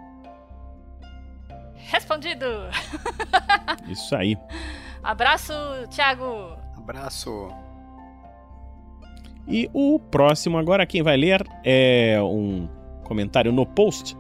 Respondido! 1.87 2.47
Isso 3.89 4.15
aí. 4.15 4.37
Abraço, 5.03 5.53
Thiago! 5.91 6.57
Abraço. 6.77 7.49
E 9.47 9.71
o 9.73 9.99
próximo 9.99 10.59
agora 10.59 10.87
quem 10.87 11.03
vai 11.03 11.17
ler 11.17 11.43
é 11.65 12.19
um 12.23 12.69
comentário 13.05 13.51
no 13.53 13.65
post. 13.65 14.17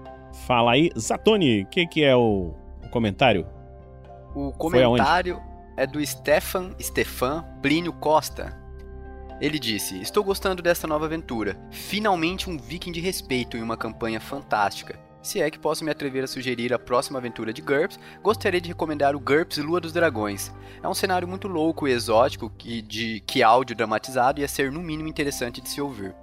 Fala 0.46 0.72
aí, 0.72 0.90
Zatoni, 0.98 1.62
o 1.62 1.66
que, 1.66 1.86
que 1.86 2.02
é 2.02 2.16
o, 2.16 2.54
o 2.84 2.88
comentário? 2.90 3.46
O 4.34 4.52
comentário 4.52 5.40
é 5.76 5.86
do 5.86 6.04
Stefan 6.04 6.74
Stefan 6.80 7.44
Plínio 7.60 7.92
Costa. 7.92 8.56
Ele 9.40 9.58
disse: 9.58 10.00
Estou 10.00 10.24
gostando 10.24 10.62
dessa 10.62 10.86
nova 10.86 11.06
aventura. 11.06 11.56
Finalmente 11.70 12.50
um 12.50 12.56
viking 12.58 12.92
de 12.92 13.00
respeito 13.00 13.56
em 13.56 13.62
uma 13.62 13.76
campanha 13.76 14.20
fantástica. 14.20 14.98
Se 15.28 15.42
é 15.42 15.50
que 15.50 15.58
posso 15.58 15.84
me 15.84 15.90
atrever 15.90 16.24
a 16.24 16.26
sugerir 16.26 16.72
a 16.72 16.78
próxima 16.78 17.18
aventura 17.18 17.52
de 17.52 17.60
GURPS, 17.60 18.00
gostaria 18.22 18.62
de 18.62 18.68
recomendar 18.70 19.14
o 19.14 19.20
GURPS 19.20 19.58
Lua 19.58 19.78
dos 19.78 19.92
Dragões. 19.92 20.50
É 20.82 20.88
um 20.88 20.94
cenário 20.94 21.28
muito 21.28 21.46
louco 21.46 21.86
e 21.86 21.92
exótico 21.92 22.48
que, 22.56 22.80
de, 22.80 23.20
que 23.26 23.42
áudio 23.42 23.76
dramatizado 23.76 24.40
ia 24.40 24.48
ser 24.48 24.72
no 24.72 24.80
mínimo 24.80 25.06
interessante 25.06 25.60
de 25.60 25.68
se 25.68 25.82
ouvir. 25.82 26.14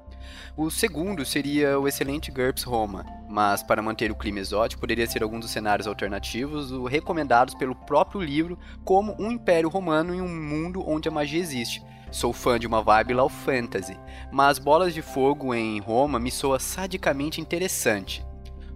O 0.57 0.71
segundo 0.71 1.23
seria 1.23 1.79
o 1.79 1.87
excelente 1.87 2.31
GURPS 2.31 2.63
Roma, 2.63 3.05
mas 3.29 3.61
para 3.61 3.79
manter 3.79 4.09
o 4.09 4.15
clima 4.15 4.39
exótico 4.39 4.81
poderia 4.81 5.05
ser 5.05 5.21
algum 5.21 5.39
dos 5.39 5.51
cenários 5.51 5.85
alternativos 5.85 6.71
recomendados 6.89 7.53
pelo 7.53 7.75
próprio 7.75 8.19
livro 8.21 8.57
como 8.83 9.15
um 9.19 9.31
império 9.31 9.69
romano 9.69 10.15
em 10.15 10.21
um 10.21 10.35
mundo 10.35 10.83
onde 10.83 11.07
a 11.07 11.11
magia 11.11 11.39
existe. 11.39 11.79
Sou 12.09 12.33
fã 12.33 12.57
de 12.57 12.65
uma 12.65 12.81
vibe 12.81 13.13
low 13.13 13.29
fantasy, 13.29 13.99
mas 14.31 14.57
Bolas 14.57 14.95
de 14.95 15.03
Fogo 15.03 15.53
em 15.53 15.79
Roma 15.79 16.19
me 16.19 16.31
soa 16.31 16.57
sadicamente 16.57 17.39
interessante. 17.39 18.25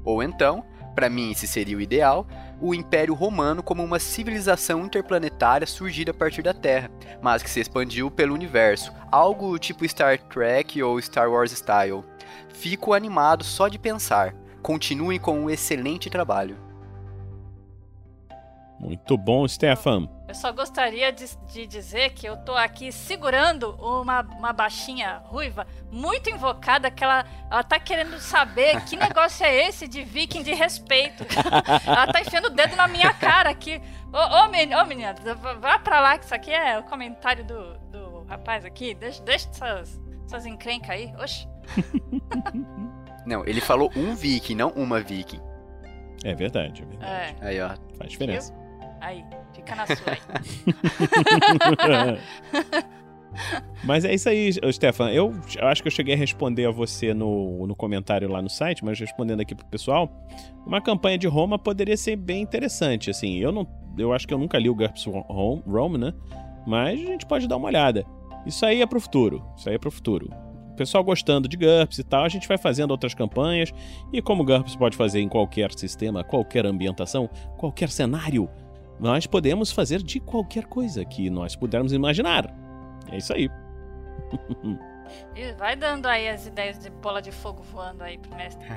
Ou 0.04 0.24
então, 0.24 0.64
para 0.96 1.10
mim 1.10 1.32
esse 1.32 1.48
seria 1.48 1.78
o 1.78 1.82
ideal, 1.82 2.28
o 2.60 2.76
Império 2.76 3.14
Romano 3.14 3.64
como 3.64 3.84
uma 3.84 4.00
civilização 4.00 4.86
interplanetária 4.86 5.66
surgida 5.66 6.12
a 6.12 6.14
partir 6.14 6.42
da 6.42 6.54
Terra, 6.54 6.92
mas 7.22 7.42
que 7.42 7.50
se 7.50 7.60
expandiu 7.60 8.12
pelo 8.12 8.34
universo, 8.34 8.92
algo 9.12 9.58
tipo 9.58 9.88
Star 9.88 10.18
Trek 10.18 10.82
ou 10.84 11.02
Star 11.02 11.32
Wars 11.32 11.52
style. 11.52 12.04
Fico 12.50 12.94
animado 12.94 13.44
só 13.44 13.68
de 13.68 13.80
pensar. 13.80 14.36
Continuem 14.62 15.20
com 15.20 15.40
um 15.40 15.50
excelente 15.50 16.10
trabalho. 16.10 16.69
Muito 18.80 19.18
bom, 19.18 19.46
Stefan. 19.46 20.08
Eu 20.28 20.34
só 20.34 20.54
gostaria 20.54 21.12
de, 21.12 21.26
de 21.52 21.68
dizer 21.68 22.12
que 22.14 22.26
eu 22.26 22.38
tô 22.38 22.56
aqui 22.56 22.92
segurando 22.94 23.76
uma, 23.76 24.22
uma 24.22 24.54
baixinha 24.54 25.22
ruiva 25.26 25.68
muito 25.92 26.30
invocada 26.30 26.90
que 26.90 27.04
ela, 27.04 27.26
ela 27.52 27.62
tá 27.64 27.78
querendo 27.78 28.18
saber 28.20 28.80
que 28.86 28.96
negócio 28.98 29.46
é 29.46 29.68
esse 29.68 29.86
de 29.88 30.04
viking 30.04 30.44
de 30.44 30.54
respeito. 30.54 31.26
ela 31.86 32.08
tá 32.08 32.22
enfiando 32.22 32.46
o 32.46 32.50
dedo 32.52 32.76
na 32.78 32.88
minha 32.88 33.14
cara 33.14 33.50
aqui. 33.50 33.82
Ô, 34.14 34.18
ô, 34.46 34.48
men- 34.50 34.74
ô 34.74 34.86
menina, 34.86 35.14
vá- 35.36 35.54
vá 35.56 35.80
pra 35.80 36.00
lá 36.00 36.18
que 36.18 36.24
isso 36.26 36.34
aqui 36.36 36.52
é 36.52 36.80
o 36.80 36.84
comentário 36.84 37.44
do, 37.44 37.78
do 37.92 38.24
rapaz 38.30 38.64
aqui. 38.64 38.94
Deixa, 38.94 39.22
deixa 39.24 39.50
essas, 39.50 40.00
essas 40.26 40.46
encrencas 40.46 40.92
aí. 40.92 41.14
Oxi. 41.22 41.48
Não, 43.26 43.46
ele 43.46 43.62
falou 43.62 43.92
um 43.96 44.16
viking, 44.16 44.56
não 44.56 44.70
uma 44.70 45.02
viking. 45.02 45.42
É 46.24 46.34
verdade, 46.34 46.82
é 46.82 46.86
verdade. 46.86 47.12
É. 47.42 47.48
Aí, 47.48 47.62
ó. 47.62 47.70
Faz 47.98 48.12
diferença. 48.12 48.54
Aí, 49.02 49.24
fica 49.54 49.76
na 49.76 49.86
sua. 49.86 49.96
Mas 53.84 54.04
é 54.04 54.14
isso 54.14 54.28
aí, 54.28 54.52
Stefan. 54.72 55.12
Eu 55.12 55.34
eu 55.58 55.68
acho 55.68 55.82
que 55.82 55.88
eu 55.88 55.92
cheguei 55.92 56.16
a 56.16 56.18
responder 56.18 56.66
a 56.66 56.72
você 56.72 57.14
no, 57.14 57.66
no 57.68 57.76
comentário 57.76 58.30
lá 58.30 58.42
no 58.42 58.50
site, 58.50 58.84
mas 58.84 59.00
respondendo 59.00 59.40
aqui 59.40 59.56
pro 59.56 59.66
pessoal, 59.68 60.12
uma 60.66 60.82
campanha 60.82 61.18
de 61.18 61.28
Roma 61.28 61.58
poderia 61.58 61.96
ser 61.96 62.16
bem 62.16 62.42
interessante. 62.42 63.10
Assim, 63.10 63.38
eu 63.38 63.52
não, 63.52 63.68
eu 63.98 64.12
acho 64.14 64.28
que 64.28 64.34
eu 64.34 64.38
nunca 64.38 64.58
li 64.58 64.70
o 64.70 64.76
GURPS 64.76 65.06
Ro- 65.06 65.62
Rome, 65.68 65.98
né? 65.98 66.14
Mas 66.66 67.00
a 67.02 67.06
gente 67.06 67.26
pode 67.26 67.48
dar 67.48 67.58
uma 67.58 67.68
olhada. 67.68 68.06
Isso 68.46 68.66
aí 68.66 68.82
é 68.82 68.88
pro 68.88 69.00
futuro. 69.00 69.44
Isso 69.56 69.70
aí 69.70 69.76
é 69.76 69.80
pro 69.80 69.92
futuro. 69.92 70.30
Pessoal 70.76 71.04
gostando 71.04 71.48
de 71.48 71.58
GURPS 71.58 72.00
e 72.00 72.04
tal, 72.04 72.24
a 72.24 72.30
gente 72.30 72.48
vai 72.48 72.58
fazendo 72.58 72.92
outras 72.92 73.14
campanhas. 73.14 73.72
E 74.12 74.22
como 74.22 74.44
GURPS 74.44 74.76
pode 74.76 74.98
fazer 74.98 75.22
em 75.22 75.30
qualquer 75.30 75.72
sistema, 75.74 76.24
qualquer 76.24 76.66
ambientação, 76.66 77.30
qualquer 77.58 77.90
cenário, 77.90 78.50
nós 79.00 79.26
podemos 79.26 79.72
fazer 79.72 80.02
de 80.04 80.20
qualquer 80.20 80.66
coisa 80.66 81.06
que 81.06 81.30
nós 81.30 81.56
pudermos 81.56 81.94
imaginar. 81.94 82.54
É 83.12 83.18
isso 83.18 83.34
aí. 83.34 83.50
E 85.36 85.54
vai 85.54 85.76
dando 85.76 86.06
aí 86.06 86.30
as 86.30 86.46
ideias 86.46 86.78
de 86.78 86.90
bola 86.90 87.20
de 87.20 87.32
fogo 87.32 87.64
voando 87.64 88.04
aí 88.04 88.20
pro 88.20 88.36
mestre. 88.36 88.64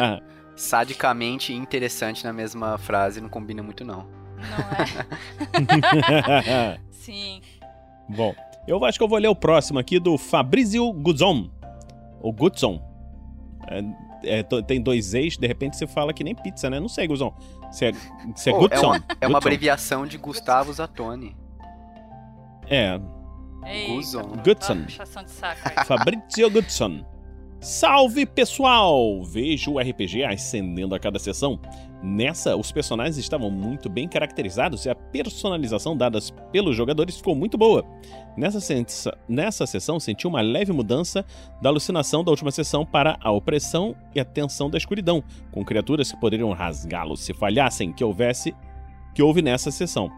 Sadicamente 0.56 1.52
e 1.52 1.56
interessante 1.56 2.24
na 2.24 2.32
mesma 2.32 2.78
frase 2.78 3.20
não 3.20 3.28
combina 3.28 3.62
muito, 3.62 3.84
não. 3.84 4.06
Sim. 6.90 7.42
Bom, 8.08 8.34
eu 8.66 8.82
acho 8.84 8.98
que 8.98 9.04
eu 9.04 9.08
vou 9.08 9.18
ler 9.18 9.28
o 9.28 9.34
próximo 9.34 9.78
aqui 9.78 9.98
do 9.98 10.16
Fabrizio 10.16 10.92
Guzon. 10.92 11.50
Ou 12.20 12.32
Guzon. 12.32 12.82
É, 14.22 14.38
é, 14.38 14.42
tem 14.42 14.80
dois 14.80 15.14
ex, 15.14 15.36
de 15.36 15.46
repente 15.46 15.76
você 15.76 15.86
fala 15.86 16.12
que 16.12 16.24
nem 16.24 16.34
pizza, 16.34 16.68
né? 16.68 16.80
Não 16.80 16.88
sei, 16.88 17.06
Guzon. 17.06 17.34
Se 17.70 17.86
é, 17.86 17.92
se 18.34 18.50
é 18.50 18.52
Pô, 18.52 18.68
Guzon. 18.68 18.86
uma, 18.86 19.04
é 19.20 19.26
uma 19.26 19.38
abreviação 19.38 20.06
de 20.06 20.18
Gustavo 20.18 20.72
Zatoni. 20.72 21.36
É. 22.66 22.98
Guzon. 23.88 24.32
Saco 25.26 25.60
aí. 25.64 25.84
Fabrizio 25.86 26.50
Gudson. 26.50 27.04
Salve 27.60 28.24
pessoal! 28.24 29.22
Vejo 29.22 29.72
o 29.72 29.78
RPG 29.78 30.24
ascendendo 30.24 30.94
a 30.94 30.98
cada 30.98 31.18
sessão. 31.18 31.60
Nessa, 32.02 32.56
os 32.56 32.72
personagens 32.72 33.18
estavam 33.18 33.50
muito 33.50 33.90
bem 33.90 34.08
caracterizados 34.08 34.86
e 34.86 34.90
a 34.90 34.94
personalização 34.94 35.94
dadas 35.94 36.30
pelos 36.50 36.74
jogadores 36.74 37.16
ficou 37.16 37.34
muito 37.34 37.58
boa. 37.58 37.84
Nessa, 38.36 38.58
nessa 39.28 39.66
sessão, 39.66 40.00
senti 40.00 40.26
uma 40.26 40.40
leve 40.40 40.72
mudança 40.72 41.24
da 41.60 41.68
alucinação 41.68 42.24
da 42.24 42.30
última 42.30 42.50
sessão 42.50 42.86
para 42.86 43.18
a 43.20 43.30
opressão 43.30 43.94
e 44.14 44.20
a 44.20 44.24
tensão 44.24 44.70
da 44.70 44.78
escuridão, 44.78 45.22
com 45.52 45.62
criaturas 45.62 46.10
que 46.10 46.18
poderiam 46.18 46.52
rasgá-los 46.52 47.20
se 47.20 47.34
falhassem 47.34 47.92
que 47.92 48.02
houvesse 48.02 48.54
que 49.14 49.22
houve 49.22 49.42
nessa 49.42 49.70
sessão. 49.70 50.10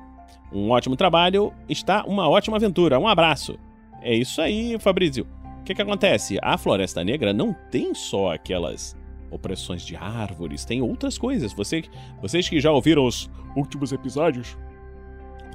Um 0.53 0.71
ótimo 0.71 0.95
trabalho, 0.95 1.53
está 1.69 2.05
uma 2.05 2.29
ótima 2.29 2.59
aventura. 2.59 2.99
Um 2.99 3.09
abraço. 3.09 3.59
É 4.03 4.15
isso 4.15 4.41
aí, 4.41 4.79
Fabrício. 4.79 5.27
O 5.61 5.65
que, 5.65 5.75
que 5.75 5.83
acontece? 5.83 6.39
A 6.43 6.59
Floresta 6.59 7.03
Negra 7.03 7.33
não 7.33 7.55
tem 7.71 7.95
só 7.95 8.33
aquelas 8.33 8.97
opressões 9.33 9.83
de 9.83 9.97
árvores, 9.97 10.65
tem 10.65 10.83
outras 10.83 11.17
coisas. 11.19 11.53
Você, 11.53 11.83
vocês 12.21 12.49
que 12.49 12.61
já 12.61 12.71
ouviram 12.71 13.07
os 13.07 13.31
últimos 13.57 13.93
episódios, 13.93 14.57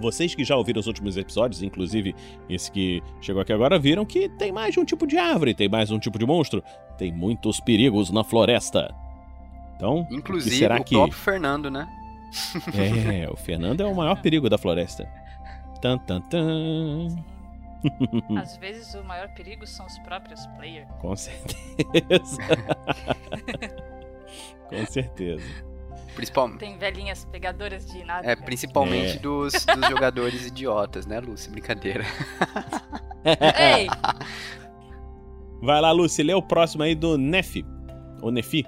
vocês 0.02 0.36
que 0.36 0.44
já 0.44 0.56
ouviram 0.56 0.80
os 0.80 0.88
últimos 0.88 1.18
episódios, 1.18 1.64
inclusive 1.64 2.16
esse 2.50 2.72
que 2.72 3.02
chegou 3.22 3.42
aqui 3.42 3.54
agora, 3.54 3.80
viram 3.80 4.06
que 4.06 4.30
tem 4.30 4.52
mais 4.52 4.74
de 4.74 4.80
um 4.80 4.86
tipo 4.86 5.08
de 5.08 5.18
árvore, 5.18 5.54
tem 5.54 5.70
mais 5.70 5.92
um 5.92 6.00
tipo 6.00 6.20
de 6.20 6.26
monstro, 6.26 6.64
tem 6.98 7.12
muitos 7.12 7.60
perigos 7.60 8.12
na 8.12 8.24
floresta. 8.24 8.94
Então, 9.76 10.02
o 10.02 10.08
que 10.08 10.16
Inclusive 10.16 10.56
será 10.56 10.80
o 10.80 10.84
que 10.84 10.96
próprio 10.96 11.18
Fernando, 11.18 11.70
né? 11.70 11.88
é, 12.76 13.30
o 13.30 13.36
Fernando 13.36 13.82
é 13.82 13.86
o 13.86 13.96
maior 13.96 14.22
perigo 14.22 14.50
da 14.50 14.58
floresta. 14.58 15.08
Tan, 15.82 15.98
tan, 16.00 16.22
tan. 16.22 17.08
Às 18.38 18.58
vezes 18.58 18.94
o 18.94 19.04
maior 19.04 19.30
perigo 19.34 19.66
são 19.66 19.86
os 19.86 19.98
próprios 20.00 20.46
players. 20.58 20.90
Com 21.00 21.16
certeza. 21.16 22.38
Com 24.70 24.86
certeza. 24.86 25.44
Principalmente. 26.16 26.60
Tem 26.60 26.78
velhinhas 26.78 27.26
pegadoras 27.26 27.86
de 27.86 28.04
nada. 28.04 28.30
É, 28.30 28.36
principalmente 28.36 29.18
É. 29.18 29.20
Dos, 29.20 29.54
dos 29.54 29.88
jogadores 29.90 30.48
idiotas, 30.48 31.06
né, 31.06 31.20
Lúcia? 31.20 31.52
Brincadeira. 31.52 32.04
Ei! 33.58 33.88
Vai 35.62 35.80
lá, 35.82 35.92
Lucy, 35.92 36.24
lê 36.24 36.34
o 36.34 36.42
próximo 36.42 36.84
aí 36.84 36.96
do 36.96 37.18
Nefi. 37.18 37.66
Ou 38.22 38.32
Nefi. 38.32 38.66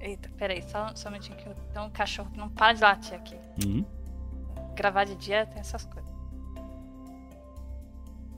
Eita, 0.00 0.28
peraí, 0.36 0.62
só, 0.62 0.94
só 0.94 1.08
um 1.08 1.12
minutinho 1.12 1.38
que 1.38 1.48
eu 1.48 1.54
tenho 1.72 1.86
um 1.86 1.90
cachorro 1.90 2.30
que 2.30 2.38
não 2.38 2.50
para 2.50 2.74
de 2.74 2.82
latir 2.82 3.14
aqui. 3.14 3.36
Uhum. 3.64 3.84
Gravar 4.74 5.04
de 5.04 5.16
dia 5.16 5.46
tem 5.46 5.60
essas 5.60 5.86
coisas. 5.86 6.13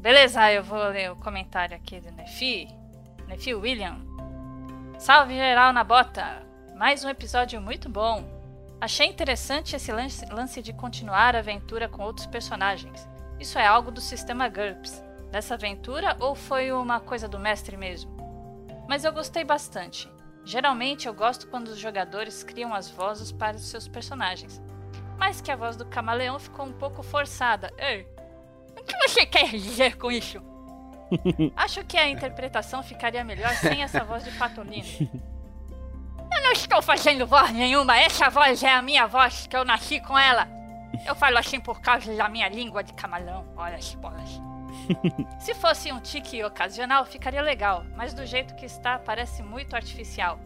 Beleza, 0.06 0.52
eu 0.52 0.62
vou 0.62 0.78
ler 0.84 1.10
o 1.10 1.16
comentário 1.16 1.76
aqui 1.76 1.98
do 1.98 2.12
Nefi. 2.12 2.68
Nefi 3.26 3.52
William. 3.52 3.96
Salve 5.00 5.34
geral 5.34 5.72
na 5.72 5.82
bota! 5.82 6.46
Mais 6.76 7.04
um 7.04 7.08
episódio 7.08 7.60
muito 7.60 7.88
bom. 7.88 8.22
Achei 8.80 9.08
interessante 9.08 9.74
esse 9.74 9.90
lance, 9.90 10.62
de 10.62 10.72
continuar 10.72 11.34
a 11.34 11.40
aventura 11.40 11.88
com 11.88 12.04
outros 12.04 12.24
personagens. 12.28 13.04
Isso 13.40 13.58
é 13.58 13.66
algo 13.66 13.90
do 13.90 14.00
sistema 14.00 14.48
GURPS, 14.48 15.02
dessa 15.32 15.54
aventura 15.54 16.16
ou 16.20 16.36
foi 16.36 16.70
uma 16.70 17.00
coisa 17.00 17.26
do 17.26 17.40
mestre 17.40 17.76
mesmo? 17.76 18.16
Mas 18.88 19.04
eu 19.04 19.12
gostei 19.12 19.42
bastante. 19.42 20.08
Geralmente 20.44 21.08
eu 21.08 21.14
gosto 21.14 21.48
quando 21.48 21.66
os 21.66 21.78
jogadores 21.78 22.44
criam 22.44 22.72
as 22.72 22.88
vozes 22.88 23.32
para 23.32 23.56
os 23.56 23.66
seus 23.66 23.88
personagens. 23.88 24.62
Mas 25.18 25.40
que 25.40 25.50
a 25.50 25.56
voz 25.56 25.74
do 25.74 25.84
camaleão 25.84 26.38
ficou 26.38 26.64
um 26.64 26.72
pouco 26.72 27.02
forçada. 27.02 27.74
Ei! 27.76 28.06
O 28.76 28.84
que 28.84 29.08
você 29.08 29.26
quer 29.26 29.50
dizer 29.50 29.96
com 29.96 30.10
isso? 30.10 30.42
Acho 31.56 31.84
que 31.84 31.96
a 31.96 32.08
interpretação 32.08 32.82
ficaria 32.82 33.24
melhor 33.24 33.50
sem 33.54 33.82
essa 33.82 34.04
voz 34.04 34.24
de 34.24 34.30
patolino. 34.32 34.86
Eu 34.98 36.42
não 36.42 36.52
estou 36.52 36.82
fazendo 36.82 37.26
voz 37.26 37.52
nenhuma, 37.52 37.96
essa 37.98 38.28
voz 38.28 38.62
é 38.62 38.72
a 38.72 38.82
minha 38.82 39.06
voz, 39.06 39.46
que 39.46 39.56
eu 39.56 39.64
nasci 39.64 40.00
com 40.00 40.18
ela. 40.18 40.48
Eu 41.06 41.14
falo 41.14 41.38
assim 41.38 41.60
por 41.60 41.80
causa 41.80 42.14
da 42.14 42.28
minha 42.28 42.48
língua 42.48 42.82
de 42.82 42.92
camalão. 42.94 43.46
Olha 43.56 43.76
as 43.76 43.94
bolas. 43.94 44.40
Se 45.38 45.54
fosse 45.54 45.92
um 45.92 46.00
tique 46.00 46.42
ocasional, 46.44 47.04
ficaria 47.04 47.42
legal, 47.42 47.84
mas 47.96 48.12
do 48.12 48.26
jeito 48.26 48.54
que 48.54 48.66
está, 48.66 48.98
parece 48.98 49.42
muito 49.42 49.74
artificial. 49.74 50.38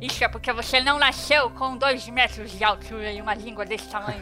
Isso 0.00 0.22
é 0.22 0.28
porque 0.28 0.52
você 0.52 0.80
não 0.80 0.98
nasceu 0.98 1.50
com 1.50 1.76
dois 1.76 2.06
metros 2.08 2.50
de 2.50 2.64
altura 2.64 3.12
e 3.12 3.20
uma 3.20 3.34
língua 3.34 3.64
desse 3.64 3.88
tamanho. 3.88 4.20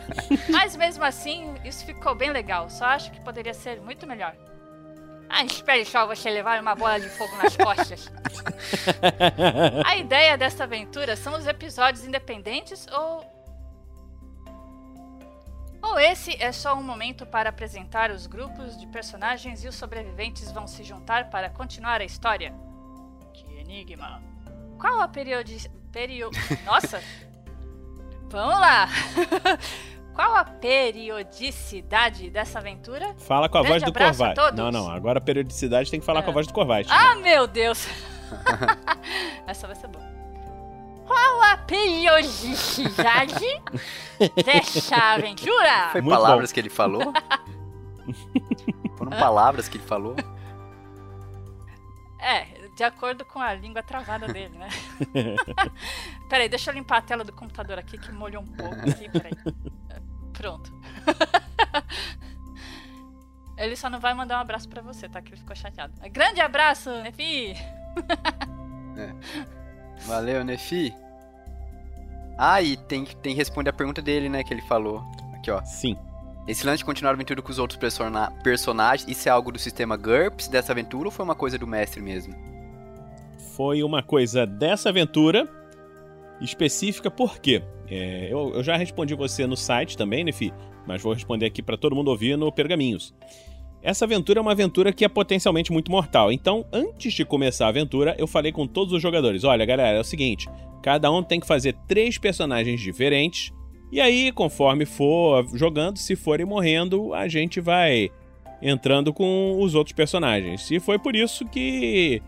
mas 0.50 0.76
mesmo 0.76 1.04
assim, 1.04 1.54
isso 1.64 1.84
ficou 1.84 2.14
bem 2.14 2.30
legal. 2.30 2.68
Só 2.70 2.86
acho 2.86 3.10
que 3.10 3.20
poderia 3.20 3.54
ser 3.54 3.80
muito 3.80 4.06
melhor. 4.06 4.34
Ah, 5.28 5.42
espere 5.44 5.84
só 5.84 6.06
você 6.06 6.30
levar 6.30 6.60
uma 6.60 6.74
bola 6.74 7.00
de 7.00 7.08
fogo 7.08 7.34
nas 7.36 7.56
costas. 7.56 8.12
A 9.84 9.96
ideia 9.96 10.36
desta 10.36 10.64
aventura 10.64 11.16
são 11.16 11.36
os 11.36 11.46
episódios 11.46 12.04
independentes 12.04 12.86
ou. 12.92 13.34
Ou 15.82 15.98
esse 15.98 16.40
é 16.40 16.50
só 16.52 16.74
um 16.74 16.82
momento 16.82 17.26
para 17.26 17.50
apresentar 17.50 18.10
os 18.10 18.26
grupos 18.26 18.78
de 18.78 18.86
personagens 18.86 19.64
e 19.64 19.68
os 19.68 19.74
sobreviventes 19.74 20.50
vão 20.50 20.66
se 20.66 20.82
juntar 20.82 21.28
para 21.28 21.50
continuar 21.50 22.00
a 22.00 22.04
história? 22.04 22.54
Que 23.34 23.44
enigma. 23.58 24.33
Qual 24.78 25.00
a 25.00 25.08
periodi... 25.08 25.70
Perio... 25.92 26.30
Nossa! 26.64 27.00
Vamos 28.28 28.58
lá! 28.58 28.88
Qual 30.14 30.36
a 30.36 30.44
periodicidade 30.44 32.30
dessa 32.30 32.60
aventura? 32.60 33.14
Fala 33.18 33.48
com 33.48 33.58
a 33.58 33.62
Grande 33.62 33.80
voz 33.80 33.92
do 33.92 33.98
Corvate. 33.98 34.34
todos. 34.36 34.56
Não, 34.58 34.70
não. 34.70 34.88
Agora 34.88 35.18
a 35.18 35.20
periodicidade 35.20 35.90
tem 35.90 35.98
que 35.98 36.06
falar 36.06 36.22
com 36.22 36.30
a 36.30 36.32
voz 36.32 36.46
do 36.46 36.52
Corvate. 36.52 36.88
Ah, 36.90 37.16
meu 37.16 37.48
Deus! 37.48 37.88
Essa 39.46 39.66
vai 39.66 39.74
ser 39.74 39.88
boa. 39.88 40.04
Qual 41.04 41.42
a 41.42 41.56
periodicidade 41.58 43.60
dessa 44.44 44.96
aventura? 44.96 45.88
Foi 45.90 46.00
Muito 46.00 46.16
palavras 46.16 46.50
bom. 46.50 46.54
que 46.54 46.60
ele 46.60 46.70
falou? 46.70 47.12
Foram 48.96 49.10
palavras 49.10 49.68
que 49.68 49.78
ele 49.78 49.84
falou? 49.84 50.14
É, 52.20 52.46
de 52.74 52.82
acordo 52.82 53.24
com 53.24 53.40
a 53.40 53.54
língua 53.54 53.82
travada 53.82 54.26
dele, 54.26 54.56
né? 54.58 54.68
Peraí, 56.28 56.48
deixa 56.48 56.70
eu 56.70 56.74
limpar 56.74 56.98
a 56.98 57.02
tela 57.02 57.24
do 57.24 57.32
computador 57.32 57.78
aqui 57.78 57.96
que 57.96 58.10
molhou 58.12 58.42
um 58.42 58.46
pouco 58.46 58.74
aqui, 58.74 59.08
peraí. 59.08 59.32
Pronto. 60.32 60.72
Ele 63.56 63.76
só 63.76 63.88
não 63.88 64.00
vai 64.00 64.12
mandar 64.14 64.38
um 64.38 64.40
abraço 64.40 64.68
pra 64.68 64.82
você, 64.82 65.08
tá? 65.08 65.22
Que 65.22 65.30
ele 65.30 65.40
ficou 65.40 65.54
chateado. 65.54 65.94
Grande 66.10 66.40
abraço, 66.40 66.90
Nefi! 67.02 67.54
Valeu, 70.06 70.44
Nefi. 70.44 70.92
Ah, 72.36 72.60
e 72.60 72.76
tem, 72.76 73.04
tem 73.04 73.32
que 73.32 73.38
responder 73.38 73.70
a 73.70 73.72
pergunta 73.72 74.02
dele, 74.02 74.28
né, 74.28 74.42
que 74.42 74.52
ele 74.52 74.62
falou. 74.62 75.04
Aqui, 75.34 75.52
ó. 75.52 75.64
Sim. 75.64 75.96
Esse 76.48 76.66
lance 76.66 76.78
de 76.78 76.84
continuar 76.84 77.12
a 77.12 77.14
aventura 77.14 77.40
com 77.40 77.50
os 77.50 77.60
outros 77.60 77.78
persona 77.78 78.30
personagens, 78.42 79.08
isso 79.08 79.28
é 79.28 79.32
algo 79.32 79.52
do 79.52 79.58
sistema 79.58 79.96
GURPS 79.96 80.48
dessa 80.48 80.72
aventura 80.72 81.06
ou 81.06 81.12
foi 81.12 81.24
uma 81.24 81.36
coisa 81.36 81.56
do 81.56 81.66
mestre 81.66 82.02
mesmo? 82.02 82.53
Foi 83.56 83.82
uma 83.82 84.02
coisa 84.02 84.44
dessa 84.44 84.88
aventura 84.88 85.48
específica, 86.40 87.10
por 87.10 87.38
quê? 87.38 87.62
É, 87.88 88.28
eu, 88.30 88.52
eu 88.54 88.62
já 88.64 88.76
respondi 88.76 89.14
você 89.14 89.46
no 89.46 89.56
site 89.56 89.96
também, 89.96 90.24
né? 90.24 90.32
Mas 90.86 91.02
vou 91.02 91.12
responder 91.12 91.46
aqui 91.46 91.62
pra 91.62 91.76
todo 91.76 91.94
mundo 91.94 92.08
ouvir 92.08 92.36
no 92.36 92.50
Pergaminhos. 92.50 93.14
Essa 93.80 94.06
aventura 94.06 94.40
é 94.40 94.42
uma 94.42 94.52
aventura 94.52 94.92
que 94.92 95.04
é 95.04 95.08
potencialmente 95.08 95.70
muito 95.70 95.90
mortal. 95.90 96.32
Então, 96.32 96.64
antes 96.72 97.12
de 97.12 97.24
começar 97.24 97.66
a 97.66 97.68
aventura, 97.68 98.16
eu 98.18 98.26
falei 98.26 98.50
com 98.50 98.66
todos 98.66 98.92
os 98.92 99.00
jogadores: 99.00 99.44
olha, 99.44 99.64
galera, 99.64 99.98
é 99.98 100.00
o 100.00 100.04
seguinte, 100.04 100.48
cada 100.82 101.10
um 101.12 101.22
tem 101.22 101.38
que 101.38 101.46
fazer 101.46 101.76
três 101.86 102.18
personagens 102.18 102.80
diferentes. 102.80 103.52
E 103.92 104.00
aí, 104.00 104.32
conforme 104.32 104.84
for 104.84 105.46
jogando, 105.54 105.98
se 105.98 106.16
forem 106.16 106.44
morrendo, 106.44 107.14
a 107.14 107.28
gente 107.28 107.60
vai 107.60 108.10
entrando 108.60 109.12
com 109.12 109.58
os 109.60 109.74
outros 109.74 109.94
personagens. 109.94 110.68
E 110.70 110.80
foi 110.80 110.98
por 110.98 111.14
isso 111.14 111.44
que 111.46 112.20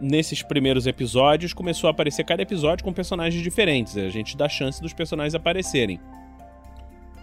nesses 0.00 0.42
primeiros 0.42 0.86
episódios 0.86 1.52
começou 1.52 1.88
a 1.88 1.90
aparecer 1.90 2.24
cada 2.24 2.42
episódio 2.42 2.84
com 2.84 2.92
personagens 2.92 3.42
diferentes. 3.42 3.96
A 3.96 4.08
gente 4.08 4.36
dá 4.36 4.48
chance 4.48 4.80
dos 4.80 4.92
personagens 4.92 5.34
aparecerem. 5.34 6.00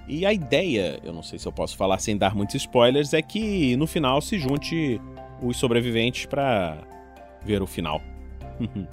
E 0.07 0.25
a 0.25 0.33
ideia, 0.33 0.99
eu 1.03 1.13
não 1.13 1.21
sei 1.21 1.37
se 1.37 1.47
eu 1.47 1.51
posso 1.51 1.77
falar 1.77 1.99
sem 1.99 2.17
dar 2.17 2.33
muitos 2.35 2.55
spoilers, 2.55 3.13
é 3.13 3.21
que 3.21 3.75
no 3.77 3.85
final 3.85 4.21
se 4.21 4.39
junte 4.39 4.99
os 5.41 5.57
sobreviventes 5.57 6.25
pra 6.25 6.77
ver 7.43 7.61
o 7.61 7.67
final. 7.67 8.01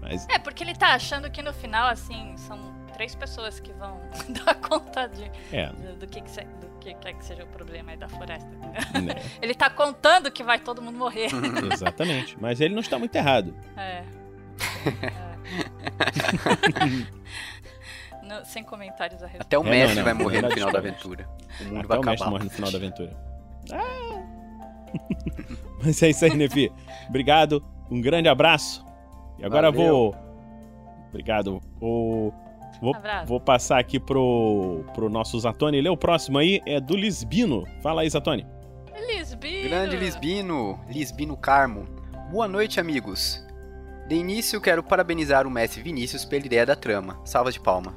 Mas 0.00 0.26
É, 0.28 0.38
porque 0.38 0.62
ele 0.64 0.74
tá 0.74 0.94
achando 0.94 1.30
que 1.30 1.42
no 1.42 1.52
final, 1.52 1.88
assim, 1.88 2.34
são 2.36 2.58
três 2.94 3.14
pessoas 3.14 3.60
que 3.60 3.72
vão 3.72 3.98
dar 4.44 4.54
conta 4.56 5.06
de, 5.06 5.30
É. 5.52 5.66
do, 5.72 6.00
do 6.00 6.06
que, 6.06 6.20
que 6.20 6.30
do 6.30 6.69
que 6.80 6.94
quer 6.94 7.12
que 7.14 7.24
seja 7.24 7.44
o 7.44 7.46
problema 7.46 7.92
aí 7.92 7.96
da 7.96 8.08
floresta. 8.08 8.48
Né. 9.00 9.14
Ele 9.40 9.54
tá 9.54 9.68
contando 9.70 10.30
que 10.30 10.42
vai 10.42 10.58
todo 10.58 10.80
mundo 10.82 10.98
morrer. 10.98 11.28
Exatamente. 11.72 12.36
Mas 12.40 12.60
ele 12.60 12.74
não 12.74 12.80
está 12.80 12.98
muito 12.98 13.14
errado. 13.14 13.54
É. 13.76 14.02
É. 14.02 15.20
Não, 18.22 18.44
sem 18.44 18.62
comentários 18.62 19.20
a 19.22 19.26
respeito. 19.26 19.42
Até 19.42 19.58
o 19.58 19.66
É, 19.66 19.70
mestre 19.70 19.96
não, 19.96 20.04
vai 20.04 20.14
não, 20.14 20.20
morrer 20.22 20.36
não 20.42 20.42
no 20.42 20.48
dá 20.50 20.54
final 20.54 20.72
da 20.72 20.78
aventura. 20.78 21.28
O 21.60 21.64
mundo 21.64 21.78
Até 21.78 21.88
vai 21.88 21.98
o 21.98 22.00
mestre 22.02 22.14
acabar. 22.14 22.30
morre 22.30 22.44
no 22.44 22.50
final 22.50 22.70
da 22.70 22.78
aventura. 22.78 23.16
Ah! 23.72 24.22
Mas 25.82 26.02
é 26.02 26.10
isso 26.10 26.24
aí, 26.24 26.36
Nefi. 26.36 26.70
Obrigado, 27.08 27.64
um 27.90 28.00
grande 28.00 28.28
abraço. 28.28 28.84
E 29.38 29.44
agora 29.44 29.72
Valeu. 29.72 29.88
vou. 30.12 30.16
Obrigado. 31.08 31.60
Vou, 31.80 32.32
vou, 32.80 32.94
Abraço. 32.94 33.26
vou 33.26 33.40
passar 33.40 33.78
aqui 33.78 33.98
pro, 34.00 34.84
pro 34.94 35.08
nosso 35.08 35.38
Zatoni. 35.38 35.80
Lê 35.80 35.88
o 35.88 35.96
próximo 35.96 36.38
aí, 36.38 36.60
é 36.66 36.80
do 36.80 36.96
Lisbino. 36.96 37.66
Fala 37.82 38.02
aí, 38.02 38.10
Zatoni. 38.10 38.46
Lisbino! 39.06 39.68
Grande 39.68 39.96
Lisbino, 39.96 40.80
Lisbino 40.88 41.36
Carmo. 41.36 41.86
Boa 42.30 42.46
noite, 42.46 42.78
amigos. 42.78 43.44
De 44.06 44.14
início, 44.14 44.60
quero 44.60 44.82
parabenizar 44.82 45.46
o 45.46 45.50
mestre 45.50 45.82
Vinícius 45.82 46.24
pela 46.24 46.46
ideia 46.46 46.66
da 46.66 46.76
trama. 46.76 47.20
Salva 47.24 47.50
de 47.50 47.60
palma. 47.60 47.94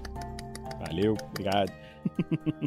Valeu, 0.79 1.15
obrigado. 1.29 1.71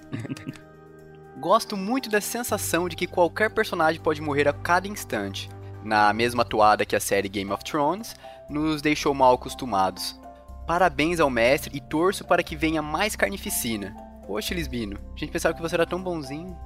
Gosto 1.38 1.76
muito 1.76 2.08
da 2.08 2.20
sensação 2.20 2.88
de 2.88 2.96
que 2.96 3.06
qualquer 3.06 3.50
personagem 3.50 4.00
pode 4.00 4.22
morrer 4.22 4.48
a 4.48 4.52
cada 4.52 4.88
instante. 4.88 5.48
Na 5.84 6.12
mesma 6.12 6.44
toada 6.44 6.84
que 6.84 6.96
a 6.96 7.00
série 7.00 7.28
Game 7.28 7.52
of 7.52 7.62
Thrones, 7.62 8.16
nos 8.48 8.80
deixou 8.80 9.12
mal 9.14 9.34
acostumados. 9.34 10.18
Parabéns 10.66 11.20
ao 11.20 11.30
mestre 11.30 11.76
e 11.76 11.80
torço 11.80 12.24
para 12.24 12.42
que 12.42 12.56
venha 12.56 12.82
mais 12.82 13.14
carnificina. 13.14 13.94
Poxa, 14.26 14.52
Lisbino, 14.54 14.98
a 15.14 15.18
gente 15.18 15.30
pensava 15.30 15.54
que 15.54 15.62
você 15.62 15.76
era 15.76 15.86
tão 15.86 16.02
bonzinho. 16.02 16.56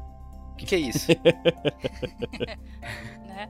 O 0.53 0.57
que, 0.57 0.67
que 0.67 0.75
é 0.75 0.79
isso? 0.79 1.09
né? 3.27 3.49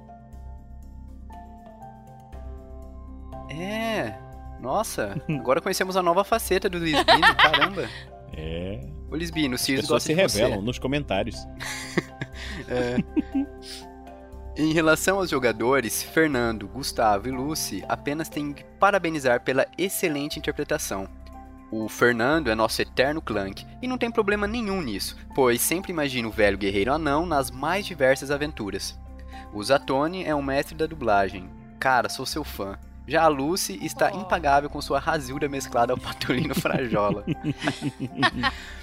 É. 3.51 4.18
Nossa, 4.60 5.16
agora 5.28 5.60
conhecemos 5.60 5.97
a 5.97 6.02
nova 6.02 6.22
faceta 6.24 6.68
do 6.68 6.78
Lisbino, 6.78 7.35
caramba. 7.36 7.89
É. 8.36 8.81
Ô 9.10 9.16
Lisbino, 9.16 9.55
o 9.55 9.59
Sirius 9.59 9.86
gosta 9.89 10.06
se 10.09 10.14
de 10.14 10.22
você. 10.22 10.43
revelam 10.43 10.62
nos 10.62 10.78
comentários. 10.78 11.36
É. 12.68 12.97
Em 14.61 14.74
relação 14.74 15.16
aos 15.16 15.31
jogadores, 15.31 16.03
Fernando, 16.03 16.69
Gustavo 16.69 17.27
e 17.27 17.31
Lucy 17.31 17.82
apenas 17.89 18.28
têm 18.28 18.53
que 18.53 18.62
parabenizar 18.78 19.41
pela 19.41 19.66
excelente 19.78 20.39
interpretação. 20.39 21.09
O 21.70 21.89
Fernando 21.89 22.51
é 22.51 22.55
nosso 22.55 22.82
eterno 22.82 23.23
Clank, 23.23 23.66
e 23.81 23.89
não 23.89 23.97
tem 23.97 24.11
problema 24.11 24.47
nenhum 24.47 24.82
nisso, 24.82 25.16
pois 25.35 25.62
sempre 25.62 25.93
imagina 25.93 26.28
o 26.28 26.31
velho 26.31 26.59
guerreiro 26.59 26.93
anão 26.93 27.24
nas 27.24 27.51
mais 27.51 27.87
diversas 27.87 28.31
aventuras. 28.31 29.01
O 29.51 29.65
Zatoni 29.65 30.27
é 30.27 30.35
um 30.35 30.43
mestre 30.43 30.77
da 30.77 30.85
dublagem. 30.85 31.49
Cara, 31.78 32.11
sou 32.11 32.27
seu 32.27 32.45
fã. 32.45 32.78
Já 33.07 33.23
a 33.23 33.28
Lucy 33.28 33.78
está 33.82 34.12
impagável 34.12 34.69
com 34.69 34.82
sua 34.82 34.99
rasura 34.99 35.49
mesclada 35.49 35.95
ao 35.95 35.97
patolino 35.99 36.55
frajola. 36.55 37.24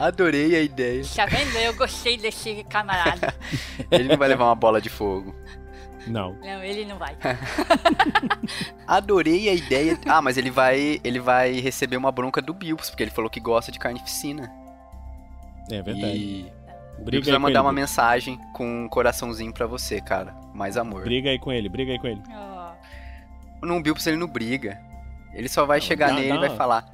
Adorei 0.00 0.56
a 0.56 0.60
ideia. 0.62 1.02
Tá 1.14 1.26
vendo? 1.26 1.56
Eu 1.56 1.74
gostei 1.74 2.16
desse 2.16 2.64
camarada. 2.64 3.34
Ele 3.90 4.04
não 4.08 4.16
vai 4.16 4.28
levar 4.28 4.46
uma 4.46 4.54
bola 4.54 4.80
de 4.80 4.88
fogo. 4.88 5.34
Não. 6.06 6.32
Não, 6.40 6.64
ele 6.64 6.86
não 6.86 6.96
vai. 6.96 7.14
Adorei 8.88 9.48
a 9.50 9.52
ideia. 9.52 9.98
Ah, 10.06 10.22
mas 10.22 10.38
ele 10.38 10.50
vai, 10.50 10.98
ele 11.04 11.20
vai 11.20 11.52
receber 11.60 11.96
uma 11.98 12.10
bronca 12.10 12.40
do 12.40 12.54
Bilbos, 12.54 12.88
porque 12.88 13.02
ele 13.02 13.10
falou 13.10 13.28
que 13.30 13.38
gosta 13.38 13.70
de 13.70 13.78
carnificina. 13.78 14.50
É 15.70 15.82
verdade. 15.82 16.16
E 16.16 16.52
o 16.98 17.08
aí 17.14 17.20
vai 17.20 17.38
mandar 17.38 17.60
ele, 17.60 17.66
uma 17.66 17.72
mensagem 17.72 18.38
com 18.54 18.84
um 18.84 18.88
coraçãozinho 18.88 19.52
pra 19.52 19.66
você, 19.66 20.00
cara. 20.00 20.34
Mais 20.54 20.76
amor. 20.78 21.02
Briga 21.02 21.28
aí 21.30 21.38
com 21.38 21.52
ele, 21.52 21.68
briga 21.68 21.92
aí 21.92 21.98
com 21.98 22.06
ele. 22.06 22.22
No 23.62 23.80
Bilbos 23.82 24.06
ele 24.06 24.16
não 24.16 24.26
briga. 24.26 24.80
Ele 25.34 25.48
só 25.48 25.66
vai 25.66 25.80
chegar 25.80 26.08
dá- 26.08 26.14
nele 26.14 26.28
dá 26.30 26.34
e 26.36 26.48
vai 26.48 26.56
falar: 26.56 26.86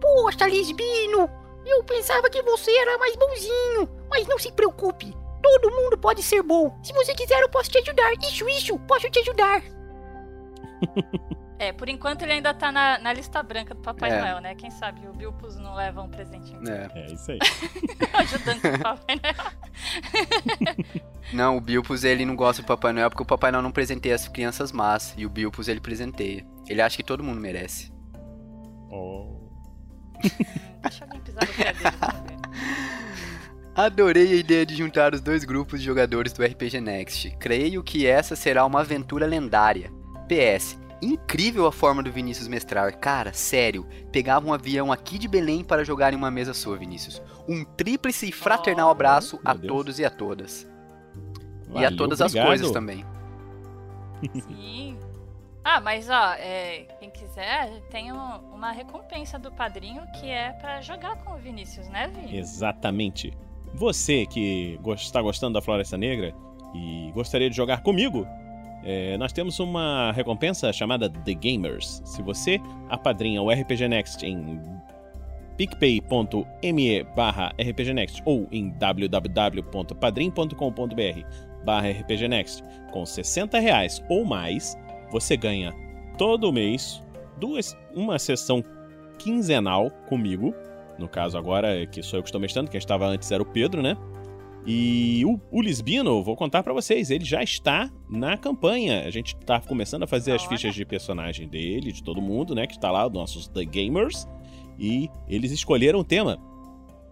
Poxa, 0.00 0.46
Lisbino, 0.46 1.28
eu 1.64 1.84
pensava 1.84 2.28
que 2.28 2.42
você 2.42 2.70
era 2.70 2.98
mais 2.98 3.16
bonzinho. 3.16 3.88
Mas 4.10 4.26
não 4.26 4.38
se 4.38 4.52
preocupe, 4.52 5.14
todo 5.42 5.70
mundo 5.70 5.98
pode 5.98 6.22
ser 6.22 6.42
bom. 6.42 6.78
Se 6.82 6.92
você 6.92 7.14
quiser, 7.14 7.40
eu 7.40 7.48
posso 7.48 7.70
te 7.70 7.78
ajudar. 7.78 8.12
Isso, 8.14 8.48
isso, 8.48 8.78
posso 8.80 9.10
te 9.10 9.18
ajudar. 9.20 9.62
É, 11.62 11.70
por 11.70 11.88
enquanto 11.88 12.22
ele 12.22 12.32
ainda 12.32 12.52
tá 12.52 12.72
na, 12.72 12.98
na 12.98 13.12
lista 13.12 13.40
branca 13.40 13.72
do 13.72 13.80
Papai 13.80 14.10
É. 14.10 14.20
Noel, 14.20 14.40
né? 14.40 14.52
Quem 14.56 14.68
sabe 14.68 15.06
o 15.06 15.12
Bilpus 15.12 15.54
não 15.54 15.76
leva 15.76 16.02
um 16.02 16.08
presentinho. 16.08 16.60
É. 16.68 16.90
É 16.92 17.12
isso 17.12 17.30
aí. 17.30 17.38
Ajudante 18.14 18.68
do 18.68 18.78
Papai 18.80 19.20
Noel. 19.22 20.92
Não, 21.32 21.56
o 21.56 21.60
Bilpus 21.60 22.02
ele 22.02 22.26
não 22.26 22.34
gosta 22.34 22.62
do 22.62 22.66
Papai 22.66 22.92
Noel 22.92 23.08
porque 23.08 23.22
o 23.22 23.26
Papai 23.26 23.52
Noel 23.52 23.62
não 23.62 23.70
presenteia 23.70 24.16
as 24.16 24.26
crianças 24.26 24.72
más. 24.72 25.14
E 25.16 25.24
o 25.24 25.30
Bilpus 25.30 25.68
ele 25.68 25.80
presenteia. 25.80 26.44
Ele 26.66 26.82
acha 26.82 26.96
que 26.96 27.04
todo 27.04 27.22
mundo 27.22 27.40
merece. 27.40 27.92
Oh. 28.90 29.41
Deixa 30.82 31.04
alguém 31.04 31.20
pisar 31.20 31.46
no 31.46 31.54
pé 31.54 31.72
dele. 31.72 32.42
Adorei 33.74 34.32
a 34.32 34.36
ideia 34.36 34.66
de 34.66 34.76
juntar 34.76 35.14
os 35.14 35.20
dois 35.22 35.44
grupos 35.44 35.80
de 35.80 35.86
jogadores 35.86 36.32
do 36.32 36.44
RPG 36.44 36.80
Next. 36.80 37.30
Creio 37.40 37.82
que 37.82 38.06
essa 38.06 38.36
será 38.36 38.66
uma 38.66 38.80
aventura 38.80 39.24
lendária. 39.26 39.90
PS, 40.28 40.78
incrível 41.00 41.66
a 41.66 41.72
forma 41.72 42.02
do 42.02 42.12
Vinícius 42.12 42.48
mestrar. 42.48 42.98
Cara, 42.98 43.32
sério, 43.32 43.86
pegava 44.12 44.46
um 44.46 44.52
avião 44.52 44.92
aqui 44.92 45.18
de 45.18 45.26
Belém 45.26 45.64
para 45.64 45.84
jogar 45.84 46.12
em 46.12 46.16
uma 46.16 46.30
mesa 46.30 46.52
sua, 46.52 46.76
Vinícius. 46.76 47.22
Um 47.48 47.64
tríplice 47.64 48.28
e 48.28 48.32
fraternal 48.32 48.90
abraço 48.90 49.40
a 49.42 49.54
todos 49.54 49.98
e 49.98 50.04
a 50.04 50.10
todas. 50.10 50.66
e 51.70 51.78
a 51.78 51.82
Valeu, 51.84 51.96
todas 51.96 52.20
as 52.20 52.32
obrigado. 52.32 52.48
coisas 52.48 52.70
também. 52.70 53.06
Sim. 54.46 54.91
Ah, 55.64 55.80
mas 55.80 56.08
ó, 56.10 56.32
é, 56.34 56.86
quem 56.98 57.08
quiser, 57.10 57.70
tem 57.90 58.12
um- 58.12 58.38
uma 58.52 58.72
recompensa 58.72 59.38
do 59.38 59.52
padrinho 59.52 60.02
que 60.18 60.28
é 60.28 60.50
pra 60.54 60.80
jogar 60.80 61.16
com 61.22 61.34
o 61.34 61.36
Vinícius, 61.36 61.88
né, 61.88 62.08
Vini? 62.08 62.36
Exatamente. 62.36 63.32
Você 63.74 64.26
que 64.26 64.76
está 64.96 65.22
gostando 65.22 65.54
da 65.54 65.62
Floresta 65.62 65.96
Negra 65.96 66.34
e 66.74 67.12
gostaria 67.14 67.48
de 67.48 67.56
jogar 67.56 67.80
comigo, 67.82 68.26
é, 68.84 69.16
nós 69.18 69.32
temos 69.32 69.60
uma 69.60 70.10
recompensa 70.12 70.72
chamada 70.72 71.08
The 71.08 71.34
Gamers. 71.34 72.02
Se 72.04 72.20
você 72.22 72.58
apadrinha 72.90 73.40
o 73.40 73.48
RPG 73.50 73.86
Next 73.88 74.26
em 74.26 74.60
picpay.me 75.56 77.04
barra 77.14 77.52
rpgnext 77.58 78.20
ou 78.24 78.48
em 78.50 78.70
www.padrim.com.br 78.70 81.26
barra 81.64 81.88
rpgnext 81.92 82.64
com 82.90 83.06
60 83.06 83.60
reais 83.60 84.02
ou 84.08 84.24
mais, 84.24 84.76
você 85.12 85.36
ganha 85.36 85.72
todo 86.18 86.52
mês 86.52 87.02
duas, 87.38 87.76
uma 87.94 88.18
sessão 88.18 88.62
quinzenal 89.18 89.90
comigo. 90.08 90.54
No 90.98 91.08
caso 91.08 91.36
agora, 91.38 91.86
que 91.86 92.02
sou 92.02 92.18
eu 92.18 92.22
que 92.22 92.28
estou 92.28 92.40
mestrando, 92.40 92.70
quem 92.70 92.78
estava 92.78 93.06
antes 93.06 93.30
era 93.30 93.42
o 93.42 93.46
Pedro, 93.46 93.82
né? 93.82 93.96
E 94.64 95.24
o, 95.26 95.40
o 95.50 95.60
Lisbino, 95.60 96.22
vou 96.22 96.36
contar 96.36 96.62
pra 96.62 96.72
vocês, 96.72 97.10
ele 97.10 97.24
já 97.24 97.42
está 97.42 97.90
na 98.08 98.36
campanha. 98.36 99.04
A 99.04 99.10
gente 99.10 99.34
tá 99.36 99.60
começando 99.60 100.04
a 100.04 100.06
fazer 100.06 100.32
as 100.32 100.44
fichas 100.44 100.74
de 100.74 100.84
personagem 100.84 101.48
dele, 101.48 101.90
de 101.90 102.02
todo 102.02 102.22
mundo, 102.22 102.54
né? 102.54 102.66
Que 102.66 102.74
está 102.74 102.90
lá, 102.90 103.08
nossos 103.08 103.48
The 103.48 103.64
Gamers. 103.64 104.28
E 104.78 105.08
eles 105.28 105.50
escolheram 105.50 105.98
o 106.00 106.04
tema. 106.04 106.38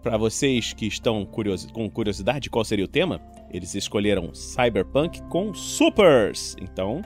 Pra 0.01 0.15
vocês 0.17 0.71
que 0.73 0.87
estão 0.87 1.25
curiosi- 1.25 1.71
com 1.73 1.89
curiosidade, 1.89 2.49
qual 2.49 2.63
seria 2.63 2.85
o 2.85 2.87
tema? 2.87 3.19
Eles 3.51 3.75
escolheram 3.75 4.33
Cyberpunk 4.33 5.21
com 5.23 5.53
Supers. 5.53 6.55
Então, 6.61 7.01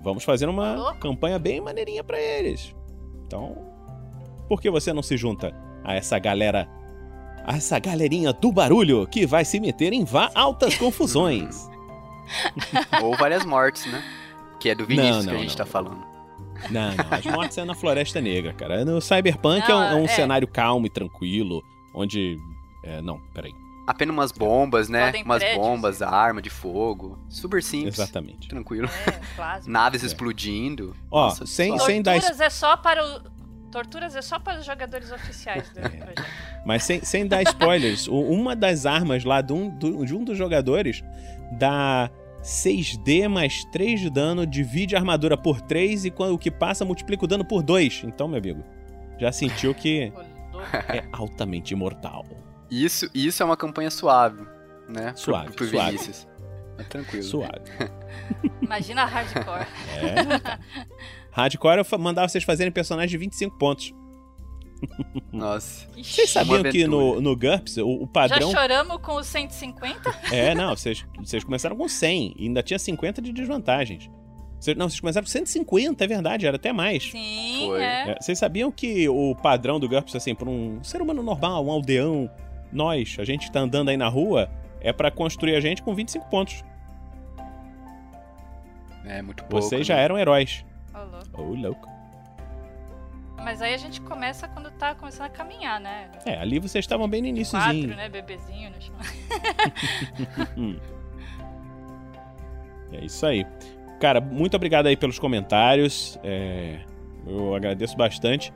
vamos 0.00 0.24
fazer 0.24 0.48
uma 0.48 0.94
campanha 1.00 1.38
bem 1.38 1.60
maneirinha 1.60 2.02
pra 2.04 2.20
eles. 2.20 2.74
Então, 3.26 3.56
por 4.48 4.60
que 4.60 4.70
você 4.70 4.92
não 4.92 5.02
se 5.02 5.16
junta 5.16 5.54
a 5.84 5.94
essa 5.94 6.18
galera, 6.18 6.68
a 7.44 7.56
essa 7.56 7.78
galerinha 7.78 8.32
do 8.32 8.52
barulho 8.52 9.06
que 9.06 9.26
vai 9.26 9.44
se 9.44 9.58
meter 9.60 9.92
em 9.92 10.04
vá 10.04 10.30
altas 10.34 10.74
confusões? 10.78 11.68
Ou 13.02 13.16
várias 13.16 13.44
mortes, 13.44 13.86
né? 13.86 14.02
Que 14.58 14.70
é 14.70 14.74
do 14.74 14.86
Vinícius 14.86 15.16
Não, 15.16 15.22
que 15.24 15.30
a 15.30 15.32
não, 15.32 15.40
gente 15.40 15.50
não. 15.50 15.56
tá 15.56 15.66
falando. 15.66 16.16
Não, 16.70 16.94
não, 16.94 17.04
as 17.10 17.26
mortes 17.26 17.58
é 17.58 17.64
na 17.64 17.74
Floresta 17.74 18.20
Negra, 18.20 18.52
cara. 18.54 18.84
No 18.84 19.00
Cyberpunk 19.00 19.70
é 19.70 19.74
um, 19.74 19.78
Não, 19.78 19.86
é 19.88 19.94
um 19.94 20.04
é. 20.04 20.08
cenário 20.08 20.48
calmo 20.48 20.86
e 20.86 20.90
tranquilo, 20.90 21.62
onde... 21.94 22.38
É, 22.82 23.02
não, 23.02 23.20
peraí. 23.34 23.52
Apenas 23.86 24.12
umas 24.14 24.32
bombas, 24.32 24.88
né? 24.88 25.06
Podem 25.06 25.22
umas 25.22 25.38
prédios. 25.38 25.64
bombas, 25.64 26.02
arma 26.02 26.42
de 26.42 26.50
fogo. 26.50 27.24
Super 27.28 27.62
simples. 27.62 27.94
Exatamente. 27.98 28.48
Tranquilo. 28.48 28.88
plasma. 29.36 29.72
Naves 29.72 30.02
explodindo. 30.02 30.96
Ó, 31.10 31.26
Nossa, 31.26 31.46
sem, 31.46 31.78
só- 31.78 31.86
sem 31.86 32.02
dar 32.02 32.14
Torturas 32.14 32.40
é 32.40 32.50
só 32.50 32.76
para 32.76 33.04
o... 33.06 33.36
Torturas 33.70 34.16
é 34.16 34.22
só 34.22 34.38
para 34.38 34.58
os 34.58 34.64
jogadores 34.66 35.12
oficiais 35.12 35.68
do 35.68 35.74
projeto. 35.80 36.24
Mas 36.64 36.82
sem, 36.82 37.04
sem 37.04 37.26
dar 37.26 37.42
spoilers, 37.42 38.06
uma 38.08 38.56
das 38.56 38.86
armas 38.86 39.22
lá 39.24 39.40
de 39.40 39.52
um, 39.52 39.76
de 39.78 40.14
um 40.14 40.24
dos 40.24 40.36
jogadores 40.38 41.04
dá 41.58 42.10
6D 42.42 43.28
mais 43.28 43.64
3 43.66 44.00
de 44.00 44.10
dano, 44.10 44.46
divide 44.46 44.96
a 44.96 44.98
armadura 44.98 45.36
por 45.36 45.60
3 45.60 46.06
e 46.06 46.10
quando 46.10 46.32
o 46.34 46.38
que 46.38 46.50
passa 46.50 46.84
multiplica 46.84 47.24
o 47.24 47.28
dano 47.28 47.44
por 47.44 47.62
2. 47.62 48.04
Então, 48.06 48.26
meu 48.28 48.38
amigo, 48.38 48.64
já 49.18 49.30
sentiu 49.30 49.74
que 49.74 50.12
é 50.88 51.04
altamente 51.12 51.74
imortal. 51.74 52.24
Isso, 52.70 53.08
isso 53.14 53.42
é 53.42 53.46
uma 53.46 53.56
campanha 53.56 53.90
suave, 53.90 54.42
né? 54.88 55.10
Pro- 55.12 55.18
Suave, 55.20 55.52
Pro, 55.52 55.66
suave. 55.68 55.90
Vinícius. 55.92 56.26
É 56.78 56.82
tranquilo. 56.82 57.22
Suave. 57.22 57.60
Imagina 58.62 59.02
a 59.02 59.06
hardcore. 59.06 59.66
É. 59.96 60.58
Hardcore 61.30 61.78
eu 61.78 61.84
fa- 61.84 61.96
mandava 61.98 62.28
vocês 62.28 62.44
fazerem 62.44 62.72
personagens 62.72 63.10
de 63.10 63.16
25 63.18 63.56
pontos. 63.58 63.94
Nossa. 65.32 65.86
Vocês 65.96 66.30
sabiam 66.30 66.62
que 66.64 66.86
no, 66.86 67.20
no 67.20 67.34
GURPS 67.36 67.78
o, 67.78 67.88
o 68.02 68.06
padrão. 68.06 68.50
Já 68.52 68.60
choramos 68.60 68.98
com 69.00 69.16
os 69.16 69.26
150? 69.26 70.14
É, 70.32 70.54
não, 70.54 70.76
vocês, 70.76 71.04
vocês 71.18 71.42
começaram 71.44 71.76
com 71.76 71.88
100 71.88 72.34
e 72.38 72.44
ainda 72.46 72.62
tinha 72.62 72.78
50 72.78 73.22
de 73.22 73.32
desvantagens. 73.32 74.10
Vocês, 74.60 74.76
não, 74.76 74.88
vocês 74.88 75.00
começaram 75.00 75.24
com 75.24 75.30
150, 75.30 76.02
é 76.04 76.06
verdade, 76.06 76.46
era 76.46 76.56
até 76.56 76.72
mais. 76.72 77.10
Sim, 77.10 77.66
Foi. 77.68 77.82
é. 77.82 78.10
É, 78.10 78.16
vocês 78.20 78.38
sabiam 78.38 78.70
que 78.70 79.08
o 79.08 79.34
padrão 79.34 79.78
do 79.80 79.88
GURPS, 79.88 80.14
assim, 80.16 80.34
para 80.34 80.48
um 80.48 80.82
ser 80.82 81.00
humano 81.02 81.22
normal, 81.22 81.64
um 81.66 81.70
aldeão, 81.70 82.30
nós, 82.72 83.16
a 83.18 83.24
gente 83.24 83.46
que 83.46 83.52
tá 83.52 83.60
andando 83.60 83.88
aí 83.88 83.96
na 83.96 84.08
rua, 84.08 84.50
é 84.80 84.92
pra 84.92 85.10
construir 85.10 85.54
a 85.56 85.60
gente 85.60 85.82
com 85.82 85.94
25 85.94 86.28
pontos. 86.28 86.64
É 89.04 89.22
muito 89.22 89.44
pouco. 89.44 89.62
Vocês 89.62 89.80
né? 89.80 89.84
já 89.84 89.96
eram 89.96 90.18
heróis. 90.18 90.64
Ô, 90.94 90.98
louco. 90.98 91.42
Ô, 91.42 91.54
louco. 91.54 91.96
Mas 93.38 93.62
aí 93.62 93.74
a 93.74 93.76
gente 93.76 94.00
começa 94.00 94.48
quando 94.48 94.70
tá 94.72 94.94
começando 94.94 95.26
a 95.26 95.30
caminhar, 95.30 95.80
né? 95.80 96.10
É, 96.24 96.38
ali 96.38 96.58
vocês 96.58 96.84
estavam 96.84 97.08
bem 97.08 97.22
no 97.22 97.28
Quatro, 97.28 97.70
iníciozinho. 97.76 97.96
né? 97.96 98.08
Bebezinho 98.08 98.70
no 98.70 98.82
chão. 98.82 98.96
Hum. 100.56 100.76
É 102.92 103.04
isso 103.04 103.24
aí. 103.26 103.46
Cara, 104.00 104.20
muito 104.20 104.56
obrigado 104.56 104.86
aí 104.86 104.96
pelos 104.96 105.18
comentários. 105.18 106.18
é, 106.24 106.80
eu 107.26 107.54
agradeço 107.54 107.96
bastante. 107.96 108.52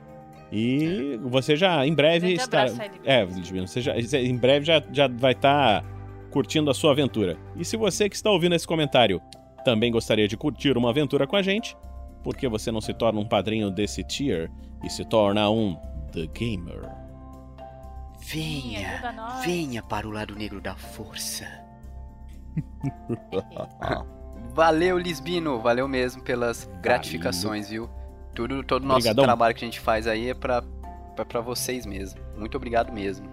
E 0.51 1.17
você 1.23 1.55
já, 1.55 1.85
em 1.85 1.93
breve, 1.93 2.33
está. 2.33 2.65
É, 3.05 3.25
você 3.25 3.79
já, 3.81 3.95
em 3.97 4.35
breve 4.35 4.65
já, 4.65 4.83
já 4.91 5.07
vai 5.07 5.31
estar 5.31 5.83
curtindo 6.29 6.69
a 6.69 6.73
sua 6.73 6.91
aventura. 6.91 7.37
E 7.55 7.63
se 7.63 7.77
você 7.77 8.09
que 8.09 8.15
está 8.15 8.29
ouvindo 8.29 8.55
esse 8.55 8.67
comentário 8.67 9.21
também 9.63 9.91
gostaria 9.91 10.27
de 10.27 10.35
curtir 10.35 10.77
uma 10.77 10.89
aventura 10.89 11.25
com 11.25 11.35
a 11.35 11.41
gente, 11.41 11.77
por 12.23 12.35
que 12.35 12.47
você 12.47 12.71
não 12.71 12.81
se 12.81 12.93
torna 12.93 13.19
um 13.19 13.25
padrinho 13.25 13.71
desse 13.71 14.03
tier 14.03 14.51
e 14.83 14.89
se 14.89 15.05
torna 15.05 15.49
um 15.49 15.75
The 16.11 16.27
Gamer? 16.27 16.89
Venha, 18.19 19.41
venha 19.43 19.81
para 19.81 20.07
o 20.07 20.11
lado 20.11 20.35
negro 20.35 20.59
da 20.61 20.75
força. 20.75 21.45
Valeu, 24.53 24.97
Lisbino. 24.97 25.59
Valeu 25.59 25.87
mesmo 25.87 26.21
pelas 26.21 26.69
gratificações, 26.81 27.69
viu? 27.69 27.89
Tudo, 28.33 28.63
todo 28.63 28.83
o 28.83 28.87
nosso 28.87 28.99
Obrigadão. 28.99 29.23
trabalho 29.25 29.53
que 29.55 29.63
a 29.63 29.67
gente 29.67 29.79
faz 29.79 30.07
aí 30.07 30.29
é 30.29 30.33
pra, 30.33 30.61
pra, 31.15 31.25
pra 31.25 31.41
vocês 31.41 31.85
mesmo. 31.85 32.19
Muito 32.37 32.55
obrigado 32.55 32.91
mesmo. 32.91 33.29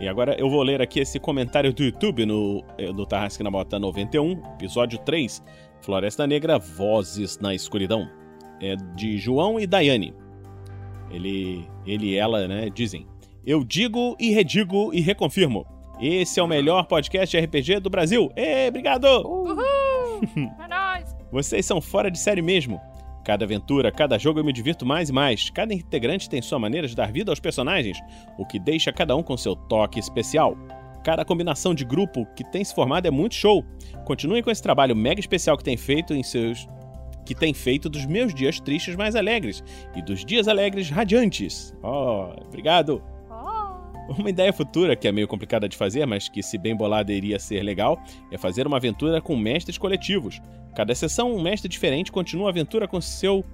E 0.00 0.08
agora 0.08 0.34
eu 0.38 0.48
vou 0.48 0.62
ler 0.62 0.80
aqui 0.80 1.00
esse 1.00 1.20
comentário 1.20 1.72
do 1.72 1.82
YouTube 1.82 2.24
no, 2.26 2.64
eh, 2.78 2.92
do 2.92 3.06
Tarrasque 3.06 3.42
na 3.42 3.50
Bota 3.50 3.78
91, 3.78 4.42
episódio 4.54 4.98
3, 4.98 5.42
Floresta 5.80 6.26
Negra, 6.26 6.58
Vozes 6.58 7.38
na 7.38 7.54
Escuridão. 7.54 8.08
É 8.60 8.74
de 8.96 9.18
João 9.18 9.60
e 9.60 9.66
Daiane. 9.66 10.14
Ele, 11.10 11.68
ele 11.86 12.10
e 12.10 12.16
ela, 12.16 12.48
né, 12.48 12.70
dizem: 12.70 13.06
Eu 13.44 13.62
digo 13.64 14.16
e 14.18 14.30
redigo 14.30 14.94
e 14.94 15.00
reconfirmo. 15.00 15.66
Esse 16.00 16.40
é 16.40 16.42
o 16.42 16.48
melhor 16.48 16.86
podcast 16.86 17.38
RPG 17.38 17.80
do 17.80 17.90
Brasil. 17.90 18.30
Ê, 18.36 18.68
obrigado! 18.68 19.06
É 20.64 20.68
nóis! 20.68 21.16
Vocês 21.32 21.66
são 21.66 21.80
fora 21.80 22.08
de 22.08 22.16
série 22.18 22.40
mesmo. 22.42 22.80
Cada 23.24 23.44
aventura, 23.44 23.92
cada 23.92 24.18
jogo 24.18 24.40
eu 24.40 24.44
me 24.44 24.52
divirto 24.52 24.84
mais 24.84 25.08
e 25.08 25.12
mais. 25.12 25.50
Cada 25.50 25.72
integrante 25.72 26.28
tem 26.28 26.42
sua 26.42 26.58
maneira 26.58 26.88
de 26.88 26.96
dar 26.96 27.12
vida 27.12 27.30
aos 27.30 27.40
personagens, 27.40 27.98
o 28.38 28.44
que 28.44 28.58
deixa 28.58 28.92
cada 28.92 29.14
um 29.14 29.22
com 29.22 29.36
seu 29.36 29.54
toque 29.54 29.98
especial. 29.98 30.56
Cada 31.04 31.24
combinação 31.24 31.74
de 31.74 31.84
grupo 31.84 32.26
que 32.36 32.44
tem 32.44 32.62
se 32.64 32.74
formado 32.74 33.06
é 33.06 33.10
muito 33.10 33.34
show. 33.34 33.64
Continuem 34.04 34.42
com 34.42 34.50
esse 34.50 34.62
trabalho 34.62 34.94
mega 34.94 35.20
especial 35.20 35.56
que 35.56 35.64
tem 35.64 35.76
feito 35.76 36.14
em 36.14 36.22
seus 36.22 36.66
que 37.24 37.36
tem 37.36 37.54
feito 37.54 37.88
dos 37.88 38.04
meus 38.04 38.34
dias 38.34 38.58
tristes 38.58 38.96
mais 38.96 39.14
alegres 39.14 39.62
e 39.94 40.02
dos 40.02 40.24
dias 40.24 40.48
alegres 40.48 40.90
radiantes. 40.90 41.72
Oh, 41.80 42.32
obrigado. 42.44 43.00
Uma 44.18 44.30
ideia 44.30 44.52
futura, 44.52 44.96
que 44.96 45.06
é 45.06 45.12
meio 45.12 45.28
complicada 45.28 45.68
de 45.68 45.76
fazer, 45.76 46.04
mas 46.06 46.28
que, 46.28 46.42
se 46.42 46.58
bem 46.58 46.76
bolada, 46.76 47.12
iria 47.12 47.38
ser 47.38 47.62
legal, 47.62 48.02
é 48.30 48.36
fazer 48.36 48.66
uma 48.66 48.76
aventura 48.76 49.20
com 49.20 49.36
mestres 49.36 49.78
coletivos. 49.78 50.40
Cada 50.74 50.94
sessão, 50.94 51.34
um 51.34 51.42
mestre 51.42 51.68
diferente 51.68 52.10
continua 52.10 52.48
a 52.48 52.50
aventura 52.50 52.88
com 52.88 53.00
seu 53.00 53.44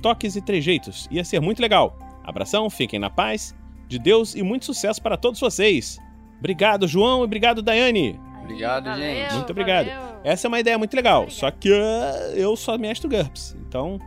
toques 0.00 0.36
e 0.36 0.40
trejeitos. 0.40 1.08
Ia 1.10 1.24
ser 1.24 1.40
muito 1.40 1.60
legal. 1.60 1.98
Abração, 2.24 2.68
fiquem 2.70 2.98
na 2.98 3.10
paz, 3.10 3.54
de 3.88 3.98
Deus 3.98 4.34
e 4.34 4.42
muito 4.42 4.64
sucesso 4.64 5.02
para 5.02 5.16
todos 5.16 5.40
vocês. 5.40 5.98
Obrigado, 6.38 6.86
João, 6.86 7.22
e 7.22 7.24
obrigado, 7.24 7.62
Daiane. 7.62 8.20
Obrigado, 8.42 8.94
gente. 8.94 9.34
Muito 9.34 9.50
obrigado. 9.50 9.88
Essa 10.22 10.46
é 10.46 10.48
uma 10.48 10.60
ideia 10.60 10.78
muito 10.78 10.94
legal, 10.94 11.28
só 11.30 11.50
que 11.50 11.70
uh, 11.70 12.34
eu 12.34 12.56
só 12.56 12.78
mestro 12.78 13.08
GURPS, 13.08 13.56
então. 13.66 13.98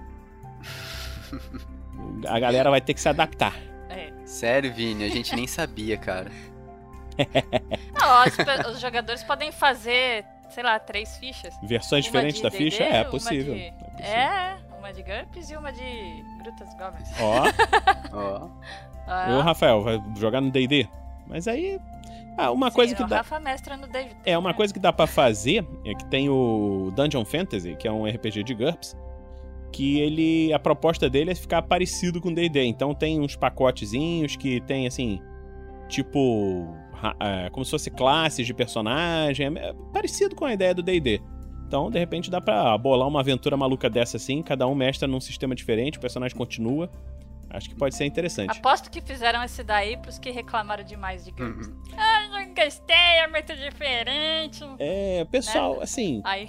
a 2.28 2.40
galera 2.40 2.70
vai 2.70 2.82
ter 2.82 2.94
que 2.94 3.02
se 3.02 3.10
adaptar. 3.10 3.54
Sério, 4.32 4.74
Vini, 4.74 5.04
a 5.04 5.10
gente 5.10 5.36
nem 5.36 5.46
sabia, 5.46 5.98
cara. 5.98 6.32
Não, 7.94 8.24
os, 8.24 8.76
os 8.76 8.80
jogadores 8.80 9.22
podem 9.24 9.52
fazer, 9.52 10.26
sei 10.52 10.64
lá, 10.64 10.78
três 10.80 11.18
fichas. 11.18 11.54
Versões 11.64 12.06
Uma 12.06 12.12
diferentes 12.12 12.38
de 12.38 12.44
da 12.44 12.50
D&D, 12.50 12.64
ficha? 12.72 12.84
É 12.84 13.02
uma 13.02 13.10
possível. 13.12 13.54
de- 13.56 13.74
É, 14.04 14.58
uma 14.78 14.92
de 14.94 15.02
GURPS 15.04 15.50
e 15.52 15.56
uma 15.56 15.72
de 15.72 16.24
Grutas 16.44 16.74
Goblins. 16.76 17.10
Ó. 17.20 18.50
Ó. 19.08 19.38
Ô, 19.38 19.42
Rafael, 19.42 19.82
vai 19.82 20.02
jogar 20.18 20.42
no 20.42 20.52
DD? 20.52 20.88
Mas 21.28 21.48
aí. 21.48 21.80
Ah, 22.38 22.50
uma 22.52 22.70
sim, 22.70 22.76
coisa 22.76 22.96
que 22.96 23.04
o 23.04 23.08
dá. 23.08 23.18
Rafa 23.18 23.40
mestra 23.40 23.76
no 23.76 23.88
David. 23.88 24.16
É, 24.26 24.38
uma 24.38 24.54
coisa 24.54 24.74
que 24.74 24.80
dá 24.80 24.94
pra 24.94 25.06
fazer 25.06 25.66
é 25.86 25.94
que 25.94 26.06
tem 26.06 26.30
o 26.30 26.92
Dungeon 26.96 27.26
Fantasy, 27.26 27.76
que 27.76 27.88
é 27.88 27.92
um 27.92 28.06
RPG 28.06 28.44
de 28.44 28.54
GURPS, 28.54 28.96
que 29.72 30.00
ele 30.00 30.54
a 30.54 30.58
proposta 30.60 31.10
dele 31.10 31.32
é 31.32 31.36
ficar 31.36 31.62
parecido 31.62 32.22
com 32.22 32.34
D&D. 32.34 32.64
Então 32.64 32.94
tem 32.96 33.20
uns 33.20 33.36
pacotezinhos 33.36 34.36
que 34.38 34.62
tem 34.62 34.88
assim, 34.88 35.22
tipo, 35.90 36.74
é, 37.20 37.50
como 37.50 37.64
se 37.66 37.72
fosse 37.72 37.90
classes 37.92 38.46
de 38.46 38.54
personagem, 38.54 39.48
é 39.58 39.74
parecido 39.94 40.36
com 40.36 40.46
a 40.46 40.54
ideia 40.54 40.74
do 40.74 40.82
D&D. 40.84 41.22
Então, 41.68 41.90
de 41.90 41.98
repente 41.98 42.30
dá 42.30 42.42
pra 42.42 42.78
bolar 42.78 43.08
uma 43.08 43.22
aventura 43.22 43.56
maluca 43.56 43.90
dessa 43.90 44.18
assim, 44.18 44.42
cada 44.44 44.68
um 44.68 44.76
mestra 44.76 45.08
num 45.08 45.22
sistema 45.22 45.56
diferente, 45.56 45.98
o 45.98 46.02
personagem 46.02 46.36
continua. 46.38 46.90
Acho 47.50 47.68
que 47.70 47.76
pode 47.76 47.96
ser 47.96 48.06
interessante. 48.06 48.58
Aposto 48.58 48.90
que 48.90 49.02
fizeram 49.02 49.44
esse 49.44 49.62
daí 49.64 49.98
pros 49.98 50.18
que 50.18 50.32
reclamaram 50.32 50.84
demais 50.86 51.26
de 51.26 51.32
GURPS. 51.32 51.70
Ah, 51.98 52.28
não 52.32 52.54
gostei, 52.54 52.96
é 52.96 53.28
muito 53.28 53.54
diferente. 53.56 54.64
É, 54.80 55.26
pessoal, 55.26 55.78
Né? 55.78 55.84
assim, 55.84 56.22
Aí, 56.24 56.48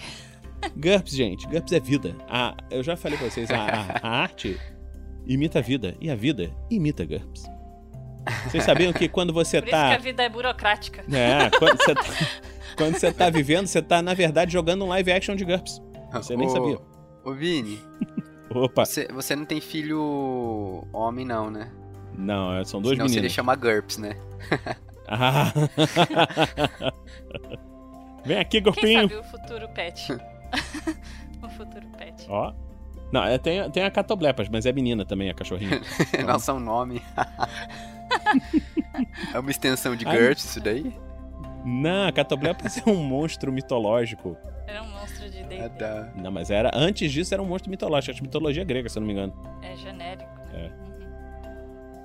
GURPS, 0.76 1.12
gente, 1.16 1.46
GURPS 1.48 1.72
é 1.72 1.80
vida. 1.80 2.16
A, 2.28 2.54
eu 2.70 2.82
já 2.84 2.96
falei 2.96 3.18
pra 3.18 3.28
vocês, 3.28 3.50
a, 3.50 3.56
a- 3.64 4.00
a 4.02 4.08
arte 4.22 4.56
imita 5.26 5.58
a 5.58 5.62
vida 5.62 5.96
e 6.00 6.08
a 6.10 6.14
vida 6.14 6.50
imita 6.70 7.04
GURPS. 7.04 7.44
Vocês 8.46 8.64
sabiam 8.64 8.92
que 8.92 9.08
quando 9.08 9.32
você 9.32 9.60
por 9.60 9.68
isso 9.68 9.76
tá. 9.76 9.88
que 9.88 9.94
a 9.94 9.98
vida 9.98 10.22
é 10.22 10.28
burocrática. 10.28 11.04
É, 11.12 11.50
quando 11.58 11.76
você 11.78 11.94
tá, 11.94 12.02
quando 12.76 12.98
você 12.98 13.12
tá 13.12 13.30
vivendo, 13.30 13.66
você 13.66 13.82
tá, 13.82 14.00
na 14.02 14.14
verdade, 14.14 14.52
jogando 14.52 14.84
um 14.84 14.88
live 14.88 15.12
action 15.12 15.34
de 15.34 15.44
GURPS. 15.44 15.82
Você 16.12 16.36
nem 16.36 16.46
Ô, 16.46 16.50
sabia. 16.50 16.78
Ô, 17.24 17.32
Vini. 17.32 17.80
Opa. 18.50 18.84
Você, 18.84 19.08
você 19.08 19.34
não 19.34 19.44
tem 19.44 19.60
filho 19.60 20.86
homem, 20.92 21.24
não, 21.24 21.50
né? 21.50 21.70
Não, 22.16 22.54
é, 22.54 22.64
são 22.64 22.80
duas 22.80 22.94
Senão 22.94 23.08
seria 23.08 23.22
meninas. 23.22 23.32
chamar 23.32 23.56
GURPS, 23.56 23.98
né? 23.98 24.16
Ah. 25.08 25.52
Vem 28.24 28.38
aqui, 28.38 28.60
Quem 28.60 28.62
Gurpinho. 28.62 29.08
sabe 29.08 29.16
o 29.16 29.24
futuro 29.24 29.68
pet? 29.70 30.12
o 31.42 31.48
futuro 31.48 31.86
pet. 31.98 32.26
Ó. 32.28 32.52
Não, 33.10 33.24
é, 33.24 33.36
tem, 33.36 33.68
tem 33.70 33.84
a 33.84 33.90
Catoblepas, 33.90 34.48
mas 34.48 34.64
é 34.64 34.72
menina 34.72 35.04
também, 35.04 35.28
a 35.28 35.34
cachorrinha. 35.34 35.80
Nossa, 36.26 36.52
é 36.52 36.54
um 36.54 36.60
nome. 36.60 37.02
é 39.34 39.38
uma 39.38 39.50
extensão 39.50 39.96
de. 39.96 40.04
GURPS 40.04 40.44
isso 40.44 40.60
daí? 40.60 40.92
Não, 41.64 42.08
a 42.08 42.12
Catoblepas 42.12 42.78
é 42.78 42.90
um 42.90 42.96
monstro 42.96 43.52
mitológico. 43.52 44.36
Era 44.66 44.82
um 44.82 44.90
monstro 44.90 45.28
de 45.30 45.42
D&D. 45.44 45.60
Ah, 45.60 45.68
tá. 45.68 46.12
Não, 46.16 46.30
mas 46.30 46.50
era 46.50 46.70
antes 46.74 47.10
disso 47.12 47.32
era 47.34 47.42
um 47.42 47.46
monstro 47.46 47.70
mitológico, 47.70 48.10
acho 48.10 48.20
que 48.20 48.26
mitologia 48.26 48.64
grega, 48.64 48.88
se 48.88 48.98
eu 48.98 49.00
não 49.00 49.06
me 49.06 49.12
engano. 49.12 49.32
É 49.62 49.76
genérico. 49.76 50.30
É. 50.52 50.70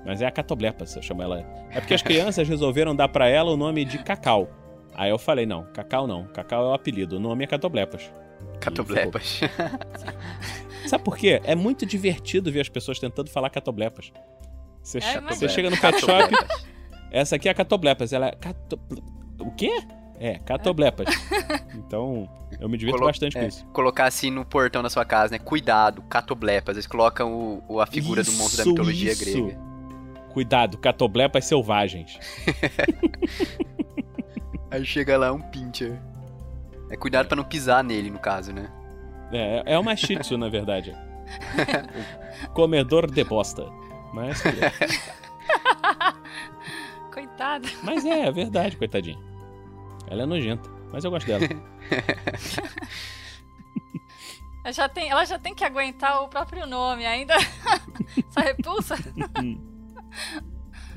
Mas 0.04 0.22
é 0.22 0.26
a 0.26 0.30
Catoblepas, 0.30 0.94
eu 0.96 1.02
chamo 1.02 1.22
ela. 1.22 1.40
É 1.70 1.80
porque 1.80 1.94
as 1.94 2.02
crianças 2.02 2.48
resolveram 2.48 2.94
dar 2.94 3.08
pra 3.08 3.28
ela 3.28 3.50
o 3.50 3.56
nome 3.56 3.84
de 3.84 3.98
Cacau. 3.98 4.48
Aí 4.94 5.10
eu 5.10 5.18
falei, 5.18 5.46
não, 5.46 5.64
Cacau 5.72 6.06
não. 6.06 6.26
Cacau 6.28 6.64
é 6.64 6.68
o 6.68 6.74
apelido, 6.74 7.16
o 7.16 7.20
nome 7.20 7.44
é 7.44 7.46
Catoblepas. 7.46 8.10
Catoblepas. 8.60 9.40
Sabe 10.86 11.04
por 11.04 11.16
quê? 11.16 11.40
É 11.44 11.54
muito 11.54 11.84
divertido 11.84 12.50
ver 12.50 12.60
as 12.60 12.68
pessoas 12.68 12.98
tentando 12.98 13.30
falar 13.30 13.50
Catoblepas. 13.50 14.12
Você, 14.88 14.98
É, 14.98 15.20
você 15.20 15.48
chega 15.50 15.68
no 15.68 15.76
pet 15.76 16.00
shop, 16.00 16.34
essa 17.10 17.36
aqui 17.36 17.46
é 17.46 17.52
a 17.52 17.54
Catoblepas, 17.54 18.10
ela 18.10 18.28
é... 18.28 18.30
Cato... 18.32 18.80
O 19.38 19.50
quê? 19.50 19.82
É, 20.18 20.38
Catoblepas. 20.38 21.06
Então, 21.74 22.26
eu 22.58 22.68
me 22.70 22.78
divirto 22.78 22.96
Colo- 22.98 23.10
bastante 23.10 23.34
com 23.36 23.44
é, 23.44 23.48
isso. 23.48 23.66
Colocar 23.66 24.06
assim 24.06 24.30
no 24.30 24.46
portão 24.46 24.82
da 24.82 24.88
sua 24.88 25.04
casa, 25.04 25.32
né? 25.32 25.38
Cuidado, 25.38 26.00
catoblepas. 26.08 26.76
Eles 26.76 26.86
colocam 26.86 27.32
o, 27.32 27.62
o- 27.74 27.80
a 27.80 27.86
figura 27.86 28.22
do 28.24 28.32
monstro 28.32 28.56
da 28.56 28.62
Isso, 28.62 28.70
mitologia 28.70 29.12
isso. 29.12 29.24
grega. 29.44 29.58
Cuidado, 30.32 30.78
Catoblepas 30.78 31.44
selvagens. 31.44 32.18
Aí 34.70 34.84
chega 34.84 35.16
lá 35.18 35.32
um 35.32 35.40
pincher. 35.40 35.98
É 36.90 36.96
cuidado 36.96 37.26
pra 37.26 37.36
não 37.36 37.44
pisar 37.44 37.82
nele, 37.84 38.10
no 38.10 38.18
caso, 38.18 38.52
né? 38.52 38.70
É, 39.32 39.74
é 39.74 39.78
uma 39.78 39.94
shih 39.94 40.16
tzu, 40.18 40.38
na 40.38 40.48
verdade. 40.48 40.94
Comedor 42.54 43.10
de 43.10 43.22
bosta. 43.24 43.66
Mas, 44.12 44.42
Coitado. 47.12 47.68
mas 47.82 48.04
é, 48.04 48.26
é 48.26 48.32
verdade, 48.32 48.76
coitadinha. 48.76 49.18
Ela 50.06 50.22
é 50.22 50.26
nojenta, 50.26 50.68
mas 50.92 51.04
eu 51.04 51.10
gosto 51.10 51.26
dela. 51.26 51.44
Ela 54.64 54.72
já 54.72 54.88
tem, 54.88 55.10
ela 55.10 55.24
já 55.24 55.38
tem 55.38 55.54
que 55.54 55.64
aguentar 55.64 56.22
o 56.22 56.28
próprio 56.28 56.66
nome 56.66 57.04
ainda. 57.04 57.34
Essa 58.28 58.40
repulsa. 58.40 58.94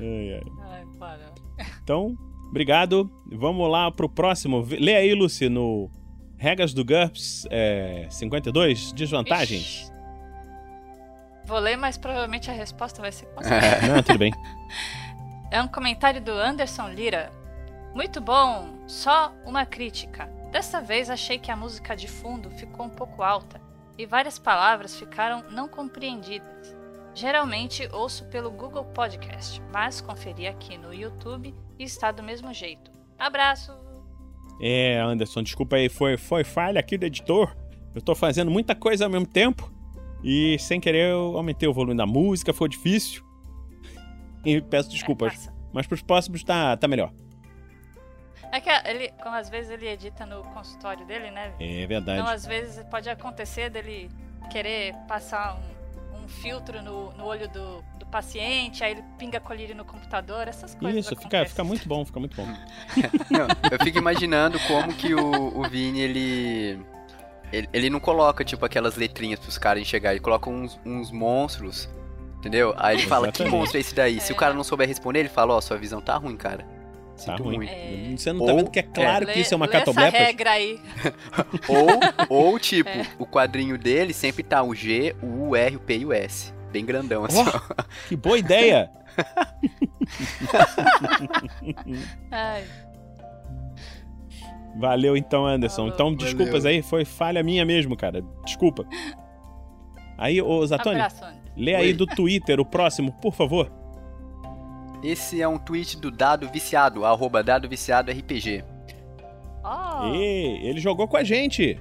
ai. 0.00 0.42
Ai, 0.70 0.86
para. 0.98 1.32
Então, 1.82 2.16
obrigado. 2.48 3.10
Vamos 3.26 3.70
lá 3.70 3.90
pro 3.90 4.08
próximo. 4.08 4.66
Lê 4.70 4.96
aí, 4.96 5.14
Lucy, 5.14 5.48
no 5.48 5.90
Regras 6.38 6.72
do 6.72 6.84
GURPS 6.84 7.46
é, 7.50 8.06
52, 8.10 8.92
desvantagens. 8.92 9.91
Vou 11.52 11.60
ler, 11.60 11.76
mas 11.76 11.98
provavelmente 11.98 12.50
a 12.50 12.54
resposta 12.54 13.02
vai 13.02 13.12
ser 13.12 13.26
com 13.26 13.42
Não, 13.86 14.02
tudo 14.02 14.18
bem. 14.18 14.32
É 15.50 15.60
um 15.60 15.68
comentário 15.68 16.18
do 16.18 16.32
Anderson 16.32 16.88
Lira. 16.88 17.30
Muito 17.94 18.22
bom, 18.22 18.70
só 18.86 19.30
uma 19.44 19.66
crítica. 19.66 20.24
Dessa 20.50 20.80
vez 20.80 21.10
achei 21.10 21.38
que 21.38 21.50
a 21.50 21.56
música 21.56 21.94
de 21.94 22.08
fundo 22.08 22.50
ficou 22.52 22.86
um 22.86 22.88
pouco 22.88 23.22
alta 23.22 23.60
e 23.98 24.06
várias 24.06 24.38
palavras 24.38 24.96
ficaram 24.96 25.44
não 25.50 25.68
compreendidas. 25.68 26.74
Geralmente 27.12 27.86
ouço 27.92 28.24
pelo 28.30 28.50
Google 28.50 28.86
Podcast, 28.86 29.60
mas 29.70 30.00
conferi 30.00 30.46
aqui 30.46 30.78
no 30.78 30.94
YouTube 30.94 31.54
e 31.78 31.84
está 31.84 32.10
do 32.10 32.22
mesmo 32.22 32.50
jeito. 32.54 32.90
Abraço! 33.18 33.76
É, 34.58 34.98
Anderson, 35.00 35.42
desculpa 35.42 35.76
aí, 35.76 35.90
foi, 35.90 36.16
foi 36.16 36.44
falha 36.44 36.80
aqui 36.80 36.96
do 36.96 37.04
editor. 37.04 37.54
Eu 37.94 38.00
tô 38.00 38.14
fazendo 38.14 38.50
muita 38.50 38.74
coisa 38.74 39.04
ao 39.04 39.10
mesmo 39.10 39.26
tempo 39.26 39.70
e 40.22 40.58
sem 40.58 40.80
querer 40.80 41.10
eu 41.10 41.36
aumentei 41.36 41.68
o 41.68 41.72
volume 41.72 41.96
da 41.96 42.06
música, 42.06 42.52
foi 42.52 42.68
difícil. 42.68 43.24
E 44.44 44.60
peço 44.60 44.90
desculpas. 44.90 45.50
Mas 45.72 45.86
pros 45.86 46.02
próximos 46.02 46.42
tá, 46.44 46.76
tá 46.76 46.86
melhor. 46.86 47.12
É 48.52 48.60
que 48.60 48.68
ele, 48.86 49.08
como 49.22 49.34
às 49.34 49.48
vezes 49.48 49.70
ele 49.70 49.88
edita 49.88 50.26
no 50.26 50.42
consultório 50.44 51.06
dele, 51.06 51.30
né? 51.30 51.54
É 51.58 51.86
verdade. 51.86 52.20
Então, 52.20 52.30
às 52.30 52.44
vezes 52.44 52.84
pode 52.84 53.08
acontecer 53.08 53.70
dele 53.70 54.10
querer 54.50 54.94
passar 55.08 55.58
um, 55.58 56.22
um 56.22 56.28
filtro 56.28 56.82
no, 56.82 57.12
no 57.12 57.24
olho 57.24 57.48
do, 57.48 57.82
do 57.98 58.04
paciente, 58.04 58.84
aí 58.84 58.92
ele 58.92 59.04
pinga 59.18 59.40
colírio 59.40 59.74
no 59.74 59.86
computador, 59.86 60.46
essas 60.48 60.74
coisas. 60.74 61.06
Isso, 61.06 61.16
fica, 61.16 61.46
fica 61.46 61.64
muito 61.64 61.88
bom, 61.88 62.04
fica 62.04 62.20
muito 62.20 62.36
bom. 62.36 62.46
Não, 63.30 63.46
eu 63.70 63.82
fico 63.82 63.96
imaginando 63.96 64.58
como 64.68 64.92
que 64.92 65.14
o, 65.14 65.58
o 65.58 65.68
Vini, 65.70 66.00
ele, 66.00 66.84
ele. 67.52 67.68
Ele 67.72 67.90
não 67.90 68.00
coloca, 68.00 68.44
tipo, 68.44 68.64
aquelas 68.64 68.96
letrinhas 68.96 69.38
pros 69.40 69.58
caras 69.58 69.82
enxergar, 69.82 70.12
ele 70.12 70.20
coloca 70.20 70.48
uns, 70.50 70.78
uns 70.84 71.10
monstros, 71.10 71.88
entendeu? 72.38 72.74
Aí 72.76 72.96
ele 72.96 73.06
fala, 73.06 73.30
que 73.30 73.44
monstro 73.44 73.78
é 73.78 73.80
esse 73.80 73.94
daí? 73.94 74.20
Se 74.20 74.32
o 74.32 74.36
cara 74.36 74.54
não 74.54 74.64
souber 74.64 74.88
responder, 74.88 75.20
ele 75.20 75.28
fala, 75.28 75.54
ó, 75.54 75.60
sua 75.60 75.76
visão 75.76 76.00
tá 76.00 76.16
ruim, 76.16 76.36
cara. 76.36 76.64
Tá 76.64 76.68
Sinto 77.36 77.42
ruim. 77.44 77.56
muito. 77.58 78.20
Você 78.20 78.32
não 78.32 78.46
tá 78.46 78.52
vendo 78.54 78.70
que 78.70 78.78
é 78.78 78.82
claro 78.82 79.26
que 79.26 79.38
isso 79.38 79.52
é 79.54 79.56
uma 79.56 79.68
catoblepas? 79.68 80.18
regra 80.18 80.50
aí. 80.52 80.80
Ou, 81.68 82.00
ou 82.52 82.58
tipo, 82.58 82.88
É. 82.88 83.06
o 83.18 83.26
quadrinho 83.26 83.76
dele 83.78 84.12
sempre 84.14 84.42
tá 84.42 84.62
o 84.62 84.74
G, 84.74 85.14
o 85.22 85.48
U, 85.50 85.56
R, 85.56 85.76
o 85.76 85.80
P 85.80 85.98
e 85.98 86.06
o 86.06 86.12
S. 86.12 86.52
Bem 86.72 86.84
grandão, 86.86 87.24
assim. 87.26 87.44
ó. 87.46 87.60
Que 88.08 88.16
boa 88.16 88.38
ideia! 88.38 88.90
Ai, 92.30 92.64
Valeu 94.76 95.16
então, 95.16 95.46
Anderson. 95.46 95.88
Então, 95.88 96.14
desculpas 96.14 96.64
aí, 96.64 96.82
foi 96.82 97.04
falha 97.04 97.42
minha 97.42 97.64
mesmo, 97.64 97.96
cara. 97.96 98.24
Desculpa. 98.44 98.86
Aí, 100.16 100.40
ô 100.40 100.64
Zatoni, 100.66 101.00
Abraço, 101.00 101.24
lê 101.56 101.74
aí 101.74 101.88
Oi. 101.88 101.92
do 101.92 102.06
Twitter 102.06 102.60
o 102.60 102.64
próximo, 102.64 103.12
por 103.12 103.34
favor. 103.34 103.70
Esse 105.02 105.42
é 105.42 105.48
um 105.48 105.58
tweet 105.58 105.98
do 105.98 106.10
Dado 106.10 106.48
Viciado, 106.48 107.04
arroba 107.04 107.42
Dado 107.42 107.68
Viciado 107.68 108.12
RPG. 108.12 108.64
Oh. 109.64 110.06
E 110.14 110.66
ele 110.66 110.80
jogou 110.80 111.08
com 111.08 111.16
a 111.16 111.24
gente. 111.24 111.80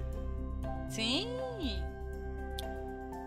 Sim. 0.90 1.28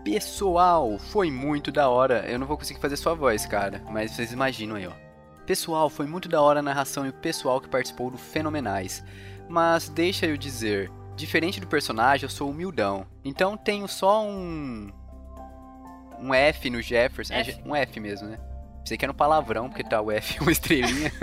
Pessoal, 0.03 0.99
foi 0.99 1.31
muito 1.31 1.71
da 1.71 1.89
hora. 1.89 2.25
Eu 2.27 2.37
não 2.37 2.45
vou 2.45 2.57
conseguir 2.57 2.79
fazer 2.79 2.95
sua 2.95 3.15
voz, 3.15 3.45
cara, 3.45 3.81
mas 3.89 4.11
vocês 4.11 4.31
imaginam 4.31 4.75
aí, 4.75 4.85
ó. 4.85 5.04
Pessoal, 5.45 5.89
foi 5.89 6.07
muito 6.07 6.27
da 6.27 6.41
hora 6.41 6.59
a 6.59 6.63
narração 6.63 7.05
e 7.05 7.09
o 7.09 7.13
pessoal 7.13 7.61
que 7.61 7.69
participou 7.69 8.09
do 8.09 8.17
Fenomenais. 8.17 9.03
Mas 9.47 9.87
deixa 9.89 10.25
eu 10.25 10.35
dizer, 10.37 10.91
diferente 11.15 11.59
do 11.59 11.67
personagem, 11.67 12.25
eu 12.25 12.29
sou 12.29 12.49
humildão. 12.49 13.05
Então 13.23 13.55
tenho 13.55 13.87
só 13.87 14.23
um. 14.23 14.91
Um 16.19 16.33
F 16.33 16.69
no 16.69 16.81
Jefferson. 16.81 17.33
É, 17.33 17.41
F. 17.41 17.61
um 17.65 17.75
F 17.75 17.99
mesmo, 17.99 18.27
né? 18.27 18.39
Pensei 18.79 18.97
que 18.97 19.05
era 19.05 19.11
um 19.11 19.15
palavrão, 19.15 19.67
porque 19.67 19.83
tá 19.83 20.01
o 20.01 20.11
F 20.11 20.39
uma 20.41 20.51
estrelinha. 20.51 21.11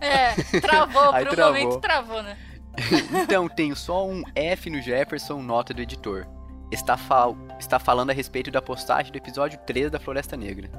É, 0.00 0.60
travou, 0.60 1.12
Aí 1.12 1.24
por 1.24 1.32
um 1.32 1.36
travou. 1.36 1.62
momento 1.62 1.80
travou, 1.80 2.22
né? 2.22 2.36
então 3.22 3.48
tenho 3.48 3.76
só 3.76 4.06
um 4.06 4.22
F 4.34 4.70
no 4.70 4.80
Jefferson, 4.80 5.40
nota 5.42 5.74
do 5.74 5.82
editor. 5.82 6.26
Está, 6.70 6.96
fal 6.96 7.36
está 7.58 7.78
falando 7.78 8.10
a 8.10 8.12
respeito 8.12 8.50
da 8.50 8.62
postagem 8.62 9.12
do 9.12 9.18
episódio 9.18 9.58
3 9.66 9.90
da 9.90 10.00
Floresta 10.00 10.36
Negra. 10.36 10.70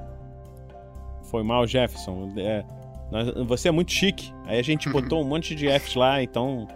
Foi 1.33 1.41
mal, 1.41 1.65
Jefferson. 1.65 2.31
É, 2.37 2.63
nós- 3.11 3.33
você 3.47 3.67
é 3.69 3.71
muito 3.71 3.91
chique. 3.91 4.31
Aí 4.45 4.59
a 4.59 4.61
gente 4.61 4.87
botou 4.87 5.19
um 5.19 5.25
monte 5.27 5.55
de 5.55 5.67
Fs 5.67 5.95
lá, 5.95 6.21
então 6.21 6.67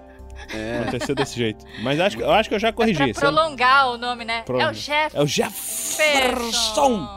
É. 0.51 0.79
aconteceu 0.79 1.13
desse 1.13 1.35
jeito. 1.37 1.63
Mas 1.83 1.99
acho, 1.99 2.17
que- 2.17 2.23
eu 2.23 2.31
acho 2.31 2.49
que 2.49 2.55
eu 2.55 2.59
já 2.59 2.73
corrigi. 2.73 3.13
Pra 3.13 3.21
prolongar 3.21 3.89
o 3.91 3.99
nome, 3.99 4.25
né? 4.25 4.39
É 4.39 4.41
Prolonga. 4.41 4.71
o 4.71 4.73
Jeff. 4.73 5.15
É 5.15 5.21
o 5.21 5.27
Jefferson. 5.27 7.07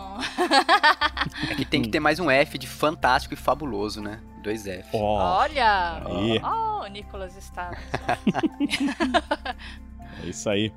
Aqui 1.51 1.65
tem 1.65 1.81
que 1.81 1.89
ter 1.89 1.99
mais 1.99 2.21
um 2.21 2.31
F 2.31 2.59
de 2.59 2.67
fantástico 2.67 3.33
e 3.33 3.37
fabuloso, 3.39 4.03
né? 4.03 4.21
Dois 4.43 4.67
F. 4.67 4.91
Olha! 4.95 6.03
Aí. 6.05 6.43
Oh, 6.45 6.85
o 6.85 6.87
Nicolas 6.89 7.35
está. 7.39 7.71
É 10.23 10.27
isso 10.27 10.49
aí. 10.51 10.71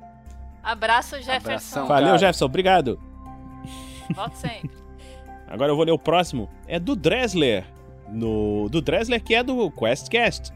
Abraço, 0.62 1.20
Jefferson. 1.20 1.84
Valeu, 1.84 2.16
Jefferson. 2.16 2.46
Obrigado. 2.46 2.98
Volte 4.14 4.38
sempre. 4.38 4.70
Agora 5.54 5.70
eu 5.70 5.76
vou 5.76 5.84
ler 5.84 5.92
o 5.92 5.98
próximo. 5.98 6.50
É 6.66 6.80
do 6.80 6.96
Dressler. 6.96 7.64
No, 8.08 8.68
do 8.68 8.82
Dressler, 8.82 9.22
que 9.22 9.36
é 9.36 9.42
do 9.42 9.70
QuestCast. 9.70 10.52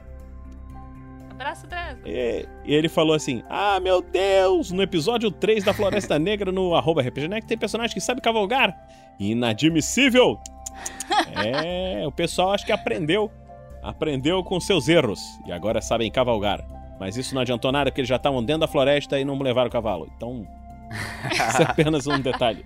Abraço, 1.31 1.69
Dresden. 1.69 2.03
E, 2.05 2.47
e 2.65 2.75
ele 2.75 2.89
falou 2.89 3.15
assim: 3.15 3.45
Ah, 3.49 3.79
meu 3.79 4.03
Deus! 4.03 4.73
No 4.73 4.83
episódio 4.83 5.31
3 5.31 5.63
da 5.63 5.73
Floresta 5.73 6.19
Negra, 6.21 6.51
no 6.51 6.75
arroba 6.75 7.01
RPGNet, 7.01 7.47
tem 7.47 7.57
personagem 7.57 7.95
que 7.95 8.01
sabe 8.01 8.21
cavalgar. 8.21 8.77
Inadmissível! 9.19 10.39
É, 11.35 12.07
o 12.07 12.13
pessoal 12.13 12.53
acho 12.53 12.67
que 12.67 12.73
aprendeu. 12.73 13.31
Aprendeu 13.83 14.43
com 14.43 14.59
seus 14.61 14.89
erros. 14.89 15.21
E 15.47 15.53
agora 15.53 15.81
sabem 15.81 16.11
cavalgar. 16.11 16.65
Mas 16.99 17.17
isso 17.17 17.35
não 17.35 17.43
adiantou 17.43 17.71
nada, 17.71 17.91
porque 17.91 18.01
eles 18.01 18.09
já 18.09 18.17
estavam 18.17 18.43
dentro 18.43 18.61
da 18.61 18.69
floresta 18.69 19.19
e 19.19 19.25
não 19.25 19.39
levaram 19.39 19.69
o 19.69 19.73
cavalo. 19.73 20.11
Então. 20.17 20.47
Isso 21.33 21.63
é 21.63 21.65
apenas 21.71 22.07
um 22.07 22.21
detalhe. 22.21 22.65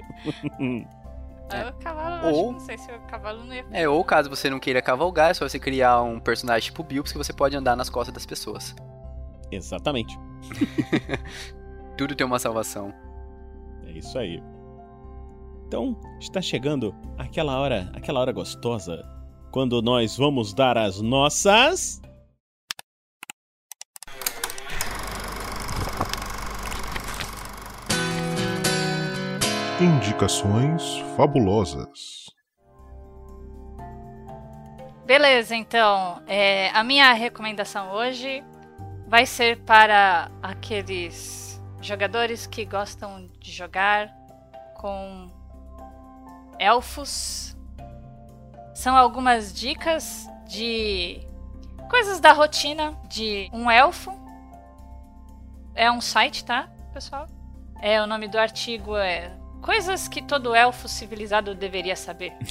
Ah, 1.57 1.71
O 1.79 1.83
cavalo, 1.83 2.27
Ou- 2.35 2.47
que 2.49 2.53
não 2.53 2.61
sei 2.61 2.79
se 2.79 2.91
o 2.93 3.01
cavalo 3.03 3.45
não 3.45 3.55
ia. 3.55 3.65
É, 3.71 3.89
ou 3.89 4.03
caso 4.05 4.29
você 4.31 4.51
não 4.51 4.59
queira 4.59 4.83
cavalgar, 4.83 5.31
é 5.31 5.35
só 5.35 5.49
você 5.49 5.59
criar 5.59 6.03
um 6.03 6.19
personagem 6.21 6.67
tipo 6.71 6.83
Bilks 6.83 7.13
que 7.13 7.19
você 7.19 7.33
pode 7.33 7.57
andar 7.57 7.77
nas 7.77 7.89
costas 7.89 8.13
das 8.15 8.27
pessoas. 8.27 8.75
Exatamente. 9.51 10.19
Tudo 11.97 12.15
tem 12.15 12.27
uma 12.27 12.39
salvação. 12.39 12.93
É 13.87 13.93
isso 13.93 14.19
aí. 14.19 14.43
Então, 15.67 15.97
está 16.21 16.41
chegando 16.43 16.95
aquela 17.17 17.59
hora, 17.59 17.91
aquela 17.95 18.21
hora 18.21 18.33
gostosa, 18.33 19.03
quando 19.51 19.81
nós 19.81 20.17
vamos 20.17 20.53
dar 20.53 20.77
as 20.77 21.01
nossas 21.01 22.02
Indicações 29.83 30.99
fabulosas. 31.17 32.31
Beleza, 35.05 35.57
então. 35.57 36.23
é, 36.29 36.71
a 36.71 36.85
minha 36.85 37.13
recomendação 37.13 37.91
hoje 37.91 38.45
vai 39.09 39.27
ser 39.27 39.59
para 39.65 40.31
aqueles 40.41 41.61
jogadores 41.81 42.47
que 42.47 42.65
gostam 42.65 43.27
de 43.41 43.51
jogar 43.51 44.09
com 44.77 45.29
elfos. 46.61 47.57
São 48.77 48.97
algumas 48.97 49.53
dicas 49.53 50.29
de 50.47 51.27
coisas 51.91 52.21
da 52.21 52.33
rotina 52.33 52.97
de 53.09 53.51
um 53.53 53.69
elfo. 53.69 54.13
É 55.75 55.91
um 55.91 56.01
site, 56.01 56.45
tá, 56.45 56.69
pessoal? 56.95 57.27
É, 57.81 58.01
o 58.01 58.07
nome 58.07 58.29
do 58.29 58.39
artigo 58.39 58.97
é 58.97 59.42
Coisas 59.63 60.09
que 60.09 60.21
todo 60.21 60.55
elfo 60.55 60.89
civilizado 60.89 61.55
deveria 61.55 61.97
saber. 61.97 62.35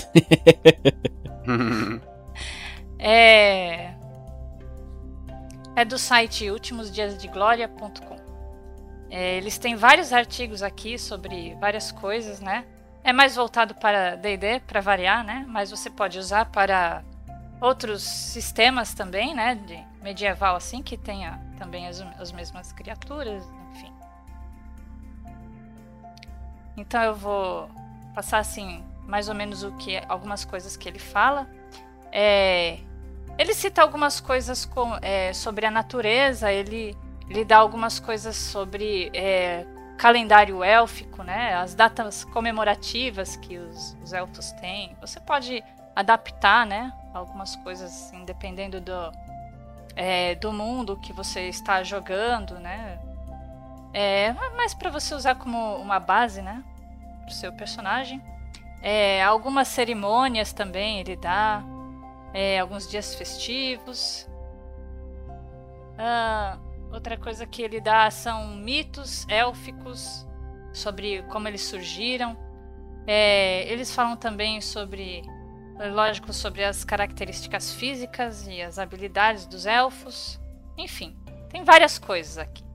É. 3.04 3.96
É 5.76 5.84
do 5.84 5.98
site 5.98 6.52
ultimosdiasdegloria.com. 6.52 8.16
É, 9.10 9.38
eles 9.38 9.58
têm 9.58 9.76
vários 9.76 10.14
artigos 10.14 10.62
aqui 10.62 11.00
sobre 11.00 11.56
várias 11.56 11.92
coisas, 11.92 12.40
né? 12.40 12.64
É 13.04 13.12
mais 13.12 13.36
voltado 13.36 13.74
para 13.74 14.16
D&D, 14.16 14.60
para 14.68 14.82
variar, 14.82 15.24
né? 15.24 15.44
Mas 15.50 15.72
você 15.72 15.90
pode 15.90 16.20
usar 16.20 16.46
para 16.46 17.04
outros 17.60 18.04
sistemas 18.04 18.94
também, 18.94 19.34
né? 19.34 19.56
De 19.56 19.84
medieval 20.04 20.56
assim, 20.56 20.84
que 20.84 20.96
tenha 20.96 21.42
também 21.58 21.88
as, 21.88 22.02
as 22.20 22.32
mesmas 22.32 22.72
criaturas, 22.72 23.44
Então 26.82 27.02
eu 27.04 27.16
vou 27.16 27.70
passar 28.14 28.40
assim, 28.40 28.84
mais 29.08 29.30
ou 29.30 29.36
menos 29.36 29.64
o 29.64 29.72
que 29.74 30.02
algumas 30.10 30.44
coisas 30.44 30.76
que 30.76 30.90
ele 30.90 31.00
fala. 31.00 31.48
É, 32.12 32.80
ele 33.38 33.54
cita 33.54 33.82
algumas 33.82 34.20
coisas 34.20 34.66
com- 34.66 34.98
é, 35.02 35.32
sobre 35.32 35.66
a 35.66 35.72
natureza, 35.72 36.52
ele, 36.52 36.98
ele 37.30 37.46
dá 37.46 37.58
algumas 37.58 38.00
coisas 38.00 38.36
sobre 38.36 39.10
é, 39.14 39.66
calendário 39.98 40.64
élfico, 40.64 41.24
né? 41.24 41.54
As 41.54 41.76
datas 41.76 42.24
comemorativas 42.26 43.36
que 43.38 43.58
os, 43.58 43.96
os 44.04 44.12
elfos 44.12 44.52
têm. 44.54 44.96
Você 45.00 45.20
pode 45.20 45.64
adaptar, 45.96 46.66
né? 46.66 46.92
Algumas 47.14 47.56
coisas, 47.58 47.90
assim, 47.92 48.26
dependendo 48.26 48.82
do, 48.82 49.12
é, 49.96 50.36
do 50.36 50.52
mundo 50.52 50.98
que 50.98 51.14
você 51.14 51.48
está 51.48 51.84
jogando, 51.84 52.60
né? 52.60 53.00
É, 53.94 54.34
mas 54.58 54.74
para 54.74 54.90
você 54.90 55.14
usar 55.14 55.36
como 55.36 55.76
uma 55.76 56.00
base, 56.00 56.42
né? 56.42 56.64
Pro 57.24 57.34
seu 57.34 57.54
personagem. 57.54 58.22
É, 58.82 59.24
algumas 59.24 59.68
cerimônias 59.68 60.52
também 60.54 61.00
ele 61.00 61.16
dá. 61.16 61.64
É, 62.34 62.60
alguns 62.60 62.90
dias 62.90 63.14
festivos. 63.14 64.28
Ah, 65.98 66.58
outra 66.92 67.18
coisa 67.18 67.46
que 67.46 67.62
ele 67.62 67.80
dá 67.80 68.10
são 68.10 68.56
mitos 68.56 69.28
élficos 69.28 70.26
sobre 70.74 71.24
como 71.24 71.48
eles 71.48 71.62
surgiram. 71.62 72.38
É, 73.06 73.72
eles 73.72 73.94
falam 73.94 74.16
também 74.16 74.62
sobre, 74.62 75.22
lógico, 75.94 76.32
sobre 76.34 76.64
as 76.64 76.84
características 76.84 77.74
físicas 77.74 78.48
e 78.48 78.62
as 78.62 78.80
habilidades 78.80 79.46
dos 79.46 79.66
elfos. 79.66 80.40
Enfim, 80.78 81.16
tem 81.50 81.64
várias 81.64 82.00
coisas 82.00 82.38
aqui. 82.38 82.71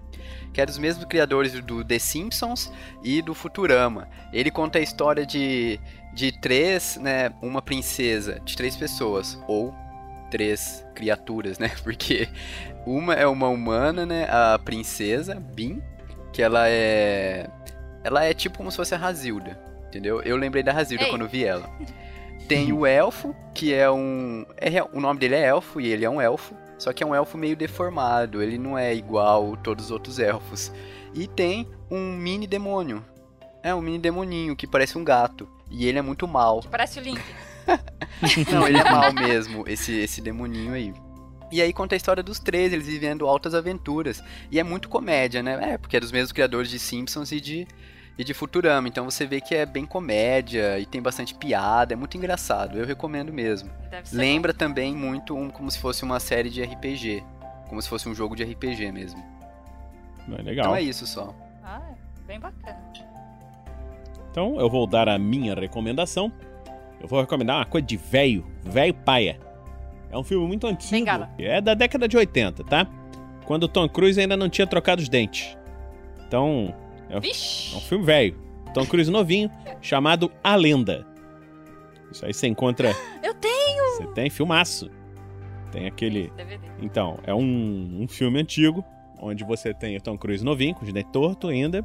que 0.55 0.61
é 0.61 0.65
dos 0.65 0.79
mesmos 0.79 1.05
criadores 1.05 1.53
do 1.53 1.85
The 1.85 1.99
Simpsons 1.99 2.73
e 3.05 3.21
do 3.21 3.35
Futurama. 3.35 4.09
Ele 4.33 4.51
conta 4.51 4.79
a 4.79 4.83
história 4.83 5.27
de, 5.27 5.79
de 6.15 6.33
três, 6.41 6.97
né, 6.97 7.35
uma 7.43 7.61
princesa, 7.61 8.41
de 8.41 8.57
três 8.57 8.75
pessoas, 8.75 9.39
ou 9.47 9.75
três 10.31 10.83
criaturas, 10.95 11.59
né? 11.59 11.71
Porque 11.85 12.27
uma 12.87 13.13
é 13.13 13.27
uma 13.27 13.49
humana, 13.49 14.07
né? 14.07 14.27
A 14.31 14.59
princesa, 14.59 15.35
Bin, 15.35 15.83
que 16.33 16.41
ela 16.41 16.69
é. 16.69 17.51
Ela 18.03 18.25
é 18.25 18.35
tipo 18.35 18.59
como 18.59 18.71
se 18.71 18.77
fosse 18.77 18.95
a 18.95 18.99
Razilda, 18.99 19.59
entendeu? 19.89 20.23
Eu 20.23 20.37
lembrei 20.37 20.63
da 20.63 20.73
Razilda 20.73 21.05
Ei. 21.05 21.11
quando 21.11 21.29
vi 21.29 21.45
ela. 21.45 21.69
Tem 22.49 22.73
o 22.73 22.85
elfo, 22.85 23.35
que 23.55 23.73
é 23.73 23.89
um. 23.91 24.45
É, 24.57 24.83
o 24.83 25.01
nome 25.01 25.21
dele 25.21 25.37
é 25.37 25.47
elfo 25.47 25.81
e 25.81 25.87
ele 25.87 26.05
é 26.05 26.11
um 26.11 26.21
elfo. 26.21 26.55
Só 26.79 26.93
que 26.93 27.03
é 27.03 27.07
um 27.07 27.15
elfo 27.15 27.37
meio 27.37 27.55
deformado, 27.55 28.43
ele 28.43 28.57
não 28.57 28.77
é 28.77 28.95
igual 28.95 29.57
todos 29.59 29.87
os 29.87 29.91
outros 29.91 30.19
elfos. 30.19 30.73
E 31.15 31.27
tem 31.27 31.69
um 31.91 32.17
mini 32.17 32.47
demônio. 32.47 33.05
É 33.63 33.75
um 33.75 33.83
mini 33.83 33.99
demoninho 33.99 34.57
que 34.57 34.67
parece 34.67 34.97
um 34.97 35.05
gato. 35.05 35.47
E 35.71 35.87
ele 35.87 35.99
é 35.99 36.03
muito 36.03 36.27
mal. 36.27 36.63
Parece 36.71 36.99
o 36.99 37.03
Link. 37.03 37.21
Não, 38.51 38.67
ele 38.67 38.79
é 38.79 38.91
mal 38.91 39.13
mesmo, 39.13 39.65
esse, 39.69 39.93
esse 39.93 40.21
demoninho 40.21 40.73
aí. 40.73 40.93
E 41.51 41.61
aí 41.61 41.73
conta 41.73 41.95
a 41.95 41.97
história 41.97 42.23
dos 42.23 42.39
três, 42.39 42.73
eles 42.73 42.87
vivendo 42.87 43.27
altas 43.27 43.55
aventuras. 43.55 44.23
E 44.51 44.61
é 44.61 44.63
muito 44.63 44.89
comédia, 44.89 45.43
né? 45.43 45.73
É, 45.73 45.79
porque 45.79 45.97
é 45.97 46.01
dos 46.01 46.13
mesmos 46.13 46.33
criadores 46.33 46.71
de 46.71 46.79
Simpsons 46.79 47.33
e 47.33 47.41
de, 47.41 47.67
e 48.17 48.23
de 48.23 48.33
Futurama. 48.33 48.87
Então 48.87 49.05
você 49.05 49.27
vê 49.27 49.41
que 49.41 49.55
é 49.55 49.67
bem 49.67 49.85
comédia 49.85 50.79
e 50.79 50.87
tem 50.87 51.03
bastante 51.03 51.35
piada, 51.35 51.93
é 51.93 51.97
muito 51.97 52.17
engraçado. 52.17 52.79
Eu 52.79 52.87
recomendo 52.87 53.33
mesmo. 53.33 53.71
Lembra 54.13 54.55
também 54.55 54.95
muito 54.95 55.37
um, 55.37 55.51
como 55.51 55.71
se 55.71 55.79
fosse 55.79 56.05
uma 56.05 56.21
série 56.21 56.51
de 56.51 56.63
RPG. 56.63 57.25
Como 57.69 57.81
se 57.83 57.89
fosse 57.89 58.09
um 58.09 58.15
jogo 58.15 58.37
de 58.37 58.45
RPG 58.45 58.93
mesmo. 58.93 59.23
É 60.29 60.43
legal. 60.43 60.67
Então 60.67 60.77
é 60.77 60.83
isso 60.83 61.07
só. 61.07 61.35
Ah, 61.65 61.83
bem 62.27 62.39
bacana. 62.39 62.79
Então 64.31 64.61
eu 64.61 64.71
vou 64.71 64.87
dar 64.87 65.09
a 65.09 65.19
minha 65.19 65.55
recomendação. 65.55 66.33
Eu 67.01 67.09
vou 67.09 67.21
recomendar 67.21 67.57
uma 67.57 67.65
coisa 67.65 67.87
de 67.87 67.97
velho, 67.97 68.47
velho 68.63 68.95
paia. 68.95 69.41
É 70.11 70.19
um 70.19 70.25
filme 70.25 70.47
muito 70.47 70.67
antigo. 70.67 70.91
Bengala. 70.91 71.31
É 71.39 71.61
da 71.61 71.75
década 71.75 72.09
de 72.09 72.17
80, 72.17 72.65
tá? 72.65 72.87
Quando 73.45 73.65
o 73.65 73.69
Tom 73.69 73.89
Cruise 73.89 74.21
ainda 74.21 74.37
não 74.37 74.49
tinha 74.49 74.67
trocado 74.67 75.01
os 75.01 75.09
dentes. 75.09 75.57
Então, 76.27 76.75
é 77.09 77.17
um, 77.17 77.21
é 77.21 77.77
um 77.77 77.81
filme 77.81 78.05
velho. 78.05 78.37
Tom 78.75 78.87
Cruise 78.87 79.11
novinho, 79.11 79.51
chamado 79.81 80.31
A 80.43 80.55
Lenda. 80.55 81.07
Isso 82.11 82.25
aí 82.25 82.33
você 82.33 82.47
encontra. 82.47 82.95
Eu 83.23 83.35
tenho! 83.35 83.85
Você 83.97 84.07
tem 84.09 84.31
filmaço. 84.31 84.91
Tem 85.73 85.87
aquele. 85.87 86.33
Então, 86.81 87.19
é 87.25 87.35
um, 87.35 87.99
um 88.03 88.09
filme 88.09 88.41
antigo, 88.41 88.85
onde 89.21 89.45
você 89.45 89.73
tem 89.73 89.97
o 89.97 90.01
Tom 90.01 90.17
Cruise 90.19 90.45
novinho, 90.45 90.75
com 90.75 90.85
o 90.85 90.93
dente 90.93 91.11
torto 91.13 91.49
ainda. 91.49 91.85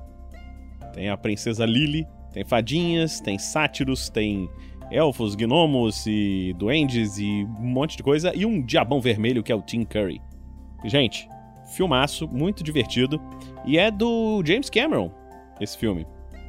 Tem 0.94 1.10
a 1.10 1.18
princesa 1.18 1.66
Lily, 1.66 2.08
tem 2.32 2.46
fadinhas, 2.46 3.20
tem 3.20 3.38
sátiros, 3.38 4.10
tem 4.10 4.50
elfos, 4.92 5.36
gnomos 5.36 6.06
e 6.08 6.54
duendes 6.58 7.18
e 7.18 7.48
um 7.60 7.68
monte 7.68 7.98
de 7.98 8.04
coisa. 8.04 8.32
E 8.36 8.46
um 8.46 8.62
diabão 8.62 9.00
vermelho 9.02 9.44
que 9.44 9.52
é 9.52 9.56
o 9.56 9.62
Tim 9.62 9.84
Curry. 9.84 10.22
Gente, 10.86 11.28
filmaço, 11.76 12.28
muito 12.28 12.64
divertido. 12.64 13.20
E 13.66 13.78
é 13.78 13.90
do 13.90 14.44
James 14.46 14.70
Cameron, 14.70 15.12
esse 15.60 15.78
filme. 15.78 16.06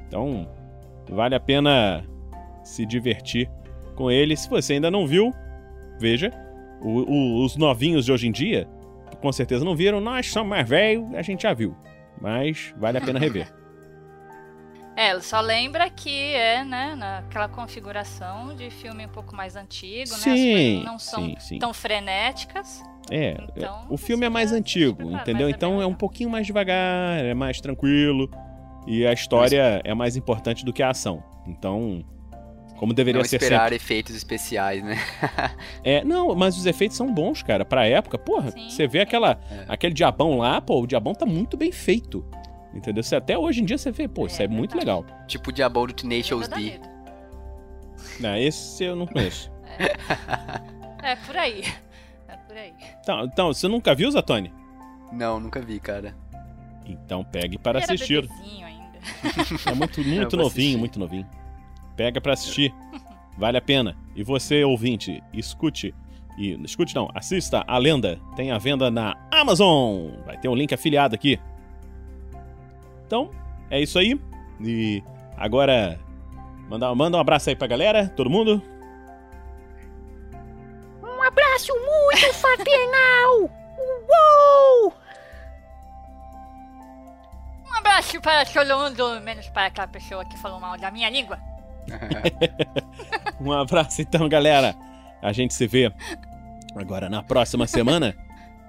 Então, 0.06 0.46
vale 1.10 1.34
a 1.34 1.40
pena 1.40 2.04
se 2.62 2.84
divertir 2.84 3.50
com 3.94 4.10
ele. 4.10 4.36
Se 4.36 4.48
você 4.48 4.74
ainda 4.74 4.90
não 4.90 5.06
viu, 5.06 5.32
veja. 5.98 6.30
O- 6.82 7.10
o- 7.10 7.44
os 7.44 7.56
novinhos 7.56 8.04
de 8.04 8.12
hoje 8.12 8.28
em 8.28 8.32
dia, 8.32 8.68
com 9.22 9.32
certeza 9.32 9.64
não 9.64 9.74
viram. 9.74 10.00
Nós 10.00 10.30
somos 10.30 10.50
mais 10.50 10.68
velhos, 10.68 11.12
a 11.14 11.22
gente 11.22 11.42
já 11.44 11.54
viu. 11.54 11.74
Mas 12.20 12.74
vale 12.78 12.98
a 12.98 13.00
pena 13.00 13.18
rever. 13.18 13.52
É, 14.96 15.20
só 15.20 15.40
lembra 15.40 15.90
que 15.90 16.34
é, 16.34 16.64
né, 16.64 16.94
naquela 16.96 17.48
configuração 17.48 18.56
de 18.56 18.70
filme 18.70 19.04
um 19.04 19.10
pouco 19.10 19.36
mais 19.36 19.54
antigo, 19.54 20.08
né? 20.10 20.16
As 20.16 20.22
Sim, 20.22 20.52
coisas 20.54 20.84
não 20.84 20.98
são 20.98 21.24
sim, 21.24 21.36
sim. 21.38 21.58
tão 21.58 21.74
frenéticas. 21.74 22.82
É, 23.10 23.36
Então, 23.54 23.86
o 23.90 23.96
filme 23.96 24.24
é 24.24 24.28
mais 24.28 24.52
antigo, 24.52 25.12
entendeu? 25.12 25.48
Então 25.48 25.80
é 25.80 25.86
um 25.86 25.94
pouquinho 25.94 26.30
mais 26.30 26.46
devagar, 26.46 27.24
é 27.24 27.34
mais 27.34 27.60
tranquilo. 27.60 28.28
E 28.86 29.06
a 29.06 29.12
história 29.12 29.80
é 29.84 29.94
mais 29.94 30.16
importante 30.16 30.64
do 30.64 30.72
que 30.72 30.82
a 30.82 30.90
ação. 30.90 31.22
Então, 31.46 32.04
como 32.78 32.92
deveria 32.94 33.20
Não 33.20 33.28
ser 33.28 33.36
esperar 33.36 33.62
sempre. 33.64 33.76
efeitos 33.76 34.14
especiais, 34.14 34.82
né? 34.82 34.96
É, 35.84 36.02
não, 36.04 36.34
mas 36.34 36.56
os 36.56 36.66
efeitos 36.66 36.96
são 36.96 37.12
bons, 37.12 37.42
cara. 37.42 37.64
Pra 37.64 37.86
época, 37.86 38.16
porra, 38.18 38.50
você 38.68 38.86
vê 38.86 39.00
aquela, 39.00 39.38
aquele 39.68 39.92
diabão 39.94 40.38
lá, 40.38 40.60
pô, 40.60 40.80
o 40.80 40.86
diabão 40.86 41.14
tá 41.14 41.26
muito 41.26 41.56
bem 41.56 41.70
feito. 41.70 42.24
Entendeu? 42.76 43.02
Você, 43.02 43.16
até 43.16 43.38
hoje 43.38 43.62
em 43.62 43.64
dia 43.64 43.78
você 43.78 43.90
vê, 43.90 44.06
pô, 44.06 44.26
isso 44.26 44.42
é 44.42 44.46
muito 44.46 44.76
legal. 44.76 45.04
tipo 45.26 45.48
o 45.50 45.52
Diabão 45.52 45.86
do 45.86 45.94
Tenacious 45.94 46.46
D. 46.48 46.78
Não, 48.20 48.36
esse 48.36 48.84
eu 48.84 48.94
não 48.94 49.06
conheço. 49.06 49.50
É 51.02 51.14
por 51.14 51.36
aí. 51.36 51.62
É 52.26 52.36
por 52.36 52.56
aí. 52.56 52.72
Então, 53.00 53.24
então, 53.26 53.54
você 53.54 53.68
nunca 53.68 53.94
viu, 53.94 54.10
Zatoni? 54.10 54.52
Não, 55.12 55.38
nunca 55.38 55.60
vi, 55.60 55.78
cara. 55.78 56.16
Então 56.84 57.22
pegue 57.22 57.56
para 57.58 57.78
Era 57.78 57.94
assistir. 57.94 58.28
ainda. 58.64 58.98
É 59.70 59.72
muito, 59.72 60.00
muito 60.02 60.36
novinho, 60.36 60.46
assistir. 60.46 60.76
muito 60.76 60.98
novinho. 60.98 61.26
Pega 61.94 62.20
pra 62.20 62.32
assistir. 62.32 62.74
Vale 63.38 63.56
a 63.56 63.62
pena. 63.62 63.96
E 64.16 64.24
você, 64.24 64.64
ouvinte, 64.64 65.22
escute. 65.32 65.94
E, 66.36 66.60
escute 66.64 66.92
não, 66.96 67.08
assista 67.14 67.62
a 67.68 67.78
lenda. 67.78 68.18
Tem 68.34 68.50
a 68.50 68.58
venda 68.58 68.90
na 68.90 69.14
Amazon. 69.30 70.08
Vai 70.24 70.36
ter 70.38 70.48
um 70.48 70.56
link 70.56 70.74
afiliado 70.74 71.14
aqui. 71.14 71.38
Então, 73.06 73.30
é 73.70 73.80
isso 73.80 73.98
aí. 73.98 74.20
E 74.60 75.02
agora, 75.36 75.98
manda, 76.68 76.94
manda 76.94 77.16
um 77.16 77.20
abraço 77.20 77.48
aí 77.48 77.56
pra 77.56 77.68
galera, 77.68 78.08
todo 78.08 78.28
mundo. 78.28 78.60
Um 81.02 81.22
abraço 81.22 81.72
muito 81.72 82.34
fraternal! 82.34 83.50
Uou! 84.08 84.92
Um 87.64 87.74
abraço 87.78 88.20
para 88.20 88.44
todo 88.44 88.78
mundo, 88.78 89.20
menos 89.20 89.48
para 89.48 89.66
aquela 89.66 89.86
pessoa 89.86 90.24
que 90.24 90.36
falou 90.38 90.58
mal 90.58 90.76
da 90.76 90.90
minha 90.90 91.08
língua. 91.08 91.38
Um 93.38 93.52
abraço 93.52 94.00
então, 94.00 94.26
galera. 94.30 94.74
A 95.20 95.30
gente 95.30 95.52
se 95.52 95.66
vê 95.66 95.92
agora 96.74 97.10
na 97.10 97.22
próxima 97.22 97.66
semana 97.66 98.16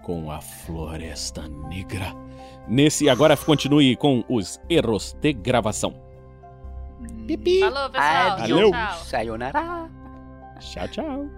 com 0.03 0.29
a 0.29 0.41
Floresta 0.41 1.47
Negra. 1.69 2.26
Nesse 2.67 3.09
agora 3.09 3.37
continue 3.37 3.95
com 3.95 4.23
os 4.27 4.59
erros 4.69 5.13
de 5.21 5.31
gravação. 5.31 5.93
Pipi. 7.25 7.61
Falou, 7.61 7.89
pessoal. 7.89 8.37
Valeu. 8.37 8.71
Tchau. 8.71 8.97
Sayonara. 9.05 9.89
Tchau, 10.59 10.87
tchau. 10.89 11.29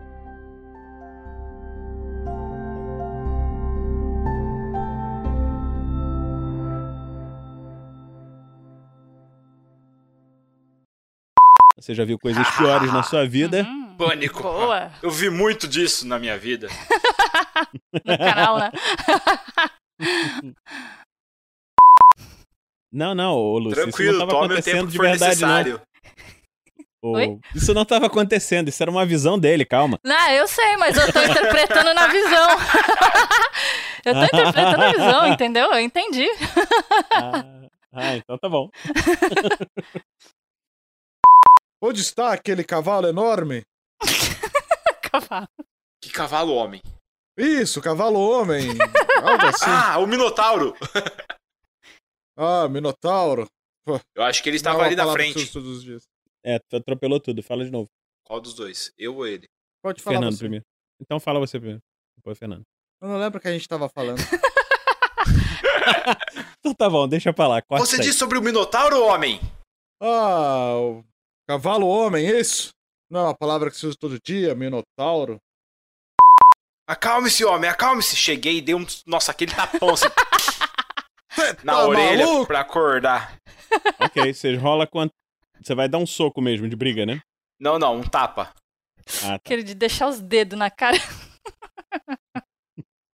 Você 11.78 11.96
já 11.96 12.04
viu 12.04 12.20
coisas 12.20 12.50
piores 12.58 12.92
na 12.92 13.04
sua 13.04 13.26
vida? 13.28 13.66
Pânico. 13.98 14.44
Boa. 14.44 14.92
Eu 15.02 15.10
vi 15.12 15.30
muito 15.30 15.68
disso 15.68 16.08
na 16.08 16.18
minha 16.18 16.38
vida. 16.38 16.68
No 17.92 18.18
canal, 18.18 18.58
né? 18.58 18.72
Não, 22.92 23.14
não, 23.14 23.36
ô, 23.36 23.58
Lúcio, 23.60 23.84
Tranquilo, 23.84 24.12
isso 24.12 24.20
não 24.20 24.28
tava 24.28 24.46
acontecendo 24.46 24.88
de 24.88 24.98
verdade, 24.98 25.24
necessário. 25.26 25.74
não. 25.74 25.90
Ô? 27.02 27.40
Isso 27.56 27.74
não 27.74 27.86
tava 27.86 28.08
acontecendo, 28.08 28.68
isso 28.68 28.84
era 28.84 28.92
uma 28.92 29.06
visão 29.06 29.40
dele, 29.40 29.64
calma. 29.64 29.98
Não, 30.04 30.30
eu 30.32 30.48
sei, 30.48 30.76
mas 30.78 30.98
eu 30.98 31.14
tô 31.14 31.22
interpretando 31.22 31.94
na 31.94 32.08
visão. 32.08 32.50
eu 34.04 34.14
tô 34.14 34.24
interpretando 34.24 34.84
a 34.84 34.92
visão, 34.92 35.28
entendeu? 35.28 35.72
Eu 35.72 35.80
entendi. 35.80 36.28
Ah, 37.94 38.16
então 38.16 38.38
tá 38.38 38.50
bom. 38.50 38.70
Onde 41.82 42.02
está 42.02 42.34
aquele 42.34 42.64
cavalo 42.64 43.08
enorme? 43.08 43.64
Cavalo. 45.10 45.48
Que 46.02 46.12
cavalo 46.12 46.54
homem. 46.54 46.82
Isso, 47.38 47.82
cavalo 47.82 48.20
homem. 48.20 48.68
Algo 49.24 49.46
assim. 49.48 49.66
Ah, 49.66 49.98
o 49.98 50.06
Minotauro. 50.06 50.76
Ah, 52.42 52.68
Minotauro. 52.70 53.48
Pô, 53.86 54.00
Eu 54.16 54.24
acho 54.24 54.42
que 54.42 54.50
ele 54.50 54.58
dá 54.58 54.72
estava 54.72 54.86
ali 54.86 54.96
na 54.96 55.12
frente. 55.12 55.52
todos 55.52 55.78
os 55.78 55.84
dias. 55.84 56.04
É, 56.44 56.58
tu 56.58 56.78
atropelou 56.78 57.20
tudo, 57.20 57.44
fala 57.44 57.66
de 57.66 57.72
novo. 57.72 57.90
Qual 58.26 58.40
dos 58.40 58.54
dois? 58.54 58.94
Eu 58.98 59.16
ou 59.18 59.28
ele? 59.28 59.48
Pode 59.84 60.02
falar 60.02 60.16
Fernando 60.18 60.34
você. 60.34 60.40
primeiro. 60.40 60.66
Então 61.02 61.20
fala 61.20 61.40
você 61.40 61.60
primeiro. 61.60 61.82
Depois 62.16 62.38
Fernando. 62.38 62.64
Eu 63.02 63.08
não 63.10 63.18
lembro 63.20 63.40
o 63.40 63.42
que 63.42 63.48
a 63.48 63.52
gente 63.52 63.68
tava 63.68 63.90
falando. 63.90 64.20
Então 66.60 66.74
tá 66.74 66.90
bom, 66.90 67.08
deixa 67.08 67.32
pra 67.34 67.48
lá. 67.48 67.62
corta 67.62 67.86
Você 67.86 67.96
aí. 67.96 68.02
disse 68.02 68.20
sobre 68.20 68.38
o 68.38 68.42
Minotauro, 68.42 69.02
homem? 69.06 69.40
Ah, 70.02 70.76
o 70.78 71.04
cavalo 71.48 71.88
homem, 71.88 72.28
isso? 72.28 72.70
Não, 73.10 73.22
é 73.22 73.24
uma 73.24 73.38
palavra 73.38 73.72
que 73.72 73.78
se 73.78 73.88
usa 73.88 73.98
todo 73.98 74.20
dia, 74.22 74.54
Minotauro. 74.54 75.40
Acalme-se, 76.88 77.46
homem, 77.46 77.70
acalme-se. 77.70 78.16
Cheguei 78.16 78.58
e 78.58 78.62
dei 78.62 78.76
um. 78.76 78.86
Nossa, 79.06 79.32
aquele 79.32 79.54
tapão 79.56 79.90
assim. 79.92 80.08
na 81.64 81.74
tá 81.74 81.86
orelha 81.88 82.26
maluco? 82.26 82.48
pra 82.48 82.60
acordar. 82.62 83.36
Ok, 84.00 84.34
você 84.34 84.56
rola 84.56 84.88
quanto. 84.88 85.12
Você 85.62 85.76
vai 85.76 85.88
dar 85.88 86.00
um 86.00 86.06
soco 86.06 86.42
mesmo 86.42 86.68
de 86.68 86.76
briga, 86.76 87.06
né? 87.06 87.22
Não, 87.60 87.78
não, 87.78 87.98
um 87.98 88.02
tapa. 88.04 88.52
Ah, 89.24 89.28
tá. 89.28 89.36
Aquele 89.36 89.62
de 89.62 89.76
deixar 89.76 90.08
os 90.08 90.20
dedos 90.20 90.58
na 90.58 90.72
cara. 90.72 90.98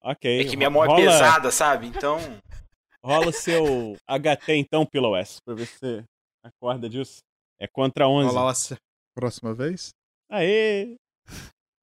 Ok. 0.03 0.41
É 0.41 0.43
que 0.49 0.57
minha 0.57 0.69
mão 0.69 0.83
é 0.83 0.87
rola- 0.87 0.99
pesada, 0.99 1.51
sabe? 1.51 1.85
Então. 1.87 2.17
Rola 3.05 3.27
o 3.29 3.31
seu 3.33 3.95
HT 4.07 4.53
então, 4.55 4.85
Pillow 4.85 5.15
S, 5.15 5.37
pra 5.45 5.53
ver 5.55 5.65
se 5.67 5.77
você 5.77 6.03
acorda 6.43 6.89
disso. 6.89 7.19
É 7.59 7.67
contra 7.67 8.07
11. 8.07 8.33
Nossa. 8.33 8.75
Próxima 9.15 9.53
vez? 9.53 9.89
Aê! 10.31 10.95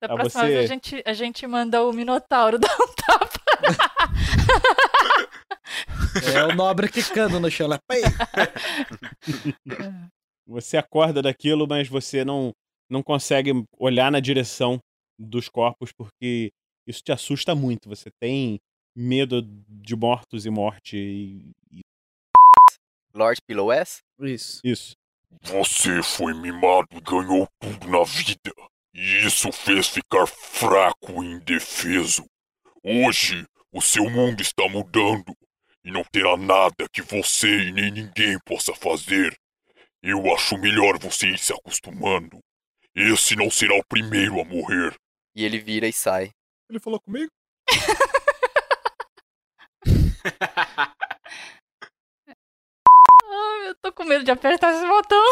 Da 0.02 0.12
Ah, 0.12 0.16
próxima 0.16 0.42
você- 0.42 0.46
vez 0.48 0.64
a 0.64 0.66
gente, 0.74 1.02
a 1.06 1.12
gente 1.12 1.46
manda 1.46 1.82
o 1.84 1.92
Minotauro 1.92 2.58
dar 2.58 2.74
um 2.74 2.92
tapa. 2.94 3.38
É 6.26 6.44
o 6.44 6.54
nobre 6.54 6.88
quicando 6.88 7.40
no 7.40 7.50
chão 7.50 7.66
lá. 7.66 7.78
Pai. 7.86 8.00
Você 10.46 10.78
acorda 10.78 11.20
daquilo, 11.20 11.66
mas 11.68 11.88
você 11.88 12.24
não, 12.24 12.54
não 12.88 13.02
consegue 13.02 13.52
olhar 13.78 14.10
na 14.10 14.18
direção 14.18 14.78
dos 15.18 15.46
corpos 15.46 15.92
porque 15.92 16.50
isso 16.86 17.02
te 17.02 17.12
assusta 17.12 17.54
muito. 17.54 17.86
Você 17.88 18.10
tem 18.18 18.58
medo 18.96 19.42
de 19.42 19.94
mortos 19.94 20.46
e 20.46 20.50
morte. 20.50 20.96
E... 20.96 21.50
e- 21.70 21.80
Lord 23.14 23.40
Pillow 23.46 23.70
S? 23.70 24.00
Isso. 24.20 24.60
Isso. 24.64 24.96
Você 25.42 26.02
foi 26.02 26.32
mimado 26.32 26.88
e 26.92 27.00
ganhou 27.00 27.46
tudo 27.60 27.88
na 27.88 28.02
vida. 28.04 28.52
E 28.94 29.26
isso 29.26 29.52
fez 29.52 29.88
ficar 29.88 30.26
fraco 30.26 31.22
e 31.22 31.26
indefeso. 31.26 32.24
Hoje, 32.82 33.46
o 33.70 33.82
seu 33.82 34.08
mundo 34.08 34.40
está 34.40 34.66
mudando. 34.68 35.36
E 35.88 35.90
não 35.90 36.04
terá 36.04 36.36
nada 36.36 36.86
que 36.92 37.00
você 37.00 37.48
e 37.48 37.72
nem 37.72 37.90
ninguém 37.90 38.38
possa 38.44 38.74
fazer. 38.74 39.34
Eu 40.02 40.34
acho 40.34 40.58
melhor 40.58 40.98
você 40.98 41.28
ir 41.28 41.38
se 41.38 41.50
acostumando. 41.50 42.40
Esse 42.94 43.34
não 43.34 43.50
será 43.50 43.74
o 43.74 43.82
primeiro 43.88 44.38
a 44.38 44.44
morrer. 44.44 44.94
E 45.34 45.46
ele 45.46 45.58
vira 45.58 45.88
e 45.88 45.92
sai. 45.92 46.30
Ele 46.68 46.78
falou 46.78 47.00
comigo? 47.00 47.30
Ai, 53.30 53.68
eu 53.68 53.74
tô 53.80 53.90
com 53.90 54.04
medo 54.04 54.24
de 54.24 54.30
apertar 54.30 54.74
esse 54.74 54.86
botão. 54.86 55.24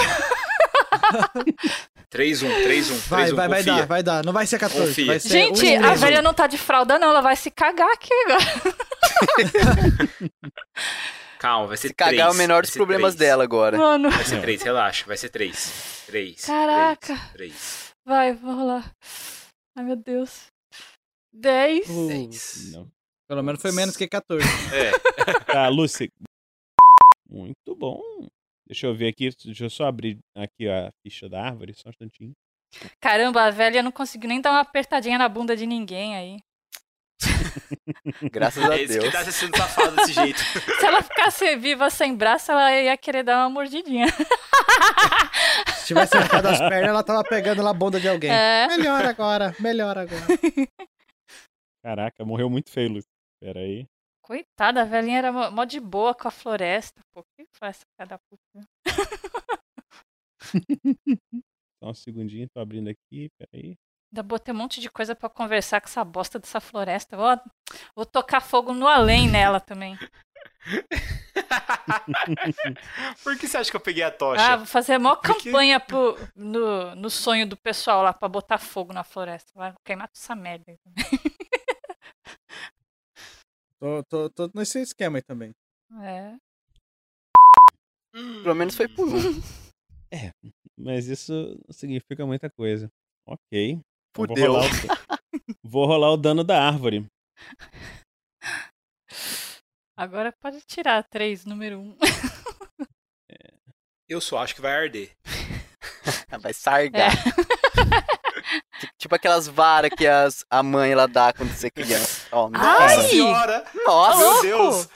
3-1, 2.11 2.11
3-1, 2.11 2.65
3-1. 2.65 2.93
Vai, 3.09 3.33
vai, 3.33 3.49
vai 3.49 3.59
confia. 3.59 3.75
dar, 3.75 3.87
vai 3.87 4.03
dar. 4.03 4.25
Não 4.25 4.33
vai 4.33 4.47
ser 4.47 4.59
14. 4.59 4.89
Confia. 4.89 5.07
Vai 5.07 5.21
ser 5.21 5.29
Gente, 5.29 5.63
um 5.63 5.69
e 5.69 5.77
a 5.77 5.83
três. 5.83 6.01
velha 6.01 6.23
não 6.23 6.33
tá 6.33 6.47
de 6.47 6.57
fralda, 6.57 6.99
não. 6.99 7.11
Ela 7.11 7.21
vai 7.21 7.37
se 7.37 7.51
cagar 7.51 7.91
aqui 7.93 8.15
agora. 8.25 8.86
Calma, 11.39 11.67
vai 11.67 11.77
ser 11.77 11.93
3. 11.93 12.11
Cagar 12.11 12.29
é 12.29 12.31
o 12.31 12.35
menor 12.35 12.63
dos 12.63 12.71
problemas 12.71 13.15
dela 13.15 13.45
agora. 13.45 13.77
Mano. 13.77 14.11
Vai 14.11 14.25
ser 14.25 14.41
3, 14.41 14.63
relaxa, 14.63 15.07
vai 15.07 15.17
ser 15.17 15.29
3. 15.29 16.05
3. 16.07 16.45
Caraca. 16.45 17.17
3. 17.33 17.95
Vai, 18.05 18.33
vamos 18.35 18.67
lá. 18.67 18.85
Ai, 19.77 19.85
meu 19.85 19.97
Deus. 19.97 20.47
10. 21.33 22.73
Não. 22.73 22.91
Pelo 23.29 23.43
menos 23.43 23.61
foi 23.61 23.73
menos 23.73 23.97
que 23.97 24.09
14. 24.09 24.45
É. 24.75 24.93
Tá, 25.53 25.69
Lucy. 25.69 26.09
Muito 27.29 27.75
bom. 27.77 28.01
Deixa 28.67 28.87
eu 28.87 28.95
ver 28.95 29.09
aqui. 29.09 29.31
Deixa 29.45 29.65
eu 29.65 29.71
só 29.71 29.87
abrir 29.87 30.19
aqui 30.37 30.69
a 30.69 30.91
ficha 31.03 31.29
da 31.29 31.43
árvore, 31.43 31.75
só 31.75 31.89
um 31.89 31.91
instantinho. 31.91 32.33
Caramba, 33.01 33.45
a 33.45 33.51
velha 33.51 33.83
não 33.83 33.93
conseguiu 33.93 34.29
nem 34.29 34.41
dar 34.41 34.53
uma 34.53 34.61
apertadinha 34.61 35.19
na 35.19 35.29
bunda 35.29 35.57
de 35.57 35.67
ninguém 35.67 36.17
aí. 36.17 36.39
Graças 38.31 38.63
a 38.65 38.77
É 38.77 38.83
isso 38.83 38.95
que 38.95 39.01
Deus. 39.01 39.13
tá 39.13 39.25
sendo 39.33 39.57
safado 39.57 39.97
desse 39.97 40.13
jeito. 40.13 40.39
Se 40.81 40.87
ela 40.87 41.03
ficasse 41.03 41.57
viva 41.57 41.89
sem 41.91 42.15
braço, 42.15 42.53
ela 42.53 42.73
ia 42.73 42.97
querer 42.97 43.23
dar 43.23 43.39
uma 43.39 43.51
mordidinha. 43.51 44.07
Se 45.79 45.87
tivesse 45.87 46.17
arrancado 46.17 46.49
as 46.49 46.59
pernas, 46.59 46.89
ela 46.89 47.03
tava 47.03 47.25
pegando 47.25 47.63
na 47.63 47.73
bunda 47.73 47.99
de 47.99 48.09
alguém. 48.09 48.31
É. 48.31 48.67
Melhor 48.69 49.05
agora, 49.05 49.55
melhor 49.59 49.97
agora. 49.97 50.27
Caraca, 51.85 52.25
morreu 52.25 52.51
muito 52.51 52.71
feio, 52.71 52.91
Lucy. 52.93 53.09
Pera 53.41 53.61
aí. 53.61 53.87
Coitada, 54.23 54.83
a 54.83 54.85
velhinha 54.85 55.19
era 55.19 55.33
mó 55.33 55.65
de 55.65 55.79
boa 55.79 56.15
com 56.15 56.27
a 56.27 56.31
floresta. 56.33 57.01
Pô, 57.15 57.23
que 57.37 57.47
faz 57.59 57.77
essa 57.77 57.85
cara 57.97 58.11
da 58.11 58.19
puta? 58.19 58.69
Só 61.83 61.91
um 61.91 61.95
segundinho, 61.95 62.49
tô 62.53 62.61
abrindo 62.61 62.89
aqui. 62.89 63.29
Pera 63.39 63.51
aí. 63.55 63.77
Ainda 64.17 64.23
botei 64.23 64.55
um 64.55 64.57
monte 64.57 64.81
de 64.81 64.89
coisa 64.89 65.15
pra 65.15 65.29
conversar 65.29 65.79
com 65.79 65.89
essa 65.89 66.03
bosta 66.03 66.39
dessa 66.39 66.59
floresta. 66.59 67.19
Ó, 67.19 67.37
vou 67.95 68.07
tocar 68.07 68.41
fogo 68.41 68.73
no 68.73 68.89
além 68.89 69.29
nela 69.29 69.61
também. 69.61 69.95
Por 73.23 73.39
que 73.39 73.47
você 73.47 73.59
acha 73.59 73.71
que 73.71 73.77
eu 73.77 73.81
peguei 73.81 74.03
a 74.03 74.11
tocha? 74.11 74.43
Ah, 74.43 74.57
vou 74.57 74.65
fazer 74.65 74.95
a 74.95 74.99
maior 74.99 75.17
Porque- 75.17 75.45
campanha 75.51 75.79
pro, 75.79 76.17
no, 76.35 76.95
no 76.95 77.11
sonho 77.11 77.47
do 77.47 77.59
pessoal 77.59 78.03
lá 78.03 78.15
pra 78.15 78.27
botar 78.27 78.57
fogo 78.57 78.91
na 78.95 79.05
floresta. 79.05 79.53
Vai 79.55 79.75
queimar 79.85 80.09
toda 80.09 80.19
essa 80.19 80.35
merda 80.35 80.65
aí 80.69 80.79
também. 80.79 81.05
Tô, 83.79 84.03
tô, 84.05 84.31
tô 84.31 84.51
nesse 84.55 84.81
esquema 84.81 85.19
aí 85.19 85.23
também. 85.23 85.53
É. 86.01 86.35
Pelo 88.43 88.55
menos 88.55 88.75
foi 88.75 88.89
por 88.89 89.07
um. 89.07 89.13
É, 90.11 90.31
mas 90.79 91.09
isso 91.09 91.61
significa 91.69 92.25
muita 92.25 92.49
coisa. 92.49 92.89
Ok. 93.27 93.79
Então 94.19 94.27
vou 94.27 94.37
Fudeu. 94.37 94.53
rolar 94.53 94.67
o- 94.67 95.17
Vou 95.63 95.87
rolar 95.87 96.11
o 96.13 96.17
dano 96.17 96.43
da 96.45 96.63
árvore. 96.63 97.07
Agora 99.97 100.33
pode 100.41 100.61
tirar 100.67 101.03
três, 101.05 101.45
número 101.45 101.79
um. 101.81 101.97
Eu 104.09 104.21
só 104.21 104.39
acho 104.39 104.55
que 104.55 104.61
vai 104.61 104.75
arder. 104.75 105.11
Vai 106.41 106.53
sargar. 106.53 107.11
Ti- 108.79 108.89
Tipo 108.99 109.15
aquelas 109.15 109.49
varas 109.49 109.91
que 109.97 110.07
as, 110.07 110.45
a 110.51 110.63
mãe 110.63 110.93
ela 110.93 111.07
dá 111.09 111.33
quando 111.33 111.51
você 111.51 111.69
é 111.69 111.71
criança. 111.71 112.27
Ó, 112.31 112.49
Nossa 112.51 112.97
nossa. 112.97 113.09
senhora! 113.09 113.65
Nossa. 113.87 114.19
Meu 114.21 114.43
Deus! 114.43 114.89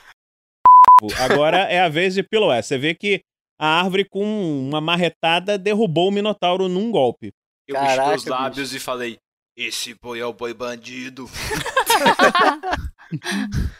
Agora 1.18 1.58
é 1.62 1.80
a 1.80 1.88
vez 1.88 2.14
de 2.14 2.22
Pillow 2.22 2.52
S. 2.52 2.68
Você 2.68 2.78
vê 2.78 2.94
que 2.94 3.22
a 3.58 3.80
árvore 3.80 4.04
com 4.04 4.22
uma 4.68 4.80
marretada 4.80 5.56
derrubou 5.58 6.08
o 6.08 6.12
Minotauro 6.12 6.68
num 6.68 6.90
golpe. 6.90 7.32
Eu 7.70 7.80
mexi 7.80 7.86
Caraca, 7.96 8.08
meus 8.08 8.24
lábios 8.24 8.74
e 8.74 8.80
falei: 8.80 9.18
Esse 9.56 9.94
boi 10.02 10.18
é 10.20 10.26
o 10.26 10.32
boi 10.32 10.52
bandido. 10.52 11.30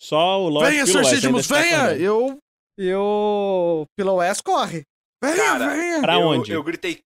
Só 0.00 0.40
o 0.42 0.48
Lord 0.48 0.70
Venha, 0.70 0.84
Pillow 0.84 1.04
Sir 1.04 1.08
S 1.08 1.14
ainda 1.14 1.20
Sidmus, 1.20 1.42
está 1.42 1.60
venha! 1.60 1.96
Eu. 1.96 2.38
Eu. 2.76 3.86
Pillow 3.96 4.22
S 4.22 4.42
corre. 4.42 4.82
Venha, 5.22 5.36
Cara, 5.36 5.68
venha! 5.74 6.00
Pra 6.00 6.14
eu, 6.14 6.28
onde? 6.28 6.52
Eu 6.52 6.62
gritei: 6.62 7.00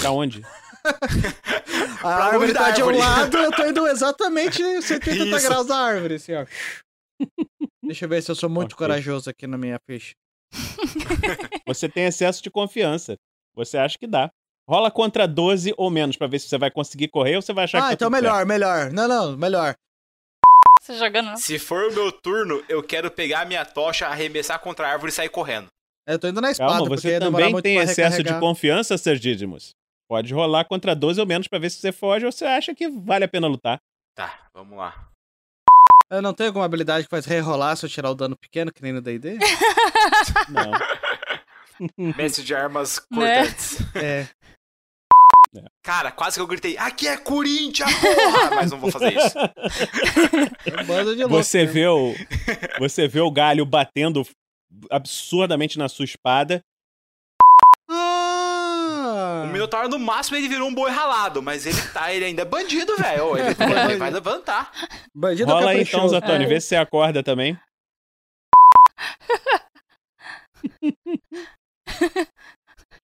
Pra 0.00 0.10
onde? 0.10 0.42
A 0.84 0.92
Pra 2.00 2.24
árvore 2.26 2.52
tá 2.52 2.70
de 2.72 2.82
um 2.82 2.90
lado, 2.98 3.36
eu 3.38 3.52
tô 3.52 3.64
indo 3.64 3.86
exatamente 3.86 4.58
180 4.82 5.36
Isso. 5.36 5.48
graus 5.48 5.66
da 5.66 5.76
árvore, 5.76 6.14
assim, 6.16 6.32
ó. 6.34 6.44
Deixa 7.82 8.04
eu 8.04 8.08
ver 8.08 8.22
se 8.22 8.30
eu 8.30 8.34
sou 8.34 8.50
muito 8.50 8.72
Ok. 8.74 8.78
corajoso 8.78 9.30
aqui 9.30 9.46
na 9.46 9.56
minha 9.56 9.78
ficha. 9.88 10.12
Você 11.66 11.88
tem 11.88 12.04
excesso 12.04 12.42
de 12.42 12.50
confiança. 12.50 13.16
Você 13.54 13.78
acha 13.78 13.98
que 13.98 14.06
dá. 14.06 14.30
Rola 14.68 14.90
contra 14.90 15.26
12 15.26 15.74
ou 15.76 15.90
menos 15.90 16.16
pra 16.16 16.26
ver 16.26 16.38
se 16.38 16.48
você 16.48 16.56
vai 16.56 16.70
conseguir 16.70 17.08
correr 17.08 17.36
ou 17.36 17.42
você 17.42 17.52
vai 17.52 17.64
achar 17.64 17.80
que 17.82 17.88
Ah, 17.88 17.92
então 17.92 18.08
melhor, 18.10 18.36
certo. 18.36 18.48
melhor. 18.48 18.92
Não, 18.92 19.08
não, 19.08 19.36
melhor. 19.36 19.74
Você 20.80 20.96
jogando, 20.96 21.26
não? 21.26 21.36
Se 21.36 21.58
for 21.58 21.90
o 21.90 21.94
meu 21.94 22.10
turno, 22.10 22.62
eu 22.68 22.82
quero 22.82 23.10
pegar 23.10 23.42
a 23.42 23.44
minha 23.44 23.64
tocha, 23.64 24.06
arremessar 24.06 24.58
contra 24.60 24.88
a 24.88 24.92
árvore 24.92 25.12
e 25.12 25.14
sair 25.14 25.28
correndo. 25.28 25.66
Eu 26.06 26.18
tô 26.18 26.26
indo 26.28 26.40
na 26.40 26.50
espada, 26.50 26.72
Calma, 26.72 26.86
porque 26.88 27.02
você 27.08 27.20
também 27.20 27.52
muito 27.52 27.62
tem 27.62 27.76
excesso 27.78 28.22
de 28.22 28.38
confiança, 28.40 28.98
Sir 28.98 29.16
Didymus. 29.18 29.70
Pode 30.08 30.34
rolar 30.34 30.64
contra 30.64 30.94
12 30.94 31.20
ou 31.20 31.26
menos 31.26 31.46
pra 31.46 31.58
ver 31.58 31.70
se 31.70 31.78
você 31.78 31.92
foge 31.92 32.26
ou 32.26 32.32
você 32.32 32.44
acha 32.44 32.74
que 32.74 32.88
vale 32.88 33.24
a 33.24 33.28
pena 33.28 33.46
lutar. 33.46 33.78
Tá, 34.16 34.46
vamos 34.52 34.76
lá. 34.76 35.08
Eu 36.10 36.20
não 36.20 36.34
tenho 36.34 36.48
alguma 36.50 36.64
habilidade 36.66 37.04
que 37.04 37.10
faz 37.10 37.24
rerolar 37.24 37.76
se 37.76 37.86
eu 37.86 37.90
tirar 37.90 38.10
o 38.10 38.14
dano 38.14 38.36
pequeno, 38.36 38.72
que 38.72 38.82
nem 38.82 38.92
no 38.92 39.00
D&D? 39.00 39.38
Não. 40.50 40.72
Mestre 41.96 42.44
de 42.44 42.54
armas 42.54 43.00
Né? 43.10 43.38
cortantes. 43.44 43.78
É. 43.96 44.26
Cara, 45.82 46.10
quase 46.10 46.36
que 46.36 46.40
eu 46.40 46.46
gritei: 46.46 46.78
Aqui 46.78 47.06
é 47.06 47.14
Corinthians, 47.16 47.90
porra! 48.00 48.50
Mas 48.54 48.70
não 48.70 48.78
vou 48.78 48.90
fazer 48.90 49.14
isso. 49.14 49.36
É 49.38 49.44
um 50.80 50.84
bando 50.86 51.14
de 51.14 51.24
louco. 51.24 51.36
Você 51.36 51.66
né? 51.66 51.72
vê 51.72 51.86
o 51.86 52.14
você 52.78 53.06
vê 53.06 53.20
o 53.20 53.30
galho 53.30 53.66
batendo 53.66 54.26
absurdamente 54.90 55.78
na 55.78 55.88
sua 55.90 56.06
espada. 56.06 56.64
Ah! 57.90 59.44
O 59.46 59.52
Minotauro, 59.52 59.88
no 59.90 59.98
máximo, 59.98 60.38
ele 60.38 60.48
virou 60.48 60.68
um 60.68 60.74
boi 60.74 60.90
ralado, 60.90 61.42
mas 61.42 61.66
ele 61.66 61.82
tá, 61.92 62.10
ele 62.14 62.24
ainda 62.24 62.40
é 62.42 62.46
bandido, 62.46 62.96
velho. 62.96 63.36
Ele, 63.36 63.48
ele 63.48 63.96
vai 63.96 64.10
levantar. 64.10 64.72
Bandido 65.14 65.50
é 65.50 65.54
Rola 65.54 65.70
aí 65.72 65.82
então. 65.82 66.08
Zatoni, 66.08 66.44
É. 66.44 66.48
vê 66.48 66.60
se 66.62 66.68
você 66.68 66.76
acorda 66.76 67.22
também. 67.22 67.58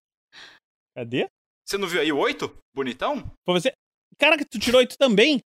Cadê? 0.97 1.29
Você 1.65 1.79
não 1.79 1.87
viu 1.87 2.01
aí 2.01 2.11
o 2.11 2.19
8? 2.19 2.59
Bonitão? 2.75 3.31
Foi 3.45 3.61
você. 3.61 3.73
Caraca, 4.19 4.45
tu 4.45 4.59
tirou 4.59 4.81
oito 4.81 4.97
também? 4.99 5.41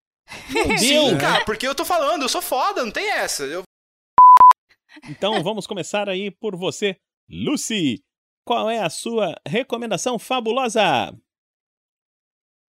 Meu 0.54 0.78
Sim, 0.80 1.18
cara, 1.18 1.44
porque 1.44 1.68
eu 1.68 1.76
tô 1.76 1.84
falando, 1.84 2.22
eu 2.22 2.30
sou 2.30 2.42
foda, 2.42 2.86
não 2.86 2.92
tem 2.92 3.10
essa. 3.10 3.44
Eu... 3.44 3.64
Então 5.10 5.44
vamos 5.44 5.68
começar 5.68 6.08
aí 6.08 6.32
por 6.32 6.56
você, 6.56 6.96
Lucy. 7.30 8.02
Qual 8.46 8.70
é 8.70 8.80
a 8.80 8.90
sua 8.90 9.36
recomendação 9.48 10.18
fabulosa? 10.18 11.14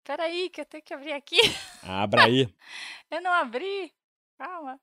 Peraí, 0.04 0.50
que 0.50 0.60
eu 0.60 0.66
tenho 0.66 0.82
que 0.82 0.92
abrir 0.92 1.12
aqui. 1.12 1.38
Abra 1.82 2.24
aí. 2.24 2.52
Eu 3.10 3.20
não 3.20 3.32
abri. 3.32 3.92
Calma. 4.36 4.80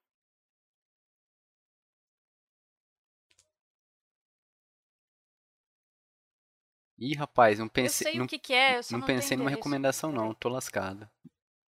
Ih, 6.99 7.15
rapaz, 7.15 7.57
não 7.59 7.69
pensei. 7.69 8.07
sei 8.07 8.15
o 8.17 8.19
não, 8.19 8.27
que 8.27 8.37
que 8.37 8.53
é, 8.53 8.77
eu 8.77 8.83
só 8.83 8.93
não 8.93 8.99
não 8.99 9.07
pensei 9.07 9.37
numa 9.37 9.49
recomendação, 9.49 10.11
não. 10.11 10.33
Tô 10.33 10.49
lascado. 10.49 11.09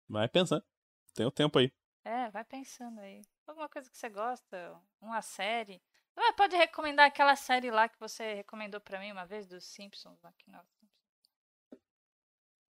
Vai 0.10 0.28
pensando. 0.28 0.66
Tem 1.14 1.26
o 1.26 1.32
tempo 1.32 1.60
aí. 1.60 1.72
É, 2.04 2.30
vai 2.32 2.44
pensando 2.44 3.00
aí. 3.00 3.22
Alguma 3.46 3.70
coisa 3.70 3.90
que 3.90 3.98
você 3.98 4.10
gosta, 4.10 4.76
uma 5.00 5.22
série. 5.22 5.82
Ah, 6.16 6.34
pode 6.34 6.56
recomendar 6.56 7.06
aquela 7.06 7.36
série 7.36 7.70
lá 7.70 7.88
que 7.88 8.00
você 8.00 8.34
recomendou 8.34 8.82
pra 8.82 9.00
mim 9.00 9.12
uma 9.12 9.26
vez, 9.26 9.46
dos 9.46 9.64
Simpsons. 9.64 10.20
Que 10.40 10.50
nós... 10.50 10.66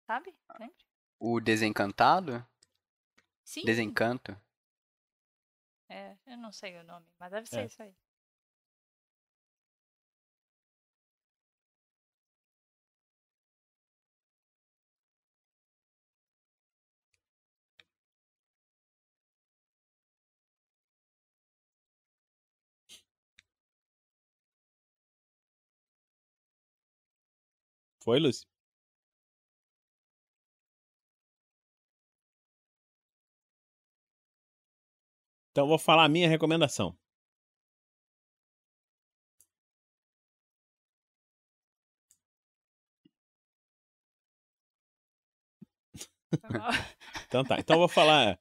Sabe? 0.05 0.35
Lembra? 0.59 0.75
O 1.19 1.39
Desencantado? 1.39 2.45
Sim. 3.45 3.63
Desencanto? 3.63 4.37
É, 5.89 6.17
eu 6.25 6.37
não 6.37 6.51
sei 6.51 6.77
o 6.77 6.83
nome, 6.83 7.05
mas 7.19 7.31
deve 7.31 7.47
ser 7.47 7.61
É. 7.61 7.65
isso 7.65 7.81
aí. 7.81 7.95
Foi, 28.03 28.19
Lucy? 28.19 28.45
Então 35.51 35.65
vou 35.67 35.77
falar 35.77 36.03
a 36.05 36.09
minha 36.09 36.27
recomendação. 36.27 36.97
Então 47.27 47.43
tá. 47.43 47.57
Então 47.59 47.77
vou 47.77 47.87
falar. 47.87 48.37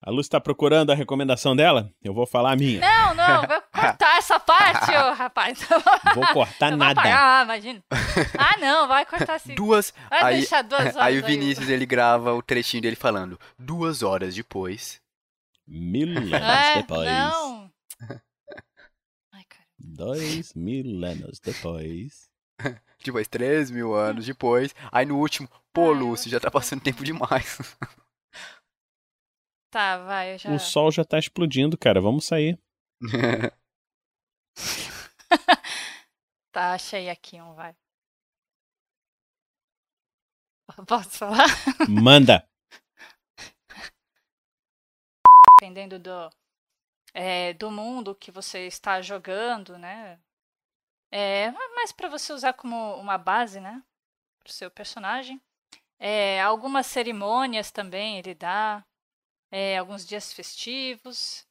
A 0.00 0.10
Lucy 0.10 0.30
tá 0.30 0.40
procurando 0.40 0.90
a 0.90 0.94
recomendação 0.94 1.56
dela? 1.56 1.92
Eu 2.02 2.14
vou 2.14 2.24
falar 2.24 2.52
a 2.52 2.56
minha. 2.56 2.80
Não, 2.80 3.14
não, 3.14 3.46
vai 3.46 3.60
cortar 3.74 4.18
essa 4.18 4.38
parte, 4.38 4.90
ô 4.92 5.12
rapaz. 5.12 5.58
Vou 6.14 6.26
cortar 6.28 6.66
Eu 6.72 6.78
vou 6.78 6.86
nada. 6.86 7.00
apagar, 7.00 7.44
imagina. 7.44 7.82
Ah, 8.38 8.56
não, 8.60 8.86
vai 8.86 9.04
cortar 9.04 9.40
sim. 9.40 9.54
Duas. 9.56 9.92
Vai 10.08 10.22
aí, 10.22 10.36
deixar 10.38 10.62
duas 10.62 10.80
horas 10.94 10.96
aí 10.96 11.16
aí. 11.16 11.20
o 11.20 11.26
Vinícius 11.26 11.68
ele 11.68 11.84
grava 11.84 12.32
o 12.32 12.40
trechinho 12.42 12.82
dele 12.82 12.94
falando. 12.96 13.38
Duas 13.58 14.02
horas 14.04 14.34
depois. 14.36 15.00
Mil 15.66 16.08
anos 16.16 16.32
É, 16.32 16.76
depois. 16.76 17.10
não. 17.10 17.70
Dois 19.80 20.54
mil 20.54 21.04
anos 21.04 21.38
depois. 21.40 22.28
Depois, 23.04 23.28
três 23.28 23.70
mil 23.70 23.94
anos 23.94 24.26
depois. 24.26 24.74
Aí 24.92 25.06
no 25.06 25.18
último, 25.18 25.48
pô, 25.72 25.92
Lúcio, 25.92 26.30
já 26.30 26.38
tá 26.40 26.50
passando 26.50 26.82
tempo 26.82 27.04
demais. 27.04 27.58
Tá, 29.70 29.98
vai, 29.98 30.34
eu 30.34 30.38
já... 30.38 30.50
O 30.50 30.58
sol 30.58 30.90
já 30.90 31.04
tá 31.04 31.18
explodindo, 31.18 31.76
cara. 31.76 32.00
Vamos 32.00 32.24
sair. 32.24 32.58
Tá, 36.50 36.72
achei 36.72 37.08
aqui 37.08 37.40
um, 37.40 37.54
vai. 37.54 37.76
Posso 40.88 41.10
falar? 41.10 41.46
Manda. 41.88 42.44
Dependendo 45.60 45.98
do, 46.00 46.30
é, 47.14 47.52
do 47.54 47.70
mundo 47.70 48.14
que 48.14 48.32
você 48.32 48.66
está 48.66 49.00
jogando, 49.00 49.78
né? 49.78 50.18
É, 51.12 51.50
mas 51.76 51.92
para 51.92 52.08
você 52.08 52.32
usar 52.32 52.54
como 52.54 52.96
uma 52.96 53.16
base, 53.16 53.60
né? 53.60 53.82
Pro 54.40 54.52
seu 54.52 54.70
personagem. 54.70 55.40
É, 55.98 56.40
algumas 56.40 56.86
cerimônias 56.86 57.70
também 57.70 58.18
ele 58.18 58.34
dá. 58.34 58.84
É, 59.50 59.78
alguns 59.78 60.06
dias 60.06 60.32
festivos. 60.32 61.47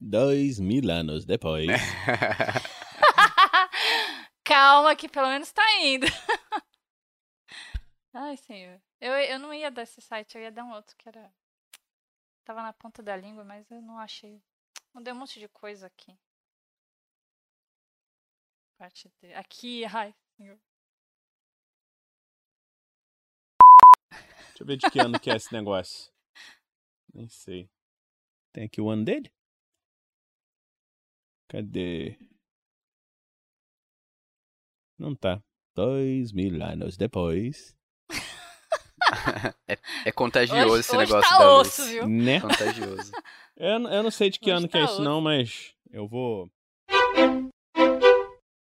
Dois 0.00 0.58
mil 0.58 0.90
anos 0.90 1.26
depois. 1.26 1.66
Calma 4.42 4.96
que 4.96 5.10
pelo 5.10 5.28
menos 5.28 5.52
tá 5.52 5.62
indo. 5.82 6.06
Ai, 8.14 8.34
senhor. 8.38 8.80
Eu, 8.98 9.12
eu 9.12 9.38
não 9.38 9.52
ia 9.52 9.70
dar 9.70 9.82
esse 9.82 10.00
site, 10.00 10.36
eu 10.36 10.42
ia 10.42 10.50
dar 10.50 10.64
um 10.64 10.72
outro 10.72 10.96
que 10.96 11.06
era. 11.06 11.30
Tava 12.44 12.62
na 12.62 12.72
ponta 12.72 13.02
da 13.02 13.14
língua, 13.14 13.44
mas 13.44 13.70
eu 13.70 13.82
não 13.82 13.98
achei. 13.98 14.42
Mandei 14.94 15.12
um 15.12 15.16
monte 15.16 15.38
de 15.38 15.48
coisa 15.48 15.86
aqui. 15.86 16.18
Parte 18.78 19.12
de... 19.20 19.34
Aqui, 19.34 19.84
ai, 19.84 20.14
senhor. 20.34 20.58
Deixa 24.10 24.62
eu 24.62 24.66
ver 24.66 24.78
de 24.78 24.90
que 24.90 24.98
ano 24.98 25.20
que 25.20 25.30
é 25.30 25.36
esse 25.36 25.52
negócio. 25.52 26.10
Nem 27.12 27.28
sei. 27.28 27.68
Tem 28.50 28.64
aqui 28.64 28.80
o 28.80 28.88
ano 28.88 29.04
dele? 29.04 29.30
Cadê? 31.50 32.16
Não 34.98 35.14
tá. 35.16 35.42
Dois 35.74 36.32
mil 36.32 36.62
anos 36.62 36.96
depois. 36.96 37.76
é, 39.66 39.76
é 40.06 40.12
contagioso 40.12 40.68
Hoje- 40.68 40.80
esse 40.80 40.96
hoje 40.96 41.06
negócio 41.12 41.28
tá 41.30 41.38
da 41.38 41.52
osso, 41.54 41.82
luz. 41.82 41.92
viu? 41.92 42.08
Né? 42.08 42.40
Contagioso. 42.40 43.12
Eu, 43.56 43.78
não- 43.80 43.92
eu 43.92 44.02
não 44.04 44.10
sei 44.12 44.30
de 44.30 44.38
que 44.38 44.50
Hoje 44.50 44.58
ano 44.58 44.68
que 44.68 44.76
é 44.76 44.80
tá 44.80 44.84
isso 44.84 44.94
osso. 44.94 45.02
não, 45.02 45.20
mas 45.20 45.74
eu 45.90 46.06
vou 46.06 46.48